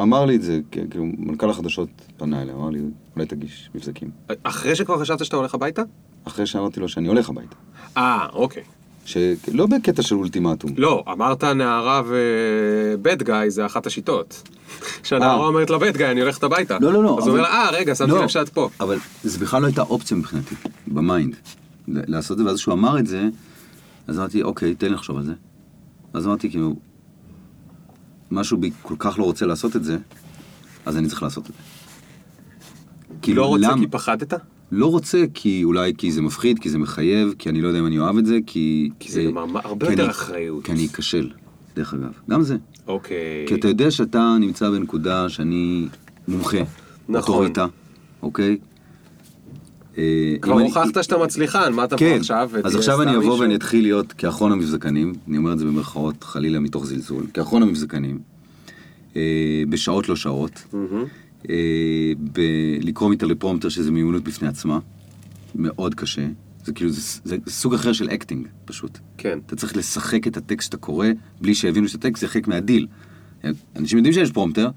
אמר 0.02 0.26
לי 0.26 0.36
את 0.36 0.42
זה, 0.42 0.60
כאילו, 0.72 1.06
מנכ"ל 1.18 1.50
החדשות 1.50 1.90
פנה 2.18 2.42
אליי, 2.42 2.56
אמר 2.56 2.70
לי, 2.70 2.80
אולי 3.16 3.26
תגיש 3.26 3.70
מבזקים. 3.76 4.10
אחרי 4.44 4.76
שכבר 4.76 5.00
חשבת 5.00 5.26
שאתה 5.26 5.38
הולך 5.38 5.56
הביתה? 5.56 5.82
אחרי 6.28 6.46
שאמרתי 6.46 6.80
לו 6.80 6.90
שאני 6.90 7.08
הולך 7.08 7.30
הביתה. 7.30 7.56
אה, 7.98 8.28
אוקיי. 8.34 8.64
שלא 9.06 9.66
בקטע 9.66 10.02
של 10.02 10.16
אולטימטום. 10.16 10.72
לא, 10.78 11.04
אמרת 11.12 11.44
נערה 11.44 12.02
ו 12.06 12.35
bad 12.35 13.24
guy 13.24 13.50
זה 13.50 13.66
אחת 13.66 13.88
השיטות. 13.88 14.50
שהנערה 15.04 15.42
אה. 15.42 15.48
אומרת 15.48 15.70
ל 15.70 15.77
bad 15.77 15.98
guy, 15.98 16.12
אני 16.12 16.22
הולכת 16.22 16.44
הביתה. 16.44 16.78
לא, 16.82 16.94
לא, 16.94 17.04
לא, 17.04 17.18
אז 17.20 17.28
הוא 17.28 17.38
אומר 17.38 17.42
לה, 17.42 17.50
אה, 17.50 17.70
רגע, 17.72 17.96
שמתי 17.96 18.12
לא, 18.12 18.22
לב 18.22 18.28
שאת 18.28 18.50
פה. 18.50 18.70
אבל 18.80 18.98
זה 19.24 19.40
בכלל 19.40 19.62
לא 19.62 19.68
הייתה 19.68 19.82
אופציה 19.82 20.18
מבחינתי, 20.18 20.56
ב 20.88 20.96
mind, 20.96 21.36
לעשות 21.88 22.32
את 22.32 22.44
זה, 22.44 22.50
ואז 22.50 22.58
כשהוא 22.58 22.74
אמר 22.74 23.00
את 23.00 23.08
זה, 23.08 23.30
אז 24.08 24.20
אמרתי, 24.20 24.44
אוקיי, 24.44 24.76
תן 24.76 24.88
לי 24.88 24.94
לחשוב 24.94 25.18
על 25.18 25.24
זה. 25.24 25.34
אז 26.14 26.28
אמרתי, 26.28 26.50
כאילו, 26.50 26.76
משהו 28.32 28.58
בי 28.58 28.72
כל 28.82 28.96
כך 29.00 29.20
לא 29.20 29.24
רוצה 29.24 29.46
לעשות 29.46 29.76
את 29.76 29.84
זה, 29.84 29.98
אז 30.86 30.98
אני 30.98 31.08
צריך 31.08 31.24
לעשות 31.24 31.44
את 31.44 31.52
זה. 31.56 31.62
כאילו, 33.22 33.42
לא 33.42 33.48
רוצה 33.48 33.68
למה? 33.68 33.78
כי 33.82 33.88
פחדת? 33.88 34.34
לא 34.72 34.88
רוצה 34.92 35.24
כי 35.34 35.64
אולי 35.64 35.94
כי 35.98 36.12
זה 36.12 36.22
מפחיד, 36.22 36.60
כי 36.60 36.70
זה 36.70 36.78
מחייב, 36.78 37.34
כי 37.40 37.50
אני 37.50 37.62
לא 37.62 37.68
יודע 37.68 37.80
אם 37.80 37.86
אני 37.86 38.00
אוהב 38.00 38.18
את 38.18 38.26
זה, 38.26 38.38
כי... 38.46 38.90
כי 39.00 39.12
זה 39.12 39.20
אה, 39.22 39.26
גם 39.32 39.38
הרבה- 39.38 39.60
הרבה 39.64 39.90
יותר 39.92 40.04
אני- 40.04 40.12
אחריות. 40.12 40.66
כי 40.66 40.72
אני 40.72 40.86
אכשל, 40.86 41.30
דרך 41.76 41.94
אגב. 41.94 42.12
גם 42.30 42.44
זה. 42.44 42.58
אוקיי. 42.88 43.46
כי 43.48 43.56
אתה 43.56 43.68
יודע 43.68 43.92
שאתה 43.92 44.38
נמצא 44.40 44.70
בנקודה 44.70 45.30
שאני 45.30 45.88
מומחה. 46.28 46.58
נכון. 47.10 47.16
אוטוריטה, 47.16 47.66
אוקיי? 48.22 48.58
אה, 49.98 50.36
כבר 50.42 50.60
הוכחת 50.60 51.04
שאתה 51.04 51.18
מצליחן, 51.18 51.74
מה 51.74 51.84
אתה 51.84 51.98
פה 51.98 52.00
כן, 52.00 52.18
עכשיו? 52.20 52.50
אז 52.54 52.66
ותהיה 52.66 52.78
עכשיו 52.78 53.02
אני 53.02 53.18
אבוא? 53.18 53.40
ואני 53.40 53.56
אתחיל 53.56 53.82
להיות 53.82 54.14
כאחרון 54.14 54.52
המבזקנים, 54.52 55.14
אני 55.28 55.38
אומר 55.38 55.54
את 55.54 55.60
זה 55.60 55.66
במרכאות 55.66 56.24
חלילה 56.24 56.60
מתוך 56.60 56.86
זלזול, 56.86 57.26
כאחרון 57.34 57.64
המבזקנים, 57.64 58.20
אה, 59.16 59.64
בשעות 59.70 60.10
לא 60.10 60.16
שעות. 60.16 60.76
אה, 61.50 61.56
לקרוא 62.82 63.10
מטלפרומטר 63.10 63.70
שזה 63.70 63.92
מיומנות 63.92 64.24
בפני 64.24 64.48
עצמה, 64.48 64.80
מאוד 65.56 65.96
קשה, 65.96 66.28
זה 66.66 66.74
כאילו, 66.74 66.90
זה, 66.90 67.20
זה 67.24 67.38
סוג 67.48 67.74
אחר 67.74 67.94
של 67.94 68.10
acting, 68.10 68.48
פשוט. 68.66 68.98
כן. 69.18 69.40
אתה 69.46 69.56
צריך 69.56 69.78
לשחק 69.78 70.28
את 70.28 70.38
הטקסט 70.38 70.66
שאתה 70.66 70.78
קורא, 70.78 71.08
בלי 71.42 71.56
שיבינו 71.56 71.88
שהטקסט 71.88 72.22
זה 72.22 72.28
חלק 72.28 72.48
מהדיל. 72.48 72.88
אנשים 73.76 73.98
יודעים 73.98 74.14
שיש 74.14 74.32
פרומטר, 74.32 74.70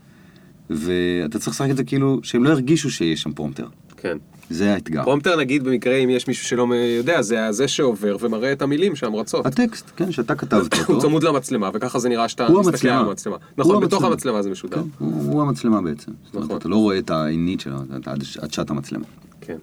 ואתה 0.71 1.39
צריך 1.39 1.49
לשחק 1.49 1.71
את 1.71 1.77
זה 1.77 1.85
כאילו, 1.85 2.21
שהם 2.23 2.45
לא 2.45 2.51
ירגישו 2.51 2.91
שיש 2.91 3.23
שם 3.23 3.33
פרומטר. 3.33 3.67
כן. 4.01 4.19
זה 4.51 4.75
האתגר. 4.75 5.05
פרומטר 5.05 5.37
נגיד 5.37 5.65
במקרה 5.65 5.97
אם 5.97 6.11
יש 6.11 6.29
מישהו 6.29 6.47
שלא 6.47 6.67
יודע, 6.75 7.23
זה 7.23 7.53
זה 7.53 7.69
שעובר 7.69 8.17
ומראה 8.21 8.53
את 8.53 8.63
המילים 8.63 8.97
שם 8.97 9.15
רצות. 9.15 9.47
הטקסט, 9.47 9.91
כן, 9.97 10.13
שאתה 10.13 10.35
כתבת 10.35 10.75
הוא 10.75 10.81
אותו. 10.81 10.99
צמוד 10.99 11.23
למצלמה 11.23 11.71
וככה 11.75 11.99
זה 11.99 12.09
נראה 12.09 12.29
שאתה 12.29 12.47
הוא 12.47 12.61
מסתכל. 12.61 12.89
על 12.89 13.07
המצלמה. 13.09 13.37
הוא 13.37 13.65
נכון, 13.65 13.85
בתוך 13.85 14.05
המצלמה. 14.05 14.43
זה 14.43 14.51
משודר. 14.51 14.77
כן, 14.77 14.89
הוא, 14.99 15.33
הוא 15.33 15.43
המצלמה 15.43 15.83
בעצם. 15.83 16.13
זאת 16.25 16.35
אומרת, 16.35 16.47
נכון. 16.47 16.57
אתה 16.59 16.69
לא 16.69 16.77
רואה 16.77 16.99
את 16.99 17.11
העינית 17.11 17.61
שלו, 17.61 17.77
עד, 18.07 18.25
עד 18.41 18.53
שעת 18.53 18.71
המצלמה. 18.71 19.05
כן. 19.41 19.57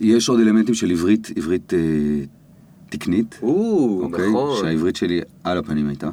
יש 0.00 0.28
עוד 0.28 0.40
אלמנטים 0.40 0.74
של 0.74 0.90
עברית, 0.90 1.30
עברית 1.36 1.74
אה, 1.74 1.78
תקנית, 2.88 3.38
או, 3.42 4.00
אוקיי? 4.02 4.28
נכון. 4.28 4.60
שהעברית 4.60 4.96
שלי 4.96 5.20
על 5.44 5.58
הפנים 5.58 5.88
הייתה. 5.88 6.10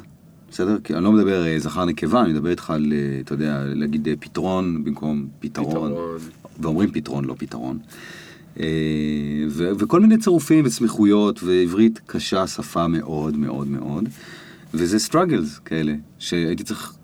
בסדר? 0.50 0.76
כי 0.84 0.94
אני 0.94 1.04
לא 1.04 1.12
מדבר 1.12 1.46
אה, 1.46 1.58
זכר 1.58 1.84
נקבה, 1.84 2.22
אני 2.22 2.32
מדבר 2.32 2.50
איתך 2.50 2.70
על, 2.70 2.92
אה, 2.92 3.20
אתה 3.20 3.34
יודע, 3.34 3.62
להגיד 3.66 4.08
אה, 4.08 4.14
פתרון 4.20 4.84
במקום 4.84 5.26
פתרון. 5.40 5.70
פתרון. 5.70 5.92
ואומרים 6.58 6.90
פתרון, 6.92 7.24
לא 7.24 7.34
פתרון. 7.38 7.78
אה, 8.60 8.66
ו- 9.48 9.70
וכל 9.78 10.00
מיני 10.00 10.18
צירופים 10.18 10.64
וסמיכויות, 10.66 11.42
ועברית 11.42 12.00
קשה, 12.06 12.46
שפה 12.46 12.86
מאוד 12.86 13.36
מאוד 13.36 13.68
מאוד. 13.68 14.08
וזה 14.74 14.96
struggles 15.08 15.60
כאלה, 15.64 15.94
שהייתי 16.18 16.64
צריך 16.64 16.94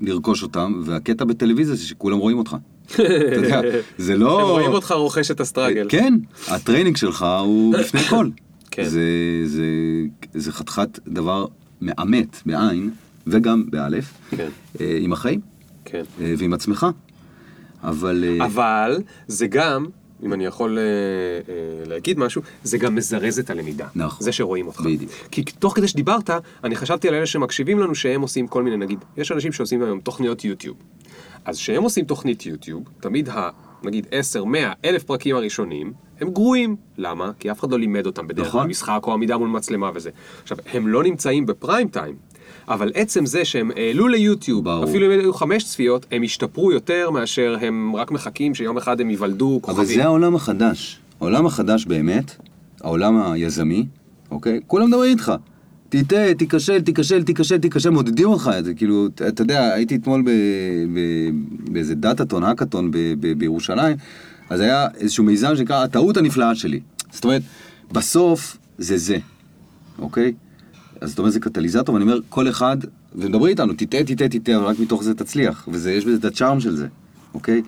לרכוש 0.00 0.42
אותם, 0.42 0.82
והקטע 0.84 1.24
בטלוויזיה 1.24 1.74
זה 1.74 1.86
שכולם 1.86 2.18
רואים 2.18 2.38
אותך. 2.38 2.56
אתה 2.94 3.02
יודע, 3.34 3.60
זה 3.98 4.16
לא... 4.16 4.40
הם 4.40 4.48
רואים 4.48 4.70
אותך 4.72 4.92
רוכש 4.92 5.30
את 5.30 5.40
ה 5.40 5.45
struggle. 5.45 5.86
כן, 5.88 6.14
ה 6.48 6.53
training 6.53 6.96
שלך 6.96 7.26
הוא 7.44 7.74
לפני 7.80 8.00
כולם. 8.00 8.30
כן. 8.70 8.84
זה, 8.84 9.02
זה, 9.44 9.64
זה 10.34 10.52
חתיכת 10.52 10.98
דבר 11.08 11.46
מאמת, 11.80 12.42
בעין, 12.46 12.90
וגם 13.26 13.64
באלף, 13.70 14.12
כן. 14.30 14.48
אה, 14.80 14.98
עם 15.00 15.12
החיים, 15.12 15.40
כן. 15.84 16.02
אה, 16.20 16.34
ועם 16.38 16.52
עצמך. 16.52 16.86
אבל... 17.82 18.24
אה, 18.24 18.46
אבל 18.46 19.02
זה 19.26 19.46
גם, 19.46 19.86
אם 20.22 20.32
אני 20.32 20.44
יכול 20.44 20.78
אה, 20.78 20.82
אה, 20.82 21.84
להגיד 21.86 22.18
משהו, 22.18 22.42
זה 22.62 22.78
גם 22.78 22.94
מזרז 22.94 23.38
את 23.38 23.50
הלמידה. 23.50 23.86
נכון. 23.94 24.24
זה 24.24 24.32
שרואים 24.32 24.66
אותך. 24.66 24.80
בדיוק. 24.80 25.12
כי 25.30 25.42
תוך 25.42 25.76
כדי 25.76 25.88
שדיברת, 25.88 26.30
אני 26.64 26.76
חשבתי 26.76 27.08
על 27.08 27.14
אלה 27.14 27.26
שמקשיבים 27.26 27.78
לנו 27.78 27.94
שהם 27.94 28.20
עושים 28.20 28.46
כל 28.46 28.62
מיני, 28.62 28.76
נגיד, 28.76 29.04
יש 29.16 29.32
אנשים 29.32 29.52
שעושים 29.52 29.82
היום 29.82 30.00
תוכניות 30.00 30.44
יוטיוב. 30.44 30.76
אז 31.44 31.56
כשהם 31.56 31.82
עושים 31.82 32.04
תוכנית 32.04 32.46
יוטיוב, 32.46 32.84
תמיד 33.00 33.28
ה... 33.28 33.50
נגיד 33.82 34.06
10, 34.10 34.44
100, 34.44 34.72
אלף 34.84 35.04
פרקים 35.04 35.36
הראשונים, 35.36 35.92
הם 36.20 36.30
גרועים. 36.30 36.76
למה? 36.98 37.30
כי 37.38 37.50
אף 37.50 37.60
אחד 37.60 37.70
לא 37.70 37.78
לימד 37.78 38.06
אותם 38.06 38.26
בדרך 38.26 38.46
כלל 38.46 38.58
נכון. 38.58 38.70
משחק 38.70 39.00
או 39.02 39.12
עמידה 39.12 39.38
מול 39.38 39.48
מצלמה 39.48 39.90
וזה. 39.94 40.10
עכשיו, 40.42 40.58
הם 40.72 40.88
לא 40.88 41.02
נמצאים 41.02 41.46
בפריים 41.46 41.88
טיים, 41.88 42.16
אבל 42.68 42.90
עצם 42.94 43.26
זה 43.26 43.44
שהם 43.44 43.70
העלו 43.76 44.08
ליוטיוב, 44.08 44.64
ברור. 44.64 44.84
אפילו 44.84 45.06
אם 45.06 45.10
היו 45.10 45.34
חמש 45.34 45.64
צפיות, 45.64 46.06
הם 46.10 46.22
השתפרו 46.22 46.72
יותר 46.72 47.10
מאשר 47.10 47.56
הם 47.60 47.96
רק 47.96 48.10
מחכים 48.10 48.54
שיום 48.54 48.76
אחד 48.76 49.00
הם 49.00 49.10
ייוולדו 49.10 49.58
כוכבים. 49.62 49.76
אבל 49.86 49.94
זה 49.94 50.04
העולם 50.04 50.34
החדש. 50.34 50.98
העולם 51.20 51.46
החדש 51.46 51.86
באמת, 51.86 52.36
העולם 52.80 53.32
היזמי, 53.32 53.86
אוקיי? 54.30 54.60
כולם 54.66 54.88
מדברים 54.88 55.10
איתך. 55.10 55.32
תטעה, 55.88 56.34
תיכשל, 56.34 56.80
תיכשל, 56.80 57.22
תיכשל, 57.22 57.58
תיכשל, 57.58 57.90
מודדים 57.90 58.28
אותך. 58.28 58.50
זה 58.64 58.74
כאילו, 58.74 59.06
אתה 59.28 59.42
יודע, 59.42 59.72
הייתי 59.74 59.96
אתמול 59.96 60.22
באיזה 61.70 61.94
דאטאטון, 61.94 62.90
ב- 62.90 63.32
בירושלים, 63.38 63.96
אז 64.50 64.60
היה 64.60 64.86
איזשהו 64.96 65.24
מיזם 65.24 65.56
שנקרא 65.56 65.84
הטעות 65.84 66.16
הנפלאה 66.16 66.54
שלי. 66.54 66.80
זאת 67.12 67.24
אומרת, 67.24 67.42
בסוף 67.92 68.56
זה 68.78 68.98
זה, 68.98 69.18
אוקיי? 69.98 70.32
אז 71.00 71.10
זאת 71.10 71.18
אומרת 71.18 71.32
זה 71.32 71.40
קטליזטור, 71.40 71.94
ואני 71.94 72.04
אומר, 72.04 72.18
כל 72.28 72.48
אחד, 72.48 72.76
ומדברים 73.14 73.50
איתנו, 73.50 73.72
תטעה, 73.72 74.04
תטעה, 74.04 74.28
תטעה, 74.28 74.56
אבל 74.56 74.64
רק 74.64 74.78
מתוך 74.78 75.02
זה 75.02 75.14
תצליח, 75.14 75.68
ויש 75.72 76.04
בזה 76.04 76.16
את 76.16 76.24
הצ'ארם 76.24 76.60
של 76.60 76.76
זה, 76.76 76.86
אוקיי? 77.34 77.62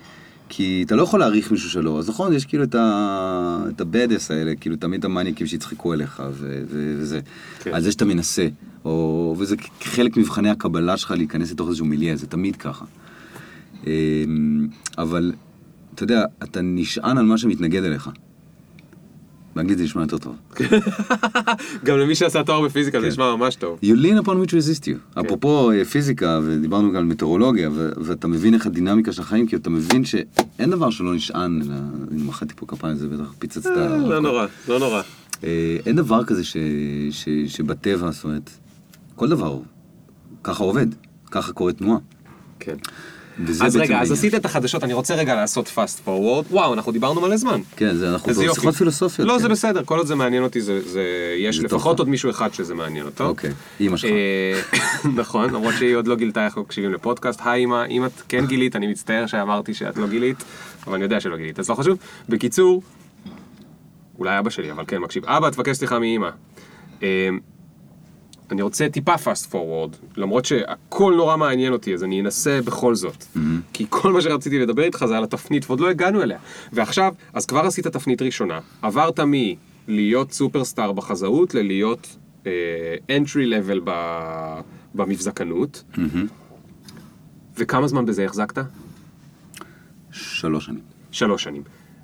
כי 0.49 0.83
אתה 0.87 0.97
לא 0.97 1.03
יכול 1.03 1.21
להעריך 1.21 1.51
מישהו 1.53 1.71
שלא, 1.71 1.99
אז 1.99 2.09
נכון, 2.09 2.33
יש 2.33 2.45
כאילו 2.45 2.65
את 2.65 2.75
ה... 2.75 3.65
את 3.69 3.81
הבדס 3.81 4.31
האלה, 4.31 4.55
כאילו 4.61 4.77
תמיד 4.77 5.05
המאניקים 5.05 5.47
שיצחקו 5.47 5.93
עליך, 5.93 6.23
ו... 6.33 6.63
ו... 6.69 6.95
וזה, 6.99 7.21
כן. 7.63 7.75
על 7.75 7.83
זה 7.83 7.93
שאתה 7.93 8.05
מנסה, 8.05 8.49
או... 8.85 9.35
וזה 9.39 9.57
חלק 9.83 10.17
ממבחני 10.17 10.51
הקבלה 10.51 10.97
שלך 10.97 11.11
להיכנס 11.11 11.53
לתוך 11.53 11.69
איזשהו 11.69 11.87
מיליה, 11.87 12.17
זה 12.17 12.27
תמיד 12.27 12.57
ככה. 12.57 12.85
אמ, 13.87 14.69
אבל, 14.99 15.33
אתה 15.95 16.03
יודע, 16.03 16.25
אתה 16.43 16.61
נשען 16.63 17.19
על 17.19 17.25
מה 17.25 17.39
שמתנגד 17.39 17.85
אליך. 17.85 18.11
באנגלית 19.61 19.79
זה 19.79 19.85
נשמע 19.85 20.03
יותר 20.03 20.19
טוב. 20.19 20.37
גם 21.85 21.99
למי 21.99 22.15
שעשה 22.15 22.43
תואר 22.45 22.61
בפיזיקה 22.61 23.01
זה 23.01 23.07
כן. 23.07 23.13
נשמע 23.13 23.37
ממש 23.37 23.55
טוב. 23.55 23.79
You 23.83 23.95
lean 23.97 24.25
upon 24.25 24.31
which 24.31 24.51
resist 24.51 24.85
you. 24.85 25.21
אפרופו 25.21 25.71
אה, 25.71 25.85
פיזיקה, 25.85 26.41
ודיברנו 26.45 26.91
גם 26.91 26.97
על 26.97 27.05
מטאורולוגיה, 27.05 27.71
ואתה 28.05 28.29
מבין 28.29 28.55
איך 28.55 28.67
הדינמיקה 28.67 29.13
של 29.13 29.23
החיים, 29.23 29.47
כי 29.47 29.57
אתה 29.57 29.71
מבין 29.71 30.05
שאין 30.05 30.71
דבר 30.71 30.91
שלא 30.91 31.15
נשען, 31.15 31.63
אלא- 31.63 31.75
אני 32.13 32.23
מחאתי 32.23 32.55
פה 32.57 32.67
כפיים, 32.67 32.97
זה 32.97 33.09
בטח 33.09 33.35
פיצץ 33.39 33.67
את 33.67 33.77
ה... 33.77 33.99
לא 33.99 34.21
נורא, 34.21 34.47
לא 34.69 34.79
נורא. 34.79 35.03
אה, 35.45 35.77
אין 35.87 35.97
דבר 35.97 36.25
כזה 36.25 36.43
שבטבע, 37.47 38.11
זאת 38.11 38.25
אומרת, 38.25 38.51
כל 39.17 39.29
דבר 39.29 39.59
ככה 40.45 40.65
עובד, 40.65 40.87
ככה 41.31 41.53
קורית 41.53 41.77
תנועה. 41.79 41.99
כן. 42.61 42.77
אז 43.61 43.77
רגע, 43.77 44.01
אז. 44.01 44.13
עשית 44.13 44.35
את 44.35 44.45
החדשות, 44.45 44.85
אני 44.85 44.93
רוצה 44.93 45.15
רגע 45.15 45.35
לעשות 45.35 45.73
fast 45.77 46.07
forward. 46.07 46.47
וואו, 46.51 46.75
אנחנו 46.75 46.93
דיברנו 46.93 47.21
מלא 47.21 47.37
זמן. 47.37 47.61
כן, 47.77 47.97
זה 47.97 48.13
אנחנו 48.13 48.33
יופי. 48.33 48.49
בשיחות 48.49 48.75
פילוסופיות. 48.75 49.29
לא, 49.29 49.33
כן. 49.33 49.39
זה 49.39 49.49
בסדר, 49.49 49.85
כל 49.85 49.99
עוד 49.99 50.07
זה 50.07 50.15
מעניין 50.15 50.43
אותי, 50.43 50.61
זה, 50.61 50.81
זה... 50.89 51.03
יש 51.39 51.57
זה 51.57 51.63
לפחות. 51.63 51.99
עוד 51.99 52.09
מישהו 52.09 52.31
אחד 52.31 52.55
שזה 52.55 52.75
מעניין 52.75 53.07
אותו. 53.07 53.27
אוקיי, 53.27 53.51
אימא 53.81 53.97
שלך. 53.97 54.11
אה, 54.11 54.79
נכון, 55.23 55.51
למרות 55.51 55.75
שהיא 55.79 55.97
עוד 55.97 56.07
לא 56.07 56.17
גילתה 56.17 56.45
איך 56.45 56.57
מקשיבים 56.57 56.93
לפודקאסט. 56.93 57.41
היי 57.45 57.65
אמא, 57.65 57.85
אם 57.87 58.05
את 58.05 58.23
כן 58.29 58.47
גילית, 58.47 58.77
אני 58.77 58.87
מצטער 58.87 59.27
שאמרתי 59.27 59.75
שאת 59.75 59.97
לא 59.97 60.07
גילית, 60.07 60.45
אבל 60.87 60.95
אני 60.95 61.05
יודע 61.05 61.21
שלא 61.21 61.37
גילית, 61.37 61.59
אז 61.59 61.71
לא 61.71 61.75
חשוב. 61.75 61.99
בקיצור, 62.29 62.83
אולי 64.19 64.39
אבא 64.39 64.51
שלי, 64.51 64.73
אבל 64.73 64.85
כן 64.87 64.99
מקשיב. 64.99 65.25
אבא, 65.25 65.51
תבקש 65.51 65.77
סליחה 65.77 65.99
מאמא. 65.99 66.31
אני 68.51 68.63
רוצה 68.63 68.89
טיפה 68.89 69.15
fast 69.15 69.53
forward, 69.53 69.97
למרות 70.17 70.45
שהכל 70.45 71.15
נורא 71.17 71.37
מעניין 71.37 71.73
אותי, 71.73 71.95
אז 71.95 72.05
אני 72.05 72.21
אנסה 72.21 72.61
בכל 72.65 72.95
זאת. 72.95 73.25
כי 73.73 73.87
כל 73.89 74.13
מה 74.13 74.21
שרציתי 74.21 74.59
לדבר 74.59 74.83
איתך 74.83 75.05
זה 75.09 75.17
על 75.17 75.25
התפנית, 75.25 75.65
ועוד 75.67 75.81
לא 75.81 75.91
הגענו 75.91 76.23
אליה. 76.23 76.39
ועכשיו, 76.73 77.15
אז 77.33 77.47
כבר 77.47 77.61
עשית 77.61 77.87
תפנית 77.87 78.23
ראשונה, 78.23 78.61
עברת 78.83 79.21
מלהיות 79.89 80.33
סופרסטאר 80.33 80.93
בחזאות 80.93 81.55
ללהיות 81.55 82.17
אה, 82.47 82.97
entry 83.09 83.47
level 83.53 83.81
ב, 83.85 83.91
במבזקנות. 84.95 85.85
וכמה 87.57 87.89
זמן 87.89 88.07
בזה 88.07 88.25
החזקת? 88.25 88.59
שלוש 90.13 90.67
שנים. 90.67 90.81
שלוש 91.11 91.43
שנים. 91.43 91.63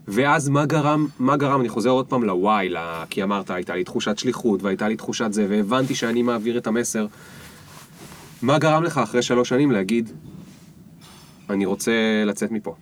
ואז 0.09 0.49
מה 0.49 0.67
גרם, 0.67 1.07
מה 1.19 1.37
גרם, 1.37 1.61
אני 1.61 1.69
חוזר 1.69 1.91
עוד 1.91 2.07
פעם 2.07 2.25
לוואי, 2.25 2.69
ל... 2.69 2.77
כי 3.11 3.23
אמרת, 3.23 3.51
הייתה 3.51 3.75
לי 3.75 3.85
תחושת 3.85 4.19
שליחות, 4.19 4.63
והייתה 4.63 4.89
לי 4.89 4.97
תחושת 4.97 5.33
זה, 5.33 5.47
והבנתי 5.49 5.95
שאני 5.95 6.23
מעביר 6.23 6.59
את 6.59 6.67
המסר. 6.67 7.07
מה 8.43 8.59
גרם 8.59 8.83
לך 8.83 8.99
אחרי 8.99 9.23
שלוש 9.23 9.49
שנים 9.49 9.71
להגיד, 9.71 10.11
אני 11.51 11.67
רוצה 11.67 11.93
לצאת 12.27 12.51
מפה? 12.51 12.75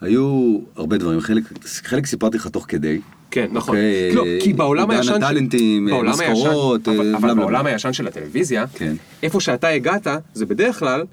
היו 0.00 0.58
הרבה 0.76 0.98
דברים, 0.98 1.20
חלק, 1.20 1.42
חלק 1.66 2.06
סיפרתי 2.06 2.36
לך 2.36 2.46
תוך 2.48 2.64
כדי. 2.68 3.00
כן, 3.30 3.46
נכון. 3.52 3.76
אוקיי, 3.76 4.14
לא, 4.14 4.24
כי 4.40 4.52
בעולם 4.52 4.90
עידן 4.90 5.02
הישן... 5.02 5.12
של- 5.12 5.24
הטאלנטים, 5.24 5.88
משכורות, 6.04 6.88
אבל, 6.88 7.12
אה, 7.12 7.16
אבל 7.16 7.34
בעולם. 7.34 7.66
הישן 7.66 7.92
של 7.92 8.06
הטלוויזיה, 8.06 8.66
כן. 8.74 8.94
איפה 9.22 9.40
שאתה 9.40 9.68
הגעת, 9.68 10.06
זה 10.34 10.46
בדרך 10.46 10.78
כלל, 10.78 11.04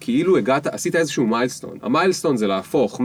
כאילו 0.00 0.36
הגעת, 0.36 0.66
עשית 0.66 0.96
איזשהו 0.96 1.26
מיילסטון. 1.26 1.78
המיילסטון 1.82 2.36
זה 2.36 2.46
להפוך 2.46 3.00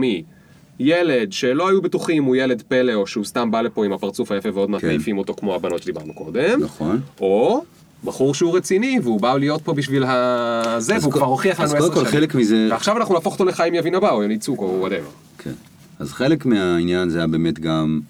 מילד 0.80 1.32
שלא 1.32 1.68
היו 1.68 1.82
בטוחים 1.82 2.16
אם 2.16 2.24
הוא 2.24 2.36
ילד 2.36 2.62
פלא, 2.68 2.94
או 2.94 3.06
שהוא 3.06 3.24
סתם 3.24 3.50
בא 3.50 3.60
לפה 3.60 3.84
עם 3.84 3.92
הפרצוף 3.92 4.32
היפה 4.32 4.48
ועוד 4.54 4.70
מעט 4.70 4.80
כן. 4.80 4.86
מעיפים 4.86 5.18
אותו 5.18 5.34
כמו 5.34 5.54
הבנות 5.54 5.82
שדיברנו 5.82 6.14
קודם. 6.14 6.62
נכון. 6.62 7.00
או 7.20 7.64
בחור 8.04 8.34
שהוא 8.34 8.56
רציני, 8.56 8.98
והוא 9.02 9.20
בא 9.20 9.34
להיות 9.36 9.62
פה 9.62 9.74
בשביל 9.74 10.04
ה... 10.04 10.76
זה, 10.78 10.96
אז 10.96 11.02
והוא 11.02 11.12
קו- 11.12 11.18
כבר 11.18 11.26
הוכיח 11.26 11.60
אז 11.60 11.74
לנו 11.74 11.80
קודם 11.80 11.92
עשר 11.92 12.00
כל, 12.04 12.10
שנים. 12.10 12.20
חלק 12.20 12.34
מזה- 12.34 12.68
ועכשיו 12.70 12.96
אנחנו 12.96 13.14
נהפוך 13.14 13.32
אותו 13.32 13.44
לחיים 13.44 13.74
יבין 13.74 13.94
הבא, 13.94 14.10
או 14.10 14.22
יוני 14.22 14.38
צוק, 14.38 14.58
או 14.58 14.76
whatever. 14.80 15.08
כן. 15.38 15.52
אז 15.98 16.12
חלק 16.12 16.46
מהעניין 16.46 17.08
זה 17.10 17.18
היה 17.18 17.26
באמת 17.26 17.58
גם... 17.60 18.00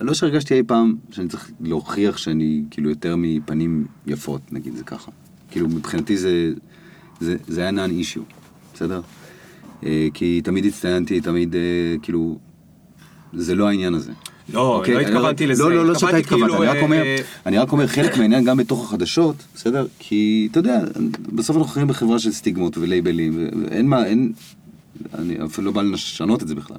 לא 0.00 0.14
שהרגשתי 0.14 0.54
אי 0.54 0.62
פעם 0.62 0.96
שאני 1.10 1.28
צריך 1.28 1.50
להוכיח 1.60 2.16
שאני 2.16 2.62
כאילו 2.70 2.90
יותר 2.90 3.14
מפנים 3.18 3.84
יפות, 4.06 4.40
נגיד 4.52 4.76
זה 4.76 4.84
ככה. 4.84 5.10
כאילו 5.50 5.68
מבחינתי 5.68 6.16
זה, 6.16 6.50
זה, 7.20 7.36
זה 7.48 7.60
היה 7.60 7.70
נאן 7.70 7.90
אישיו, 7.90 8.22
בסדר? 8.74 9.00
אה, 9.86 10.08
כי 10.14 10.40
תמיד 10.44 10.64
הצטיינתי, 10.66 11.20
תמיד 11.20 11.54
אה, 11.54 11.60
כאילו... 12.02 12.38
זה 13.32 13.54
לא 13.54 13.68
העניין 13.68 13.94
הזה. 13.94 14.12
לא, 14.52 14.76
אוקיי? 14.76 14.94
לא 14.94 15.00
אני 15.00 15.06
התכוונתי 15.08 15.46
לזה. 15.46 15.62
לא, 15.62 15.72
לא, 15.74 15.86
לא 15.86 15.98
שאתה 15.98 16.16
התכוונת, 16.16 16.50
כאילו, 16.50 16.62
אני 16.62 16.70
רק 16.70 16.82
אומר, 16.82 17.02
אה, 17.02 17.16
אני 17.46 17.58
רק 17.58 17.72
אומר 17.72 17.86
חלק 17.86 18.16
מהעניין 18.18 18.44
גם 18.44 18.56
בתוך 18.56 18.84
החדשות, 18.84 19.36
בסדר? 19.54 19.86
כי 19.98 20.48
אתה 20.50 20.58
יודע, 20.58 20.80
בסוף 21.32 21.56
אנחנו 21.56 21.72
חיים 21.72 21.86
בחברה 21.86 22.18
של 22.18 22.32
סטיגמות 22.32 22.78
ולייבלים, 22.78 23.48
ואין 23.70 23.86
מה, 23.86 24.06
אין, 24.06 24.32
אני 25.14 25.36
אפילו 25.44 25.66
לא 25.66 25.72
בא 25.72 25.82
לשנות 25.82 26.42
את 26.42 26.48
זה 26.48 26.54
בכלל. 26.54 26.76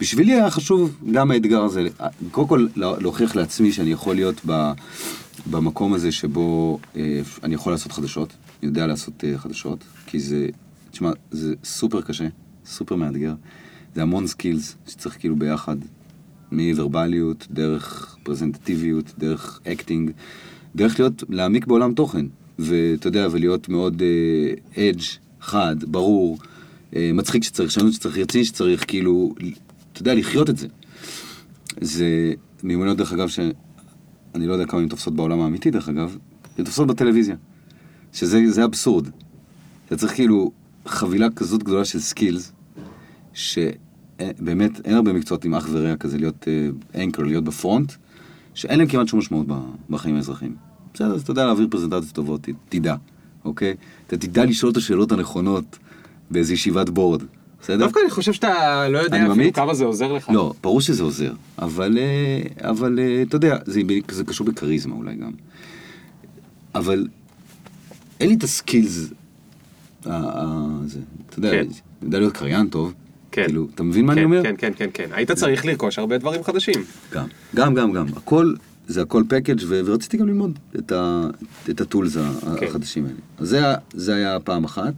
בשבילי 0.00 0.32
היה 0.32 0.50
חשוב 0.50 0.96
גם 1.12 1.30
האתגר 1.30 1.62
הזה, 1.62 1.86
קודם 2.30 2.48
כל 2.48 2.66
לה- 2.76 2.98
להוכיח 3.00 3.36
לעצמי 3.36 3.72
שאני 3.72 3.92
יכול 3.92 4.14
להיות 4.14 4.40
ב, 4.46 4.72
במקום 5.50 5.94
הזה 5.94 6.12
שבו 6.12 6.78
אה, 6.96 7.20
אני 7.42 7.54
יכול 7.54 7.72
לעשות 7.72 7.92
חדשות, 7.92 8.32
אני 8.62 8.68
יודע 8.68 8.86
לעשות 8.86 9.24
אה, 9.24 9.38
חדשות, 9.38 9.84
כי 10.06 10.20
זה, 10.20 10.46
תשמע, 10.90 11.10
זה 11.30 11.54
סופר 11.64 12.00
קשה, 12.00 12.26
סופר 12.66 12.96
מאתגר, 12.96 13.34
זה 13.94 14.02
המון 14.02 14.26
skills 14.26 14.76
שצריך 14.88 15.18
כאילו 15.18 15.36
ביחד, 15.36 15.76
מוורבליות, 16.52 17.46
דרך 17.50 18.16
presentative 18.22 18.89
יות, 18.89 19.12
דרך 19.18 19.60
acting, 19.72 20.10
דרך 20.76 21.00
להיות, 21.00 21.24
להעמיק 21.28 21.66
בעולם 21.66 21.94
תוכן, 21.94 22.26
ואתה 22.58 23.08
יודע, 23.08 23.28
ולהיות 23.30 23.68
מאוד 23.68 24.02
edge, 24.76 25.02
חד, 25.40 25.76
ברור, 25.84 26.38
אה, 26.96 27.10
מצחיק 27.14 27.42
שצריך, 27.42 27.70
שנון 27.70 27.92
כשצריך, 27.92 28.18
רציני 28.18 28.44
שצריך, 28.44 28.84
כאילו, 28.88 29.34
אתה 29.92 30.02
יודע, 30.02 30.14
לחיות 30.14 30.50
את 30.50 30.56
זה. 30.56 30.66
זה 31.80 32.32
מיומנויות, 32.62 32.98
דרך 32.98 33.12
אגב, 33.12 33.28
שאני 33.28 34.46
לא 34.46 34.52
יודע 34.52 34.66
כמה 34.66 34.80
הן 34.80 34.88
תופסות 34.88 35.14
בעולם 35.16 35.40
האמיתי, 35.40 35.70
דרך 35.70 35.88
אגב, 35.88 36.16
הן 36.58 36.64
תופסות 36.64 36.86
בטלוויזיה. 36.86 37.36
שזה 38.12 38.50
זה 38.50 38.64
אבסורד. 38.64 39.08
אתה 39.86 39.96
צריך 39.96 40.14
כאילו 40.14 40.50
חבילה 40.90 41.30
כזאת 41.36 41.62
גדולה 41.62 41.84
של 41.84 42.00
skills, 42.00 42.52
שבאמת 43.34 44.80
אין 44.84 44.94
הרבה 44.94 45.12
מקצועות 45.12 45.44
עם 45.44 45.54
אח 45.54 45.68
ורע 45.70 45.96
כזה 45.96 46.18
להיות 46.18 46.48
anchor, 46.94 47.22
להיות 47.22 47.44
ב 47.44 47.51
front, 47.51 47.92
שאין 48.54 48.78
להם 48.78 48.88
כמעט 48.88 49.08
שום 49.08 49.18
משמעות 49.18 49.46
בחיים 49.90 50.16
האזרחיים. 50.16 50.56
בסדר, 50.94 51.14
אז 51.14 51.22
אתה 51.22 51.30
יודע 51.30 51.46
להעביר 51.46 51.66
פרזנטציות 51.70 52.14
טובות, 52.14 52.48
תדע, 52.68 52.94
אוקיי? 53.44 53.74
אתה 54.06 54.16
תדע 54.16 54.44
לשאול 54.44 54.72
את 54.72 54.76
השאלות 54.76 55.12
הנכונות 55.12 55.78
באיזו 56.30 56.52
ישיבת 56.52 56.88
board, 56.88 57.22
בסדר? 57.62 57.76
דווקא 57.76 58.00
אני 58.02 58.10
חושב 58.10 58.32
שאתה 58.32 58.88
לא 58.88 58.98
יודע 58.98 59.16
אפילו 59.16 59.34
ממליץ. 59.34 59.54
כמה 59.54 59.74
זה 59.74 59.84
עוזר 59.84 60.12
לך. 60.12 60.30
לא, 60.30 60.52
ברור 60.62 60.80
שזה 60.80 61.02
עוזר, 61.02 61.32
אבל, 61.58 61.98
אה, 61.98 62.70
אבל 62.70 62.98
אה, 62.98 63.22
אתה 63.22 63.36
יודע, 63.36 63.56
זה, 63.66 63.80
זה 64.10 64.24
קשור 64.24 64.46
בכריזמה 64.46 64.94
אולי 64.94 65.14
גם. 65.14 65.32
אבל 66.74 67.06
אין 68.20 68.28
לי 68.28 68.34
את 68.34 68.42
הסקילס, 68.42 69.10
אתה 70.00 70.48
יודע, 71.38 71.50
כן. 71.50 71.58
אני 71.58 71.68
יודע 72.02 72.18
להיות 72.18 72.32
קריין 72.36 72.68
טוב, 72.68 72.94
כן. 73.32 73.44
כאילו, 73.46 73.68
אתה 73.74 73.82
מבין 73.82 74.06
מה 74.06 74.12
כן, 74.12 74.18
אני 74.18 74.24
אומר? 74.24 74.42
כן, 74.42 74.54
כן, 74.58 74.72
כן, 74.76 74.88
כן. 74.94 75.08
היית 75.12 75.30
צריך 75.30 75.66
לרכוש 75.66 75.98
הרבה 75.98 76.18
דברים 76.18 76.42
חדשים. 76.44 76.84
גם, 77.12 77.26
גם, 77.54 77.74
גם, 77.74 77.92
גם. 77.92 78.06
הכל, 78.16 78.54
זה 78.86 79.02
הכל 79.02 79.24
פקאג' 79.28 79.60
ורציתי 79.68 80.16
גם 80.16 80.28
ללמוד 80.28 80.58
את, 81.70 81.80
הטולס 81.80 82.16
כן. 82.16 82.66
החדשים 82.66 83.04
האלה. 83.04 83.16
אז 83.38 83.48
זה, 83.48 83.56
היה- 83.56 83.74
זה 83.94 84.14
היה 84.14 84.40
פעם 84.40 84.64
אחת, 84.64 84.94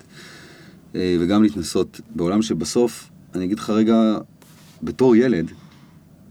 אה, 0.94 1.16
וגם 1.20 1.42
להתנסות 1.42 2.00
בעולם 2.14 2.42
שבסוף, 2.42 3.10
אני 3.34 3.44
אגיד 3.44 3.58
לך 3.58 3.70
רגע, 3.70 4.18
בתור 4.82 5.16
ילד, 5.16 5.46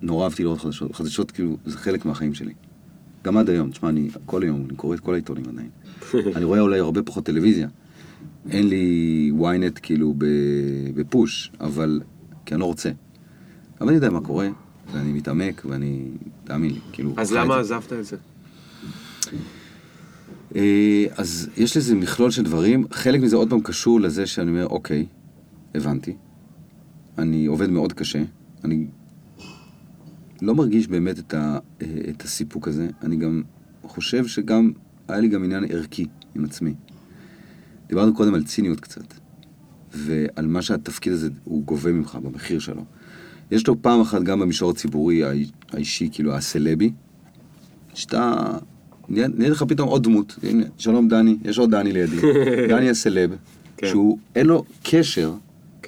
נורא 0.01 0.23
אהבתי 0.23 0.43
לראות 0.43 0.59
חדשות. 0.59 0.95
חדשות 0.95 1.31
כאילו, 1.31 1.57
זה 1.65 1.77
חלק 1.77 2.05
מהחיים 2.05 2.33
שלי. 2.33 2.53
גם 3.25 3.37
עד 3.37 3.49
היום, 3.49 3.69
תשמע, 3.71 3.89
אני 3.89 4.09
כל 4.25 4.43
היום, 4.43 4.65
אני 4.69 4.75
קורא 4.77 4.95
את 4.95 4.99
כל 4.99 5.13
העיתונים 5.13 5.43
עדיין. 5.49 5.69
אני 6.35 6.45
רואה 6.45 6.59
אולי 6.59 6.79
הרבה 6.79 7.01
פחות 7.03 7.23
טלוויזיה. 7.25 7.67
אין 8.49 8.67
לי 8.67 9.31
ynet 9.39 9.79
כאילו 9.81 10.13
בפוש, 10.95 11.51
אבל... 11.59 12.01
כי 12.45 12.53
אני 12.53 12.61
לא 12.61 12.65
רוצה. 12.65 12.91
אבל 13.81 13.87
אני 13.87 13.95
יודע 13.95 14.09
מה 14.09 14.21
קורה, 14.21 14.49
ואני 14.93 15.13
מתעמק, 15.13 15.65
ואני... 15.69 16.07
תאמין 16.43 16.71
לי, 16.71 16.79
כאילו... 16.91 17.13
אז 17.17 17.31
למה 17.31 17.55
את. 17.55 17.59
עזבת 17.59 17.93
את 17.93 18.05
זה? 18.05 18.17
אה, 20.55 21.05
אז 21.17 21.49
יש 21.57 21.77
לזה 21.77 21.95
מכלול 21.95 22.31
של 22.31 22.43
דברים, 22.43 22.85
חלק 22.91 23.21
מזה 23.21 23.35
עוד 23.35 23.49
פעם 23.49 23.61
קשור 23.61 24.01
לזה 24.01 24.25
שאני 24.25 24.49
אומר, 24.49 24.67
אוקיי, 24.67 25.05
הבנתי, 25.75 26.15
אני 27.17 27.45
עובד 27.45 27.69
מאוד 27.69 27.93
קשה, 27.93 28.23
אני 28.63 28.87
לא 30.41 30.55
מרגיש 30.55 30.87
באמת 30.87 31.19
את, 31.19 31.33
ה, 31.33 31.57
אה, 31.81 31.87
את 32.09 32.21
הסיפוק 32.21 32.67
הזה, 32.67 32.87
אני 33.03 33.15
גם 33.15 33.43
חושב 33.83 34.27
שגם, 34.27 34.71
היה 35.07 35.19
לי 35.19 35.27
גם 35.27 35.43
עניין 35.43 35.63
ערכי 35.69 36.05
עם 36.35 36.45
עצמי. 36.45 36.73
דיברנו 37.91 38.13
קודם 38.13 38.33
על 38.33 38.43
ציניות 38.43 38.79
קצת, 38.79 39.03
ועל 39.93 40.47
מה 40.47 40.61
שהתפקיד 40.61 41.13
הזה 41.13 41.29
הוא 41.43 41.63
גובה 41.63 41.91
ממך 41.91 42.17
במחיר 42.23 42.59
שלו. 42.59 42.85
יש 43.51 43.67
לו 43.67 43.81
פעם 43.81 44.01
אחת 44.01 44.23
גם 44.23 44.39
במישור 44.39 44.71
הציבורי 44.71 45.23
האי- 45.23 45.45
האישי, 45.73 46.09
כאילו 46.11 46.33
הסלבי, 46.33 46.91
שאתה... 47.93 48.33
נהיה 49.09 49.27
נהיה 49.27 49.49
לך 49.49 49.63
פתאום 49.67 49.89
עוד 49.89 50.03
דמות. 50.03 50.35
הנה, 50.43 50.63
שלום 50.77 51.07
דני, 51.07 51.37
יש 51.43 51.57
עוד 51.59 51.71
דני 51.71 51.91
לידי. 51.93 52.17
דני 52.69 52.89
הסלב, 52.89 53.35
כן. 53.77 53.87
שהוא 53.87 54.17
אין 54.35 54.45
לו 54.45 54.63
קשר. 54.83 55.33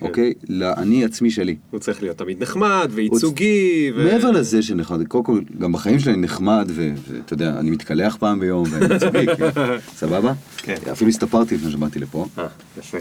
אוקיי, 0.03 0.33
לאני 0.49 1.05
עצמי 1.05 1.31
שלי. 1.31 1.55
הוא 1.71 1.79
צריך 1.79 2.01
להיות 2.01 2.17
תמיד 2.17 2.43
נחמד 2.43 2.89
וייצוגי. 2.93 3.91
ו- 3.95 4.03
מעבר 4.03 4.31
לזה 4.31 4.61
שנחמד, 4.61 5.07
קודם 5.07 5.23
כל, 5.23 5.41
גם 5.59 5.71
בחיים 5.71 5.99
שלי 5.99 6.15
נחמד, 6.17 6.69
ואתה 6.75 7.33
יודע, 7.33 7.59
אני 7.59 7.71
מתקלח 7.71 8.15
פעם 8.15 8.39
ביום, 8.39 8.65
ואני 8.71 8.93
ייצוגי, 8.93 9.25
כאילו, 9.35 9.49
סבבה? 9.95 10.33
כן. 10.57 10.75
אפילו 10.91 11.09
הסתפרתי 11.09 11.55
לפני 11.55 11.71
שבאתי 11.71 11.99
לפה. 11.99 12.25
אה, 12.37 12.47
יפה. 12.79 12.97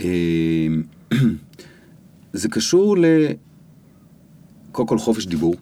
אה, 0.00 0.66
זה 2.32 2.48
קשור 2.48 2.98
ל... 2.98 3.04
קודם 4.72 4.88
כל 4.88 4.98
חופש 4.98 5.26
דיבור, 5.26 5.54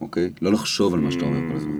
אוקיי? 0.00 0.30
לא 0.42 0.52
לחשוב 0.52 0.94
על 0.94 1.00
מה 1.00 1.10
שאתה 1.10 1.24
אומר 1.24 1.40
כל 1.50 1.56
הזמן. 1.56 1.72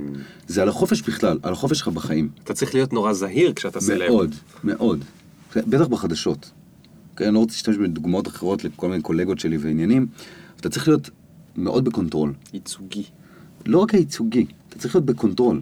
זה 0.46 0.62
על 0.62 0.68
החופש 0.68 1.02
בכלל, 1.02 1.38
על 1.42 1.52
החופש 1.52 1.78
שלך 1.78 1.88
בחיים. 1.88 2.28
אתה 2.44 2.54
צריך 2.54 2.74
להיות 2.74 2.92
נורא 2.92 3.12
זהיר 3.12 3.52
כשאתה 3.52 3.80
סלב. 3.80 4.08
מאוד, 4.08 4.34
מאוד. 4.64 5.04
בטח 5.56 5.86
בחדשות. 5.86 6.50
אני 7.20 7.34
לא 7.34 7.38
רוצה 7.38 7.52
להשתמש 7.52 7.76
בדוגמאות 7.76 8.28
אחרות 8.28 8.64
לכל 8.64 8.88
מיני 8.88 9.02
קולגות 9.02 9.38
שלי 9.38 9.56
ועניינים. 9.56 10.06
אתה 10.60 10.68
צריך 10.68 10.88
להיות 10.88 11.10
מאוד 11.56 11.84
ב 11.84 11.89
control. 11.89 12.32
ייצוגי. 12.52 13.04
לא 13.66 13.78
רק 13.78 13.94
הייצוגי, 13.94 14.46
אתה 14.68 14.78
צריך 14.78 14.94
להיות 14.94 15.06
ב 15.06 15.12
control. 15.12 15.60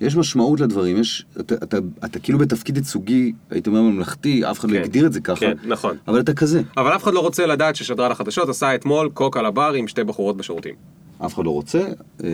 יש 0.00 0.16
משמעות 0.16 0.60
לדברים, 0.60 0.96
יש, 0.96 1.26
אתה, 1.40 1.54
אתה, 1.54 1.76
אתה 2.04 2.18
כאילו 2.18 2.38
בתפקיד 2.38 2.76
ייצוגי, 2.76 3.32
הייתי 3.50 3.70
אומר 3.70 3.82
ממלכתי, 3.82 4.50
אף 4.50 4.60
אחד 4.60 4.70
לא 4.70 4.78
כן, 4.78 4.84
הגדיר 4.84 5.06
את 5.06 5.12
זה 5.12 5.20
ככה, 5.20 5.40
כן, 5.40 5.52
נכון. 5.64 5.96
אבל 6.08 6.20
אתה 6.20 6.34
כזה. 6.34 6.62
אבל 6.76 6.96
אף 6.96 7.02
אחד 7.02 7.14
לא 7.14 7.20
רוצה 7.20 7.46
לדעת 7.46 7.76
ששדרן 7.76 8.10
החדשות 8.10 8.48
עשה 8.48 8.74
אתמול 8.74 9.10
קוק 9.14 9.36
על 9.36 9.46
הבר 9.46 9.72
עם 9.72 9.88
שתי 9.88 10.04
בחורות 10.04 10.36
בשירותים. 10.36 10.74
אף 11.18 11.34
אחד 11.34 11.44
לא 11.44 11.50
רוצה, 11.50 11.88
אה, 12.24 12.28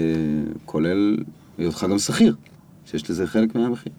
כולל 0.64 1.16
היותך 1.58 1.86
גם 1.90 1.98
שכיר, 1.98 2.34
שיש 2.84 3.10
לזה 3.10 3.26
חלק 3.26 3.54
מהמחיר. 3.54 3.92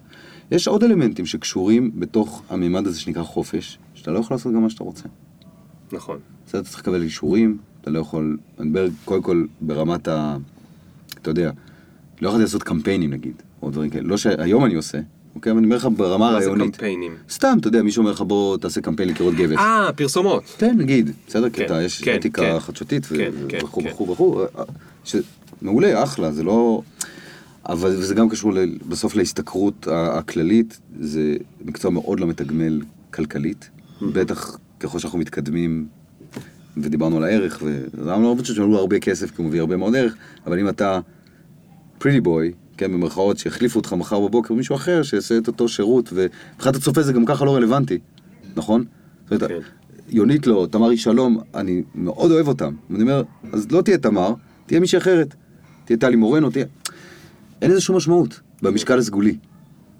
יש 0.51 0.67
עוד 0.67 0.83
אלמנטים 0.83 1.25
שקשורים 1.25 1.91
בתוך 1.95 2.43
הממד 2.49 2.87
הזה 2.87 2.99
שנקרא 2.99 3.23
חופש, 3.23 3.77
שאתה 4.03 4.11
לא 4.11 4.19
יכול 4.19 4.35
לעשות 4.35 4.53
גם 4.53 4.61
מה 4.61 4.69
שאתה 4.69 4.83
רוצה. 4.83 5.03
נכון. 5.91 6.19
בסדר, 6.47 6.61
אתה 6.61 6.69
צריך 6.69 6.79
לקבל 6.79 7.01
אישורים, 7.01 7.57
אתה 7.81 7.91
לא 7.91 7.99
יכול, 7.99 8.37
אני 8.59 8.67
מדבר 8.69 8.87
קודם 9.05 9.21
כל 9.21 9.45
ברמת 9.61 10.07
ה... 10.07 10.37
אתה 11.21 11.29
יודע, 11.29 11.51
לא 12.21 12.27
יכולתי 12.27 12.43
לעשות 12.43 12.63
קמפיינים 12.63 13.09
נגיד, 13.09 13.33
או 13.61 13.71
דברים 13.71 13.89
כאלה, 13.89 14.07
לא 14.07 14.17
שהיום 14.17 14.65
אני 14.65 14.73
עושה, 14.73 14.99
אוקיי, 15.35 15.51
אבל 15.51 15.57
אני 15.57 15.65
אומר 15.65 15.75
לך 15.75 15.87
ברמה 15.97 16.31
מה 16.31 16.41
זה 16.41 16.47
הרעיונית. 16.47 16.75
קמפיינים? 16.75 17.15
סתם, 17.29 17.57
אתה 17.59 17.67
יודע, 17.67 17.81
מישהו 17.81 18.01
אומר 18.01 18.11
לך 18.11 18.21
בוא 18.21 18.57
תעשה 18.57 18.81
קמפיין 18.81 19.09
לקירות 19.09 19.33
גבס. 19.33 19.57
אה, 19.57 19.89
פרסומות. 19.95 20.43
תן, 20.57 20.77
נגיד, 20.77 21.11
בסדר? 21.27 21.49
כי 21.49 21.57
כן, 21.57 21.65
אתה, 21.65 21.83
יש 21.83 22.03
כן, 22.03 22.15
אתיקה 22.15 22.41
כן. 22.41 22.59
חדשותית, 22.59 23.05
כן, 23.05 23.31
כן, 23.49 23.57
וכו' 23.63 23.81
כן. 23.81 23.89
וכו' 23.89 24.09
וכו', 24.09 24.41
מעולה, 25.61 26.03
אחלה, 26.03 26.31
זה 26.31 26.43
לא... 26.43 26.81
אבל 27.69 27.95
זה 28.01 28.15
גם 28.15 28.29
קשור 28.29 28.51
בסוף 28.87 29.15
להשתכרות 29.15 29.87
הכללית, 29.91 30.79
זה 30.99 31.35
מקצוע 31.65 31.91
מאוד 31.91 32.19
לא 32.19 32.27
מתגמל 32.27 32.81
כלכלית, 33.13 33.69
בטח 34.13 34.57
ככל 34.79 34.99
שאנחנו 34.99 35.19
מתקדמים, 35.19 35.87
ודיברנו 36.77 37.17
על 37.17 37.23
הערך, 37.23 37.63
ואני 37.63 38.23
לא 38.23 38.35
חושב 38.39 38.53
שעלו 38.53 38.77
הרבה 38.77 38.99
כסף, 38.99 39.31
כי 39.31 39.35
הוא 39.37 39.47
מביא 39.47 39.59
הרבה 39.59 39.77
מאוד 39.77 39.95
ערך, 39.95 40.15
אבל 40.45 40.59
אם 40.59 40.69
אתה 40.69 40.99
פריטי 41.97 42.21
בוי, 42.21 42.51
כן, 42.77 42.93
במרכאות, 42.93 43.37
שיחליפו 43.37 43.79
אותך 43.79 43.93
מחר 43.93 44.19
בבוקר 44.19 44.53
מישהו 44.53 44.75
אחר, 44.75 45.03
שיעשה 45.03 45.37
את 45.37 45.47
אותו 45.47 45.67
שירות, 45.67 46.13
ומבחינת 46.13 46.75
הצופה 46.75 47.01
זה 47.01 47.13
גם 47.13 47.25
ככה 47.25 47.45
לא 47.45 47.55
רלוונטי, 47.55 47.99
נכון? 48.55 48.85
זאת 49.29 49.43
אומרת, 49.43 49.51
כן. 49.51 49.67
יונית 50.09 50.47
לא, 50.47 50.67
תמרי 50.71 50.97
שלום, 50.97 51.39
אני 51.55 51.83
מאוד 51.95 52.31
אוהב 52.31 52.47
אותם. 52.47 52.73
אני 52.91 53.01
אומר, 53.01 53.23
אז 53.51 53.71
לא 53.71 53.81
תהיה 53.81 53.97
תמר, 53.97 54.33
תהיה 54.65 54.79
מישהי 54.79 54.97
אחרת. 54.97 55.35
תהיה 55.85 55.97
טלי 55.97 56.15
מורנו, 56.15 56.49
תהיה... 56.49 56.65
אין 57.61 57.71
לזה 57.71 57.81
שום 57.81 57.95
משמעות 57.95 58.39
במשקל 58.61 58.99
הסגולי, 58.99 59.37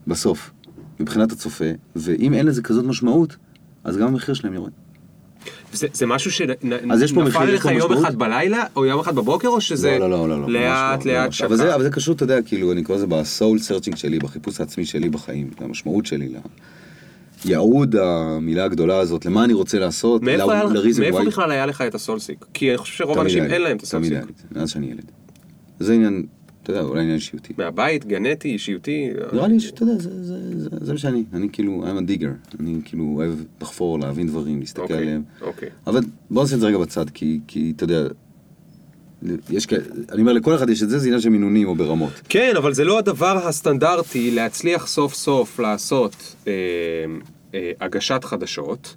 בסוף, 0.08 0.52
מבחינת 1.00 1.32
הצופה, 1.32 1.66
ואם 1.96 2.34
אין 2.34 2.46
לזה 2.46 2.62
כזאת 2.62 2.86
משמעות, 2.86 3.36
אז 3.84 3.98
גם 3.98 4.08
המחיר 4.08 4.34
שלהם 4.36 4.54
יורד. 4.54 4.72
זה, 5.74 5.88
זה 5.94 6.06
משהו 6.06 6.32
שנפל 6.32 7.46
לך 7.46 7.66
יום 7.66 7.78
משמעות? 7.78 8.06
אחד 8.06 8.16
בלילה, 8.16 8.64
או 8.76 8.86
יום 8.86 9.00
אחד 9.00 9.16
בבוקר, 9.16 9.48
או 9.48 9.62
שזה 9.62 9.98
לא, 10.00 10.10
לא, 10.10 10.30
לא, 10.30 10.42
לא, 10.42 10.50
לאט 10.50 10.98
ממש 11.00 11.06
לא, 11.06 11.14
לאט 11.14 11.26
ממש. 11.26 11.38
שקע? 11.38 11.48
אבל 11.48 11.56
זה, 11.56 11.76
אבל 11.76 11.84
זה 11.84 11.90
קשור, 11.90 12.16
אתה 12.16 12.24
יודע, 12.24 12.42
כאילו, 12.42 12.72
אני 12.72 12.84
קורא 12.84 12.98
לזה 12.98 13.08
ב 13.08 13.18
soul 13.18 13.60
searching 13.60 13.98
שלי, 13.98 14.20
בחיפוש 14.20 14.60
העצמי 14.60 14.86
שלי 14.86 15.10
בחיים, 15.10 15.50
המשמעות 15.60 16.06
שלי, 16.06 16.30
ייעוד 17.46 17.96
המילה 17.96 18.64
הגדולה 18.64 18.98
הזאת, 18.98 19.26
למה 19.26 19.44
אני 19.44 19.54
רוצה 19.54 19.80
לעשות, 19.80 20.22
מאיפה, 20.24 20.46
ל- 20.46 20.52
היה, 20.52 20.64
מאיפה. 21.00 21.26
בכלל 21.26 21.52
היה 21.52 21.66
לך 21.66 21.82
את 21.82 21.96
ה 21.96 22.01
soul 22.01 22.21
seek? 22.21 22.46
כי 22.54 22.70
אני 22.70 22.78
חושב 22.78 22.94
שרוב 22.98 23.14
תמיד 23.16 23.26
האנשים 23.38 23.44
אין 23.54 23.62
להם 23.62 23.78
את 23.78 23.84
תמיד 23.84 24.14
הסולסיק. 24.14 24.14
היה 24.14 24.22
לי, 24.52 24.60
מאז 24.60 24.70
שאני 24.70 24.88
ילד. 24.92 25.12
זה 25.80 25.94
עניין, 25.94 26.26
אתה 26.64 26.72
יודע, 26.72 26.82
אולי 26.82 27.02
עניין 27.02 27.16
אישיותי. 27.16 27.54
מהבית, 27.58 28.06
גנטי, 28.06 28.50
אישיותי. 28.50 29.10
נראה 29.34 29.48
לי 29.48 29.60
שאתה 29.60 29.84
יודע, 29.84 29.94
זה- 29.98 30.24
זה- 30.24 30.60
זה- 30.60 30.70
זה 30.82 30.92
מה 30.92 30.98
שאני, 31.00 31.24
אני 31.34 31.48
כאילו, 31.52 31.84
I'm 31.88 32.04
a 32.04 32.22
digger, 32.22 32.60
אני 32.60 32.80
כאילו 32.86 33.04
אוהב 33.16 33.34
לחפור, 33.62 34.00
להבין 34.00 34.28
דברים, 34.28 34.60
להסתכל 34.60 34.82
אוקיי, 34.82 34.98
עליהם. 34.98 35.24
אוקיי. 35.42 35.70
אבל 35.88 36.02
בוא 36.32 36.42
נעשה 36.44 36.56
את 36.56 36.60
זה 36.60 36.68
רגע 36.68 36.78
בצד, 36.78 37.10
כי, 37.10 37.40
כי 37.48 37.74
אתה 37.76 37.84
יודע, 37.84 38.08
יש 39.50 39.66
כאלה, 39.66 39.84
אני 40.12 40.22
אומר, 40.22 40.34
לכל 40.34 40.56
אחד 40.56 40.70
יש 40.70 40.84
את 40.84 40.90
זה, 40.90 41.00
זה 41.00 41.06
עניין 41.08 41.22
של 41.22 41.30
מינונים 41.30 41.68
או 41.68 41.76
ברמות. 41.76 42.12
כן, 42.30 42.54
אבל 42.58 42.74
זה 42.74 42.84
לא 42.84 43.00
הדבר 43.00 43.48
הסטנדרטי 43.48 44.32
להצליח 44.32 44.88
סוף 44.88 45.14
סוף 45.14 45.60
לעשות 45.60 46.16
אה, 46.48 46.52
אה, 47.54 47.72
הגשת 47.82 48.24
חדשות, 48.24 48.96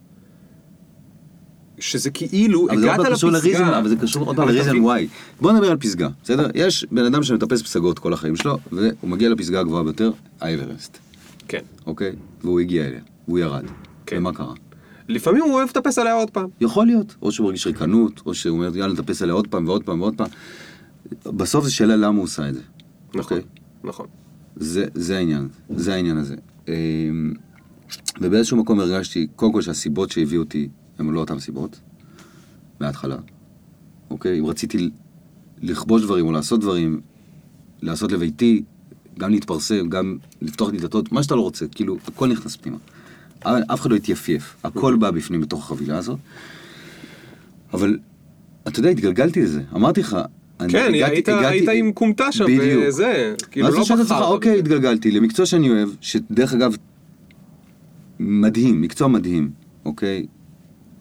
שזה 1.79 2.11
כאילו, 2.11 2.69
אבל 2.71 2.81
זה 2.81 2.87
עוד 2.87 2.95
הגעת 2.95 3.07
פעם 3.07 3.15
קשור 3.15 3.31
לפסגה. 3.31 3.49
לריזן, 3.51 3.75
אבל 3.75 3.89
זה 3.89 3.97
קשור 3.97 4.27
עוד 4.27 4.37
פעם 4.37 4.49
אבל 4.49 4.63
תבין- 4.63 4.83
וואי. 4.83 5.09
בוא 5.41 5.53
נדבר 5.53 5.71
על 5.71 5.77
פסגה, 5.77 6.09
בסדר? 6.25 6.47
יש 6.55 6.87
בן 6.93 7.05
אדם 7.05 7.23
שמטפס 7.23 7.63
פסגות 7.63 7.99
כל 7.99 8.13
החיים 8.13 8.37
שלו, 8.37 8.59
והוא 8.73 9.11
מגיע 9.11 9.29
לפסגה 9.29 9.61
הגבוהה 9.61 9.83
ביותר, 9.85 10.11
האברסט, 10.41 10.99
כן. 11.49 11.61
אוקיי? 11.87 12.13
והוא 12.45 12.61
הגיע 12.61 12.87
אליה, 12.87 13.01
והוא 13.29 13.39
ירד. 13.39 13.65
כן. 14.07 14.17
ומה 14.19 14.33
קרה? 14.33 14.55
לפעמים 15.09 15.43
הוא 15.43 15.53
אוהב 15.53 15.69
לטפס 15.69 15.99
עליה 15.99 16.15
עוד 16.15 16.31
פעם. 16.31 16.47
יכול 16.61 16.87
להיות, 16.87 17.15
או 17.23 17.33
שהוא 17.33 17.45
מרגיש 17.45 17.67
ריקנות, 17.67 18.23
או 18.27 18.35
שהוא 18.35 18.57
אומר, 18.59 18.77
יאללה, 18.77 18.93
נטפס 18.93 19.23
עליה 19.23 19.35
עוד 19.35 19.47
פעם 19.49 19.69
ועוד 19.69 19.83
פעם 19.83 20.01
ועוד 20.01 20.15
פעם. 20.17 20.27
בסוף 21.27 21.65
זו 21.65 21.75
שאלה 21.75 21.97
למה 21.97 22.17
הוא 22.17 22.25
עושה 22.25 22.49
את 22.49 22.55
זה. 22.55 22.61
נכון, 23.15 23.21
אוקיי? 23.23 23.41
נכון. 23.85 24.07
זה, 24.57 24.85
זה 24.95 25.17
העניין, 25.17 25.49
זה 25.77 25.95
העניין 25.95 26.17
הזה. 26.17 26.35
אמ, 26.69 26.73
ובאיזשהו 28.21 28.57
מקום 28.57 28.81
הרגשתי, 28.81 29.27
קודם 29.37 29.53
כל 29.53 29.63
שהסיבות 29.63 30.11
שהביאו 30.11 30.43
אותי 30.43 30.69
הן 30.99 31.11
לא 31.11 31.21
אותן 31.21 31.39
סיבות, 31.39 31.81
מההתחלה. 32.81 33.17
אוקיי? 34.11 34.39
אם 34.41 34.47
רציתי 34.47 34.91
לכבוש 35.63 36.03
דברים 36.03 36.27
או 36.27 36.33
לעשות 36.33 36.61
דברים, 36.61 37.01
לעשות 37.83 38.13
לביתי, 38.13 38.63
גם 39.19 39.31
להתפרסם, 39.31 39.89
גם 39.89 40.19
לפתוח 40.43 40.71
דלתות, 40.71 41.13
מה 41.13 41.23
שאתה 41.23 41.35
לא 41.35 41.41
רוצה, 41.41 41.67
כאילו, 41.69 41.97
הכל 42.07 42.29
נכנס 42.29 42.57
פנימה. 42.57 42.79
אף 43.45 43.81
אחד 43.81 43.91
לא 43.91 43.97
התייפייף, 43.97 44.57
הכל 44.65 44.97
בא 44.97 45.11
בפנים 45.11 45.41
בתוך 45.41 45.65
החבילה 45.65 45.99
הזאת. 45.99 46.19
אבל, 47.75 47.99
אתה 48.69 48.79
יודע, 48.79 48.91
התגלגלתי 48.91 49.43
לזה, 49.43 49.63
אמרתי 49.75 50.01
לך, 50.01 50.17
כן, 50.59 50.65
הגעתי- 50.65 51.05
היית, 51.05 51.29
הגעתי- 51.29 51.47
היית 51.47 51.69
עם 51.69 51.93
כומתה 51.93 52.33
שם, 52.33 52.45
בדיוק. 52.45 52.85
וזה, 52.89 53.35
כאילו 53.51 53.67
ואז 53.67 53.75
לא 53.75 53.79
אתה 53.81 53.87
שואל 53.89 53.99
את 54.01 54.05
עצמך, 54.05 54.17
בחרת. 54.19 54.29
אוקיי, 54.31 54.59
התגלגלתי 54.59 55.11
למקצוע 55.11 55.47
שאני 55.47 55.71
אוהב, 55.71 55.89
שדרך 56.01 56.53
אגב, 56.55 56.77
מדהים, 58.19 58.81
מקצוע 58.81 59.09
מדהים, 59.09 59.51
אוקיי? 59.85 60.27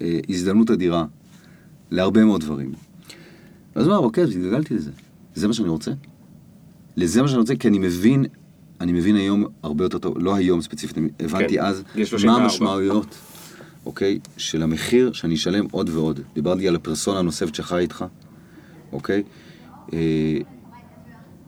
אה, 0.01 0.19
הזדמנות 0.30 0.72
אדירה 0.72 1.05
להרבה 1.91 2.26
מאוד 2.26 2.41
דברים. 2.41 2.72
אז 3.76 3.88
מה, 3.88 3.97
אוקיי, 3.97 4.23
אז 4.23 4.30
התגלגלתי 4.30 4.73
לזה. 4.73 4.91
זה 5.35 5.47
מה 5.47 5.53
שאני 5.53 5.69
רוצה? 5.69 5.91
לזה 6.97 7.22
מה 7.22 7.27
שאני 7.27 7.39
רוצה, 7.39 7.55
כי 7.55 7.67
אני 7.67 7.80
מבין, 7.80 8.26
אני 8.81 8.91
מבין 8.91 9.15
היום 9.15 9.45
הרבה 9.63 9.85
יותר 9.85 9.97
טוב, 9.97 10.17
לא 10.19 10.35
היום 10.35 10.61
ספציפית, 10.61 10.97
הבנתי 11.19 11.55
כן, 11.55 11.63
אז 11.63 11.84
מה 11.95 12.05
34. 12.05 12.43
המשמעויות, 12.43 13.15
אוקיי, 13.85 14.19
של 14.38 14.63
המחיר 14.63 15.13
שאני 15.13 15.35
אשלם 15.35 15.65
עוד 15.72 15.89
ועוד. 15.89 16.19
דיברתי 16.34 16.67
על 16.67 16.76
הפרסונה 16.76 17.19
הנוספת 17.19 17.55
שחי 17.55 17.77
איתך, 17.77 18.05
אוקיי? 18.91 19.23
אה, 19.93 20.38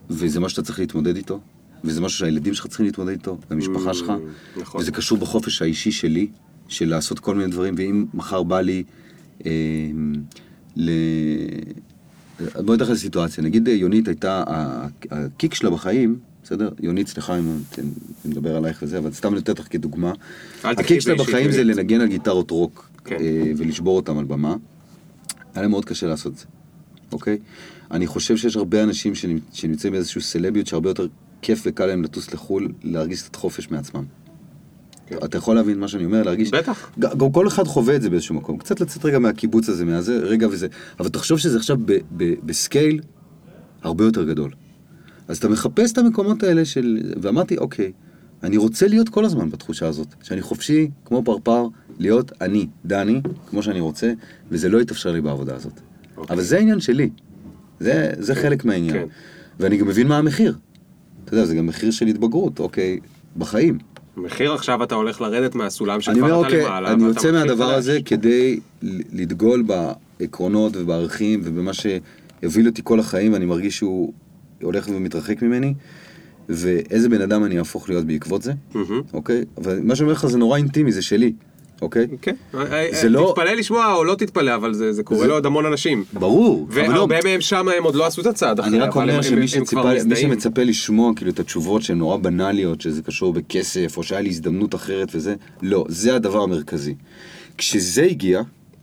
וזה 0.09 0.39
מה 0.39 0.49
שאתה 0.49 0.61
צריך 0.61 0.79
להתמודד 0.79 1.15
איתו, 1.15 1.39
וזה 1.83 2.01
משהו 2.01 2.19
שהילדים 2.19 2.53
שלך 2.53 2.67
צריכים 2.67 2.85
להתמודד 2.85 3.11
איתו, 3.11 3.37
והמשפחה 3.49 3.93
שלך, 3.93 4.13
נכון. 4.57 4.81
וזה 4.81 4.91
קשור 4.91 5.17
בחופש 5.17 5.61
האישי 5.61 5.91
שלי, 5.91 6.27
של 6.68 6.89
לעשות 6.89 7.19
כל 7.19 7.35
מיני 7.35 7.52
דברים, 7.52 7.76
ואם 7.77 8.06
מחר 8.14 8.44
בא 8.44 8.61
לי 8.61 8.84
אה, 9.45 9.52
ל... 10.76 10.89
בואי 12.65 12.77
נתחיל 12.77 12.94
לסיטואציה, 12.94 13.44
נגיד 13.44 13.68
יונית 13.68 14.07
הייתה, 14.07 14.44
הקיק 15.11 15.53
שלה 15.53 15.69
בחיים, 15.69 16.19
בסדר? 16.44 16.69
יונית, 16.80 17.07
סליחה 17.07 17.39
אם 17.39 17.52
אני 17.80 17.89
מדבר 18.26 18.56
עלייך 18.57 18.80
וזה, 18.84 18.98
אבל 18.98 19.11
סתם 19.14 19.35
לתת 19.35 19.60
לך 19.60 19.68
כדוגמה. 19.69 20.14
הקיק 20.64 20.99
שלה 20.99 21.15
בחיים 21.15 21.52
זה. 21.52 21.64
לנגן 21.64 22.02
על 22.02 22.07
גיטרות 22.07 22.52
רוק, 22.52 22.89
כן. 23.06 23.15
אה, 23.19 23.52
ולשבור 23.57 23.95
אותם 23.95 24.18
על 24.18 24.26
במה. 24.26 24.56
היה 25.53 25.61
להם 25.61 25.72
מאוד 25.72 25.85
קשה 25.85 26.07
לעשות 26.07 26.34
את 26.34 26.38
זה, 26.38 26.45
אוקיי? 27.11 27.38
אני 27.91 28.07
חושב 28.07 28.38
שיש 28.38 28.56
הרבה 28.56 28.84
אנשים 28.84 29.14
שנמצ- 29.14 29.53
שנמצאים 29.53 29.94
באיזושהי 29.94 30.22
סלביות 30.22 30.68
שהרבה 30.68 30.89
יותר 30.89 31.07
כיף 31.41 31.64
וקל 31.65 31.85
להם 31.85 32.03
לטוס 32.03 32.34
לחו"ל, 32.34 32.72
להרגיש 32.84 33.22
קצת 33.22 33.35
חופש 33.35 33.72
מעצמם. 33.72 34.03
כן. 35.07 35.15
אתה 35.25 35.38
יכול 35.38 35.55
להבין 35.55 35.79
מה 35.79 35.88
שאני 35.88 36.05
אומר? 36.05 36.23
להרגיש... 36.23 36.51
בטח. 36.51 36.91
גם 36.99 37.31
כל 37.31 37.47
אחד 37.47 37.67
חווה 37.67 37.95
את 37.95 38.01
זה 38.01 38.09
באיזשהו 38.09 38.35
מקום. 38.35 38.57
קצת 38.57 38.81
לצאת 38.81 39.05
רגע 39.05 39.19
מהקיבוץ 39.19 39.69
הזה, 39.69 39.85
מהזה, 39.85 40.17
רגע 40.17 40.47
וזה. 40.47 40.67
אבל 40.99 41.09
תחשוב 41.09 41.39
שזה 41.39 41.57
עכשיו 41.57 41.77
ב- 41.85 41.97
ב- 42.17 42.34
בסקייל 42.43 43.01
הרבה 43.84 44.03
יותר 44.03 44.23
גדול. 44.23 44.51
אז 45.27 45.38
אתה 45.38 45.49
מחפש 45.49 45.91
את 45.91 45.97
המקומות 45.97 46.43
האלה 46.43 46.65
של... 46.65 47.13
ואמרתי, 47.21 47.57
אוקיי, 47.57 47.91
אני 48.43 48.57
רוצה 48.57 48.88
להיות 48.88 49.09
כל 49.09 49.25
הזמן 49.25 49.49
בתחושה 49.49 49.88
הזאת. 49.88 50.07
שאני 50.23 50.41
חופשי, 50.41 50.89
כמו 51.05 51.23
פרפר, 51.23 51.67
להיות 51.99 52.31
אני, 52.41 52.67
דני, 52.85 53.21
כמו 53.49 53.63
שאני 53.63 53.79
רוצה, 53.79 54.13
וזה 54.51 54.69
לא 54.69 54.81
יתאפשר 54.81 55.11
לי 55.11 55.21
בעבודה 55.21 55.55
הזאת. 55.55 55.79
אוקיי. 56.17 56.34
אבל 56.35 56.43
זה 56.43 56.57
העניין 56.57 56.79
שלי. 56.79 57.09
זה, 57.79 58.11
זה 58.17 58.35
חלק 58.35 58.65
מהעניין. 58.65 58.93
כן. 58.93 59.05
ואני 59.59 59.77
גם 59.77 59.88
מבין 59.88 60.07
מה 60.07 60.17
המחיר. 60.17 60.57
אתה 61.25 61.34
יודע, 61.34 61.45
זה 61.45 61.55
גם 61.55 61.65
מחיר 61.65 61.91
של 61.91 62.07
התבגרות, 62.07 62.59
אוקיי, 62.59 62.99
בחיים. 63.38 63.77
מחיר 64.18 64.53
עכשיו 64.53 64.84
אתה 64.84 64.95
הולך 64.95 65.22
לרדת 65.22 65.56
מהסולם 65.56 66.02
שכבר 66.02 66.27
אתה 66.27 66.35
אוקיי, 66.35 66.65
למעלה. 66.65 66.94
אני 66.94 67.03
יוצא 67.03 67.31
מהדבר. 67.31 67.73
הזה 67.73 67.99
כדי 68.06 68.60
לדגול 69.14 69.65
בעקרונות 70.19 70.76
ובערכים 70.76 71.41
ובמה 71.44 71.72
שיוביל 71.73 72.68
אותי 72.68 72.81
כל 72.84 72.99
החיים, 72.99 73.34
ואני 73.34 73.45
מרגיש 73.45 73.77
שהוא 73.77 74.14
הולך 74.61 74.88
ומתרחק 74.89 75.41
ממני, 75.41 75.73
ואיזה 76.49 77.10
בן 77.10 77.22
אדם 77.22 77.44
אני 77.44 77.60
אהפוך 77.60 77.89
להיות 77.89 78.06
בעקבות 78.06 78.41
זה, 78.41 78.53
מהמם. 78.73 79.02
אוקיי? 79.14 79.44
אבל 79.57 79.80
מה 79.84 79.95
שאני 79.95 80.06
אומר 80.06 80.14
לך 80.14 80.26
זה 80.26 80.38
נורא 80.38 80.57
אינטימי, 80.57 80.91
זה 80.91 81.02
שלי, 81.02 81.34
אוקיי? 81.81 82.07
כן. 82.21 82.35
זה 82.91 83.09
לא- 83.09 83.33
תתפלא 83.35 83.51
לשמוע 83.53 83.93
או 83.93 84.03
לא 84.03 84.15
תתפלא, 84.15 84.55
אבל 84.55 84.73
זה 84.73 84.93
זה 84.93 85.03
קורה 85.03 85.19
זה- 85.21 85.27
לעוד 85.27 85.45
המון 85.45 85.65
אנשים. 85.65 86.03
ברור, 86.13 86.67
לא, 86.69 86.75
והרבה 86.75 87.15
מהם 87.23 87.41
שם 87.41 87.67
הם 87.77 87.83
עוד 87.83 87.95
לא 87.95 88.05
עשו 88.05 88.21
את 88.21 88.25
הצעד 88.25 88.59
אחרי, 88.59 88.71
אני 88.71 88.79
רק 88.79 88.95
אומר 88.95 89.21
שמי. 89.21 89.47
שמצפה 90.15 90.63
לשמוע 90.63 91.11
כאילו 91.15 91.31
את 91.31 91.39
התשובות 91.39 91.81
שהן 91.81 91.97
נורא 91.97 92.17
בנאליות, 92.17 92.81
שזה 92.81 93.01
קשור 93.01 93.33
בכסף, 93.33 93.97
או 93.97 94.03
שהיה 94.03 94.21
לי 94.21 94.29
הזדמנות 94.29 94.75
אחרת 94.75 95.07
וזה, 95.15 95.35
לא, 95.61 95.85
זה 95.87 96.15
הדבר 96.15 96.41
המרכזי. 96.43 96.95
כשזה 97.57 98.03
הגיע, 98.03 98.41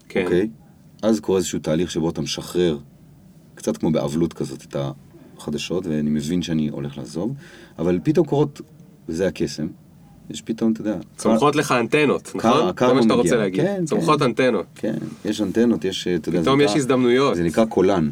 כן. 0.09 0.23
אוקיי, 0.23 0.49
אז 1.01 1.19
קורה 1.19 1.37
איזשהו 1.37 1.59
תהליך 1.59 1.91
שבו 1.91 2.09
אתה 2.09 2.21
משחרר, 2.21 2.77
קצת 3.55 3.77
כמו 3.77 3.91
באבלות 3.91 4.33
כזאת, 4.33 4.63
את 4.69 4.75
החדשות, 5.37 5.85
ואני 5.87 6.09
מבין 6.09 6.41
שאני 6.41 6.67
הולך 6.69 6.97
לעזוב, 6.97 7.33
אבל 7.79 7.99
פתאום 8.03 8.25
קורות, 8.27 8.61
וזה 9.09 9.27
הקסם, 9.27 9.67
יש 10.29 10.41
פתאום, 10.41 10.71
אתה 10.71 10.81
יודע, 10.81 10.97
צומחות 11.17 11.55
לך 11.55 11.71
אנטנות, 11.71 12.31
נכון? 12.35 12.51
זה 12.79 12.93
מה 12.93 13.01
שאתה. 13.03 13.13
רוצה 13.13 13.35
להגיד. 13.35 13.61
כן, 13.61 13.75
כן. 13.77 13.85
צומחות 13.85 14.21
אנטנות. 14.21 14.65
כן, 14.75 14.95
יש 15.25 15.41
אנטנות, 15.41 15.85
יש, 15.85 16.07
אתה 16.07 16.29
יודע, 16.29 16.39
זה 16.39 16.45
פתאום 16.45 16.61
יש 16.61 16.75
הזדמנויות. 16.75 17.35
זה 17.35 17.43
נקרא 17.43 17.65
קולן. 17.65 18.09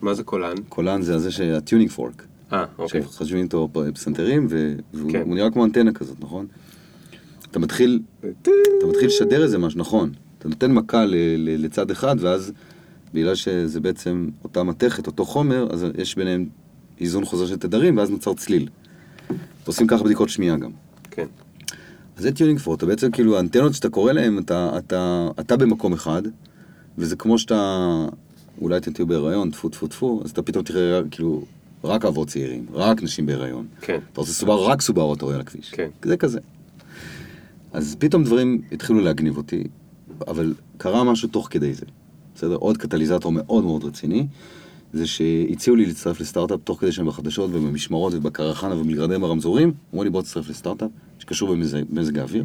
מה 0.00 0.14
זה 0.14 0.22
קולן? 0.22 0.54
קולן 0.68 1.02
זה 1.02 1.14
הזה 1.14 1.30
שה 1.30 1.50
tuning 1.50 1.90
fork. 1.90 2.26
אה, 2.52 2.64
אוקיי. 2.78 3.02
שמכוונים 3.02 3.42
איתו 3.42 3.68
פסנתרים, 3.94 4.46
והוא 4.50 5.12
כן. 5.12 5.22
נראה 5.26 5.50
כמו 5.50 5.64
אנטנה 5.64 5.92
כזאת, 5.92 6.16
נכון? 6.20 6.46
אתה 7.50 7.58
מתחיל, 7.58 8.00
אתה 8.20 8.50
מתחיל 8.88 9.06
לשדר 9.06 9.42
איזה 9.42 9.58
משהו, 9.58 9.80
נכון. 9.80 10.12
אתה 10.38 10.48
נותן 10.48 10.72
מכה 10.72 11.04
לצד 11.38 11.90
אחד, 11.90 12.16
ואז 12.18 12.52
בגלל 13.14 13.34
שזה 13.34 13.80
בעצם 13.80 14.28
אותה 14.44 14.62
מתכת, 14.62 15.06
אותו 15.06 15.24
חומר, 15.24 15.66
אז 15.70 15.86
יש 15.98 16.16
ביניהם 16.16 16.46
איזון 17.00 17.24
חוזר 17.24 17.46
של 17.46 17.56
תדרים, 17.56 17.96
ואז 17.98 18.10
נוצר 18.10 18.34
צליל. 18.34 18.68
עושים 19.66 19.86
ככה 19.86 20.04
בדיקות 20.04 20.28
שמיעה 20.28 20.56
גם. 20.56 20.70
כן. 21.10 21.26
זה 22.20 22.32
tuning 22.32 22.60
אתה 22.74 22.86
בעצם 22.86 23.10
כאילו, 23.10 23.36
האנטנות 23.36 23.74
שאתה 23.74 23.88
קורא 23.88 24.12
להן, 24.12 24.38
אתה, 24.38 24.78
אתה, 24.78 25.28
אתה 25.40 25.56
במקום 25.56 25.92
אחד, 25.92 26.22
וזה 26.98 27.16
כמו 27.16 27.38
שאתה, 27.38 28.06
אולי 28.60 28.76
אתם 28.76 28.92
תהיו 28.92 29.06
בהיריון, 29.06 29.50
טפו 29.50 29.68
טפו 29.68 29.86
טפו, 29.86 30.20
אז 30.24 30.30
אתה 30.30 30.42
פתאום 30.42 30.64
תראה 30.64 31.00
כאילו 31.10 31.44
רק 31.84 32.04
אבות 32.04 32.28
צעירים, 32.28 32.66
רק 32.72 33.02
נשים 33.02 33.26
בהיריון. 33.26 33.66
כן. 33.80 33.98
אתה 34.12 34.20
רוצה 34.20 34.32
סובארו, 34.32 34.64
רק 34.64 34.80
סובארות 34.80 35.16
אתה 35.16 35.24
רואה 35.24 35.34
על 35.34 35.40
הכביש. 35.40 35.70
כן. 35.70 35.88
זה 36.04 36.16
כזה. 36.16 36.38
אז 37.72 37.96
פתאום 37.98 38.24
דברים 38.24 38.62
התחילו 38.72 39.00
להגניב 39.00 39.36
אותי, 39.36 39.64
אבל 40.26 40.54
קרה 40.76 41.04
משהו 41.04 41.28
תוך 41.28 41.48
כדי 41.50 41.74
זה. 41.74 41.86
בסדר? 42.34 42.54
עוד 42.54 42.76
קטליזטור 42.76 43.32
מאוד 43.32 43.64
מאוד 43.64 43.84
רציני, 43.84 44.26
זה 44.92 45.06
שהציעו 45.06 45.76
לי 45.76 45.86
להצטרף 45.86 46.20
לסטארט-אפ 46.20 46.60
תוך 46.64 46.80
כדי 46.80 46.92
שאני 46.92 47.06
בחדשות 47.06 47.50
ובמשמרות 47.52 48.14
ובקרחנה 48.14 48.74
ובמגה 48.74 49.00
רדיס 49.00 49.20
ברמזורים, 49.20 49.72
אמרו 49.92 50.04
לי 50.04 50.10
בוא 50.10 50.22
תצטרף 50.22 50.48
לסטארט-אפ 50.48 50.90
שקשור 51.20 51.56
במזג 51.90 52.18
האוויר. 52.18 52.44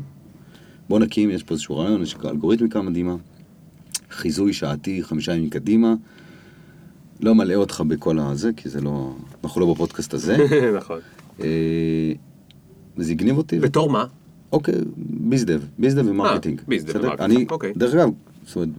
בוא 0.90 1.00
נקים, 1.00 1.30
יש 1.30 1.44
פה 1.44 1.54
איזשהו 1.54 1.78
רעיון, 1.78 2.02
יש 2.02 2.16
אלגוריתמיקה 2.26 2.82
מדהימה, 2.82 3.16
חיזוי 4.12 4.54
שעתי 4.54 5.04
חמישה 5.04 5.34
ימים 5.34 5.50
קדימה. 5.50 5.94
לא 7.22 7.36
אלאה 7.36 7.56
אותך 7.56 7.84
בכל 7.88 8.20
הזה, 8.20 8.52
כי 8.58 8.70
זה 8.70 8.82
לא... 8.82 9.16
אנחנו 9.44 9.62
לא 9.62 9.74
בפודקאסט 9.74 10.14
הזה. 10.14 10.38
נכון. 10.80 11.00
אה, 11.42 12.14
וזה 12.98 13.12
הגניב 13.12 13.38
אותי. 13.38 13.60
בתור 13.60 13.90
מה? 13.90 14.06
אוקיי, 14.52 14.76
bizdev, 14.98 15.62
bizdev 15.80 16.08
ו 16.08 16.12
marketing. 16.12 16.60
אה, 16.60 16.66
bizdev? 16.68 16.96
ו 16.96 17.01
marketing, 17.01 17.52
אוקיי. 17.52 17.74
דרך 17.76 17.94
אגב, 17.94 18.10
זאת 18.46 18.56
אומרת, 18.56 18.70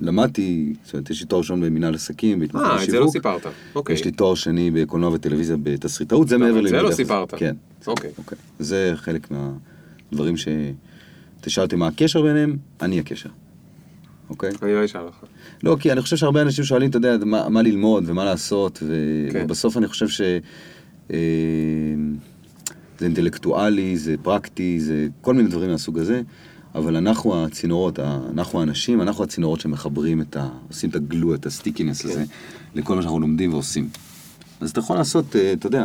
למדתי, 0.00 0.74
זאת 0.84 0.94
אומרת, 0.94 1.10
יש 1.10 1.20
לי 1.20 1.26
תואר 1.26 1.40
ראשון 1.40 1.60
במנהל 1.60 1.94
עסקים, 1.94 2.40
בהתמחות 2.40 2.66
אה, 2.66 2.84
את 2.84 2.90
זה 2.90 2.98
לא 2.98 3.06
בשיווק. 3.06 3.12
סיפרת. 3.12 3.46
אוקיי. 3.74 3.94
יש 3.94 4.04
לי 4.04 4.10
תואר 4.10 4.34
שני 4.34 4.70
בקולנוע 4.70 5.10
וטלוויזיה 5.10 5.56
בתסריטאות, 5.62 6.28
זה 6.28 6.38
מעבר 6.38 6.64
את 6.64 6.68
זה 6.68 6.82
לא 6.82 6.92
סיפרת. 6.92 7.34
כן. 7.34 7.54
אוקיי. 7.86 8.10
אוקיי. 8.18 8.38
זה 8.58 8.92
חלק 8.96 9.28
מהדברים 9.30 10.36
ש... 10.36 10.48
תשאלתי 11.40 11.76
מה 11.76 11.86
הקשר 11.86 12.22
ביניהם, 12.22 12.56
אני 12.82 13.00
הקשר. 13.00 13.28
אוקיי? 14.30 14.50
אני 14.62 14.72
לא 14.72 14.84
אשאל 14.84 15.06
לך. 15.08 15.24
לא, 15.62 15.76
כי 15.80 15.92
אני 15.92 16.00
חושב 16.00 16.16
שהרבה 16.16 16.42
אנשים 16.42 16.64
שואלים, 16.64 16.90
אתה 16.90 16.98
יודע, 16.98 17.16
מה, 17.24 17.48
מה 17.48 17.62
ללמוד 17.62 18.04
ומה 18.06 18.24
לעשות, 18.24 18.82
ו... 18.82 18.94
כן. 19.32 19.44
ובסוף 19.44 19.76
אני 19.76 19.88
חושב 19.88 20.08
ש... 20.08 20.20
אה, 21.12 21.18
זה 22.98 23.06
אינטלקטואלי, 23.06 23.96
זה 23.96 24.14
פרקטי, 24.22 24.80
זה 24.80 25.06
כל 25.20 25.34
מיני 25.34 25.48
דברים 25.48 25.70
מהסוג 25.70 25.98
הזה, 25.98 26.22
אבל 26.74 26.96
אנחנו 26.96 27.44
הצינורות, 27.44 27.98
אנחנו 27.98 28.60
האנשים, 28.60 29.00
אנחנו 29.00 29.24
הצינורות 29.24 29.60
שמחברים 29.60 30.20
את 30.20 30.36
ה... 30.36 30.48
עושים 30.68 30.90
את 30.90 30.94
ה 30.94 31.01
glue, 31.01 31.34
את 31.34 31.46
ה 31.46 31.51
stickiness 31.51 32.02
כן. 32.02 32.08
הזה, 32.08 32.24
לכל 32.74 32.96
מה 32.96 33.02
שאנחנו 33.02 33.20
לומדים 33.20 33.52
ועושים. 33.52 33.88
אז 34.60 34.70
אתה 34.70 34.80
יכול 34.80 34.96
לעשות, 34.96 35.36
אה, 35.36 35.52
אתה 35.52 35.66
יודע, 35.66 35.84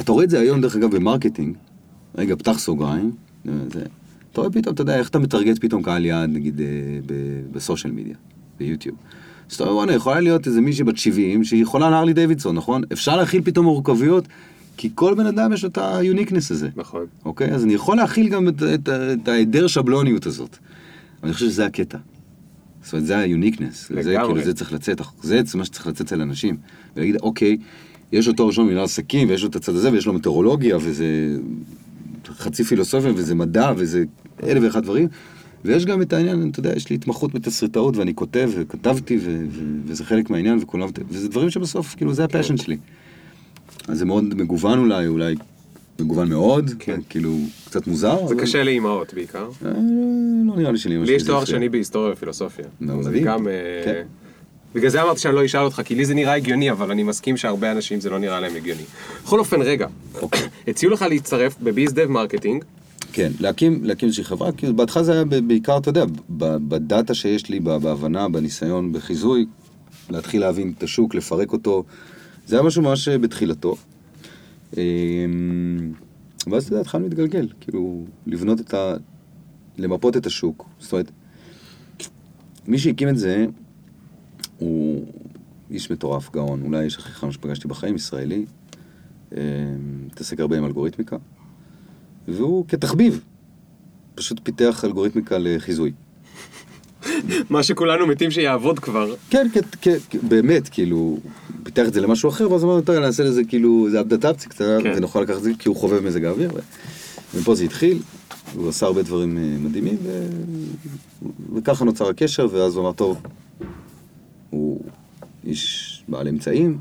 אתה 0.00 0.12
רואה 0.12 0.24
את 0.24 0.30
זה 0.30 0.40
היום, 0.40 0.60
דרך 0.60 0.76
אגב, 0.76 0.96
ב 0.96 1.02
marketing, 1.02 1.56
רגע, 2.14 2.36
פתח 2.36 2.58
סוגריים, 2.58 3.12
אה, 3.48 3.52
זה, 3.72 3.82
אתה 4.32 4.40
רואה 4.40 4.52
פתאום, 4.52 4.74
אתה 4.74 4.82
יודע, 4.82 4.98
איך 4.98 5.08
אתה 5.08 5.18
מטרגט 5.18 5.58
פתאום 5.58 5.82
קהל 5.82 6.04
יעד, 6.04 6.30
נגיד, 6.30 6.60
אה, 6.60 6.66
ב 7.52 7.58
social 7.58 7.92
media, 7.92 8.14
ביוטיוב. 8.58 8.96
אז 9.50 9.54
אתה 9.54 9.64
אומר, 9.64 9.74
וואלה, 9.74 9.92
יכולה 9.92 10.20
להיות 10.20 10.46
איזה 10.46 10.60
מישהי 10.60 10.84
בת 10.84 10.96
70 10.96 11.44
שהיא 11.44 11.62
יכולה 11.62 11.86
על 11.86 11.94
הרלי 11.94 12.12
דיווידסון, 12.12 12.56
נכון? 12.56 12.82
אפשר 12.92 13.16
להכיל 13.16 13.42
פתאום 13.44 13.66
מורכבויות, 13.66 14.28
כי 14.78 14.90
כל 14.94 15.14
בן 15.14 15.26
אדם 15.26 15.52
יש 15.52 15.64
את 15.64 15.78
ה 15.82 15.88
uniqueness 15.88 16.50
הזה. 16.50 16.68
נכון. 16.76 17.06
אוקיי? 17.24 17.50
אז 17.50 17.64
אני 17.64 17.74
יכול 17.74 17.96
להכיל 17.96 18.28
גם 18.28 18.48
את, 18.48 18.62
את, 18.74 18.88
את 18.88 19.28
ההיעדר 19.28 19.66
שבלוניות 19.66 20.26
הזאת. 20.26 20.56
אבל 21.20 21.28
אני 21.28 21.32
חושב 21.32 21.46
שזה 21.46 21.66
הקטע. 21.66 21.98
זאת 22.82 22.92
אומרת, 22.92 23.06
זה 23.06 23.18
ה 23.18 23.24
uniqueness. 23.24 23.88
זה 23.88 23.94
לגמרי. 23.94 24.26
כאילו, 24.26 24.44
זה 24.44 24.54
צריך 24.54 24.72
לצאת, 24.72 25.00
זה 25.22 25.42
מה 25.54 25.64
שצריך 25.64 25.86
לצאת 25.86 26.06
אצל 26.06 26.20
אנשים. 26.20 26.56
ולהגיד, 26.96 27.16
אוקיי, 27.16 27.56
יש 28.12 28.26
לו 28.26 28.32
תואר 28.32 28.48
ראשון 28.48 28.66
במנהל 28.66 28.84
עסקים, 28.84 29.28
ויש 29.28 29.42
לו 29.42 29.48
את 29.48 29.56
הצד 29.56 29.74
הזה, 29.74 29.92
ויש 29.92 30.06
לו 30.06 30.12
מטאורולוגיה, 30.12 30.76
וזה 30.80 31.06
חצי 32.26 32.64
פילוסופיה, 32.64 33.12
וזה 33.16 33.34
מדע, 33.34 33.72
וזה 33.76 34.04
אלף 34.42 34.62
ואחד 34.62 34.82
דברים. 34.82 35.08
ויש 35.64 35.84
גם 35.84 36.02
את 36.02 36.12
העניין, 36.12 36.50
אתה 36.50 36.60
יודע, 36.60 36.76
יש 36.76 36.90
לי 36.90 36.96
התמחות 36.96 37.34
בתסריטאות 37.34 37.96
ואני 37.96 38.14
כותב 38.14 38.50
וכתבתי 38.54 39.18
ו- 39.20 39.44
ו- 39.50 39.78
וזה 39.84 40.04
חלק 40.04 40.30
מהעניין 40.30 40.58
וכולם, 40.62 40.88
וזה 41.08 41.28
דברים 41.28 41.50
שבסוף, 41.50 41.94
כאילו, 41.94 42.14
זה 42.14 42.24
ה 42.24 42.28
passion 42.28 42.56
שלי. 42.56 42.76
אז 43.88 43.98
זה 43.98 44.04
מאוד 44.04 44.24
מגוון 44.34 44.78
אולי, 44.78 45.06
אולי 45.06 45.34
מגוון 46.00 46.28
מאוד, 46.28 46.70
כן. 46.78 47.00
כאילו, 47.08 47.36
קצת 47.66 47.86
מוזר. 47.86 48.16
זה 48.28 48.34
אבל- 48.34 48.42
קשה 48.42 48.62
לאימהות 48.64 49.14
בעיקר. 49.14 49.48
אה, 49.66 49.70
לא 50.46 50.56
נראה 50.56 50.72
לי 50.72 50.78
שלאמא 50.78 51.00
לי 51.00 51.06
שלי 51.06 51.16
יש 51.16 51.22
זה 51.22 51.28
תואר. 51.28 51.44
שני 51.44 51.68
בהיסטוריה 51.68 52.12
ופילוסופיה. 52.12 52.64
נו, 52.80 52.96
מדהים. 52.96 53.24
גם... 53.24 53.48
אה, 53.48 53.52
כן. 53.84 54.02
בגלל 54.74 54.90
זה 54.90 55.02
אמרתי 55.02 55.20
שאני 55.20 55.34
לא 55.34 55.44
אשאל 55.44 55.60
אותך, 55.60 55.82
כי 55.84 55.94
לי 55.94 56.04
זה 56.04 56.14
נראה 56.14 56.34
הגיוני, 56.34 56.70
אבל 56.70 56.90
אני 56.90 57.02
מסכים 57.02 57.36
שהרבה 57.36 57.72
אנשים 57.72 58.00
זה 58.00 58.10
לא 58.10 58.18
נראה 58.18 58.40
להם 58.40 58.56
הגיוני. 58.56 58.82
בכל 59.24 59.38
אופן, 59.38 59.62
רגע, 59.62 59.86
אוקיי. 60.22 60.40
הציעו 60.68 60.92
לך 60.92 61.02
להצטרף 61.02 61.56
ב 61.62 61.70
biz 61.70 61.92
dev 61.92 62.06
marketing, 62.06 62.64
כן, 63.12 63.32
להקים, 63.40 63.80
להקים 63.84 64.06
איזושהי 64.06 64.24
חברה, 64.24 64.52
כי 64.52 64.72
בהתחלה 64.72 65.02
זה 65.02 65.12
היה 65.12 65.24
בעיקר, 65.24 65.78
אתה 65.78 65.88
יודע, 65.88 66.04
בדאטה 66.68 67.14
שיש 67.14 67.48
לי, 67.48 67.60
בהבנה, 67.60 68.28
בניסיון, 68.28 68.92
בחיזוי, 68.92 69.46
להתחיל 70.10 70.40
להבין 70.40 70.72
את 70.78 70.82
השוק, 70.82 71.14
לפרק 71.14 71.52
אותו, 71.52 71.84
זה 72.48 72.56
היה 72.56 72.62
משהו 72.62 72.82
ממש 72.82 73.08
בתחילתו. 73.08 73.76
אמ, 74.76 75.92
ואז 76.50 76.64
אתה 76.64 76.72
יודע, 76.72 76.80
התחלנו 76.80 77.08
להתגלגל, 77.08 77.48
כאילו, 77.60 78.04
לבנות 78.26 78.60
את 78.60 78.74
ה... 78.74 78.94
למפות 79.78 80.16
את 80.16 80.26
השוק. 80.26 80.68
זאת 80.78 80.92
אומרת, 80.92 81.10
מי 82.66 82.78
שהקים 82.78 83.08
את 83.08 83.18
זה, 83.18 83.46
הוא 84.58 85.06
איש 85.70 85.90
מטורף, 85.90 86.30
גאון, 86.32 86.62
אולי 86.62 86.78
האיש 86.78 86.96
הכי 86.96 87.12
חכם 87.12 87.32
שפגשתי 87.32 87.68
בחיים, 87.68 87.94
ישראלי, 87.96 88.44
אמ, 89.32 89.38
מתעסק 90.06 90.40
הרבה 90.40 90.58
עם 90.58 90.64
אלגוריתמיקה. 90.64 91.16
והוא 92.28 92.64
כתחביב, 92.68 93.24
פשוט 94.14 94.40
פיתח 94.42 94.84
אלגוריתמיקה 94.84 95.36
לחיזוי. 95.38 95.92
מה 97.50 97.62
שכולנו 97.62 98.06
מתים 98.06 98.30
שיעבוד 98.30 98.78
כבר. 98.78 99.14
כן, 99.30 99.46
כ- 99.54 99.76
כ- 99.82 99.88
כ- 100.10 100.16
באמת, 100.28 100.68
כאילו, 100.68 100.96
הוא 100.96 101.18
פיתח 101.62 101.82
את 101.88 101.92
זה 101.94 102.00
למשהו 102.00 102.28
אחר, 102.28 102.52
ואז 102.52 102.64
אמרנו, 102.64 102.80
טוב, 102.80 102.96
נעשה 102.96 103.22
לזה 103.22 103.44
כאילו, 103.44 103.86
איזה 103.86 104.00
אבדטציה 104.00 104.50
קצת, 104.50 104.78
כן. 104.82 104.92
ונוכל 104.96 105.20
לקחת 105.20 105.36
את 105.36 105.42
זה, 105.42 105.50
כי 105.58 105.68
הוא 105.68 105.76
חובב 105.76 106.04
מזג 106.06 106.24
האוויר. 106.24 106.50
ופה 107.34 107.54
זה 107.54 107.64
התחיל, 107.64 107.98
הוא 108.54 108.68
עשה 108.68 108.86
הרבה 108.86 109.02
דברים 109.02 109.38
אה, 109.38 109.42
מדהימים, 109.60 109.96
ו... 110.02 110.26
וככה 111.54 111.84
נוצר 111.84 112.08
הקשר, 112.08 112.46
ואז 112.52 112.74
הוא 112.76 112.82
אמר, 112.82 112.92
טוב, 112.92 113.20
הוא 114.50 114.80
איש 115.44 116.02
בעל 116.08 116.28
אמצעים. 116.28 116.78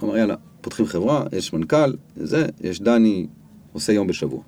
הוא 0.00 0.08
אמר, 0.10 0.18
יאללה, 0.18 0.34
פותחים 0.60 0.86
חברה, 0.86 1.24
יש 1.32 1.52
מנכ"ל, 1.52 1.92
זה, 2.16 2.46
יש 2.60 2.80
דני, 2.80 3.26
עושה 3.72 3.92
יום 3.92 4.06
בשבוע. 4.06 4.40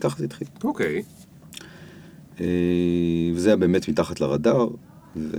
ככה 0.00 0.18
זה 0.18 0.24
התחיל. 0.24 0.48
אוקיי. 0.64 0.96
אה, 0.96 1.00
וזה 3.34 3.48
היה 3.48 3.56
באמת 3.56 3.88
מתחת 3.88 4.20
לרדאר, 4.20 4.68
ו- 5.16 5.36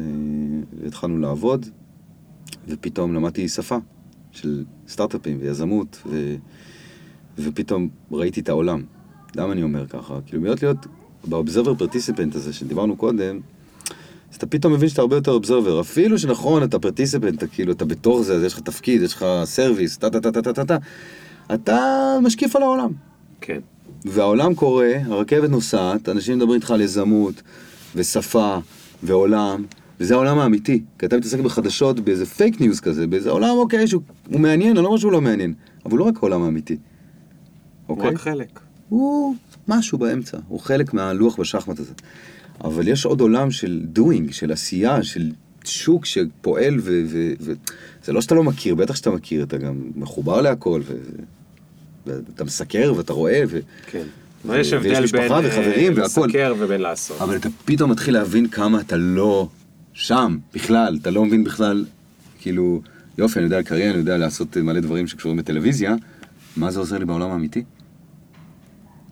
והתחלנו 0.82 1.18
לעבוד, 1.18 1.66
ופתאום 2.68 3.14
למדתי 3.14 3.50
שפה 3.50 3.78
של 4.32 4.64
סטארט-אפים 4.88 5.38
ויזמות, 5.42 6.02
ו... 6.06 6.36
ופתאום 7.38 7.90
ראיתי 8.12 8.40
את 8.40 8.50
העולם. 8.50 8.84
למה 9.36 9.54
אני 9.54 9.64
אומר 9.64 9.88
ככה? 9.88 10.20
כאילו, 10.26 10.44
להיות 10.44 10.64
להיות 10.64 10.78
ב 11.28 11.33
observer 11.33 11.76
participant 11.76 12.36
הזה 12.36 12.54
שדיברנו 12.54 12.96
קודם, 12.96 13.40
אז 14.32 14.36
אתה 14.36 14.46
פתאום 14.46 14.74
מבין 14.74 14.90
שאתה 14.90 15.02
הרבה 15.02 15.16
יותר 15.16 15.32
observer. 15.32 15.82
אפילו 15.82 16.20
שנכון, 16.20 16.64
אתה 16.64 16.80
participant, 16.80 17.38
אתה 17.38 17.48
כאילו, 17.48 17.72
אתה 17.72 17.86
בתוך 17.86 18.22
זה, 18.22 18.36
אז 18.36 18.44
יש 18.44 18.54
לך 18.54 18.60
תפקיד, 18.60 19.02
יש 19.02 19.14
לך 19.14 19.26
service, 19.44 19.98
טה 19.98 20.10
טה 20.10 20.22
טה 20.22 20.32
טה 20.32 20.54
טה 20.54 20.66
טה, 20.66 20.78
אתה 21.54 21.78
משקיף 22.24 22.56
על 22.56 22.62
העולם. 22.62 22.92
כן. 23.42 23.60
והעולם 24.06 24.56
קורה, 24.56 24.92
הרכבת 25.06 25.50
נוסעת, 25.50 26.10
אנשים 26.10 26.38
מדברים 26.38 26.56
איתך 26.56 26.72
על 26.72 26.82
יזמות, 26.82 27.42
ושפה, 27.96 28.58
ועולם, 29.04 29.66
וזה 30.00 30.14
העולם 30.14 30.40
האמיתי. 30.40 30.84
כי 31.00 31.06
אתה 31.06 31.18
מתעסק 31.18 31.40
בחדשות 31.40 32.00
באיזה 32.00 32.26
פייק 32.26 32.62
ניוז 32.62 32.80
כזה, 32.80 33.08
באיזה 33.08 33.30
עולם, 33.30 33.56
אוקיי, 33.56 33.88
שהוא 33.88 34.02
הוא 34.30 34.40
מעניין, 34.40 34.78
אני 34.78 34.84
לא 34.84 34.88
אומר 34.88 34.98
שהוא 34.98 35.12
לא 35.12 35.22
מעניין, 35.22 35.54
אבל 35.86 35.92
הוא 35.92 36.00
לא 36.00 36.04
רק 36.04 36.16
העולם 36.18 36.44
האמיתי. 36.44 36.78
הוא 37.88 37.98
אוקיי? 37.98 38.12
רק 38.12 38.18
חלק. 38.18 38.60
הוא 38.90 39.36
משהו 39.68 39.98
באמצע, 39.98 40.38
הוא 40.48 40.60
חלק 40.60 40.94
מהלוח 40.94 41.40
בשחמט 41.40 41.80
הזה. 41.80 41.94
אבל 42.64 42.88
יש 42.88 43.06
עוד 43.06 43.22
עולם 43.22 43.52
של 43.52 43.82
doing, 43.96 44.32
של 44.32 44.52
עשייה, 44.52 45.04
של 45.04 45.32
שוק 45.64 46.06
שפועל, 46.06 46.76
ו... 46.80 47.04
ו, 47.08 47.34
ו 47.42 47.54
זה 48.04 48.14
לא 48.14 48.22
שאתה 48.22 48.36
לא 48.36 48.44
מכיר, 48.44 48.76
בטח 48.76 48.96
שאתה 48.96 49.12
מכיר, 49.12 49.44
אתה 49.44 49.58
גם 49.58 49.76
מחובר 49.96 50.42
להכל, 50.42 50.82
ו... 50.86 50.96
ואתה 52.06 52.44
מסקר 52.44 52.94
ואתה 52.98 53.14
רואה, 53.14 53.44
ו... 53.48 53.60
כן. 53.86 54.04
ו- 54.46 54.50
ויש 54.50 54.74
הבדל 54.74 54.94
בין 54.94 55.04
משפחה 55.04 55.40
וחברים 55.44 55.98
אה, 55.98 56.04
והכל. 56.04 56.26
לסקר 56.28 56.54
ובין 56.60 56.82
לעשות. 56.82 57.22
אבל 57.22 57.36
אתה 57.36 57.50
פתאום 57.66 57.92
מתחיל 57.92 58.14
להבין 58.14 58.48
כמה 58.48 58.82
אתה 58.82 58.98
לא 58.98 59.50
שם 59.94 60.38
בכלל, 60.54 60.98
אתה 61.02 61.12
לא 61.12 61.26
מבין 61.26 61.44
בכלל, 61.44 61.86
כאילו, 62.40 62.82
יופי, 63.18 63.40
אני 63.40 63.46
יודע 63.46 63.60
לקריין, 63.60 63.90
אני 63.90 64.00
יודע 64.00 64.18
לעשות 64.18 64.58
מלא 64.58 64.80
דברים 64.80 65.08
שקשורים 65.08 65.38
בטלוויזיה, 65.38 65.96
מה 66.58 66.72
זה 66.72 66.80
עוזר 66.80 66.98
לי 66.98 67.06
בעולם 67.06 67.32
האמיתי? 67.32 67.64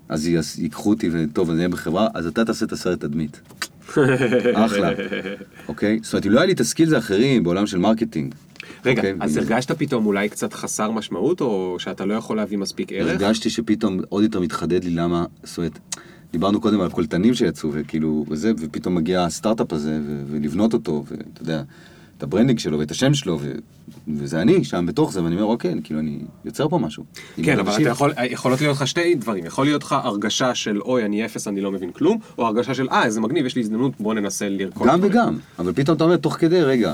אז 0.09 0.27
ייקחו 0.57 0.89
אותי, 0.89 1.09
וטוב, 1.11 1.49
אני 1.49 1.57
אהיה 1.57 1.69
בחברה, 1.69 2.07
אז 2.13 2.27
אתה 2.27 2.45
תעשה 2.45 2.65
את 2.65 2.71
הסרט 2.71 2.99
תדמית. 2.99 3.41
אחלה, 4.53 4.91
אוקיי? 5.67 5.99
זאת 6.03 6.13
אומרת, 6.13 6.25
אם 6.25 6.31
לא 6.31 6.39
היה 6.39 6.45
לי 6.45 6.53
את 6.53 6.59
ה 6.59 6.64
skills 6.64 6.93
האחרים 6.93 7.43
בעולם 7.43 7.67
של 7.67 7.77
marketing. 7.77 8.35
רגע, 8.85 9.01
אוקיי? 9.01 9.13
אז 9.19 9.37
הרגשת 9.37 9.71
פתאום 9.71 10.05
אולי 10.05 10.29
קצת 10.29 10.53
חסר 10.53 10.91
משמעות, 10.91 11.41
או 11.41 11.75
שאתה 11.79 12.05
לא 12.05 12.13
יכול 12.13 12.37
להביא 12.37 12.57
מספיק 12.57 12.91
ערך? 12.91 13.11
הרגשתי 13.11 13.49
שפתאום 13.49 13.99
עוד 14.09 14.23
יותר 14.23 14.39
מתחדד 14.39 14.83
לי 14.83 14.91
למה, 14.91 15.25
זאת 15.43 15.57
אומרת, 15.57 15.79
דיברנו 16.31 16.61
קודם 16.61 16.81
על 16.81 16.89
קולטנים 16.89 17.33
שיצאו, 17.33 17.69
וכאילו, 17.73 18.25
וזה, 18.29 18.51
ופתאום 18.59 18.95
מגיע 18.95 19.23
הסטארט-אפ 19.23 19.73
הזה, 19.73 19.99
ו- 20.07 20.23
ולבנות 20.27 20.73
אותו, 20.73 21.03
ואתה 21.07 21.41
יודע, 21.41 21.63
את 22.17 22.23
ה 22.23 22.27
branding 22.27 22.59
שלו 22.59 22.79
ואת 22.79 22.91
השם 22.91 23.13
שלו, 23.13 23.37
ו- 23.41 23.51
וזה 24.07 24.41
אני 24.41 24.63
שם 24.63 24.85
בתוך 24.85 25.13
זה, 25.13 25.23
ואני 25.23 25.35
אומר, 25.35 25.45
אוקיי, 25.45 25.75
כאילו, 25.83 25.99
אני 25.99 26.19
יוצר 26.45 26.69
פה 26.69 26.77
משהו. 26.77 27.03
כן, 27.43 27.59
אבל. 27.59 27.81
אתה 27.81 27.89
יכול, 27.89 28.13
יכולות 28.29 28.61
להיות 28.61 28.75
לך 28.77 28.87
שתי 28.87 29.15
דברים. 29.15 29.45
יכול 29.45 29.65
להיות 29.65 29.83
לך 29.83 29.95
הרגשה 30.03 30.55
של 30.55 30.81
אוי, 30.81 31.05
אני 31.05 31.25
אפס, 31.25 31.47
אני 31.47 31.61
לא 31.61 31.71
מבין 31.71 31.91
כלום, 31.91 32.17
או 32.37 32.47
הרגשה 32.47 32.73
של 32.73 32.89
אה, 32.89 33.05
איזה 33.05 33.21
מגניב, 33.21 33.45
יש 33.45 33.55
לי 33.55 33.61
הזדמנות, 33.61 33.93
בוא 33.99 34.13
ננסה 34.13 34.49
לרכוש. 34.49 34.87
גם 34.87 34.97
דברים." 34.97 35.11
וגם, 35.11 35.37
אבל 35.59 35.73
פתאום 35.73 35.95
אתה 35.95 36.03
אומר, 36.03 36.17
תוך 36.17 36.33
כדי, 36.33 36.61
רגע, 36.61 36.93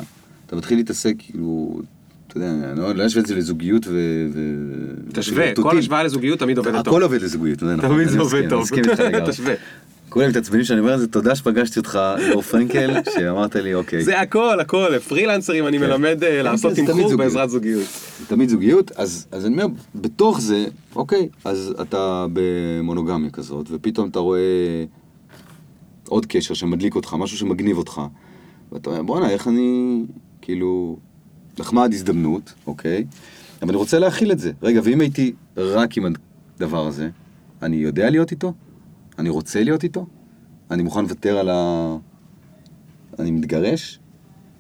אתה 0.50 0.58
מתחיל 0.58 0.78
להתעסק, 0.78 1.14
כאילו, 1.18 1.82
אתה 2.28 2.38
יודע, 2.38 2.52
אני 2.72 2.98
לא 2.98 3.06
אשווה 3.08 3.22
את 3.22 3.28
זה 3.28 3.36
לזוגיות 3.36 3.88
ו... 3.88 3.92
ו- 4.34 5.12
תשווה. 5.14 5.56
כל 5.56 5.78
השוואה 5.78 6.04
לזוגיות 6.04 6.40
תמיד 6.40 6.58
עובדת 6.58 6.86
טוב. 6.86 6.94
הכל 6.94 7.04
עובד 7.04 7.22
לזוגיות, 7.22 7.60
זה 7.60 7.76
נכון. 7.76 7.90
תמיד 7.90 8.08
אני 8.08 8.12
זה 8.12 8.20
עובד 8.20 8.40
אני 8.40 8.50
טוב. 8.50 8.62
מסכים 8.62 8.84
איתך 8.84 9.00
לגמרי. 9.00 9.32
תשווה. 9.32 9.54
כולם 10.10 10.30
מתעצבנים 10.30 10.64
שאני 10.64 10.80
אומר 10.80 10.94
את 10.94 11.00
זה, 11.00 11.08
תודה 11.08 11.36
שפגשתי 11.36 11.80
אותך, 11.80 12.00
דור 12.32 12.42
פרנקל, 12.42 12.94
שאמרת 13.20 13.56
לי, 13.56 13.74
אוקיי. 13.74 14.04
זה 14.04 14.20
הכל, 14.20 14.60
הכל, 14.60 15.00
פרילנסרים, 15.08 15.68
אני 15.68 15.78
מלמד 15.78 16.24
אה, 16.24 16.42
לעשות 16.42 16.74
כן, 16.76 16.86
תמיד 16.86 17.04
תמחור. 17.04 17.18
בעזרת 17.18 17.50
זוגיות. 17.50 17.88
תמיד 18.28 18.50
זוגיות, 18.50 18.92
אז 18.96 19.28
אני 19.34 19.54
אומר, 19.54 19.66
בתוך 19.96 20.42
זה, 20.42 20.66
אוקיי, 20.96 21.30
אז 21.46 21.74
אתה 21.82 22.26
במונוגמיה 22.34 23.30
כזאת, 23.30 23.68
ופתאום 23.72 24.10
אתה 24.10 24.20
רואה 24.20 24.40
עוד 26.08 26.26
קשר 26.26 26.54
שמדליק 26.54 26.96
אותך, 26.96 27.14
משהו 27.20 27.38
שמגניב 27.38 27.78
אותך, 27.78 28.02
ואתה 28.72 28.90
אומר, 28.90 29.02
בואנה, 29.04 29.30
איך 29.30 29.48
אני, 29.48 30.02
כאילו, 30.50 30.98
נחמד 31.60 31.90
הזדמנות, 31.94 32.54
אוקיי, 32.68 33.06
אבל 33.62 33.70
אני 33.70 33.78
רוצה 33.78 34.00
להכיל 34.00 34.32
את 34.32 34.40
זה. 34.40 34.52
רגע, 34.62 34.82
ואם 34.84 35.02
הייתי 35.02 35.34
רק 35.58 35.98
עם 35.98 36.06
הדבר 36.58 36.88
הזה, 36.88 37.10
אני 37.62 37.76
יודע 37.76 38.10
להיות 38.10 38.32
איתו? 38.32 38.54
אני 39.20 39.30
רוצה 39.30 39.64
להיות 39.64 39.84
איתו? 39.84 40.06
אני 40.72 40.84
מוכן 40.84 41.02
לוותר 41.02 41.38
על 41.38 41.50
ה... 41.50 41.98
אני 43.20 43.32
מתגרש? 43.32 44.00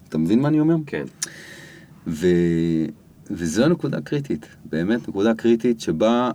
אתה 0.10 0.18
מבין 0.18 0.40
מה 0.40 0.48
אני 0.48 0.60
אומר? 0.60 0.76
כן. 0.86 1.03
ו... 2.07 2.28
וזו 3.32 3.66
הנקודה 3.66 4.02
קריטית, 4.02 4.45
באמת 4.66 5.10
נקודה 5.10 5.34
קריטית 5.34 5.80
שבה, 5.80 6.32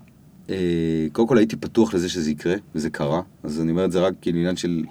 אה, 0.50 1.06
קודם 1.12 1.28
כל 1.28 1.38
הייתי 1.38 1.56
פתוח 1.56 1.94
לזה 1.94 2.08
שזה 2.08 2.30
יקרה, 2.30 2.54
וזה 2.74 2.90
קרה, 2.90 3.22
אז 3.42 3.60
אני 3.60 3.70
אומר 3.70 3.84
את 3.84 3.92
זה 3.92 4.00
רק 4.00 4.14
כאילו 4.20 4.38
עניין 4.38 4.56
של... 4.56 4.84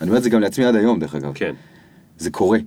אני 0.00 0.08
אומר 0.08 0.18
את 0.18 0.22
זה 0.22 0.30
גם 0.30 0.40
לעצמי 0.40 0.64
עד 0.64 0.74
היום, 0.74 1.00
דרך 1.00 1.14
אגב. 1.14 1.32
כן. 1.34 1.54
זה 2.18 2.30
קורה. 2.30 2.58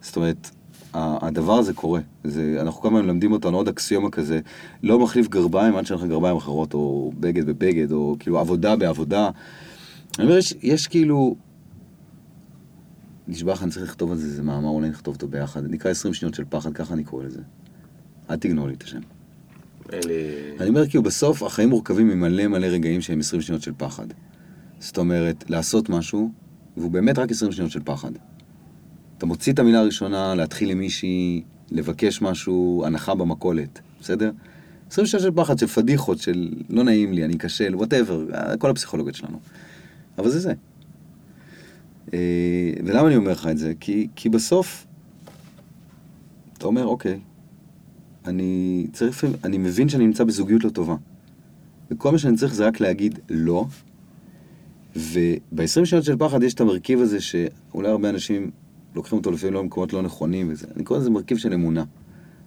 זאת 0.00 0.16
אומרת, 0.16 0.50
הדבר 0.94 1.58
הזה 1.58 1.74
קורה. 1.74 2.00
זה, 2.24 2.58
אנחנו 2.60 2.80
כל 2.80 2.88
הזמן 2.88 3.06
מלמדים 3.06 3.32
אותנו 3.32 3.56
עוד 3.56 3.68
אקסיומה 3.68 4.10
כזה, 4.10 4.40
לא 4.82 4.98
מחליף 4.98 5.28
גרביים 5.28 5.76
עד 5.76 5.86
שאין 5.86 5.98
לך 5.98 6.06
גרביים 6.06 6.36
אחרות, 6.36 6.74
או 6.74 7.12
בגד 7.20 7.46
בבגד, 7.46 7.92
או 7.92 8.16
כאילו 8.18 8.38
עבודה 8.38 8.76
בעבודה. 8.76 9.30
אני 10.18 10.26
אומר, 10.26 10.38
יש, 10.38 10.54
יש 10.62 10.86
כאילו... 10.86 11.36
נשבע 13.28 13.52
לך, 13.52 13.62
אני 13.62 13.70
צריך 13.70 13.84
לכתוב 13.84 14.10
על 14.10 14.16
זה 14.16 14.26
איזה 14.26 14.42
מאמר, 14.42 14.68
אולי 14.68 14.88
נכתוב 14.88 15.14
אותו 15.14 15.28
ביחד. 15.28 15.62
זה 15.62 15.68
נקרא 15.68 15.90
20 15.90 16.14
שניות 16.14 16.34
של 16.34 16.44
פחד, 16.48 16.72
ככה 16.72 16.94
אני 16.94 17.04
קורא 17.04 17.24
לזה. 17.24 17.40
אל 18.30 18.36
תגנור 18.36 18.68
לי 18.68 18.74
את 18.74 18.82
השם. 18.82 19.00
אין 19.92 20.00
לי... 20.06 20.14
אני 20.60 20.68
אומר, 20.68 20.88
כאילו, 20.88 21.02
בסוף 21.02 21.42
החיים 21.42 21.68
מורכבים 21.68 22.08
ממלא 22.08 22.46
מלא 22.46 22.66
רגעים 22.66 23.00
שהם 23.00 23.20
20 23.20 23.42
שניות 23.42 23.62
של 23.62 23.72
פחד. 23.76 24.06
זאת 24.78 24.98
אומרת, 24.98 25.50
לעשות 25.50 25.88
משהו, 25.88 26.30
והוא 26.76 26.90
באמת 26.90 27.18
רק 27.18 27.30
20 27.30 27.52
שניות 27.52 27.70
של 27.70 27.80
פחד. 27.84 28.12
אתה 29.18 29.26
מוציא 29.26 29.52
את 29.52 29.58
המילה 29.58 29.80
הראשונה, 29.80 30.34
להתחיל 30.34 30.70
עם 30.70 30.78
מישהי, 30.78 31.42
לבקש 31.70 32.22
משהו, 32.22 32.82
הנחה 32.86 33.14
במכולת, 33.14 33.80
בסדר? 34.00 34.30
20 34.90 35.06
שניות 35.06 35.22
של 35.22 35.30
פחד, 35.34 35.58
של 35.58 35.66
פדיחות, 35.66 36.18
של 36.18 36.52
לא 36.68 36.84
נעים 36.84 37.12
לי, 37.12 37.24
אני 37.24 37.36
אכשל, 37.36 37.74
וואטאבר, 37.74 38.26
כל 38.58 38.70
הפסיכולוגיות 38.70 39.14
שלנו. 39.14 39.40
אבל 40.18 40.30
זה 40.30 40.40
זה. 40.40 40.52
אה, 42.14 42.72
ולמה 42.84 43.08
אני 43.08 43.16
אומר 43.16 43.32
לך 43.32 43.46
את 43.46 43.58
זה? 43.58 43.72
כי, 43.80 44.08
כי 44.16 44.28
בסוף, 44.28 44.86
אתה 46.58 46.66
אומר, 46.66 46.86
אוקיי, 46.86 47.20
אני 48.26 48.86
צריך, 48.92 49.24
אני 49.44 49.58
מבין 49.58 49.88
שאני 49.88 50.06
נמצא 50.06 50.24
בזוגיות 50.24 50.64
לא 50.64 50.70
טובה. 50.70 50.96
וכל 51.90 52.12
מה 52.12 52.18
שאני 52.18 52.36
צריך 52.36 52.54
זה 52.54 52.66
רק 52.66 52.80
להגיד 52.80 53.18
לא, 53.30 53.64
וב-20 54.96 55.84
שניות 55.84 56.04
של 56.04 56.16
פחד 56.16 56.42
יש 56.42 56.54
את 56.54 56.60
המרכיב 56.60 57.00
הזה 57.00 57.20
שאולי 57.20 57.88
הרבה 57.88 58.10
אנשים 58.10 58.50
לוקחים 58.94 59.18
אותו 59.18 59.30
לפעמים 59.30 59.54
לא 59.54 59.62
במקומות 59.62 59.92
לא 59.92 60.02
נכונים 60.02 60.48
וזה. 60.52 60.66
אני 60.76 60.84
קורא 60.84 60.98
לזה 60.98 61.10
מרכיב 61.10 61.38
של 61.38 61.52
אמונה. 61.52 61.84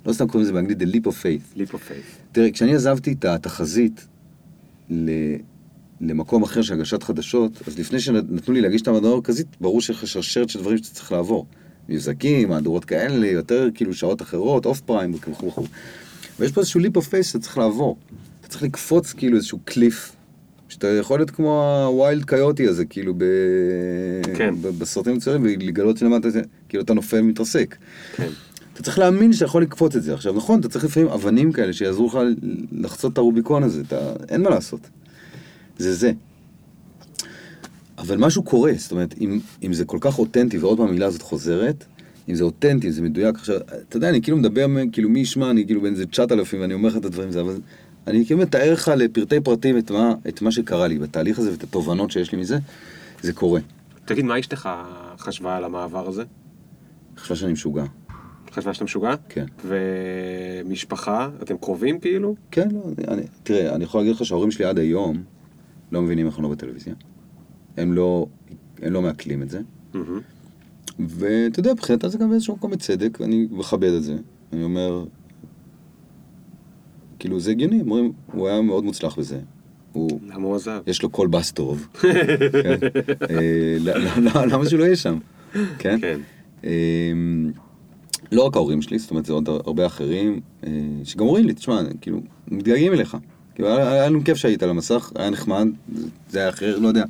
לא 0.05 0.13
סתם 0.13 0.27
קוראים 0.27 0.43
לזה 0.43 0.53
באנגלית 0.53 0.81
The 0.81 0.95
leap 0.95 1.07
of 1.11 1.15
faith. 1.23 1.57
leap 1.59 1.71
of 1.71 1.77
faith. 1.77 2.31
תראה, 2.31 2.51
כשאני 2.51 2.75
עזבתי 2.75 3.11
את 3.11 3.25
התחזית 3.25 4.07
ל- 4.89 5.35
למקום 6.01 6.43
אחר 6.43 6.61
של 6.61 6.73
הגשת 6.73 7.03
חדשות, 7.03 7.61
אז 7.67 7.79
לפני 7.79 7.99
שנתנו 7.99 8.53
לי 8.53 8.61
להגיש 8.61 8.81
את 8.81 8.87
המהדורה 8.87 9.13
המרכזית, 9.13 9.47
ברור 9.61 9.81
שיש 9.81 9.95
לך 9.97 10.07
שרשרת 10.07 10.49
של 10.49 10.59
דברים 10.59 10.77
שאתה 10.77 10.89
צריך 10.89 11.11
לעבור. 11.11 11.45
מבזקים, 11.89 12.49
מהדורות 12.49 12.85
כאלה, 12.85 13.27
יותר 13.27 13.69
כאילו 13.73 13.93
שעות 13.93 14.21
אחרות, 14.21 14.65
off 14.65 14.81
prime 14.81 15.13
וכו' 15.13 15.47
וכו'. 15.47 15.65
ויש 16.39 16.51
פה 16.51 16.61
איזשהו 16.61 16.79
leap 16.79 16.95
of 16.95 17.07
faith 17.07 17.27
שאתה 17.27 17.39
צריך 17.39 17.57
לעבור. 17.57 17.97
אתה 18.39 18.47
צריך 18.49 18.63
לקפוץ 18.63 19.13
כאילו 19.13 19.37
איזשהו 19.37 19.59
cliff, 19.65 20.15
שאתה 20.71 20.87
יכול 20.87 21.19
להיות 21.19 21.31
כמו 21.31 21.83
ה 21.87 21.95
Wile 21.95 22.25
E. 22.25 22.36
Coyote 22.36 22.67
הזה, 22.67 22.85
כאילו 22.85 23.13
ב... 23.17 23.23
כן. 24.35 24.55
ב- 24.61 24.67
בסרטים 24.67 25.13
מצוירים, 25.15 25.43
ולגלות 25.43 25.97
שלמטה, 25.97 26.29
זה- 26.29 26.41
כאילו 26.69 26.83
אתה 26.83 26.93
נופל 26.93 27.17
ומתרסק. 27.19 27.75
כן. 28.15 28.27
אתה 28.73 28.83
צריך 28.83 28.99
להאמין 28.99 29.33
שאתה 29.33 29.45
יכול 29.45 29.61
לקפוץ 29.61 29.95
את 29.95 30.03
זה. 30.03 30.13
עכשיו, 30.13 30.33
נכון, 30.33 30.59
אתה 30.59 30.69
צריך 30.69 30.85
לפעמים 30.85 31.09
אבנים 31.09 31.51
כאלה 31.51 31.73
שיעזרו 31.73 32.07
לך 32.07 32.17
לחצות 32.71 33.13
את 33.13 33.17
הרוביקון 33.17 33.63
הזה, 33.63 33.81
אתה... 33.87 34.13
אין 34.29 34.41
מה 34.41 34.49
לעשות. 34.49 34.79
זה 35.77 35.93
זה. 35.95 36.11
אבל 37.97 38.17
משהו 38.17 38.43
קורה, 38.43 38.71
זאת 38.77 38.91
אומרת, 38.91 39.15
אם, 39.21 39.39
אם 39.63 39.73
זה 39.73 39.85
כל 39.85 39.97
כך 40.01 40.19
אותנטי, 40.19 40.57
ועוד 40.57 40.77
פעם 40.77 40.87
המילה 40.87 41.05
הזאת 41.05 41.21
חוזרת, 41.21 41.83
אם 42.29 42.35
זה 42.35 42.43
אותנטי, 42.43 42.91
זה 42.91 43.01
מדויק, 43.01 43.35
עכשיו, 43.35 43.57
אתה 43.89 43.97
יודע, 43.97 44.09
אני 44.09 44.21
כאילו 44.21 44.37
מדבר, 44.37 44.65
כאילו 44.91 45.09
מי 45.09 45.19
ישמע, 45.19 45.51
אני 45.51 45.65
כאילו 45.65 45.81
בין 45.81 45.93
איזה 45.93 46.05
9,000 46.05 46.61
ואני 46.61 46.73
אומר 46.73 46.89
לך 46.89 46.97
את 46.97 47.05
הדברים 47.05 47.29
הזה, 47.29 47.41
אבל 47.41 47.59
אני 48.07 48.25
כאילו 48.25 48.39
מתאר 48.39 48.73
לך 48.73 48.87
לפרטי 48.87 49.39
פרטים 49.39 49.77
את 49.77 49.91
מה, 49.91 50.13
את 50.27 50.41
מה 50.41 50.51
שקרה 50.51 50.87
לי 50.87 50.99
בתהליך 50.99 51.39
הזה 51.39 51.51
ואת 51.51 51.63
התובנות 51.63 52.11
שיש 52.11 52.31
לי 52.31 52.37
מזה, 52.37 52.57
זה 53.21 53.33
קורה. 53.33 53.59
תגיד, 54.05 54.25
מה 54.25 54.39
אשתך 54.39 54.69
חשבה 55.17 55.57
על 55.57 55.63
המעבר 55.63 56.07
הזה? 56.07 56.23
חשבה 57.17 57.35
שאני 57.35 57.53
משוגע. 57.53 57.83
חשבה 58.51 58.73
שאתה 58.73 58.85
משוגע? 58.85 59.13
כן. 59.29 59.45
ומשפחה, 59.65 61.29
אתם 61.43 61.57
קרובים 61.57 61.99
כאילו? 61.99 62.35
כן, 62.51 62.67
לא, 62.71 62.81
אני, 63.07 63.21
תראה, 63.43 63.75
אני 63.75 63.83
יכול 63.83 64.01
להגיד 64.01 64.15
לך 64.15 64.25
שההורים 64.25 64.51
שלי 64.51 64.65
עד 64.65 64.79
היום 64.79 65.23
לא 65.91 66.01
מבינים 66.01 66.27
איך 66.27 66.35
אני 66.35 66.43
לא 66.43 66.49
בטלוויזיה. 66.49 66.93
הם 67.77 67.93
לא, 67.93 68.27
הם 68.81 68.93
לא 68.93 69.01
מעכלים 69.01 69.41
את 69.41 69.49
זה. 69.49 69.61
מהמם. 69.93 70.19
ואתה 70.99 71.59
יודע, 71.59 71.73
מבחינתה 71.73 72.09
זה 72.09 72.17
גם 72.17 72.29
באיזשהו 72.29 72.55
מקום 72.55 72.71
בצדק, 72.71 73.17
ואני 73.21 73.47
מכבד 73.51 73.93
את 73.93 74.03
זה. 74.03 74.15
אני 74.53 74.63
אומר, 74.63 75.05
כאילו, 77.21 77.39
זה 77.39 77.51
הגיוני, 77.51 77.81
אומרים, 77.81 78.11
הוא 78.33 78.47
היה 78.47 78.61
מאוד 78.61 78.83
מוצלח 78.83 79.15
בזה. 79.15 79.39
הוא, 79.91 80.19
למה 80.27 80.47
הוא 80.47 80.55
עזב? 80.55 80.79
יש 80.87 81.01
לו 81.03 81.09
קול 81.09 81.27
בס 81.27 81.51
טוב. 81.51 81.87
כן? 82.01 82.07
אה, 83.29 83.77
לא- 83.79 83.97
לא- 83.97 84.09
לא- 84.35 84.45
למה 84.45 84.65
שהוא 84.69 84.79
לא 84.79 84.83
יהיה 84.85 84.95
שם? 84.95 85.17
כן? 85.79 85.97
כן. 86.01 86.19
אמ, 86.63 87.51
לא 88.31 88.41
רק 88.45 88.55
ההורים 88.55 88.81
שלי, 88.81 88.99
זאת 88.99 89.11
אומרת, 89.11 89.25
זה 89.25 89.33
עוד 89.33 89.49
הרבה 89.49 89.85
אחרים, 89.85 90.39
אה, 90.63 90.69
שגם 91.03 91.25
אומרים 91.25 91.47
לי, 91.47 91.53
תשמע, 91.53 91.81
כאילו, 92.01 92.21
מתגעגעים 92.47 92.93
אליך. 92.93 93.17
כאילו, 93.55 93.69
היה 93.77 94.05
לנו 94.09 94.23
כיף 94.23 94.37
שהיית 94.37 94.63
על 94.63 94.69
המסך, 94.69 95.11
היה 95.15 95.29
נחמד, 95.29 95.67
זה- 96.29 96.39
היה 96.39 96.49
אחר, 96.49 96.79
לא 96.79 96.87
יודע. 96.87 97.03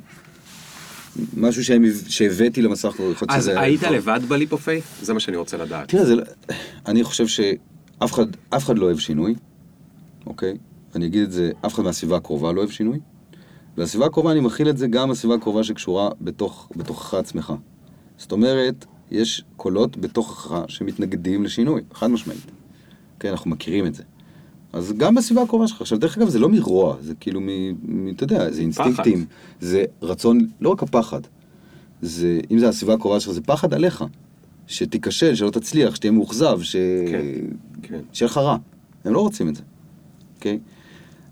משהו 1.36 1.62
שהבאתי 2.08 2.62
למסך, 2.62 2.88
יכול 2.88 3.04
להיות 3.06 3.22
אז 3.28 3.42
שזה... 3.42 3.60
היית 3.60 3.82
לבד 3.82 4.20
ב 4.28 4.33
leap 4.33 4.52
of 4.52 4.62
faith? 4.64 4.84
זה 5.02 5.14
מה 5.14 5.20
שאני 5.20 5.36
רוצה 5.36 5.56
לדעת. 5.56 5.88
תראה, 5.88 6.04
זה, 6.04 6.14
אני 6.86 7.04
חושב 7.04 7.26
שאף 7.26 8.12
אחד, 8.12 8.26
אף 8.50 8.64
אחד 8.64 8.78
לא 8.78 8.84
אוהב 8.86 8.98
שינוי, 8.98 9.34
אוקיי? 10.26 10.56
אני 10.94 11.06
אגיד 11.06 11.22
את 11.22 11.32
זה, 11.32 11.50
אף 11.66 11.74
אחד 11.74 11.82
מהסביבה 11.82 12.16
הקרובה 12.16 12.52
לא 12.52 12.60
אוהב 12.60 12.70
שינוי. 12.70 12.98
והסביבה 13.76 14.06
הקרובה, 14.06 14.32
אני 14.32 14.40
מכיל 14.40 14.68
את 14.68 14.78
זה 14.78 14.86
גם 14.86 15.10
הסביבה 15.10 15.34
הקרובה 15.34 15.64
שקשורה 15.64 16.10
בתוך, 16.20 16.68
בתוכך 16.76 17.14
עצמך. 17.14 17.52
זאת 18.18 18.32
אומרת, 18.32 18.86
יש 19.10 19.44
קולות 19.56 19.96
בתוכך 19.96 20.64
שמתנגדים 20.68 21.44
לשינוי, 21.44 21.82
חד 21.94 22.06
משמעית. 22.06 22.50
כן, 23.20 23.28
אנחנו 23.28 23.50
מכירים 23.50 23.86
את 23.86 23.94
זה. 23.94 24.02
אז 24.72 24.92
גם 24.96 25.14
בסביבה 25.14 25.42
הקרובה 25.42 25.68
שלך. 25.68 25.80
עכשיו, 25.80 25.98
דרך 25.98 26.18
אגב, 26.18 26.28
זה 26.28 26.38
לא 26.38 26.48
מרוע, 26.48 26.96
זה 27.00 27.14
כאילו 27.14 27.40
מ... 27.40 27.46
מ 27.82 28.08
אתה 28.08 28.24
יודע, 28.24 28.50
זה 28.50 28.60
אינסטינקטים. 28.60 29.26
זה 29.60 29.84
רצון, 30.02 30.38
לא 30.60 30.68
רק 30.68 30.82
הפחד. 30.82 31.20
זה, 32.02 32.40
אם 32.50 32.58
זה 32.58 32.68
הסביבה 32.68 32.94
הקרובה 32.94 33.20
שלך, 33.20 33.32
זה 33.32 33.40
פחד 33.40 33.74
עליך. 33.74 34.04
שתיכשל, 34.66 35.34
שלא 35.34 35.50
תצליח, 35.50 35.94
שתהיה 35.94 36.10
מאוכזב, 36.10 36.62
ש... 36.62 36.76
כן, 37.10 37.24
כן. 37.82 38.00
שיהיה 38.12 38.30
לך 38.30 38.38
רע. 38.38 38.56
הם 39.04 39.12
לא 39.12 39.20
רוצים 39.20 39.48
את 39.48 39.56
זה, 39.56 39.62
אוקיי? 40.42 40.58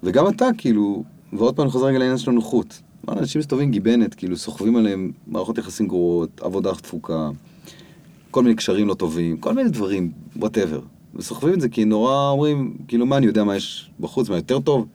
וגם 0.02 0.28
אתה, 0.28 0.48
כאילו, 0.58 1.04
ועוד 1.32 1.56
פעם 1.56 1.70
חוזר 1.70 1.86
רגע 1.86 1.98
לעניין 1.98 2.18
של 2.18 2.30
הנוחות. 2.30 2.80
אנשים 3.08 3.38
מסתובבים 3.38 3.70
גיבנת, 3.70 4.14
כאילו, 4.14 4.36
סוחבים 4.36 4.76
עליהם 4.76 5.12
מערכות 5.26 5.58
יחסים 5.58 5.88
גרועות, 5.88 6.40
עבודה 6.40 6.74
דפוקה, 6.74 7.30
כל 8.30 8.42
מיני 8.42 8.54
קשרים 8.54 8.88
לא 8.88 8.94
טובים, 8.94 9.36
כל 9.36 9.54
מיני 9.54 9.70
דברים, 9.70 10.10
whatever. 10.36 10.80
וסוחבים 11.14 11.54
את 11.54 11.60
זה 11.60 11.68
כי 11.68 11.84
נורא 11.84 12.30
אומרים, 12.30 12.76
כאילו, 12.88 13.06
מה, 13.06 13.16
אני 13.16 13.26
יודע 13.26 13.44
מה 13.44 13.56
יש 13.56 13.90
בחוץ, 14.00 14.28
מה 14.28 14.36
יותר 14.36 14.60
טוב? 14.60 14.86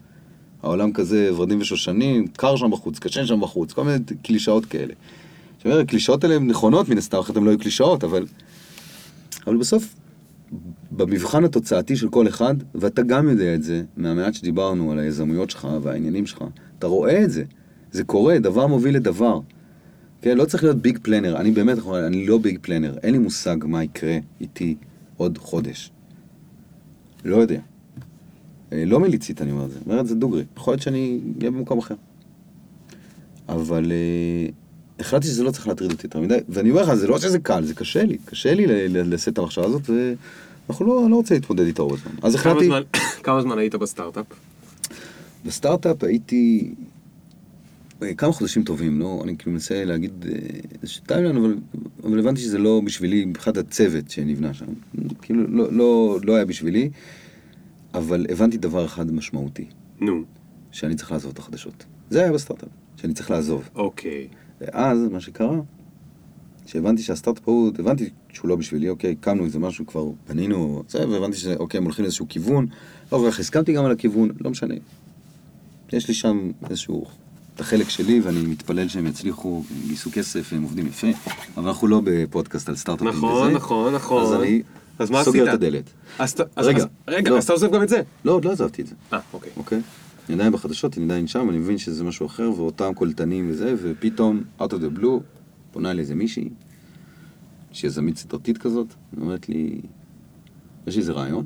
העולם 0.63 0.93
כזה 0.93 1.29
ורדים 1.35 1.61
ושושנים, 1.61 2.27
קר 2.27 2.55
שם 2.55 2.71
בחוץ, 2.71 2.99
קשה 2.99 3.25
שם 3.25 3.41
בחוץ, 3.41 3.73
כל 3.73 3.83
מיני 3.83 3.99
קלישאות 4.23 4.65
כאלה. 4.65 4.93
עכשיו, 5.57 5.79
הקלישאות 5.79 6.23
האלה 6.23 6.35
הן 6.35 6.47
נכונות 6.47 6.89
מן 6.89 6.97
הסתם, 6.97 7.19
אחרת 7.19 7.37
הן 7.37 7.43
לא 7.43 7.49
היו 7.49 7.59
קלישאות, 7.59 8.03
אבל... 8.03 8.25
אבל 9.47 9.57
בסוף, 9.57 9.95
במבחן 10.97 11.43
התוצאתי 11.43 11.95
של 11.95 12.09
כל 12.09 12.27
אחד, 12.27 12.55
ואתה 12.75 13.01
גם 13.01 13.29
יודע 13.29 13.55
את 13.55 13.63
זה, 13.63 13.83
מהמעט 13.97 14.33
שדיברנו 14.33 14.91
על 14.91 14.99
היזמויות 14.99 15.49
שלך 15.49 15.67
והעניינים 15.81 16.25
שלך, 16.25 16.43
אתה 16.79 16.87
רואה 16.87 17.23
את 17.23 17.31
זה. 17.31 17.43
זה 17.91 18.03
קורה, 18.03 18.39
דבר 18.39 18.67
מוביל 18.67 18.95
לדבר. 18.95 19.39
כן, 20.21 20.37
לא 20.37 20.45
צריך 20.45 20.63
להיות 20.63 20.77
ביג 20.77 20.99
פלנר, 21.01 21.37
אני 21.37 21.51
באמת, 21.51 21.77
אני 22.07 22.27
לא 22.27 22.37
ביג 22.37 22.59
פלנר, 22.61 22.97
אין 23.03 23.11
לי 23.11 23.17
מושג 23.17 23.57
מה 23.63 23.83
יקרה 23.83 24.17
איתי 24.41 24.75
עוד 25.17 25.37
חודש. 25.37 25.91
לא 27.25 27.35
יודע. 27.35 27.59
אה, 28.73 28.85
לא 28.85 28.99
מליצית 28.99 29.41
אני 29.41 29.51
אומר 29.51 29.65
את 29.65 29.71
זה, 29.71 29.79
אומר 29.85 29.99
את 29.99 30.07
זה 30.07 30.15
דוגרי. 30.15 30.43
יכול 30.57 30.71
להיות 30.71 30.81
שאני 30.81 31.19
אהיה 31.39 31.51
במקום 31.51 31.79
אחר. 31.79 31.95
אבל 33.49 33.91
אה, 33.91 34.47
החלטתי 34.99 35.27
שזה 35.27 35.43
לא 35.43 35.51
צריך 35.51 35.67
להטריד 35.67 35.91
אותי 35.91 36.07
יותר 36.07 36.19
מדי, 36.19 36.37
ואני 36.49 36.69
אומר 36.69 36.81
לך, 36.81 36.93
זה 36.93 37.07
לא 37.07 37.19
שזה 37.19 37.39
קל, 37.39 37.63
זה 37.63 37.73
קשה 37.73 38.03
לי, 38.03 38.17
קשה 38.25 38.53
לי 38.53 38.87
לשאת 38.89 39.33
את 39.33 39.37
המחשבה 39.37 39.65
הזאת, 39.65 39.89
ואנחנו 40.69 40.85
לא, 40.85 41.09
לא 41.09 41.15
רוצה 41.15 41.33
להתמודד 41.35 41.65
איתה 41.65 41.81
הרבה 41.81 41.95
זמן. 41.95 42.11
אז 42.21 42.35
כמה 42.35 42.51
החלטתי, 42.51 42.65
זמן- 42.65 42.81
כמה 43.23 43.41
זמן 43.41 43.57
היית 43.57 43.75
בסטארט-אפ? 43.75 44.25
בסטארט-אפ 45.45 46.03
הייתי 46.03 46.73
אה, 48.03 48.13
כמה 48.13 48.31
חודשים 48.31 48.63
טובים, 48.63 48.99
לא? 48.99 49.21
אני 49.23 49.37
כאילו 49.37 49.51
מנסה 49.51 49.85
להגיד 49.85 50.25
אה, 50.29 50.37
איזשהו 50.81 51.03
timeline, 51.05 51.37
אבל, 51.37 51.55
אבל 52.03 52.19
הבנתי 52.19 52.41
שזה 52.41 52.57
לא 52.57 52.81
בשבילי, 52.85 53.25
מבחינת 53.25 53.57
הצוות 53.57 54.11
שנבנה 54.11 54.53
שם. 54.53 54.65
כאילו, 55.21 55.47
לא, 55.47 55.71
לא, 55.73 56.17
לא 56.23 56.35
היה 56.35 56.45
בשבילי, 56.45 56.89
אבל 57.93 58.25
הבנתי 58.29 58.57
דבר 58.57 58.85
אחד 58.85 59.11
משמעותי, 59.11 59.65
נו, 60.01 60.23
שאני 60.71 60.95
צריך 60.95 61.11
לעזוב 61.11 61.31
את 61.31 61.39
החדשות. 61.39 61.85
זה 62.09 62.21
היה 62.23 62.31
בסטארט-אפ, 62.31 62.69
שאני 63.01 63.13
צריך 63.13 63.31
לעזוב. 63.31 63.69
אוקיי. 63.75 64.27
ואז 64.61 64.99
מה 65.11 65.19
שקרה, 65.19 65.57
שהבנתי 66.65 67.01
שהסטארט-אפ 67.01 67.43
הוא, 67.45 67.71
הבנתי 67.79 68.09
שהוא 68.33 68.49
לא 68.49 68.55
בשבילי, 68.55 68.89
אוקיי, 68.89 69.11
הקמנו 69.21 69.45
איזה 69.45 69.59
משהו, 69.59 69.85
כבר 69.85 70.05
בנינו, 70.29 70.83
זה, 70.89 71.09
והבנתי 71.09 71.37
שאוקיי, 71.37 71.77
הם 71.77 71.83
הולכים 71.83 72.03
לאיזשהו 72.03 72.25
כיוון, 72.29 72.67
לא 73.11 73.17
כל 73.17 73.31
כך 73.31 73.39
הסכמתי 73.39 73.73
גם 73.73 73.85
על 73.85 73.91
הכיוון, 73.91 74.29
לא 74.41 74.49
משנה. 74.51 74.75
יש 75.93 76.07
לי 76.07 76.13
שם 76.13 76.51
איזשהו, 76.69 77.05
את 77.55 77.59
החלק 77.59 77.89
שלי, 77.89 78.19
ואני 78.19 78.41
מתפלל 78.41 78.87
שהם 78.87 79.07
יצליחו, 79.07 79.63
הם 79.71 79.87
גייסו 79.87 80.09
כסף, 80.13 80.53
הם 80.53 80.63
עובדים 80.63 80.87
יפה, 80.87 81.07
אבל 81.57 81.67
אנחנו 81.67 81.87
לא 81.87 82.01
בפודקאסט 82.05 82.69
על 82.69 82.75
סטארט-אפים 82.75 83.07
נכון, 83.07 83.47
וזה. 83.47 83.55
נכון, 83.55 83.93
נכון. 83.93 84.23
אז 84.23 84.33
אני 84.33 84.61
אז 84.99 85.09
מה 85.09 85.23
סוגר 85.23 85.41
עשית? 85.41 85.49
את 85.49 85.63
הדלת. 85.63 85.83
אז 86.19 86.35
אז- 86.55 86.67
רגע, 86.67 86.77
אז- 86.77 86.87
רגע, 87.07 87.31
לא. 87.31 87.37
אז 87.37 87.43
אתה 87.43 87.53
עוזב 87.53 87.71
גם 87.71 87.83
את 87.83 87.89
זה. 87.89 88.01
לא, 88.25 88.31
עוד 88.31 88.45
לא 88.45 88.51
עזבתי 88.51 88.81
את 88.81 88.87
זה. 88.87 88.95
אה, 89.13 89.19
אוקיי. 89.33 89.51
אוקיי? 89.57 89.81
אני 90.29 90.35
עדיין 90.35 90.51
בחדשות, 90.51 90.97
אני 90.97 91.05
עדיין 91.05 91.27
שם, 91.27 91.49
אני 91.49 91.57
מבין 91.57 91.77
שזה 91.77 92.03
משהו 92.03 92.25
אחר, 92.25 92.51
ואותם 92.57 92.91
קולטנים 92.95 93.47
וזה, 93.49 93.73
ופתאום, 93.81 94.43
out 94.59 94.63
of 94.63 94.75
the 94.75 94.99
blue, 94.99 95.19
פונה 95.75 95.91
אלי 95.91 96.01
איזה 96.01 96.15
מישהי, 96.15 96.49
שהיא 97.71 97.89
יזמית 97.89 98.17
סדרתית 98.17 98.57
כזאת, 98.57 98.87
אומרת 99.21 99.49
לי, 99.49 99.81
יש 100.87 100.95
לי 100.95 101.01
איזה 101.01 101.13
רעיון. 101.13 101.45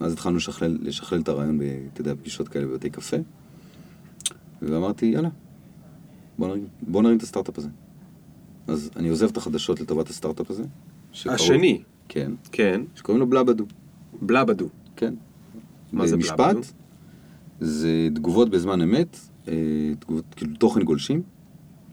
אז 0.00 0.12
התחלנו 0.12 0.36
לשכלל, 0.36 0.78
לשכלל 0.82 1.20
את 1.20 1.28
הרעיון, 1.28 1.60
אתה 1.92 2.00
יודע, 2.00 2.14
פגישות 2.14 2.48
כאלה 2.48 2.66
בבתי 2.66 2.90
קפה, 2.90 3.16
ואמרתי, 4.62 5.06
יאללה, 5.06 5.28
בוא 6.38 6.48
נרים, 6.48 6.66
בוא 6.82 7.02
נרים 7.02 7.16
את 7.16 7.22
הסטארט-אפ 7.22 7.58
הזה. 7.58 7.68
אז 8.66 8.90
אני 8.96 9.08
עוזב 9.08 9.28
את 9.28 9.36
החדשות 9.36 9.80
לטובת 9.80 10.08
הסטארט-אפ 10.08 10.50
הזה. 10.50 10.64
שקראו- 11.12 11.34
השני. 11.34 11.82
כן, 12.08 12.32
כן. 12.52 12.80
שקוראים 12.94 13.20
לו 13.20 13.30
בלאבדו, 13.30 13.64
בלאבדו. 14.22 14.68
כן. 14.96 15.14
מה 15.92 16.06
זה 16.06 16.16
בלאבלו? 16.16 16.60
זה 17.60 18.08
תגובות 18.14 18.50
בזמן 18.50 18.80
אמת, 18.82 19.16
אה, 19.48 19.52
תגובות, 19.98 20.24
כאילו 20.36 20.56
תוכן 20.56 20.82
גולשים, 20.82 21.22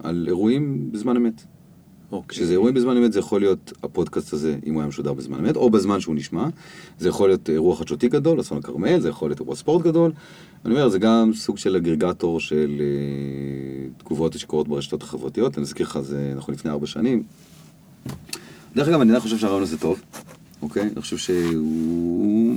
על 0.04 0.26
אירועים 0.28 0.92
בזמן 0.92 1.18
אמת. 1.18 1.44
אוקיי. 2.12 2.28
כשזה 2.30 2.52
אירועים 2.52 2.76
בזמן 2.76 2.98
אמת 2.98 3.14
זה 3.14 3.20
יכול 3.20 3.42
להיות 3.42 3.74
הפודקאסט 3.84 4.34
הזה, 4.34 4.58
אם 4.66 4.74
הוא 4.74 4.82
היה 4.82 4.88
משודר 4.88 5.14
בזמן 5.14 5.40
אמת, 5.40 5.56
או 5.56 5.70
בזמן 5.70 6.00
שהוא 6.00 6.16
נשמע. 6.16 6.48
זה 7.00 7.10
יכול 7.10 7.30
להיות 7.30 7.50
אירוע 7.50 7.76
חדשותי 7.76 8.08
גדול, 8.08 8.40
אסון 8.40 8.58
הכרמל, 8.58 9.00
זה 9.00 9.10
יכול 9.10 9.30
להיות 9.30 9.40
אירוע 9.40 9.56
ספורט 9.56 9.86
גדול. 9.86 10.12
אני 10.66 10.74
אומר, 10.74 10.90
זה 10.90 11.00
גם 11.00 11.32
סוג 11.34 11.58
של 11.58 11.76
אגרגטור 11.76 12.40
של 12.40 12.76
אה, 12.80 13.90
תגובות 13.98 14.34
שקורות 14.34 14.68
ברשתות 14.68 15.04
החברתיות. 15.04 15.58
אני 15.58 15.62
מזכיר 15.62 15.86
לך, 15.86 16.00
זה 16.00 16.32
אנחנו 16.36 16.54
לפני 16.54 16.72
ארבע 16.72 16.88
שנים. 16.88 17.24
דרך 18.76 18.88
אגב, 18.88 19.02
אני 19.02 19.10
עדיין 19.10 19.22
חושב 19.22 19.38
שהרעיון 19.38 19.64
הזה 19.64 19.78
טוב, 19.78 20.02
אוקיי? 20.62 20.84
אני 20.84 21.02
חושב 21.02 21.18
שהוא... 21.18 22.56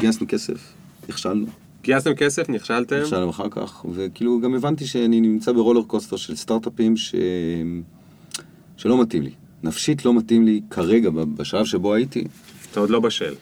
גייסנו 0.00 0.26
כסף, 0.28 0.72
נכשלנו. 1.08 1.46
גייסתם 1.84 2.14
כסף, 2.14 2.48
נכשלתם? 2.48 2.96
נכשלנו 2.96 3.30
אחר 3.30 3.48
כך, 3.50 3.84
וכאילו 3.92 4.40
גם 4.40 4.54
הבנתי 4.54 4.86
שאני 4.86 5.20
נמצא 5.20 5.52
ברולר 5.52 5.82
קוסטר 5.82 6.16
של 6.16 6.36
סטארט-אפים 6.36 6.96
ש... 6.96 7.14
שלא 8.76 9.02
מתאים 9.02 9.22
לי. 9.22 9.30
נפשית 9.62 10.04
לא 10.04 10.14
מתאים 10.14 10.44
לי 10.44 10.60
כרגע, 10.70 11.10
בשלב 11.10 11.64
שבו 11.64 11.94
הייתי. 11.94 12.24
אתה 12.70 12.80
עוד 12.80 12.90
לא 12.90 13.00
בשל. 13.00 13.34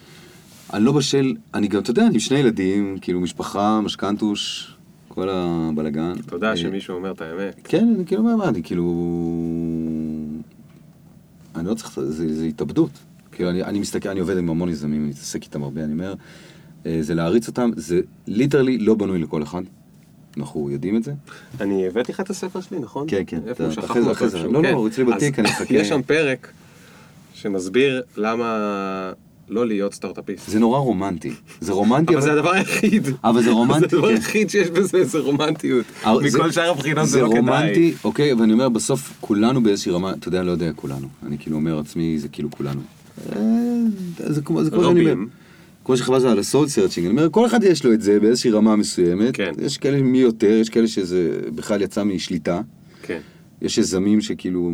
אני 0.73 0.85
לא 0.85 0.93
בשל, 0.93 1.35
אני 1.55 1.69
גם, 1.69 1.81
אתה 1.81 1.91
יודע, 1.91 2.03
אני 2.03 2.15
עם 2.15 2.21
שני 2.21 2.39
ילדים, 2.39 2.99
כאילו 3.01 3.21
משפחה, 3.21 3.81
משכנתוש, 3.81 4.73
כל 5.09 5.29
הבלגן. 5.29 6.15
תודה 6.27 6.51
אה, 6.51 6.57
שמישהו 6.57 6.95
אומר 6.95 7.13
את 7.13 7.21
האמת. 7.21 7.61
כן, 7.65 7.93
אני 7.97 8.07
כאילו, 8.07 8.23
מה, 8.23 8.37
מה, 8.37 8.49
אני 8.49 8.63
כאילו... 8.63 8.85
אני 11.55 11.67
לא 11.67 11.75
צריך, 11.75 12.01
זה, 12.01 12.35
זה 12.35 12.45
התאבדות. 12.45 12.91
כאילו, 13.33 13.51
אני, 13.51 13.63
אני 13.63 13.79
מסתכל, 13.79 14.09
אני 14.09 14.21
עובד 14.21 14.39
עם 14.39 14.51
המון 14.51 14.69
יזמים, 14.69 15.01
אני 15.01 15.11
מתעסק 15.11 15.43
איתם 15.43 15.63
הרבה, 15.63 15.85
אני 15.85 15.93
אומר, 15.93 16.15
זה 17.01 17.15
להריץ 17.15 17.49
אותם, 17.49 17.71
זה 17.77 18.01
ליטרלי 18.27 18.79
לא 18.79 18.95
בנוי 18.95 19.19
לכל 19.19 19.43
אחד. 19.43 19.63
אנחנו 20.37 20.71
יודעים 20.71 20.97
את 20.97 21.05
זה. 21.05 21.13
אני 21.61 21.87
הבאתי 21.87 22.13
לך 22.13 22.21
את 22.21 22.31
הספר 22.31 22.61
שלי, 22.61 22.79
נכון? 22.79 23.07
כן, 23.11 23.23
כן. 23.27 23.41
איפה 23.47 23.65
הוא 23.65 23.73
אתה- 23.73 23.83
שכח 23.83 23.91
אחרי 24.13 24.29
זה- 24.29 24.39
זה. 24.39 24.47
לא, 24.47 24.53
לא, 24.53 24.69
כן. 24.69 24.75
הוא 24.75 24.89
אצלי 24.89 25.05
בתיק, 25.05 25.39
אני 25.39 25.49
מחכה. 25.51 25.75
יש 25.75 25.89
שם 25.89 26.01
פרק 26.07 26.49
שמסביר 27.35 28.03
למה 28.17 28.59
לא 29.49 29.67
להיות 29.67 29.95
סטארט-אפיסט. 29.95 30.51
זה 30.51 30.59
נורא 30.61 30.79
רומנטי. 30.79 31.33
זה 31.61 31.73
רומנטי, 31.73 32.13
אבל 32.15 32.23
זה 32.23 32.33
הדבר 32.33 32.51
היחיד. 32.53 33.09
אבל 33.25 33.43
זה 33.43 33.51
רומנטי, 33.51 33.81
זה 33.89 33.97
הדבר 33.97 34.09
כן. 34.09 34.15
היחיד 34.15 34.51
שיש 34.51 34.71
בזה, 34.71 35.05
זה 35.05 35.19
רומנטיות. 35.19 35.85
אבל 36.05 36.29
זה- 36.31 36.39
מכל 36.39 36.51
שאר 36.51 36.71
הבחינות 36.71 37.07
זה 37.09 37.21
לא 37.23 37.27
כדאי. 37.29 37.39
רומנטי, 37.41 37.95
אוקיי, 38.05 38.33
ואני 38.33 38.53
אומר, 38.53 38.69
בסוף 38.69 39.13
כולנו 39.21 39.63
באיזושהי 39.63 39.93
רמה, 39.93 40.13
אתה 40.13 40.29
יודע, 40.29 40.43
לא 40.43 40.51
יודע 40.51 40.73
כולנו. 40.77 41.09
אני 41.27 41.39
כאילו 41.39 41.57
אומר 41.57 41.79
עצמי, 41.79 42.19
זה 42.19 42.29
כאילו 42.29 42.51
כולנו. 42.51 42.81
אה, 43.33 43.41
זה 44.17 44.43
כמו 44.43 44.65
זה 44.65 44.71
כמו 44.71 44.81
שאני 44.85 45.01
אומר. 45.01 45.11
רבים. 45.13 45.29
כמו 45.85 45.97
שחבל 45.97 46.27
על 46.27 46.39
הסול 46.39 46.69
סרצ'ינג, 46.69 47.07
אני 47.07 47.17
אומר, 47.19 47.29
כל 47.31 47.47
אחד 47.47 47.65
יש 47.65 47.85
לו 47.85 47.93
את 47.93 48.03
זה 48.03 48.21
באיזושהי 48.21 48.51
רמה 48.51 48.77
מסוימת. 48.77 49.37
כן. 49.37 49.53
יש 49.63 49.79
כאלה 49.79 50.03
מי 50.03 50.19
יותר, 50.19 50.47
יש 50.51 50.69
כאלה 50.69 50.89
שזה 50.89 51.31
בכלל 51.55 51.83
יצא 51.83 52.05
משליטה. 52.05 52.61
כן, 53.03 53.19
יש 53.63 53.79
יזמים 53.79 54.21
שכאילו 54.21 54.71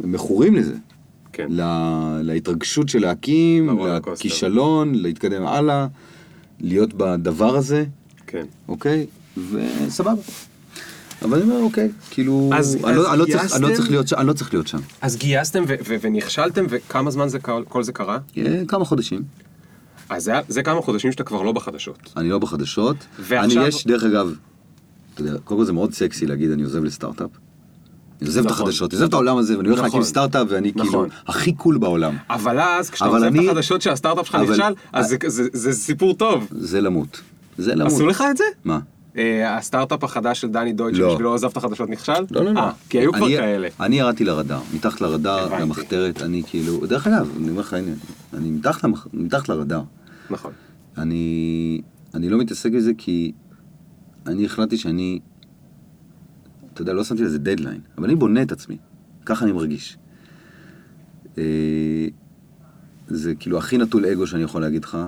מכורים 0.00 0.54
לזה. 0.56 0.74
כן. 1.32 1.46
לה, 1.50 2.18
להתרגשות 2.22 2.88
של 2.88 2.98
להקים. 2.98 3.78
לכישלון, 4.12 4.94
להתקדם 4.94 5.46
הלאה, 5.46 5.86
להיות 6.60 6.94
בדבר 6.94 7.56
הזה. 7.56 7.84
כן. 8.26 8.44
אוקיי? 8.68 9.06
וסבבה. 9.50 10.12
אבל 11.22 11.42
אני 11.42 11.50
אומר, 11.50 11.62
אוקיי, 11.62 11.88
כאילו, 12.10 12.50
אז- 12.54 12.78
אני 12.84 12.96
לא- 12.96 13.02
אז 13.02 13.12
אני 13.12 13.18
לא 13.18 13.24
צריך- 13.24 13.54
אני 13.56 13.62
לא? 13.62 13.74
צריך 13.76 13.90
להיות 13.90 14.12
אני 14.12 14.26
לא 14.26 14.32
צריך 14.32 14.54
להיות 14.54 14.66
שם. 14.68 14.78
אז 15.00 15.16
גייסתם 15.16 15.64
ו- 15.68 15.74
ו- 15.88 15.96
ונכשלתם, 16.00 16.64
וכמה 16.70 17.10
זמן 17.10 17.28
זה 17.28 17.38
כל 17.38 17.62
כל 17.68 17.82
זה 17.82 17.92
קרה? 17.92 18.18
אה, 18.38 18.62
כמה 18.68 18.84
חודשים. 18.84 19.22
אז 20.10 20.24
זה- 20.24 20.32
זה 20.48 20.62
כמה 20.62 20.82
חודשים 20.82 21.12
שאתה 21.12 21.24
כבר 21.24 21.42
לא 21.42 21.52
בחדשות. 21.52 22.12
אני 22.16 22.28
לא 22.28 22.38
בחדשות. 22.38 22.96
ועכשיו- 23.20 23.60
אני 23.62 23.68
יש, 23.68 23.86
דרך 23.86 24.04
אגב, 24.04 24.32
אתה 25.14 25.22
יודע, 25.22 25.38
קודם 25.44 25.60
כל 25.60 25.64
זה 25.66 25.72
מאוד 25.72 25.92
סקסי 25.94 26.26
להגיד 26.26 26.50
אני 26.50 26.62
עוזב 26.62 26.84
לסטארט-אפ. 26.84 27.30
אני 28.20 28.28
עוזב 28.28 28.40
את 28.40 28.50
נכון. 28.50 28.62
החדשות, 28.66 28.90
אני 28.92 28.96
עוזב 28.96 29.08
את 29.08 29.12
העולם 29.14 29.36
הזה, 29.36 29.56
ואני 29.58 29.68
הולך 29.68 29.78
נכון. 29.80 29.90
להקים 29.90 30.02
סטארט-אפ, 30.02 30.46
ואני 30.50 30.72
כאילו 30.72 30.84
נכון. 30.86 31.08
הכי 31.26 31.52
קול 31.52 31.78
בעולם. 31.78 32.16
אבל 32.30 32.60
אז, 32.60 32.90
כשאתה 32.90 33.10
עוזב 33.10 33.24
אני- 33.24 33.38
את 33.46 33.52
החדשות 33.52 33.82
שהסטארט-אפ 33.82 34.26
שלך 34.26 34.34
אבל- 34.34 34.44
נכשל, 34.50 34.62
אז 34.92 35.08
זה- 35.08 35.16
זה- 35.26 35.48
זה 35.52 35.72
סיפור 35.72 36.14
טוב. 36.14 36.48
זה 36.50 36.80
למות. 36.80 37.20
זה 37.58 37.74
למות. 37.74 37.92
עשו 37.92 38.06
לך 38.06 38.24
את 38.30 38.36
זה? 38.36 38.44
מה? 38.64 38.78
אה, 39.18 39.56
הסטארט-אפ 39.56 40.04
החדש 40.04 40.40
של 40.40 40.48
דני 40.48 40.72
דויטש, 40.72 40.98
לא. 40.98 41.08
שבשבילו 41.10 41.34
עזב 41.34 41.48
את 41.50 41.56
החדשות 41.56 41.88
נכשל? 41.90 42.12
לא, 42.30 42.44
לא, 42.44 42.52
לא. 42.54 42.60
אה, 42.60 42.72
כי 42.88 42.98
היו 42.98 43.12
כבר 43.12 43.26
אני- 43.26 43.36
כאלה. 43.36 43.68
אני 43.80 43.98
ירדתי 43.98 44.24
לרדאר, 44.24 44.60
מתחת 44.74 45.00
לרדאר. 45.00 45.60
למחתרת, 45.60 46.22
אני 46.22 46.42
כאילו, 46.46 46.86
דרך 46.86 47.06
אגב, 47.06 47.30
אני 47.36 47.50
אומר 47.50 47.60
לך, 47.60 47.74
הנה, 47.74 47.92
אני 48.34 48.50
מתחת 48.50 48.84
למח- 48.84 49.06
מתחת 49.12 49.48
לרדאר. 49.48 49.82
נכון. 50.30 50.52
אני, 50.98 51.80
אני 52.14 52.28
לא 52.28 52.38
מתעסק 52.38 52.72
בזה 52.72 52.92
כי 52.98 53.32
אני 54.26 54.44
החלטתי 54.44 54.76
שאני, 54.76 55.18
אתה 56.74 56.82
יודע, 56.82 56.92
לא 56.92 57.04
שמתי 57.04 57.22
לזה 57.22 57.38
דדליין, 57.38 57.80
אבל 57.98 58.04
אני 58.06 58.14
בונה 58.14 58.42
את 58.42 58.52
עצמי, 58.52 58.76
ככה 59.26 59.44
אני 59.44 59.52
מרגיש. 59.52 59.96
אה, 61.38 61.42
זה 63.08 63.34
כאילו 63.34 63.58
הכי 63.58 63.78
נטול 63.78 64.06
אגו 64.06 64.26
שאני 64.26 64.42
יכול 64.42 64.60
להגיד 64.60 64.84
לך, 64.84 64.98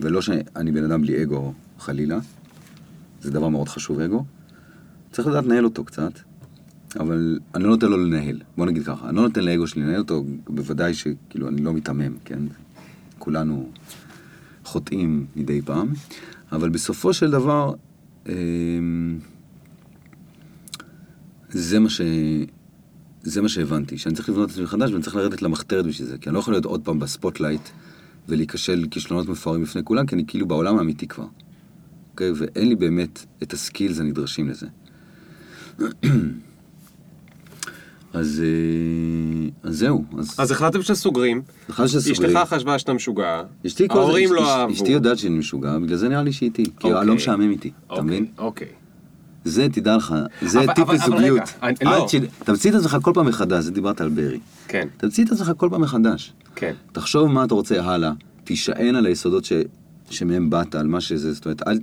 ולא 0.00 0.22
שאני 0.22 0.72
בן 0.72 0.84
אדם 0.84 1.02
בלי 1.02 1.22
אגו, 1.22 1.52
חלילה, 1.78 2.18
זה 3.22 3.30
דבר 3.30 3.48
מאוד 3.48 3.68
חשוב 3.68 4.00
אגו. 4.00 4.24
צריך 5.12 5.28
לדעת 5.28 5.44
לנהל 5.44 5.64
אותו 5.64 5.84
קצת, 5.84 6.12
אבל 7.00 7.38
אני 7.54 7.64
לא 7.64 7.70
נותן 7.70 7.86
לו 7.86 7.96
לנהל, 7.96 8.40
בוא 8.56 8.66
נגיד 8.66 8.84
ככה, 8.84 9.08
אני 9.08 9.16
לא 9.16 9.22
נותן 9.22 9.44
לאגו 9.44 9.66
שלי 9.66 9.82
לנהל 9.82 9.98
אותו, 9.98 10.24
בוודאי 10.48 10.94
שכאילו 10.94 11.48
אני 11.48 11.62
לא 11.62 11.72
מיתמם, 11.72 12.12
כן? 12.24 12.38
כולנו 13.18 13.68
חוטאים 14.64 15.26
מדי 15.36 15.62
פעם, 15.62 15.88
אבל 16.52 16.68
בסופו 16.68 17.12
של 17.12 17.30
דבר, 17.30 17.74
אמ, 18.28 19.18
זה 21.50 21.78
מה 21.78 21.90
ש... 21.90 22.00
זה 23.22 23.42
מה 23.42 23.48
שהבנתי, 23.48 23.98
שאני 23.98 24.14
צריך 24.14 24.28
לבנות 24.28 24.46
את 24.48 24.52
עצמי 24.52 24.64
מחדש 24.64 24.90
ואני 24.90 25.02
צריך 25.02 25.16
לרדת 25.16 25.42
למחתרת 25.42 25.86
בשביל 25.86 26.08
זה, 26.08 26.18
כי 26.18 26.28
אני 26.28 26.34
לא 26.34 26.38
יכול 26.40 26.54
להיות 26.54 26.64
עוד 26.64 26.84
פעם 26.84 26.98
ב 26.98 27.05
spotlight 27.05 27.68
ולהיכשל 28.28 28.84
כישלונות 28.90 29.28
מפוארים 29.28 29.62
בפני 29.62 29.84
כולם, 29.84 30.06
כי 30.06 30.14
אני 30.14 30.24
כאילו 30.26 30.46
בעולם 30.46 30.78
האמיתי 30.78 31.06
כבר. 31.06 31.26
אוקיי? 32.12 32.32
ואין 32.36 32.68
לי 32.68 32.74
באמת 32.74 33.24
את 33.42 33.52
הסקילס 33.52 34.00
הנדרשים 34.00 34.48
לזה. 34.48 34.66
אז, 38.14 38.42
אה, 38.44 39.48
אז 39.70 39.78
זהו. 39.78 40.04
אז, 40.18 40.34
אז 40.38 40.50
החלטתם 40.50 40.82
שאתם 40.82 40.94
סוגרים, 40.94 41.42
החלטתי 41.68 41.92
שסוגרים. 41.92 42.36
אשתך 42.36 42.54
חשבה 42.54 42.78
שאתה 42.78 42.92
משוגע, 42.92 43.42
אשתי 43.66 43.88
כל 43.88 43.98
ההורים 43.98 44.32
לא 44.32 44.42
אש- 44.42 44.48
אהבו. 44.48 44.72
אשתי 44.72 44.90
יודעת 44.92 45.18
שאני 45.18 45.38
משוגע, 45.38 45.78
בגלל 45.78 45.96
זה 45.96 46.08
נראה 46.08 46.22
לי 46.22 46.32
שהיא 46.32 46.48
איתי. 46.48 46.64
כי 46.64 46.92
אוקיי. 46.92 47.06
לא 47.06 47.14
משעמם 47.14 47.50
איתי, 47.50 47.68
אתה 47.86 47.92
אוקיי, 47.94 48.04
מבין? 48.04 48.26
אוקיי. 48.38 48.68
זה, 49.44 49.66
תדע 49.72 49.96
לך, 49.96 50.14
זה 50.42 50.60
אבל- 50.60 50.72
טיפ 50.74 50.88
לזוגיות. 50.88 51.40
לא. 51.82 52.06
ש- 52.08 52.14
תמציא 52.44 52.70
את 52.70 52.76
עצמך 52.76 52.96
כל 53.02 53.10
פעם 53.14 53.26
מחדש, 53.26 53.64
זה 53.64 53.70
דיברת 53.70 54.00
על 54.00 54.08
ברי. 54.08 54.40
כן, 54.68 54.88
תמציא 54.96 55.24
את 55.24 55.32
עצמך 55.32 55.52
כל 55.56 55.68
פעם 55.70 55.80
מחדש. 55.80 56.32
כן. 56.56 56.74
תחשוב 56.92 57.32
מה 57.32 57.44
אתה 57.44 57.54
רוצה 57.54 57.82
הלאה, 57.84 58.12
תישען 58.44 58.94
על 58.94 59.06
היסודות 59.06 59.44
ש... 59.44 59.52
שמהם 60.10 60.50
באת, 60.50 60.74
על 60.74 60.86
מה 60.86 61.00
שזה, 61.00 61.32
זאת 61.32 61.44
אומרת, 61.44 61.68
אל... 61.68 61.78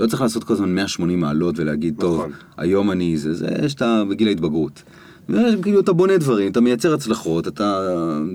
לא 0.00 0.06
צריך 0.06 0.22
לעשות 0.22 0.44
כל 0.44 0.52
הזמן 0.52 0.74
180 0.74 1.20
מעלות 1.20 1.58
ולהגיד, 1.58 1.94
טוב, 2.00 2.18
נכון. 2.18 2.32
היום 2.56 2.90
אני 2.90 3.16
זה, 3.16 3.34
זה 3.34 3.68
שאתה 3.68 4.02
בגיל 4.10 4.28
ההתבגרות. 4.28 4.82
כאילו 5.62 5.80
אתה 5.80 5.92
בונה 5.92 6.18
דברים, 6.18 6.52
אתה 6.52 6.60
מייצר 6.60 6.94
הצלחות, 6.94 7.48
אתה, 7.48 7.88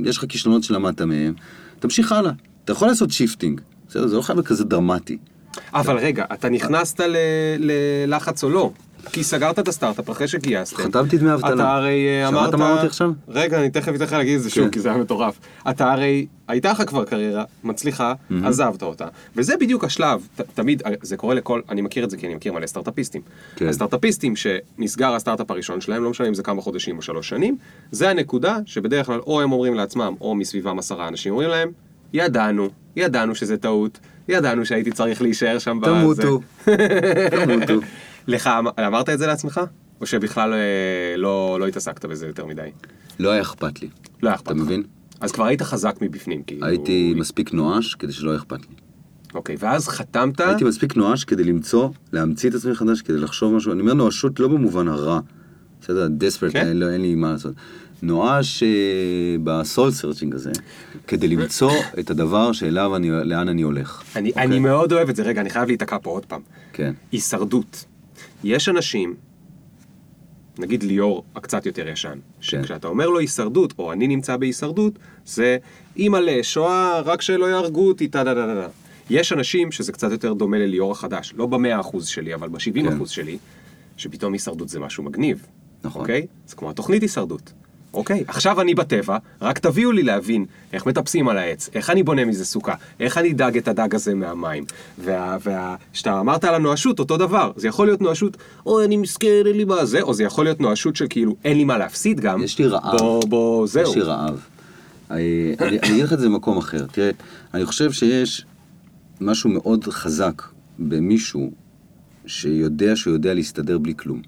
יש 0.06 0.18
לך 0.18 0.26
כישלונות 0.30 0.64
שלמדת 0.64 1.02
מהם, 1.02 1.34
תמשיך 1.80 2.12
הלאה. 2.12 2.32
אתה 2.64 2.72
יכול 2.72 2.88
לעשות 2.88 3.12
shifting, 3.12 3.62
זה 3.90 4.16
לא 4.16 4.22
חייב 4.22 4.38
להיות 4.38 4.48
כזה 4.48 4.64
דרמטי. 4.64 5.18
אבל 5.74 5.98
רגע, 5.98 6.26
אתה 6.34 6.50
נכנסת 6.50 7.00
ללחץ 7.60 8.44
או 8.44 8.50
לא? 8.50 8.72
כי 9.12 9.24
סגרת 9.24 9.60
את 9.60 9.68
הסטארט-אפ 9.68 10.10
אחרי 10.10 10.28
שגייסתם. 10.28 10.84
חתמתי 10.84 11.18
דמי 11.18 11.34
אבטלה. 11.34 11.54
אתה 11.54 11.76
הרי 11.76 12.08
אה, 12.08 12.30
שמעת 12.30 12.42
אמרת... 12.42 12.56
מה 12.56 12.72
אמרתי 12.72 12.88
עכשיו? 12.88 13.12
רגע, 13.28 13.60
אני 13.60 13.70
תכף 13.70 13.96
אתן 13.96 14.04
לך 14.04 14.14
להגיד 14.14 14.36
את 14.36 14.42
זה 14.42 14.50
שוב, 14.50 14.64
כן. 14.64 14.72
כי 14.72 14.80
זה 14.80 14.90
היה 14.90 14.98
מטורף. 14.98 15.40
אתה 15.70 15.92
הרי, 15.92 16.26
הייתה 16.48 16.72
לך 16.72 16.84
כבר 16.88 17.06
קריירה 17.06 17.44
מצליחה, 17.64 18.14
עזבת 18.44 18.84
אותה. 18.84 19.08
וזה 19.36 19.54
בדיוק 19.60 19.84
השלב, 19.84 20.28
תמיד, 20.54 20.82
אה, 20.86 20.92
זה 21.02 21.18
קורה 21.18 21.36
לכל, 21.36 21.62
אני 21.70 21.82
מכיר 21.82 22.04
את 22.04 22.10
זה 22.10 22.18
כי 22.18 22.28
אני 22.28 22.36
מכיר 22.36 22.54
מלא 22.54 22.68
סטארט-אפיסטים. 22.68 23.22
כן. 23.56 23.68
הסטארט-אפיסטים 23.68 24.34
שנסגר 24.36 25.16
הסטארט-אפ 25.16 25.52
הראשון 25.52 25.82
שלהם, 25.82 26.04
לא 26.04 26.10
משנה 26.10 26.28
אם 26.28 26.34
זה 26.34 26.44
כמה 26.44 26.62
חודשים 26.62 26.98
או 26.98 27.02
שלוש 27.02 27.30
שנים, 27.30 27.58
זה 27.92 28.10
הנקודה 28.10 28.58
שבדרך 28.66 29.06
כלל 29.06 29.20
או 29.20 29.42
הם 29.42 29.52
אומרים 29.52 29.74
לעצמם, 29.74 30.14
או 30.22 30.36
מסביבם 30.36 30.80
עשרה 30.80 31.08
אנשים 31.08 31.32
אומרים 31.32 31.50
להם, 31.50 31.72
ידענו, 32.14 32.70
ידענו 32.96 33.36
שזה 33.36 33.58
טעות, 33.58 34.00
ידענו 34.28 34.66
שהייתי 34.66 34.92
צריך 34.92 35.22
להישאר 35.22 35.60
שם 35.60 35.80
בזה." 35.82 35.92
תמותו. 35.92 36.42
תמותו. 37.46 37.86
לך, 38.28 38.48
אמ- 38.48 38.84
אמרת 38.88 39.10
את 39.10 39.20
זה 39.20 39.28
לעצמך? 39.28 39.62
או 40.02 40.06
שבכלל 40.06 40.54
אה, 40.54 40.60
לא, 41.18 41.58
לא 41.60 41.68
התעסקת 41.68 42.06
בזה 42.06 42.28
יותר 42.28 42.46
מדי? 42.46 42.70
לא 43.20 43.30
היה 43.30 43.42
אכפת 43.42 43.82
לי. 43.82 43.90
לא 44.24 44.30
היה 44.30 44.36
אכפת 44.36 44.48
אתה 44.48 44.56
לך. 44.56 44.62
מבין? 44.62 44.84
אז 45.22 45.32
כבר 45.32 45.46
היית 45.46 45.62
חזק 45.62 45.96
מבפנים, 46.02 46.44
כאילו... 46.44 46.66
הייתי 46.66 47.14
מספיק 47.18 47.54
נואש 47.54 47.96
כדי 47.96 48.12
שלא 48.12 48.30
היה 48.30 48.40
אכפת 48.40 48.60
לי. 48.70 48.76
אוקיי, 49.34 49.56
ואז 49.60 49.88
חתמת... 49.88 50.40
הייתי 50.42 50.64
מספיק 50.64 50.96
נואש 50.96 51.24
כדי 51.24 51.44
למצוא, 51.44 51.90
להמציא 52.14 52.50
את 52.50 52.56
עצמי 52.56 52.72
מחדש, 52.72 53.02
כדי 53.02 53.18
לחשוב 53.18 53.54
משהו. 53.54 53.72
אני 53.72 53.82
אומר 53.82 53.94
נואשות 53.94 54.40
לא 54.40 54.48
במובן 54.48 54.88
הרע. 54.88 55.20
בסדר, 55.82 56.08
desperate, 56.12 56.52
כן. 56.54 56.78
לא, 56.78 56.90
אין 56.90 57.02
לי 57.02 57.16
מה 57.16 57.32
לעשות. 57.32 57.54
נואש 58.02 58.64
אה, 58.64 58.70
ב 59.44 59.53
soul 59.53 59.92
searching 59.92 60.36
הזה, 60.36 60.52
כדי 61.08 61.28
למצוא 61.28 61.72
את 62.00 62.10
הדבר 62.10 62.52
שאליו 62.52 62.96
אני, 62.96 63.12
לאן 63.12 63.50
אני 63.50 63.62
הולך. 63.62 64.04
אני, 64.16 64.30
אוקיי? 64.30 64.44
אני 64.44 64.60
מאוד 64.60 64.94
אוהב 64.94 65.10
את 65.10 65.16
זה. 65.16 65.24
רגע, 65.24 65.42
אני 65.42 65.50
חייב 65.50 65.68
להיתקע 65.68 65.98
פה 66.02 66.10
עוד 66.10 66.26
פעם. 66.26 66.42
כן. 66.74 66.94
הישרדות. 67.12 67.86
יש 68.44 68.70
אנשים, 68.70 69.16
נגיד 70.60 70.84
ליאור 70.84 71.24
הקצת 71.36 71.66
יותר 71.66 71.88
ישן, 71.88 72.20
שכשאתה 72.40 72.88
אומר 72.88 73.10
לו 73.10 73.20
הישרדות, 73.20 73.74
או 73.80 73.92
אני 73.92 74.08
נמצא 74.08 74.38
בהישרדות, 74.38 75.00
זה 75.26 75.58
אימא'לה, 75.98 76.44
שואה, 76.44 77.00
רק 77.00 77.22
שלא 77.22 77.46
יהרגו 77.46 77.88
אותי, 77.88 78.08
טה 78.08 78.24
דה 78.24 78.34
דה 78.34 78.46
דה 78.46 78.56
דה. 78.56 78.68
יש 79.10 79.34
אנשים 79.34 79.72
שזה 79.72 79.92
קצת 79.92 80.12
יותר 80.12 80.34
דומה 80.34 80.58
לליאור 80.58 80.92
החדש, 80.92 81.34
לא 81.38 81.46
במאה 81.46 81.80
אחוז 81.80 82.08
שלי, 82.08 82.34
אבל 82.34 82.50
בשבעים 82.50 82.90
כן. 82.90 82.96
אחוז 82.96 83.10
שלי, 83.10 83.38
שפתאום 83.98 84.34
הישרדות 84.34 84.70
זה 84.70 84.80
משהו 84.80 85.04
מגניב. 85.04 85.46
נכון. 85.84 86.02
אוקיי? 86.02 86.28
זה 86.48 86.56
כמו 86.56 86.70
התוכנית 86.70 87.02
הישרדות. 87.02 87.54
אוקיי, 87.94 88.24
עכשיו 88.28 88.62
אני 88.62 88.76
בטבע, 88.76 89.18
רק 89.42 89.60
תביאו 89.60 89.92
לי 89.92 90.04
להבין 90.04 90.46
איך 90.74 90.86
מטפסים 90.86 91.28
על 91.28 91.38
העץ, 91.38 91.70
איך 91.74 91.90
אני 91.90 92.04
בונה 92.04 92.26
מזה 92.26 92.46
סוכה, 92.46 92.74
איך 93.00 93.18
אני 93.18 93.34
דג 93.34 93.58
את 93.58 93.68
הדג 93.68 93.96
הזה 93.96 94.16
מהמים. 94.16 94.64
וה... 95.00 95.38
וה... 95.44 95.76
שאתה 95.94 96.20
אמרת 96.20 96.44
על 96.44 96.56
הנואשות, 96.56 97.00
אותו 97.00 97.18
דבר. 97.18 97.52
זה 97.56 97.68
יכול 97.68 97.88
להיות 97.88 98.02
נואשות, 98.02 98.38
אוי, 98.66 98.86
אני 98.86 98.98
מסכן, 98.98 99.44
אין 99.46 99.58
לי 99.58 99.64
מה 99.64 99.86
זה, 99.86 100.02
או 100.02 100.14
זה 100.14 100.24
יכול 100.24 100.46
להיות 100.46 100.60
נואשות 100.62 100.96
של 100.96 101.06
כאילו, 101.10 101.36
אין 101.44 101.58
לי 101.58 101.64
מה 101.64 101.78
להפסיד 101.78 102.20
גם. 102.20 102.44
יש 102.44 102.60
לי 102.60 102.68
רעב. 102.68 102.98
בוא, 102.98 103.26
בוא, 103.26 103.68
זהו. 103.68 103.92
יש 103.92 103.96
לי 103.96 104.02
רעב. 104.02 104.40
אני 105.12 105.56
אני 105.60 105.78
אגיד 105.78 106.04
לך 106.04 106.14
את 106.14 106.20
זה 106.20 106.26
במקום 106.26 106.58
אחר. 106.58 106.86
תראה, 106.92 107.12
אני 107.54 107.66
חושב 107.66 107.92
שיש 107.92 108.46
משהו 109.22 109.50
מאוד 109.50 109.84
חזק 109.84 110.42
במישהו 110.80 111.52
שיודע 112.26 112.96
שהוא 112.96 113.14
יודע 113.14 113.34
להסתדר 113.34 113.78
בלי 113.78 113.94
כלום. 113.98 114.22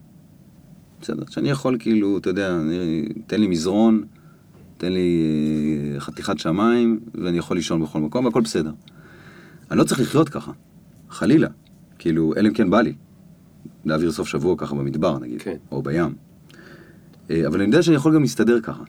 בסדר? 1.03 1.23
שאני 1.29 1.49
יכול 1.49 1.77
כאילו, 1.79 2.17
אתה 2.17 2.29
יודע, 2.29 2.55
אני- 2.55 3.05
תן 3.27 3.41
לי 3.41 3.47
מזרון, 3.47 4.03
תן 4.77 4.93
לי 4.93 5.09
אה, 5.95 5.99
חתיכת 5.99 6.39
שמיים, 6.39 6.99
ואני 7.15 7.37
יכול 7.37 7.57
לישון 7.57 7.83
בכל 7.83 7.99
מקום, 7.99 8.25
והכל 8.25 8.41
בסדר. 8.41 8.71
אני 9.71 9.79
לא 9.79 9.83
צריך 9.83 9.99
לחיות 10.01 10.29
ככה, 10.29 10.51
חלילה. 11.09 11.47
כאילו, 11.99 12.33
אלא 12.37 12.47
אם 12.49 12.53
כן 12.53 12.69
בא 12.69 12.81
לי. 12.81 12.93
להעביר 13.85 14.11
סוף 14.11 14.27
שבוע 14.27 14.55
ככה 14.57 14.75
במדבר, 14.75 15.19
נגיד, 15.19 15.41
כן. 15.41 15.55
או 15.71 15.81
בים. 15.81 16.13
אה, 17.31 17.47
אבל 17.47 17.55
אני 17.59 17.65
יודע 17.65 17.81
שאני 17.83 17.95
יכול 17.95 18.15
גם 18.15 18.21
להסתדר 18.21 18.59
ככה, 18.61 18.83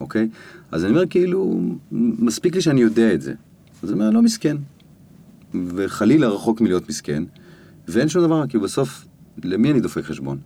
אוקיי? 0.00 0.28
אז 0.70 0.84
אני 0.84 0.90
אומר, 0.92 1.06
כאילו, 1.06 1.60
מספיק 1.92 2.54
לי 2.54 2.60
שאני 2.60 2.80
יודע 2.80 3.14
את 3.14 3.22
זה. 3.22 3.34
אז 3.82 3.92
אני 3.92 4.00
אומר, 4.00 4.10
לא 4.10 4.22
מסכן. 4.22 4.56
וחלילה 5.54 6.28
רחוק 6.28 6.60
מלהיות 6.60 6.88
מסכן, 6.88 7.22
ואין 7.88 8.08
שום 8.08 8.22
דבר, 8.24 8.46
כי 8.46 8.58
בסוף, 8.58 9.04
למי 9.44 9.70
אני 9.70 9.80
דופק 9.80 10.04
חשבון? 10.04 10.38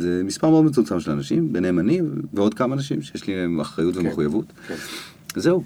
זה 0.00 0.22
מספר 0.24 0.50
מאוד 0.50 0.64
מצומצם 0.64 1.00
של 1.00 1.10
אנשים, 1.10 1.52
ביניהם 1.52 1.78
אני 1.78 2.00
ועוד 2.34 2.54
כמה 2.54 2.74
אנשים 2.74 3.02
שיש 3.02 3.26
לי 3.26 3.36
להם 3.36 3.60
אחריות 3.60 3.94
כן. 3.94 4.00
ומחויבות. 4.00 4.44
כן. 4.68 4.74
זהו, 5.36 5.62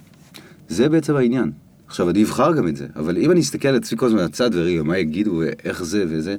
זה 0.68 0.88
בעצם 0.88 1.16
העניין. 1.16 1.50
עכשיו, 1.86 2.10
אני 2.10 2.22
אבחר 2.24 2.52
גם 2.52 2.68
את 2.68 2.76
זה, 2.76 2.86
אבל 2.96 3.16
אם 3.18 3.30
אני 3.30 3.40
אסתכל 3.40 3.68
על 3.68 3.76
עצמי 3.76 3.98
כל 3.98 4.06
הזמן 4.06 4.18
מהצד 4.22 4.50
ורגע, 4.52 4.82
מה 4.82 4.98
יגידו, 4.98 5.40
ואיך 5.40 5.84
זה 5.84 6.04
וזה, 6.08 6.36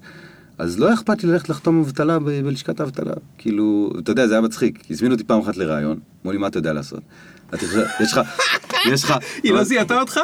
אז 0.57 0.80
לא 0.80 0.93
אכפת 0.93 1.23
לי 1.23 1.30
ללכת 1.31 1.49
לחתום 1.49 1.80
אבטלה 1.80 2.19
ב- 2.19 2.23
בלשכת 2.30 2.80
האבטלה. 2.80 3.13
כאילו, 3.38 3.91
אתה 3.99 4.11
יודע, 4.11 4.27
זה 4.27 4.34
היה 4.34 4.41
מצחיק, 4.41 4.84
הזמינו 4.91 5.13
אותי 5.13 5.23
פעם 5.23 5.39
אחת 5.39 5.57
לראיון, 5.57 5.99
אמרו 6.22 6.31
לי, 6.31 6.38
מה 6.38 6.47
אתה 6.47 6.57
יודע 6.57 6.73
לעשות? 6.73 6.99
יש 7.53 7.63
לך, 8.13 8.19
יש 8.91 9.03
לך... 9.03 9.13
היא 9.43 9.53
לא 9.53 9.63
זיהתה 9.63 9.99
אותך? 9.99 10.19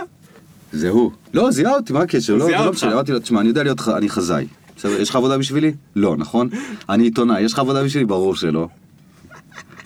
זה 0.73 0.89
הוא. 0.89 1.11
לא, 1.33 1.51
זיהה 1.51 1.73
אותי, 1.73 1.93
מה 1.93 2.01
הקשר? 2.01 2.35
לא, 2.35 2.45
זיהה 2.45 2.61
לא 2.61 2.65
אותך. 2.67 2.77
משנה, 2.77 2.93
אמרתי 2.93 3.11
לו, 3.11 3.19
תשמע, 3.19 3.39
אני 3.39 3.49
יודע 3.49 3.63
להיות, 3.63 3.87
אני 3.87 4.09
חזאי. 4.09 4.47
בסדר, 4.77 5.01
יש 5.01 5.09
לך 5.09 5.15
עבודה 5.15 5.37
בשבילי? 5.37 5.73
לא, 5.95 6.17
נכון? 6.17 6.49
אני 6.89 7.03
עיתונאי, 7.03 7.41
יש 7.41 7.53
לך 7.53 7.59
עבודה 7.59 7.83
בשבילי? 7.83 8.05
ברור 8.05 8.35
שלא. 8.35 8.67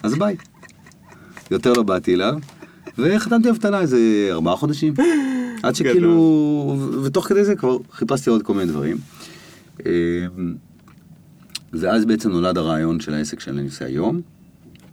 אז 0.04 0.16
ביי. 0.16 0.36
יותר 1.52 1.74
לא 1.74 1.84
באתי 1.84 2.14
אליו, 2.14 2.34
וחתמתי 2.98 3.50
אבטלה 3.50 3.82
איזה 3.82 4.30
ארבעה 4.32 4.56
חודשים. 4.56 4.94
עד 5.64 5.76
שכאילו, 5.76 6.92
ותוך 7.04 7.28
כדי 7.28 7.46
זה 7.46 7.56
כבר 7.56 7.78
חיפשתי 7.92 8.30
עוד 8.30 8.44
כל 8.44 8.54
מיני 8.54 8.66
דברים. 8.66 8.98
אה, 9.86 9.92
ואז 11.74 12.06
בעצם 12.06 12.32
נולד 12.32 12.58
הרעיון 12.58 13.00
של 13.00 13.14
העסק 13.14 13.40
שאני 13.40 13.64
עושה 13.64 13.86
היום, 13.86 14.22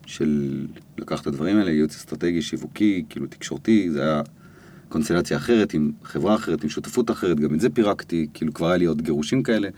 של 0.06 0.66
לקחת 0.98 1.22
את 1.22 1.26
הדברים 1.26 1.56
האלה, 1.56 1.70
ייעוץ 1.70 1.96
אסטרטגי, 1.96 2.42
שיווקי, 2.42 3.04
כאילו 3.08 3.26
תקשורתי, 3.26 3.90
זה 3.90 4.02
היה 4.02 4.22
קונסטלציה 4.88 5.36
אחרת, 5.36 5.74
עם 5.74 5.92
חברה 6.04 6.34
אחרת, 6.34 6.62
עם 6.64 6.70
שותפות 6.70 7.10
אחרת, 7.10 7.40
גם 7.40 7.54
את 7.54 7.60
זה 7.60 7.70
פירקתי, 7.70 8.26
כאילו 8.34 8.54
כבר 8.54 8.66
היה 8.66 8.76
לי 8.76 8.84
עוד 8.84 9.02
גירושים 9.02 9.42
כאלה, 9.42 9.68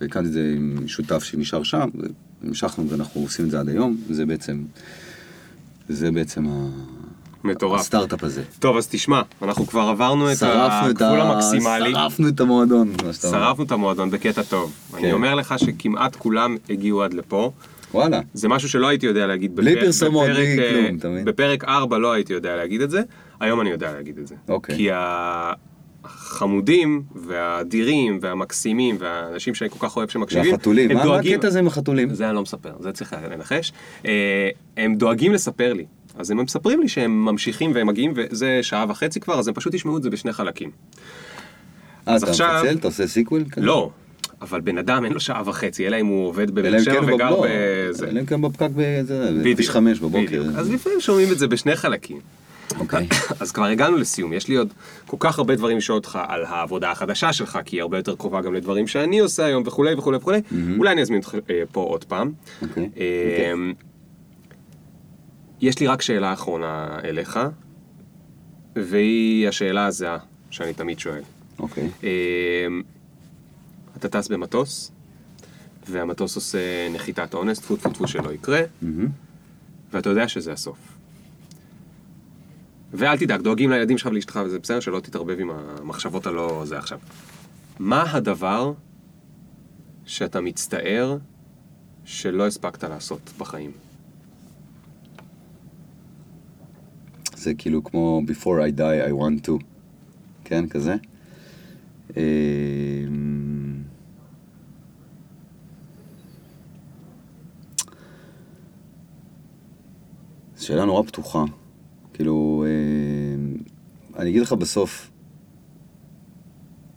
והקמתי 0.00 0.28
את 0.28 0.32
זה 0.32 0.52
עם 0.56 0.88
שותף 0.88 1.24
שנשאר 1.24 1.62
שם, 1.62 1.88
והמשכנו 2.42 2.90
ואנחנו 2.90 3.20
עושים 3.20 3.44
את 3.44 3.50
זה 3.50 3.60
עד 3.60 3.68
היום, 3.68 3.96
וזה 4.08 4.26
בעצם, 4.26 4.62
זה 5.88 6.10
בעצם 6.10 6.46
ה... 6.48 6.68
מטורף. 7.44 7.80
הסטארט-אפ 7.80 8.24
הזה. 8.24 8.42
טוב, 8.58 8.76
אז 8.76 8.88
תשמע, 8.88 9.22
אנחנו 9.42 9.66
כבר 9.66 9.80
עברנו 9.80 10.32
את 10.32 10.42
הגבול 10.42 11.20
ה... 11.20 11.32
המקסימלי. 11.32 11.92
שרפנו 11.92 12.28
את 12.28 12.40
המועדון. 12.40 12.92
שרפנו 13.12 13.64
את 13.64 13.72
המועדון 13.72 14.10
בקטע 14.10 14.42
טוב. 14.42 14.72
אני 14.94 15.02
כן. 15.02 15.12
אומר 15.12 15.34
לך 15.34 15.54
שכמעט 15.58 16.16
כולם 16.16 16.56
הגיעו 16.70 17.02
עד 17.02 17.14
לפה. 17.14 17.52
וואלה. 17.94 18.20
זה 18.34 18.48
משהו 18.48 18.68
שלא 18.68 18.88
הייתי 18.88 19.06
יודע 19.06 19.26
להגיד 19.26 19.56
בלי 19.56 19.72
בפרק- 19.74 19.84
פרסומות, 19.84 20.28
בלי 20.28 20.58
אה, 20.58 20.70
כלום, 20.72 20.96
אתה 20.98 21.08
מבין? 21.08 21.24
בפרק 21.24 21.64
4 21.64 21.98
לא 21.98 22.12
הייתי 22.12 22.32
יודע 22.32 22.56
להגיד 22.56 22.80
את 22.80 22.90
זה, 22.90 23.00
היום 23.40 23.60
אני 23.60 23.70
יודע 23.70 23.92
להגיד 23.92 24.18
את 24.18 24.26
זה. 24.26 24.34
אוקיי. 24.48 24.76
כי 24.76 24.88
החמודים 26.04 27.02
והאדירים 27.14 28.18
והמקסימים 28.22 28.96
והאנשים 28.98 29.54
שאני 29.54 29.70
כל 29.70 29.88
כך 29.88 29.96
אוהב 29.96 30.08
שמקשיבים, 30.08 30.52
והחתולים, 30.52 30.90
הם 30.90 30.96
מה 30.96 31.02
מה 31.04 31.08
דואגים... 31.10 31.34
הקטע 31.34 31.48
הזה 31.48 31.58
עם 31.58 31.66
החתולים? 31.66 32.14
זה 32.14 32.26
אני 32.26 32.34
לא 32.34 32.42
מספר, 32.42 32.72
זה 32.80 32.92
צריך 32.92 33.16
לנחש. 33.30 33.72
אה, 34.06 34.48
הם 34.76 34.94
דואגים 34.94 35.32
לספר 35.32 35.72
לי. 35.72 35.84
אז 36.18 36.30
הם 36.30 36.36
מספרים 36.36 36.80
לי 36.80 36.88
שהם 36.88 37.24
ממשיכים 37.24 37.72
והם 37.74 37.86
מגיעים, 37.86 38.12
וזה 38.16 38.58
שעה 38.62 38.84
וחצי 38.88 39.20
כבר, 39.20 39.38
אז 39.38 39.48
הם 39.48 39.54
פשוט 39.54 39.74
ישמעו 39.74 39.96
את 39.96 40.02
זה 40.02 40.10
בשני 40.10 40.32
חלקים. 40.32 40.70
אה, 42.08 42.14
אז 42.14 42.22
אתה 42.22 42.30
עכשיו- 42.30 42.62
מפצל? 42.64 42.76
אתה 42.78 42.88
עושה 42.88 43.06
sequel? 43.06 43.44
כזה? 43.50 43.66
לא, 43.66 43.90
אבל 44.42 44.60
בן 44.60 44.78
אדם 44.78 45.04
אין 45.04 45.12
לו 45.12 45.20
שעה 45.20 45.42
וחצי, 45.46 45.86
אלא 45.86 46.00
אם 46.00 46.06
הוא 46.06 46.28
עובד 46.28 46.50
בבאר 46.50 46.78
שבע 46.78 47.00
כן 47.00 47.12
וגר 47.12 47.30
לא, 47.30 47.46
בזה. 47.48 48.08
אלא 48.08 48.20
אם 48.20 48.26
כן 48.26 48.42
בפקק 48.42 48.68
בכביש 49.44 49.70
חמש 49.70 49.98
בבוקר. 49.98 50.26
בדיוק. 50.26 50.46
אז 50.56 50.70
לפעמים 50.70 51.00
שומעים 51.00 51.32
את 51.32 51.38
זה 51.38 51.48
בשני 51.48 51.76
חלקים. 51.76 52.20
אוקיי. 52.78 53.08
אז 53.40 53.52
כבר 53.52 53.64
הגענו 53.64 53.96
לסיום, 53.96 54.32
יש 54.32 54.48
לי 54.48 54.56
עוד 54.56 54.72
כל 55.06 55.16
כך 55.20 55.38
הרבה 55.38 55.56
דברים 55.56 55.76
לשאול 55.78 55.98
אותך 55.98 56.18
על 56.28 56.44
העבודה 56.44 56.90
החדשה 56.90 57.32
שלך, 57.32 57.58
כי 57.64 57.76
היא 57.76 57.82
הרבה 57.82 57.98
יותר 57.98 58.16
קרובה 58.16 58.40
גם 58.40 58.54
לדברים 58.54 58.86
שאני 58.86 59.18
עושה 59.18 59.44
היום 59.44 59.62
וכולי 59.66 59.94
וכולי 59.94 60.16
וכולי. 60.16 60.40
אולי 60.78 60.92
אני 60.92 61.02
אזמין 61.02 61.18
אותך 61.18 61.34
אה, 61.50 61.62
פה 61.72 61.80
עוד 61.80 62.04
פעם. 62.04 62.32
אוקיי. 62.62 62.90
אה, 62.96 63.54
יש 65.60 65.78
לי 65.78 65.86
רק 65.86 66.02
שאלה 66.02 66.32
אחרונה 66.32 66.98
אליך, 67.04 67.40
והיא 68.76 69.48
השאלה 69.48 69.86
הזהה 69.86 70.18
שאני 70.50 70.74
תמיד 70.74 70.98
שואל. 70.98 71.22
אוקיי. 71.58 71.88
אה, 72.04 72.08
אתה 74.00 74.08
טס 74.08 74.28
במטוס, 74.28 74.92
והמטוס 75.88 76.36
עושה 76.36 76.88
נחיתת 76.94 77.34
אונס, 77.34 77.58
טפו 77.58 77.76
טפו 77.76 77.90
טפו 77.90 78.08
שלא 78.08 78.32
יקרה. 78.32 78.60
ואתה 79.92 80.08
יודע 80.08 80.28
שזה 80.28 80.52
הסוף. 80.52 80.78
ואל 82.92 83.18
תדאג, 83.18 83.40
דואגים 83.40 83.70
לילדים 83.70 83.98
שלך 83.98 84.06
ולאשתך, 84.06 84.40
וזה 84.44 84.58
בסדר 84.58 84.80
שלא 84.80 85.00
תתערבב 85.00 85.40
עם 85.40 85.50
המחשבות 85.50 86.26
הלא 86.26 86.62
זה 86.66 86.78
עכשיו. 86.78 86.98
מה 87.78 88.12
הדבר 88.12 88.72
שאתה 90.06 90.40
מצטער 90.40 91.16
שלא 92.04 92.46
הספקת 92.46 92.84
לעשות 92.84 93.30
בחיים? 93.38 93.70
זה 97.36 97.54
כאילו 97.54 97.84
כמו 97.84 98.22
before 98.26 98.74
I 98.74 98.78
die 98.78 99.10
I 99.10 99.12
want 99.12 99.46
to. 99.48 99.52
כן, 100.44 100.68
כזה? 100.68 100.96
זו 110.60 110.66
שאלה 110.66 110.84
נורא 110.84 111.02
פתוחה. 111.02 111.44
כאילו, 112.12 112.64
אמ, 112.66 113.56
אני 114.16 114.30
אגיד 114.30 114.42
לך 114.42 114.52
בסוף, 114.52 115.10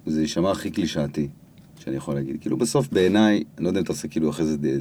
זה 0.05 0.21
יישמע 0.21 0.51
הכי 0.51 0.71
קלישאתי 0.71 1.27
שאני 1.79 1.95
יכול 1.95 2.15
להגיד. 2.15 2.37
כאילו 2.41 2.57
בסוף 2.57 2.87
בעיניי, 2.91 3.43
אני 3.57 3.63
לא 3.63 3.69
יודע 3.69 3.79
אם 3.79 3.83
אתה 3.83 3.93
עושה 3.93 4.07
כאילו 4.07 4.29
אחרי 4.29 4.45
זה 4.45 4.57
אה, 4.63 4.75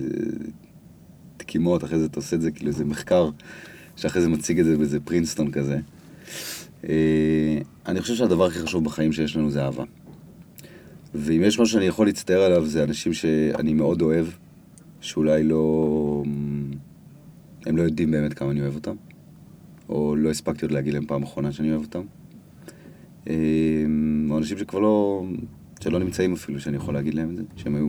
דקימות, 1.38 1.84
אחרי 1.84 1.98
זה 1.98 2.04
אתה 2.04 2.20
עושה 2.20 2.36
את 2.36 2.42
זה 2.42 2.50
כאילו 2.50 2.70
איזה 2.70 2.84
מחקר, 2.84 3.30
שאחרי 3.96 4.22
זה 4.22 4.28
מציג 4.28 4.59
את 4.59 4.64
זה 4.64 4.76
באיזה 4.76 5.00
פרינסטון 5.00 5.50
כזה. 5.50 5.78
אה, 6.88 7.59
אני 7.86 8.00
חושב 8.00 8.14
שהדבר 8.14 8.46
הכי 8.46 8.59
חשוב 8.59 8.84
בחיים 8.84 9.12
שיש 9.12 9.36
לנו 9.36 9.50
זה 9.50 9.64
אהבה. 9.64 9.84
ואם 11.14 11.42
יש 11.44 11.59
משהו 11.59 11.72
שאני 11.72 11.84
יכול 11.84 12.06
להצטער 12.06 12.42
עליו, 12.42 12.66
זה 12.66 12.84
אנשים 12.84 13.12
שאני 13.12 13.74
מאוד 13.74 14.02
אוהב, 14.02 14.26
שאולי 15.00 15.44
לא... 15.44 16.22
הם 17.66 17.76
לא 17.76 17.82
יודעים 17.82 18.10
באמת 18.10 18.34
כמה 18.34 18.51
אני 18.51 18.60
אוהב 18.60 18.74
אותם, 18.74 18.94
או 19.89 20.16
לא 20.16 20.30
הספקתי 20.30 20.64
עוד 20.64 20.72
להגיד 20.72 20.94
להם 20.94 21.06
פעם 21.06 21.22
אחרונה 21.22 21.52
שאני 21.52 21.70
אוהב 21.70 21.82
אותם. 21.82 22.02
או 24.30 24.39
אנשים 24.39 24.59
שכבר 24.59 24.80
לא... 24.80 25.24
שלא 25.80 25.98
נמצאים 25.98 26.32
אפילו, 26.32 26.60
שאני 26.60 26.76
יכול 26.76 26.94
להגיד 26.94 27.14
להם 27.14 27.30
את 27.30 27.36
זה, 27.36 27.43
שהם 27.56 27.74
היו 27.74 27.89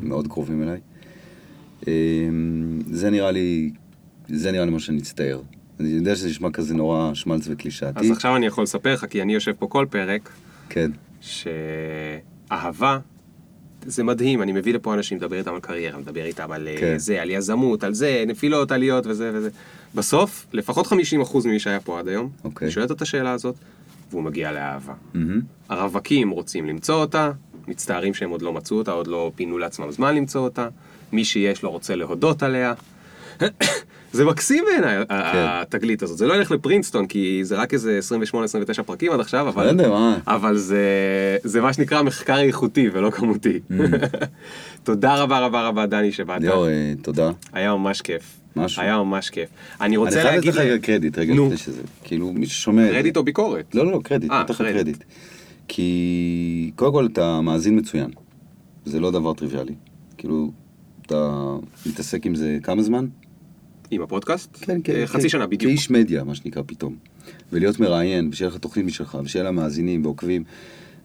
מאוד 0.00 0.28
קרובים 0.28 0.62
אליי. 0.62 0.80
אה, 1.88 2.28
זה 2.90 3.10
נראה 3.10 3.30
לי 3.30 3.70
זה 4.28 4.52
נראה 4.52 4.64
לי 4.64 4.70
מה 4.70 4.78
שאני 4.78 4.98
אצטער. 4.98 5.40
אני 5.80 5.88
יודע 5.88 6.16
שזה 6.16 6.28
נשמע 6.28 6.50
כזה 6.50 6.74
נורא 6.74 7.14
שמלץ 7.14 7.48
וקלישאתי. 7.50 8.00
אז 8.00 8.10
עכשיו 8.10 8.36
אני 8.36 8.46
יכול 8.46 8.64
לספר 8.64 8.94
לך, 8.94 9.04
כי 9.04 9.22
אני 9.22 9.34
יושב 9.34 9.52
פה 9.52 9.66
כל 9.66 9.86
פרק, 9.90 10.30
כן, 10.68 10.90
שאהבה, 11.20 12.98
זה 13.86 14.04
מדהים, 14.04 14.42
אני 14.42 14.52
מביא 14.52 14.74
לפה 14.74 14.94
אנשים, 14.94 15.18
מדבר 15.18 15.36
איתם 15.36 15.54
על 15.54 15.60
קריירה, 15.60 15.98
מדבר 15.98 16.24
איתם 16.24 16.52
על 16.52 16.68
אה, 16.68 16.76
כן. 16.80 16.98
זה, 16.98 17.22
על 17.22 17.30
יזמות, 17.30 17.84
על 17.84 17.94
זה, 17.94 18.24
נפילות, 18.26 18.72
עליות 18.72 19.06
וזה 19.06 19.30
וזה. 19.34 19.50
בסוף, 19.94 20.46
לפחות 20.52 20.86
50% 20.86 20.92
ממי 21.44 21.58
שהיה 21.58 21.80
פה 21.80 21.98
עד 21.98 22.08
היום, 22.08 22.28
אוקיי. 22.44 22.70
שואל 22.70 22.82
אותו 22.84 22.94
את 22.94 23.02
השאלה 23.02 23.32
הזאת, 23.32 23.54
והוא 24.10 24.22
מגיע 24.22 24.52
לאהבה. 24.52 24.92
מהמם. 25.14 25.40
הרווקים 25.68 26.30
רוצים 26.30 26.66
למצוא 26.66 26.94
אותה, 26.94 27.30
מצטערים 27.68 28.14
שהם 28.14 28.30
עוד 28.30 28.42
לא 28.42 28.52
מצאו 28.52 28.76
אותה, 28.76 28.90
עוד 28.90 29.06
לא 29.06 29.32
פינו 29.34 29.58
לעצמם 29.58 29.90
זמן 29.90 30.14
למצוא 30.14 30.40
אותה, 30.40 30.68
מי 31.12 31.24
שיש 31.24 31.62
לו 31.62 31.70
רוצה 31.70 31.94
להודות 31.96 32.42
עליה. 32.42 32.74
זה 34.12 34.24
מקסים 34.24 34.64
בעיניי, 34.70 34.96
ה- 34.96 35.60
התגלית 35.60 36.02
הזאת. 36.02 36.18
זה 36.18 36.26
לא 36.26 36.34
ילך 36.34 36.50
לפרינסטון, 36.50 37.06
כי 37.06 37.40
זה 37.42 37.56
רק 37.56 37.74
איזה 37.74 38.00
28-29 38.78 38.82
פרקים 38.82 39.12
עד 39.12 39.20
עכשיו, 39.20 39.48
אבל... 39.48 39.80
אבל 40.26 40.56
זה, 40.56 40.86
זה 41.44 41.60
מה 41.60 41.72
שנקרא 41.72 42.02
מחקר 42.02 42.38
איכותי 42.38 42.88
ולא 42.92 43.10
כמותי. 43.10 43.60
תודה 44.84 45.22
רבה 45.22 45.38
רבה 45.38 45.68
רבה, 45.68 45.86
דני, 45.86 46.12
שבאת. 46.12 46.40
ליאור, 46.40 46.68
אה, 46.68 46.92
תודה. 47.02 47.30
היה 47.52 47.74
ממש 47.74 48.00
כיף. 48.00 48.38
משהו. 48.56 48.82
היה 48.82 48.98
ממש 48.98 49.30
כיף. 49.30 49.48
אני 49.80 49.86
אני 49.86 49.96
רוצה 49.96 50.22
חייב 50.22 50.44
לתת 50.44 50.56
להגיד... 50.56 50.72
לך 50.74 50.84
קרדיט, 50.84 51.18
רגע. 51.18 51.34
לפני 51.34 51.56
שזה. 51.56 51.82
כאילו, 52.04 52.32
מי 52.32 52.46
ששומע... 52.46 52.88
קרדיט 52.88 53.16
או 53.16 53.22
ביקורת? 53.24 53.74
לא, 53.74 53.86
לא, 53.86 53.92
לא, 53.92 54.00
קרדיט, 54.04 54.30
אה. 54.30 54.44
קרדיט. 54.58 55.04
כי 55.68 56.70
קודם 56.76 56.92
כל 56.92 57.06
אתה 57.12 57.40
מאזין 57.40 57.78
מצוין. 57.78 58.10
זה 58.84 59.00
לא 59.00 59.10
דבר 59.10 59.34
טריוויאלי. 59.34 59.74
כאילו, 60.18 60.50
אתה 61.06 61.56
מתעסק 61.86 62.26
עם 62.26 62.34
זה 62.34 62.58
כמה 62.62 62.82
זמן? 62.82 63.06
עם 63.94 64.02
הפודקאסט? 64.02 64.56
כן, 64.60 64.80
כן. 64.84 64.94
אה, 64.94 65.06
חצי 65.06 65.22
כן. 65.22 65.28
שנה 65.28 65.46
בדיוק. 65.46 65.72
כאיש 65.72 65.90
מדיה, 65.90 66.24
מה 66.24 66.34
שנקרא, 66.34 66.62
פתאום. 66.66 66.96
ולהיות 67.52 67.80
מראיין, 67.80 68.28
ושיהיה 68.32 68.50
לך 68.50 68.56
תוכנית 68.56 68.86
משלך, 68.86 69.18
ושיהיה 69.24 69.44
לה 69.44 69.50
מאזינים 69.50 70.04
ועוקבים, 70.04 70.44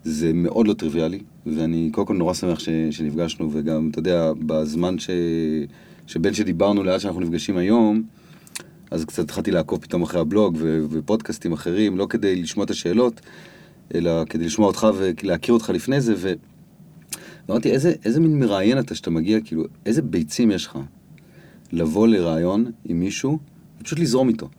זה 0.04 0.34
מאוד 0.34 0.68
לא 0.68 0.74
טריוויאלי, 0.74 1.20
ואני 1.46 1.90
קודם 1.94 2.08
כל 2.08 2.14
נורא 2.14 2.34
שמח 2.34 2.60
ש, 2.60 2.70
שנפגשנו, 2.92 3.50
וגם, 3.54 3.90
אתה 3.92 4.00
יודע, 4.00 4.32
בזמן 4.40 5.00
ש, 5.00 5.10
שבין 6.08 6.34
שדיברנו 6.34 6.84
לעד 6.84 7.00
שאנחנו 7.00 7.22
נפגשים 7.22 7.58
היום, 7.58 8.04
אז 8.92 9.06
קצת 9.06 9.24
התחלתי 9.24 9.52
לעקוב 9.52 9.82
פתאום 9.82 10.02
אחרי 10.02 10.22
הבלוג 10.22 10.58
ו, 10.60 10.86
ופודקאסטים 10.90 11.54
אחרים, 11.54 11.98
לא 11.98 12.08
כדי 12.10 12.36
לשמוע 12.36 12.66
את 12.66 12.70
השאלות, 12.70 13.22
אלא 13.96 14.26
כדי 14.30 14.46
לשמוע 14.46 14.68
אותך 14.68 14.88
ולהכיר 14.98 15.54
אותך 15.54 15.70
לפני 15.70 16.02
זה, 16.02 16.14
ו... 16.18 16.34
ואמרתי, 17.50 17.72
איזה, 17.72 17.94
איזה 18.06 18.20
מין 18.20 18.40
מראיין 18.40 18.80
אתה 18.80 18.96
שאתה 18.96 19.10
מגיע, 19.10 19.40
כאילו, 19.42 19.64
איזה 19.86 20.02
ביצים 20.02 20.52
יש 20.52 20.66
לך 20.66 20.78
לבוא 21.72 22.08
לראיון 22.08 22.72
עם 22.86 23.00
מישהו, 23.00 23.40
ופשוט 23.82 24.00
לזרום 24.00 24.30
איתו, 24.30 24.50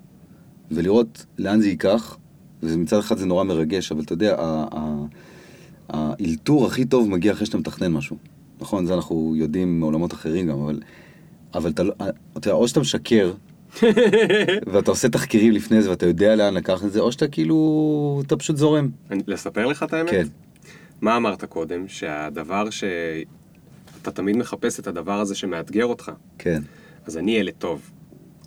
ולראות 0.71 1.27
לאן 1.39 1.61
זה 1.61 1.69
ייקח, 1.69 2.17
ומצד 2.63 2.99
אחד 2.99 3.17
זה 3.19 3.27
נורא 3.27 3.45
מרגש, 3.45 3.93
אבל 3.93 4.03
אתה 4.03 4.13
יודע, 4.13 4.37
האלתור 5.89 6.67
הכי 6.67 6.85
טוב 6.85 7.09
מגיע 7.11 7.33
אחרי 7.33 7.47
שאתה 7.47 7.59
מתכנן 7.59 7.93
משהו. 7.93 8.17
נכון, 8.61 8.87
זה 8.87 8.95
אנחנו 8.95 9.35
יודעים 9.37 9.81
מעולמות 9.81 10.13
אחרים 10.13 10.47
גם, 10.47 10.59
אבל, 10.61 10.81
אבל 11.55 11.71
אתה, 11.71 11.83
לא- 11.83 11.93
אתה 12.37 12.49
יודע, 12.49 12.53
או 12.53 12.69
שאתה 12.69 12.81
משקר, 12.81 13.33
ואתה 14.73 14.91
עושה 14.91 15.09
תחקירים 15.09 15.53
לפני 15.53 15.83
זה, 15.83 15.91
ואתה 15.91 16.07
יודע 16.07 16.37
לאן 16.37 16.55
לקחת 16.55 16.85
את 16.85 16.93
זה, 16.93 17.01
או 17.01 17.13
שאתה 17.13 17.29
כאילו, 17.29 18.23
אתה 18.27 18.37
פשוט 18.37 18.57
זורם. 18.57 18.89
אני- 19.11 19.23
לספר 19.27 19.67
לך 19.67 19.83
את 19.83 19.93
האמת? 19.93 20.11
כן. 20.11 20.27
מה 21.01 21.17
אמרת 21.17 21.45
קודם? 21.45 21.89
שהדבר 21.89 22.71
ש... 22.71 22.85
אתה 24.03 24.11
תמיד 24.11 24.37
מחפש 24.37 24.81
את 24.81 24.87
הדבר 24.87 25.21
הזה 25.21 25.35
שמאתגר 25.35 25.85
אותך. 25.85 26.11
כן. 26.39 26.63
אז 27.09 27.17
אני 27.17 27.33
ילד 27.33 27.55
טוב. 27.59 27.91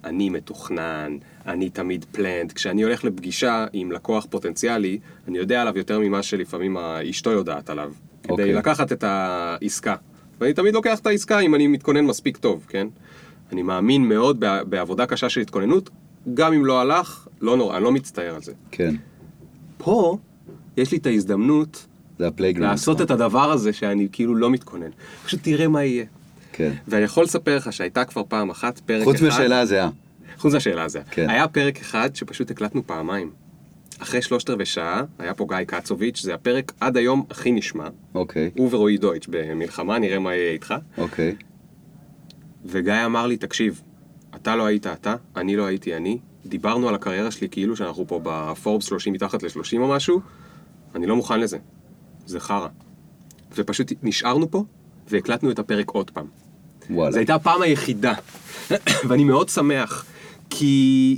אני 0.03 0.29
מתוכנן, 0.29 1.17
אני 1.47 1.69
תמיד 1.69 2.05
פלנד. 2.11 2.51
כשאני 2.51 2.83
הולך 2.83 3.03
לפגישה 3.03 3.65
עם 3.73 3.91
לקוח 3.91 4.27
פוטנציאלי, 4.29 4.99
אני 5.27 5.37
יודע 5.37 5.61
עליו 5.61 5.77
יותר 5.77 5.99
ממה 5.99 6.23
שלפעמים 6.23 6.77
אשתו 6.77 7.31
יודעת 7.31 7.69
עליו. 7.69 7.93
כדי 8.23 8.31
אוקיי. 8.31 8.53
לקחת 8.53 8.91
את 8.91 9.03
העסקה. 9.03 9.95
ואני 10.39 10.53
תמיד 10.53 10.73
לוקח 10.73 10.99
את 10.99 11.07
העסקה 11.07 11.39
אם 11.39 11.55
אני 11.55 11.67
מתכונן 11.67 12.05
מספיק 12.05 12.37
טוב, 12.37 12.65
כן? 12.69 12.87
אני 13.51 13.61
מאמין 13.61 14.09
מאוד 14.09 14.39
בעבודה 14.69 15.05
קשה 15.05 15.29
של 15.29 15.41
התכוננות, 15.41 15.89
גם 16.33 16.53
אם 16.53 16.65
לא 16.65 16.81
הלך, 16.81 17.27
לא 17.41 17.57
נורא, 17.57 17.75
אני 17.75 17.83
לא 17.83 17.91
מצטער 17.91 18.35
על 18.35 18.41
זה. 18.41 18.53
כן. 18.71 18.95
פה, 19.77 20.17
יש 20.77 20.91
לי 20.91 20.97
את 20.97 21.05
ההזדמנות. 21.05 21.87
לעשות 22.59 23.01
את 23.01 23.11
הדבר 23.11 23.51
הזה 23.51 23.73
שאני 23.73 24.07
כאילו 24.11 24.35
לא 24.35 24.49
מתכונן. 24.49 24.89
פשוט 25.25 25.39
תראה 25.43 25.67
מה 25.67 25.83
יהיה. 25.83 26.05
כן. 26.53 26.71
ואני 26.87 27.03
יכול 27.03 27.23
לספר 27.23 27.57
לך 27.57 27.73
שהייתה 27.73 28.05
כבר 28.05 28.21
פעם 28.27 28.49
אחת 28.49 28.79
פרק 28.79 29.03
חוץ 29.03 29.15
אחד... 29.15 29.25
מהשאלה 29.25 29.59
הזהה. 29.59 29.89
חוץ 30.37 30.53
מהשאלה 30.53 30.83
הזו. 30.83 30.99
כן. 31.11 31.29
היה 31.29 31.47
פרק 31.47 31.79
אחד 31.79 32.15
שפשוט 32.15 32.51
הקלטנו 32.51 32.87
פעמיים. 32.87 33.31
אחרי 33.99 34.21
שלושת 34.21 34.49
רבעי 34.49 34.65
שעה, 34.65 35.03
היה 35.19 35.33
פה 35.33 35.45
גיא 35.49 35.63
קצוביץ', 35.65 36.21
זה 36.21 36.33
הפרק 36.33 36.71
עד 36.79 36.97
היום 36.97 37.25
הכי 37.29 37.51
נשמע. 37.51 37.87
אוקיי, 38.15 38.51
הוא 38.57 38.69
ורועי 38.71 38.97
דויטש 38.97 39.27
במלחמה, 39.27 39.99
נראה 39.99 40.19
מה 40.19 40.35
יהיה 40.35 40.51
איתך. 40.51 40.73
אוקיי. 40.97 41.35
וגיא 42.65 42.93
אמר 43.05 43.27
לי, 43.27 43.37
תקשיב, 43.37 43.81
אתה 44.35 44.55
לא 44.55 44.65
היית 44.65 44.87
אתה, 44.87 45.15
אני 45.35 45.55
לא 45.55 45.65
הייתי 45.65 45.95
אני. 45.95 46.17
דיברנו 46.45 46.89
על 46.89 46.95
הקריירה 46.95 47.31
שלי 47.31 47.49
כאילו 47.49 47.75
שאנחנו 47.75 48.07
פה 48.07 48.19
בפורבס 48.23 48.85
30 48.85 49.13
מתחת 49.13 49.43
ל-30 49.43 49.77
או 49.77 49.87
משהו, 49.87 50.21
אני 50.95 51.07
לא 51.07 51.15
מוכן 51.15 51.39
לזה. 51.39 51.57
זה 52.25 52.39
חרא. 52.39 52.67
ופשוט 53.55 53.91
נשארנו 54.03 54.51
פה, 54.51 54.63
והקלטנו 55.09 55.51
את 55.51 55.59
הפרק 55.59 55.89
עוד 55.89 56.09
פעם. 56.11 56.25
וואלה. 56.89 57.11
זו 57.11 57.17
הייתה 57.17 57.35
הפעם 57.35 57.61
היחידה, 57.61 58.13
ואני 59.07 59.23
מאוד 59.23 59.49
שמח, 59.49 60.05
כי 60.49 61.17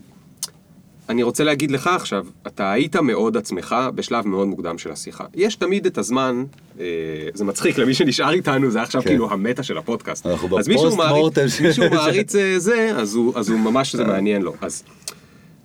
אני 1.10 1.24
רוצה 1.24 1.44
להגיד 1.44 1.72
לך 1.72 1.88
עכשיו, 1.88 2.26
אתה 2.48 2.72
היית 2.72 2.96
מאוד 2.96 3.38
עצמך 3.38 3.76
בשלב 3.96 4.28
מאוד 4.28 4.48
מוקדם 4.48 4.78
של 4.78 4.92
השיחה. 4.92 5.26
יש 5.36 5.56
תמיד 5.56 5.86
את 5.86 5.98
הזמן, 5.98 6.44
אה, 6.80 6.86
זה 7.34 7.46
מצחיק 7.46 7.78
למי 7.78 7.94
שנשאר 7.94 8.32
איתנו, 8.32 8.72
זה 8.72 8.82
עכשיו 8.82 9.02
כן. 9.02 9.08
כאילו 9.10 9.32
המטה 9.32 9.64
של 9.64 9.78
הפודקאסט. 9.78 10.26
אנחנו 10.26 10.60
אז 10.60 10.68
מישהו 10.68 10.96
מעריץ, 10.96 11.36
של- 11.48 11.64
מישהו 11.64 11.90
מעריץ 11.90 12.36
אה, 12.36 12.60
זה, 12.60 12.92
אז 12.96 13.16
הוא, 13.16 13.34
אז 13.36 13.50
הוא 13.50 13.60
ממש 13.60 13.96
זה 13.96 14.04
מעניין 14.04 14.42
לו. 14.42 14.54
אז 14.62 14.84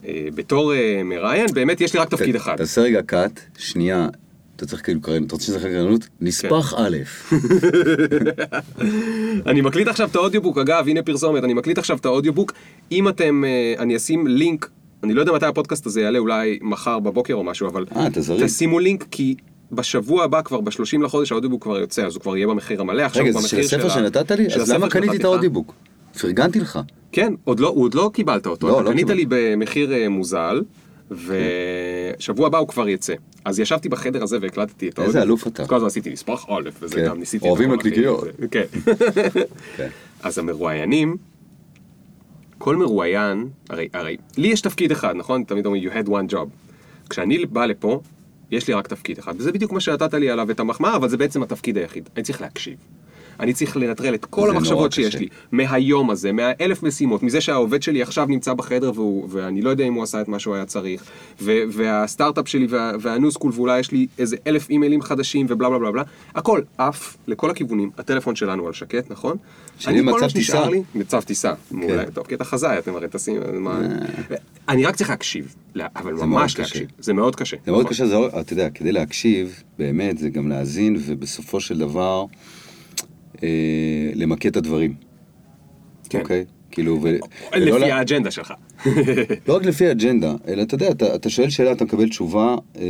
אה, 0.04 0.28
בתור 0.34 0.74
אה, 0.74 1.02
מראיין, 1.04 1.46
באמת 1.54 1.80
יש 1.80 1.94
לי 1.94 2.00
רק 2.00 2.08
תפקיד 2.10 2.34
אחד. 2.36 2.56
תעשה 2.56 2.80
רגע 2.80 3.02
cut, 3.02 3.40
שנייה, 3.58 4.08
אתה 4.58 4.66
צריך 4.66 4.84
כאילו 4.84 5.00
קריינות, 5.00 5.26
אתה 5.26 5.34
רוצה 5.34 5.46
שזה 5.46 5.58
אחרי 5.58 5.70
קריינות? 5.70 6.08
נספח 6.20 6.74
כן. 6.76 6.82
א', 6.82 6.96
אני 9.50 9.60
מקליט 9.60 9.88
עכשיו 9.88 10.08
את 10.08 10.16
ה 10.16 10.20
audiobook, 10.20 10.58
אגב, 10.58 10.84
הנה 10.88 11.02
פרסומת, 11.02 11.44
אני 11.44 11.54
מקליט 11.54 11.78
עכשיו 11.78 11.96
את 11.96 12.06
ה 12.06 12.11
audiobook. 12.11 12.52
אם 12.92 13.08
אתם, 13.08 13.44
אה, 13.44 13.74
אני 13.82 13.96
אשים 13.96 14.26
לינק, 14.26 14.70
אני 15.04 15.14
לא 15.14 15.20
יודע 15.20 15.32
מתי 15.32 15.46
הפודקאסט 15.46 15.86
הזה 15.86 16.00
יעלה, 16.00 16.18
אולי 16.18 16.58
מחר 16.62 16.98
בבוקר 16.98 17.34
או 17.34 17.44
משהו, 17.44 17.68
אבל 17.68 17.84
אה, 17.96 18.06
אתה 18.06 18.20
זריז. 18.20 18.54
תשימו 18.54 18.78
לינק, 18.78 19.06
כי 19.10 19.34
בשבוע 19.72 20.24
הבא, 20.24 20.42
כבר 20.42 20.60
ב-30 20.60 21.02
לחודש, 21.02 21.32
ה 21.32 21.35
audiobook 21.35 21.62
כבר 21.62 21.78
יוצא, 21.78 22.06
אז 22.06 22.14
הוא 22.14 22.22
כבר 22.22 22.36
יהיה 22.36 22.46
במחיר 22.46 22.80
המלא, 22.80 23.02
עכשיו 23.02 23.22
רגע, 23.24 23.40
זה 23.40 23.48
של 23.48 23.58
הספר 23.58 23.88
שנתת 23.88 24.30
לי? 24.30 24.46
אז 24.46 24.72
למה 24.72 24.88
קניתי 24.88 25.16
את. 25.16 25.24
ה 25.24 25.29
audiobook? 25.29 25.74
פרגנתי 26.20 26.60
לך. 26.60 26.78
כן, 27.12 27.34
עוד 27.44 27.60
לא, 27.60 27.68
עוד 27.68 27.94
לא 27.94 28.10
קיבלת 28.14 28.46
אותו, 28.46 28.68
לא, 28.68 28.80
אתה 28.80 28.82
לא 28.82 28.90
קנית. 28.90 29.10
לי 29.10 29.24
במחיר 29.28 29.92
אה, 29.92 30.08
מוזל, 30.08 30.62
ושבוע 31.10 32.46
הבא 32.46 32.58
הוא 32.58 32.68
כבר 32.68 32.88
יצא. 32.88 33.14
אז 33.44 33.60
ישבתי 33.60 33.88
בחדר 33.88 34.22
הזה 34.22 34.38
והקלטתי 34.40 34.88
את 34.88 34.98
איזה 34.98 35.22
אלוף 35.22 35.46
אתה. 35.46 35.66
כל 35.66 35.74
הזמן 35.74 35.86
עשיתי 35.86 36.10
נספח 36.10 36.46
א', 36.48 36.68
וזה 36.80 36.96
כן. 36.96 37.06
גם 37.06 37.18
ניסיתי... 37.18 37.48
אוהבים 37.48 37.72
נקניקיות. 37.72 38.24
כן. 38.50 38.64
כן. 39.76 39.88
אז 40.22 40.38
המרואיינים, 40.38 41.16
כל 42.58 42.76
מרואיין, 42.76 43.48
הרי, 43.70 43.88
הרי, 43.94 44.16
לי 44.36 44.48
יש 44.48 44.60
תפקיד 44.60 44.90
אחד, 44.90 45.16
נכון? 45.16 45.44
תמיד 45.44 45.66
אומרים, 45.66 45.88
you 45.88 45.92
had 45.92 46.08
one 46.08 46.32
job. 46.32 46.48
כשאני 47.10 47.46
בא 47.46 47.66
לפה, 47.66 48.00
יש 48.50 48.68
לי 48.68 48.74
רק 48.74 48.88
תפקיד 48.88 49.18
אחד, 49.18 49.34
וזה 49.36 49.52
בדיוק 49.52 49.72
מה 49.72 49.80
שנתת 49.80 50.14
לי 50.14 50.30
עליו 50.30 50.50
את 50.50 50.60
המחמאה, 50.60 50.96
אבל 50.96 51.08
זה 51.08 51.16
בעצם 51.16 51.42
התפקיד 51.42 51.78
היחיד. 51.78 52.08
אני 52.16 52.24
צריך 52.24 52.40
להקשיב. 52.40 52.76
אני 53.40 53.52
צריך 53.52 53.76
לנטרל 53.76 54.14
את 54.14 54.24
כל 54.24 54.50
המחשבות 54.50 54.92
שיש 54.92 55.06
קשה. 55.08 55.18
לי, 55.18 55.28
מהיום 55.52 56.10
הזה, 56.10 56.32
מהאלף 56.32 56.82
משימות, 56.82 57.22
מזה 57.22 57.40
שהעובד 57.40 57.82
שלי 57.82 58.02
עכשיו 58.02 58.26
נמצא 58.26 58.54
בחדר 58.54 58.92
והוא, 58.94 59.28
ואני 59.30 59.62
לא 59.62 59.70
יודע 59.70 59.84
אם 59.84 59.94
הוא 59.94 60.02
עשה 60.02 60.20
את 60.20 60.28
מה 60.28 60.38
שהוא 60.38 60.54
היה 60.54 60.64
צריך, 60.66 61.04
ו, 61.40 61.52
והסטארט-אפ 61.72 62.48
שלי 62.48 62.66
וה, 62.70 62.92
והניו 63.00 63.30
סקול, 63.32 63.52
ואולי 63.54 63.78
יש 63.80 63.90
לי 63.92 64.06
איזה 64.18 64.36
אלף 64.46 64.70
אימיילים 64.70 65.02
חדשים 65.02 65.46
ובלה 65.48 65.68
בלה 65.68 65.78
בלה 65.78 65.90
בלה, 65.90 66.02
הכל 66.34 66.60
עף 66.78 67.16
לכל 67.26 67.50
הכיוונים, 67.50 67.90
הטלפון 67.98 68.36
שלנו 68.36 68.66
על 68.66 68.72
שקט, 68.72 69.10
נכון? 69.10 69.36
שלי 69.78 70.00
אני, 70.00 70.12
כל 70.12 70.18
מצב 70.18 70.30
טיסה. 70.30 70.64
מצב 70.94 71.20
טיסה, 71.22 71.52
מעולה, 71.70 72.04
טוב, 72.10 72.26
כי 72.26 72.34
אתה 72.34 72.44
חזאי, 72.44 72.78
אתם 72.78 72.94
הרי 72.94 73.08
טסים. 73.08 73.40
אני 74.68 74.86
רק 74.86 74.96
צריך 74.96 75.10
להקשיב, 75.10 75.54
לה- 75.74 75.86
אבל 75.96 76.12
ממש. 76.12 76.58
להקשיב, 76.58 76.88
זה 76.98 77.12
מאוד 77.12 77.36
קשה. 77.36 77.56
זה 77.66 77.72
מאוד. 77.72 77.88
קשה, 77.88 78.04
אתה 78.40 78.52
יודע, 78.52 78.70
כדי 78.70 78.92
להקשיב, 78.92 79.62
באמת, 79.78 80.18
זה 80.18 80.28
גם 80.30 80.48
להאזין, 80.48 80.96
ובסופו 81.00 81.60
של 81.60 81.78
דבר, 81.78 82.24
אה, 83.42 83.48
למקד 84.14 84.48
את 84.50 84.56
הדברים. 84.56 84.94
כן. 86.08 86.20
אוקיי? 86.20 86.44
כאילו, 86.70 86.94
ו... 87.02 87.04
ולא 87.04 87.18
לפי 87.78 87.88
לה- 87.88 87.96
האג'נדה 87.96 88.30
שלך. 88.30 88.52
לא 89.48 89.56
רק 89.56 89.64
לפי 89.64 89.86
האג'נדה, 89.86 90.34
אלא 90.48 90.62
אתה 90.62 90.74
יודע, 90.74 90.90
אתה, 90.90 91.14
אתה 91.14 91.30
שואל 91.30 91.50
שאלה, 91.50 91.72
אתה 91.72 91.84
מקבל 91.84 92.08
תשובה, 92.08 92.56
אה, 92.76 92.82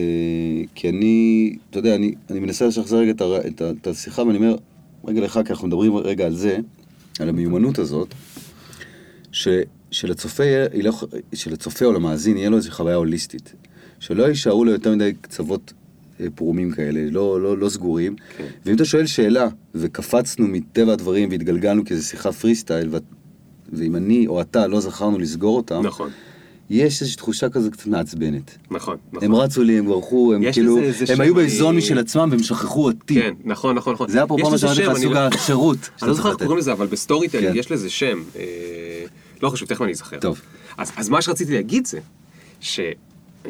כי 0.75 0.89
אני, 0.89 1.57
אתה 1.71 1.79
יודע, 1.79 1.95
אני, 1.95 2.15
אני 2.31 2.41
מנסה 2.41 2.67
לשחזר 2.67 2.97
רגע 2.97 3.11
את, 3.11 3.21
הר- 3.21 3.47
את, 3.47 3.63
את 3.81 3.87
השיחה, 3.87 4.23
ואני 4.23 4.37
אומר, 4.39 4.57
רגע 5.05 5.21
לך, 5.21 5.41
כי 5.45 5.53
אנחנו 5.53 5.69
מדברים 5.69 5.97
רגע 5.97 6.27
על 6.27 6.35
זה, 6.35 6.59
על 7.21 7.29
המיומנות 7.29 7.79
הזאת, 7.79 8.15
שלצופה, 9.91 10.45
יהיה- 10.45 10.67
היא 10.73 10.85
לא, 10.85 10.93
שלצופה 11.35 11.85
או 11.85 11.93
למאזין 11.93 12.37
יהיה 12.37 12.51
לו 12.51 12.57
איזו 12.57 12.71
חוויה 12.71 12.97
הוליסטית. 12.97 13.53
שלא 14.01 14.23
יישארו 14.29 14.65
לו 14.65 14.73
יותר 14.73 14.95
מדי 14.95 15.13
קצוות 15.21 15.73
אה, 15.73 15.78
פרומים 16.35 16.71
כאלה, 16.71 17.11
לא, 17.11 17.41
לא, 17.41 17.59
לא 17.59 17.69
סגורים. 17.69 18.17
כן. 18.39 18.45
ואם 18.67 18.75
אתה 18.77 18.85
שואל 18.85 19.07
שאלה, 19.07 19.49
וקפצנו 19.75 20.47
מטבע 20.49 20.93
הדברים 20.93 21.29
והתגלגלנו 21.31 21.85
כי 21.85 21.97
זו 21.97 22.07
שיחה 22.09 22.33
פרי 22.33 22.55
סטייל, 22.55 22.89
ואת- 22.91 23.03
ואם 23.73 23.97
אני 23.97 24.27
או 24.27 24.41
אתה 24.41 24.67
לא 24.67 24.81
זכרנו 24.81 25.19
לסגור 25.19 25.57
אותם, 25.57 25.81
נכון, 25.85 26.11
יש 26.71 27.01
איזושהי 27.01 27.17
תחושה 27.17 27.49
כזו 27.49 27.71
קצת 27.71 27.87
מעצבנת. 27.87 28.59
נכון, 28.71 28.97
נכון. 29.13 29.25
הם 29.25 29.35
רצו 29.35 29.63
לי, 29.63 29.79
הם 29.79 29.87
ברחו, 29.87 30.35
הם 30.35 30.53
כאילו, 30.53 30.77
לזה 30.77 30.87
איזה 31.03 31.13
הם 31.15 31.21
היו 31.21 31.35
באיזון 31.35 31.77
משל 31.77 31.99
עצמם 31.99 32.29
והם 32.31 32.43
שכחו 32.43 32.85
אותי. 32.85 33.15
כן, 33.15 33.35
נכון, 33.45 33.77
נכון, 33.77 33.95
נכון. 33.95 34.09
זה 34.09 34.25
אפרופו 34.25 34.51
מה 34.51 34.59
שאמרתי 34.59 34.81
לך, 34.85 34.97
סוג 34.99 35.13
לא- 35.13 35.19
השירות. 35.19 35.79
אני 36.03 36.09
לא 36.09 36.15
זוכר 36.15 36.29
איך. 36.31 36.39
קוראים 36.39 36.59
לזה, 36.59 36.73
אבל 36.73 36.87
ב 36.87 37.29
storytelling 37.29 37.53
כן. 37.53 37.59
יש 37.59 37.73
לזה 37.73 37.91
שם. 37.91 38.19
אה, 38.37 38.43
לא 39.43 39.51
חשוב, 39.51 39.69
תכף 39.69 39.83
אני 39.83 39.93
אזכר. 39.93 40.19
טוב. 40.19 40.41
אז 40.79 40.93
אז 40.97 41.09
מה 41.09 41.23
שרציתי 41.23 41.53
להגיד 41.53 41.87
זה, 41.87 41.99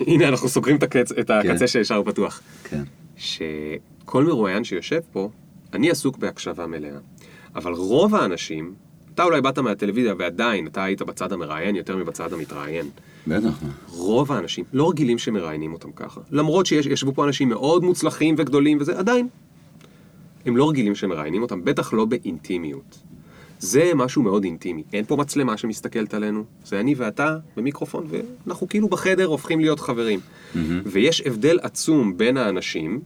שהנה 0.04 0.28
אנחנו 0.28 0.48
סוגרים 0.48 0.76
את 0.76 0.82
הקצ- 0.82 1.20
את 1.20 1.26
כן. 1.26 1.50
הקצה 1.50 1.66
שישר 1.66 2.02
פתוח. 2.04 2.40
כן. 2.64 2.82
שכל 3.16 4.24
מרואיין 4.24 4.64
שיושב 4.64 5.00
פה, 5.12 5.30
אני 5.72 5.90
עסוק 5.90 6.18
בהקשבה 6.18 6.66
מלאה. 6.66 6.98
אבל 7.54 7.72
רוב 7.72 8.14
האנשים, 8.14 8.74
אתה 9.14 9.24
אולי 9.24 9.40
באת 9.40 9.58
מהטלוויזיה 9.58 10.14
ועדיין 10.18 10.66
אתה 10.66 10.84
היית 10.84 11.02
בצד 11.02 11.32
המראיין 11.32 11.76
יותר 11.76 11.96
מבצד 11.96 12.32
המתראיין. 12.32 12.86
בטח. 13.26 13.58
רוב 13.88 14.32
האנשים 14.32 14.64
לא 14.72 14.90
רגילים 14.90 15.18
שמראיינים 15.18 15.72
אותם 15.72 15.92
ככה. 15.92 16.20
למרות 16.30 16.66
שישבו 16.66 17.12
פה 17.14 17.24
אנשים 17.24 17.48
מאוד 17.48 17.84
מוצלחים 17.84 18.34
וגדולים 18.38 18.78
וזה, 18.80 18.98
עדיין. 18.98 19.28
הם 20.46 20.56
לא 20.56 20.68
רגילים 20.70 20.94
שמראיינים 20.94 21.42
אותם, 21.42 21.64
בטח 21.64 21.92
לא 21.92 22.04
באינטימיות. 22.04 22.98
זה 23.59 23.93
משהו 23.94 24.22
מאוד 24.22 24.44
אינטימי. 24.44 24.82
אין 24.93 25.05
פה 25.05 25.16
מצלמה 25.16 25.56
שמסתכלת 25.56 26.14
עלינו, 26.14 26.44
זה 26.64 26.80
אני 26.80 26.94
ואתה 26.94 27.36
במיקרופון, 27.56 28.06
ואנחנו 28.10 28.68
כאילו 28.68 28.89
בחדר 28.89 29.24
הופכים 29.24 29.60
להיות 29.60 29.80
חברים. 29.80 30.20
ויש 30.86 31.20
הבדל 31.20 31.59
עצום 31.62 32.16
בין 32.16 32.36
האנשים, 32.36 33.01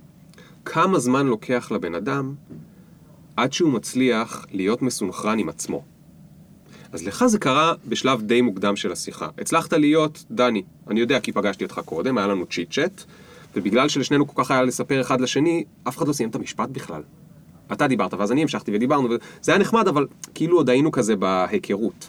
כמה 0.64 0.98
זמן 0.98 1.26
לוקח 1.26 1.72
לבן 1.72 1.94
אדם 1.94 2.34
עד 3.36 3.52
שהוא 3.52 3.72
מצליח 3.72 4.46
להיות 4.52 4.82
מסונכרן 4.82 5.38
עם 5.38 5.48
עצמו. 5.48 5.84
אז 6.92 7.06
לך 7.06 7.26
זה 7.26 7.38
קרה 7.38 7.74
בשלב 7.88 8.22
די 8.22 8.40
מוקדם 8.40 8.76
של 8.76 8.92
השיחה. 8.92 9.28
הצלחת 9.38 9.72
להיות 9.72 10.24
דני, 10.30 10.62
אני 10.90 11.00
יודע 11.00 11.20
כי 11.20 11.32
פגשתי 11.32 11.64
אותך 11.64 11.80
קודם, 11.84 12.18
היה 12.18 12.26
לנו 12.26 12.46
צ'יט 12.46 12.72
צ'אט, 12.72 13.04
ובגלל 13.56 13.88
שלשנינו 13.88 14.26
כל 14.26 14.44
כך 14.44 14.50
היה 14.50 14.62
לספר 14.62 15.00
אחד 15.00 15.20
לשני, 15.20 15.64
אף 15.88 15.98
אחד 15.98 16.08
לא 16.08 16.12
סיים 16.12 16.30
את 16.30 16.34
המשפט 16.34 16.68
בכלל. 16.68 17.02
אתה 17.72 17.86
דיברת, 17.86 18.14
ואז 18.14 18.32
אני 18.32 18.42
המשכתי 18.42 18.70
ודיברנו, 18.74 19.08
וזה 19.10 19.52
היה 19.52 19.58
נחמד, 19.58 19.88
אבל 19.88 20.06
כאילו 20.34 20.56
עוד 20.56 20.70
היינו 20.70 20.92
כזה 20.92 21.16
בהיכרות. 21.16 22.08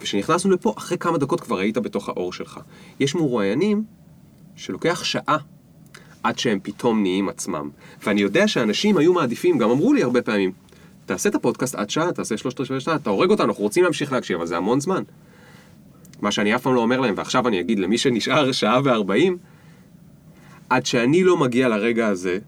וכשנכנסנו 0.00 0.50
לפה, 0.50 0.74
אחרי 0.78 0.98
כמה 0.98 1.18
דקות 1.18 1.40
כבר 1.40 1.58
היית 1.58 1.78
בתוך 1.78 2.08
האור 2.08 2.32
שלך. 2.32 2.60
יש 3.00 3.14
מרואיינים 3.14 3.84
שלוקח 4.56 5.04
שעה 5.04 5.38
עד 6.22 6.38
שהם 6.38 6.58
פתאום 6.62 7.02
נהיים 7.02 7.28
עצמם. 7.28 7.70
ואני 8.04 8.20
יודע 8.20 8.48
שאנשים 8.48 8.96
היו 8.96 9.12
מעדיפים, 9.12 9.58
גם 9.58 9.70
אמרו 9.70 9.92
לי 9.92 10.02
הרבה 10.02 10.22
פעמים, 10.22 10.52
תעשה 11.06 11.28
את 11.28 11.34
הפודקאסט 11.34 11.74
עד 11.74 11.90
שעה, 11.90 12.12
תעשה 12.12 12.36
שלושת 12.36 12.60
רבעי 12.60 12.80
שעה, 12.80 12.96
אתה 12.96 13.10
הורג 13.10 13.30
אותנו, 13.30 13.48
אנחנו 13.48 13.62
רוצים 13.62 13.84
להמשיך 13.84 14.12
להקשיב, 14.12 14.36
אבל 14.36 14.46
זה 14.46 14.56
המון 14.56 14.80
זמן. 14.80 15.02
מה 16.20 16.32
שאני 16.32 16.54
אף 16.54 16.62
פעם 16.62 16.74
לא 16.74 16.80
אומר 16.80 17.00
להם, 17.00 17.14
ועכשיו 17.16 17.48
אני 17.48 17.60
אגיד 17.60 17.78
למי 17.78 17.98
שנשאר 17.98 18.52
שעה 18.52 18.80
וארבעים, 18.84 19.38
עד 20.70 20.86
שאני 20.86 21.24
לא 21.24 21.36
מגיע 21.36 21.68
לרגע 21.68 22.06
הזה, 22.06 22.38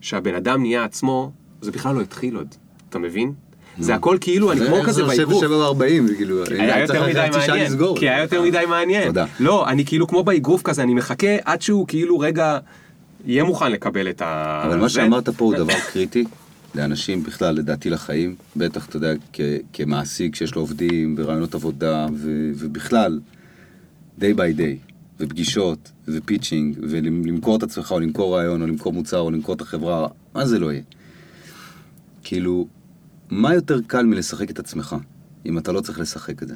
שהבן 0.00 0.34
אדם 0.34 0.60
נהיה 0.60 0.84
עצמו, 0.84 1.32
זה 1.64 1.70
בכלל 1.72 1.94
לא 1.94 2.00
התחיל 2.00 2.36
עוד. 2.36 2.54
אתה 2.90 2.98
מבין? 2.98 3.32
זה 3.78 3.94
הכל 3.94 4.18
כאילו, 4.20 4.52
אני 4.52 4.66
כמו 4.66 4.82
כזה 4.82 5.02
וארבעים, 5.50 6.08
כאילו. 6.16 6.44
היה 6.50 6.80
יותר 6.80 7.06
מדי 7.06 7.28
מעניין, 7.32 7.72
כי 7.96 8.08
היה 8.08 8.22
יותר 8.22 8.42
מדי 8.42 8.64
מעניין. 8.68 9.12
לא, 9.40 9.68
אני 9.68 9.84
כאילו 9.84 10.06
כמו 10.06 10.24
באגרוף 10.24 10.62
כזה, 10.62 10.82
אני 10.82 10.94
מחכה 10.94 11.36
עד 11.44 11.62
שהוא 11.62 11.86
כאילו 11.86 12.18
רגע 12.18 12.58
יהיה 13.26 13.44
מוכן 13.44 13.72
לקבל 13.72 14.10
את 14.10 14.22
ה... 14.22 14.62
אבל 14.66 14.76
מה 14.76 14.88
זה. 14.88 14.94
שאמרת 14.94 15.28
פה 15.28 15.44
הוא 15.44 15.54
דבר 15.54 15.74
קריטי, 15.92 16.24
לאנשים 16.74 17.22
בכלל, 17.22 17.54
לדעתי 17.54 17.90
לחיים, 17.90 18.34
בטח, 18.56 18.86
אתה 18.86 18.96
יודע, 18.96 19.12
כמעסיק 19.72 20.34
שיש 20.34 20.54
לו 20.54 20.62
עובדים 20.62 21.14
ורעיונות 21.18 21.54
עבודה, 21.54 22.06
ובכלל, 22.56 23.20
day 24.20 24.34
by 24.36 24.58
day, 24.58 24.92
ופגישות, 25.20 25.90
ופיצ'ינג, 26.08 26.76
ולמכור 26.82 27.56
את 27.56 27.62
עצמך, 27.62 27.92
או 27.92 28.00
למכור 28.00 28.36
רעיון, 28.36 28.62
או 28.62 28.66
למכור 28.66 28.92
מוצר, 28.92 29.18
או 29.20 29.30
למכור 29.30 29.54
את 29.54 29.60
החברה, 29.60 30.08
מה 30.34 30.46
זה 30.46 30.58
לא 30.58 30.72
יהיה. 30.72 30.82
כאילו, 32.24 32.68
מה 33.30 33.54
יותר 33.54 33.80
קל 33.86 34.06
מלשחק 34.06 34.50
את 34.50 34.58
עצמך, 34.58 34.96
אם 35.46 35.58
אתה 35.58 35.72
לא 35.72 35.80
צריך 35.80 36.00
לשחק 36.00 36.42
את 36.42 36.48
זה? 36.48 36.54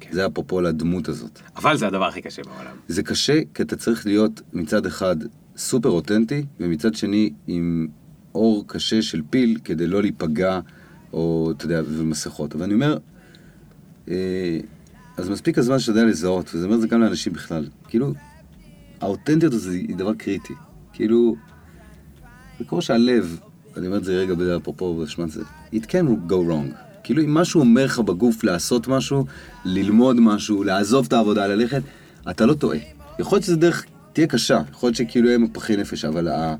כן. 0.00 0.12
זה 0.12 0.26
אפרופו 0.26 0.60
לדמות 0.60 1.08
הזאת. 1.08 1.40
אבל 1.56 1.76
זה 1.76 1.86
הדבר 1.86 2.08
הכי 2.08 2.22
קשה 2.22 2.42
בעולם. 2.42 2.76
זה 2.88 3.02
קשה, 3.02 3.40
כי 3.54 3.62
אתה 3.62 3.76
צריך 3.76 4.06
להיות 4.06 4.40
מצד 4.52 4.86
אחד 4.86 5.16
סופר 5.56 5.88
אותנטי, 5.88 6.44
ומצד 6.60 6.94
שני 6.94 7.32
עם 7.46 7.88
אור 8.34 8.64
קשה 8.66 9.02
של 9.02 9.22
פיל, 9.30 9.58
כדי 9.64 9.86
לא 9.86 10.02
להיפגע, 10.02 10.60
או, 11.12 11.52
אתה 11.56 11.64
יודע, 11.64 11.82
ומסכות. 11.86 12.54
אבל 12.54 12.62
אני 12.62 12.74
אומר, 12.74 12.98
אה, 14.08 14.60
אז 15.16 15.28
מספיק 15.28 15.58
הזמן 15.58 15.78
שאתה 15.78 15.90
יודע 15.90 16.04
לזהות, 16.04 16.50
וזה 16.54 16.64
אומר 16.64 16.76
את 16.76 16.80
זה 16.80 16.88
גם 16.88 17.00
לאנשים 17.00 17.32
בכלל. 17.32 17.66
כאילו, 17.88 18.12
האותנטיות 19.00 19.52
הזו 19.52 19.70
היא 19.70 19.96
דבר 19.96 20.14
קריטי. 20.14 20.54
כאילו, 20.92 21.36
וכמו 22.60 22.82
שהלב, 22.82 23.40
אני 23.80 23.86
אומר 23.86 23.98
את 23.98 24.04
זה 24.04 24.12
רגע 24.12 24.34
בזה 24.34 24.56
אפרופו 24.56 24.96
בשמן 24.96 25.28
זה, 25.28 25.42
it 25.74 25.84
can 25.84 26.30
go 26.30 26.32
wrong. 26.32 26.74
כאילו 27.04 27.22
אם 27.22 27.34
משהו 27.34 27.60
אומר 27.60 27.84
לך 27.84 27.98
בגוף 27.98 28.44
לעשות 28.44 28.88
משהו, 28.88 29.24
ללמוד 29.64 30.20
משהו, 30.20 30.64
לעזוב 30.64 31.06
את 31.06 31.12
העבודה, 31.12 31.46
ללכת, 31.46 31.82
אתה 32.30 32.46
לא 32.46 32.54
טועה. 32.54 32.78
יכול 33.18 33.36
להיות 33.36 33.44
שזה 33.44 33.56
דרך 33.56 33.84
תהיה 34.12 34.26
קשה, 34.26 34.60
יכול 34.70 34.86
להיות 34.86 34.96
שכאילו 34.96 35.28
יהיה 35.28 35.38
מפחי 35.38 35.76
נפש, 35.76 36.04
אבל 36.04 36.28
ה- 36.28 36.54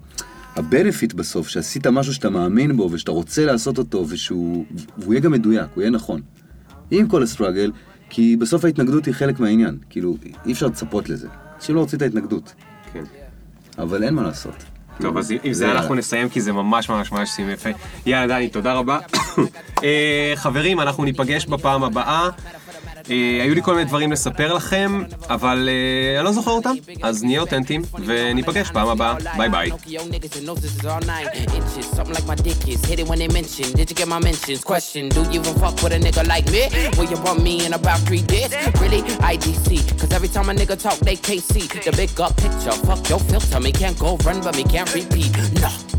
הבנפיט 0.56 1.12
בסוף, 1.12 1.48
שעשית 1.48 1.86
משהו 1.86 2.14
שאתה 2.14 2.30
מאמין 2.30 2.76
בו 2.76 2.88
ושאתה 2.92 3.10
רוצה 3.10 3.44
לעשות 3.46 3.78
אותו, 3.78 4.06
ושהוא 4.08 4.64
והוא 4.98 5.14
יהיה 5.14 5.20
גם 5.22 5.32
מדויק, 5.32 5.66
הוא 5.74 5.82
יהיה 5.82 5.90
נכון. 5.90 6.20
עם 6.90 7.08
כל 7.08 7.22
הסטראגל, 7.22 7.70
כי 8.10 8.36
בסוף 8.36 8.64
ההתנגדות 8.64 9.06
היא 9.06 9.14
חלק 9.14 9.40
מהעניין. 9.40 9.78
כאילו, 9.90 10.16
אי 10.46 10.52
אפשר 10.52 10.66
לצפות 10.66 11.08
לזה. 11.08 11.28
אנשים 11.56 11.74
לא 11.74 11.80
רוצים 11.80 11.96
את 11.96 12.02
ההתנגדות, 12.02 12.52
כן. 12.92 13.04
אבל 13.78 14.02
אין 14.04 14.14
מה 14.14 14.22
לעשות. 14.22 14.54
טוב, 15.00 15.18
אז 15.18 15.34
עם 15.42 15.52
זה 15.52 15.72
אנחנו 15.72 15.94
נסיים, 15.94 16.28
כי 16.28 16.40
זה 16.40 16.52
ממש 16.52 16.88
ממש 16.88 17.12
ממש 17.12 17.30
סיום 17.30 17.50
יפה. 17.50 17.70
יאללה, 18.06 18.26
דני, 18.26 18.48
תודה 18.48 18.72
רבה. 18.72 18.98
אה, 19.84 20.32
חברים, 20.36 20.80
אנחנו 20.80 21.04
ניפגש 21.04 21.46
בפעם 21.46 21.84
הבאה. 21.84 22.28
אה, 23.10 23.42
היו 23.42 23.54
לי 23.54 23.62
כל 23.62 23.74
מיני 23.74 23.84
דברים 23.84 24.12
לספר 24.12 24.52
לכם, 24.52 25.02
אבל 25.30 25.68
אה, 25.68 26.16
אני 26.18 26.24
לא 26.24 26.32
זוכר 26.32 26.50
אותם, 26.50 26.74
אז 27.02 27.24
נהיה 27.24 27.40
אותנטיים, 27.40 27.82
וניפגש 28.06 28.70
פעם 28.70 28.88
הבאה. 28.88 29.14
ביי 29.36 29.48
ביי. 29.48 29.70
Talk, 40.80 40.98
they 41.00 41.16
KC. 41.16 41.68
The 41.84 41.92
big 41.92 42.18
up 42.18 42.34
picture. 42.38 42.72
Fuck 42.86 43.10
your 43.10 43.18
filter. 43.18 43.60
Me 43.60 43.70
can't 43.70 43.98
go 43.98 44.16
run, 44.24 44.40
but 44.40 44.56
me 44.56 44.64
can't 44.64 44.90
repeat. 44.94 45.30
No. 45.60 45.89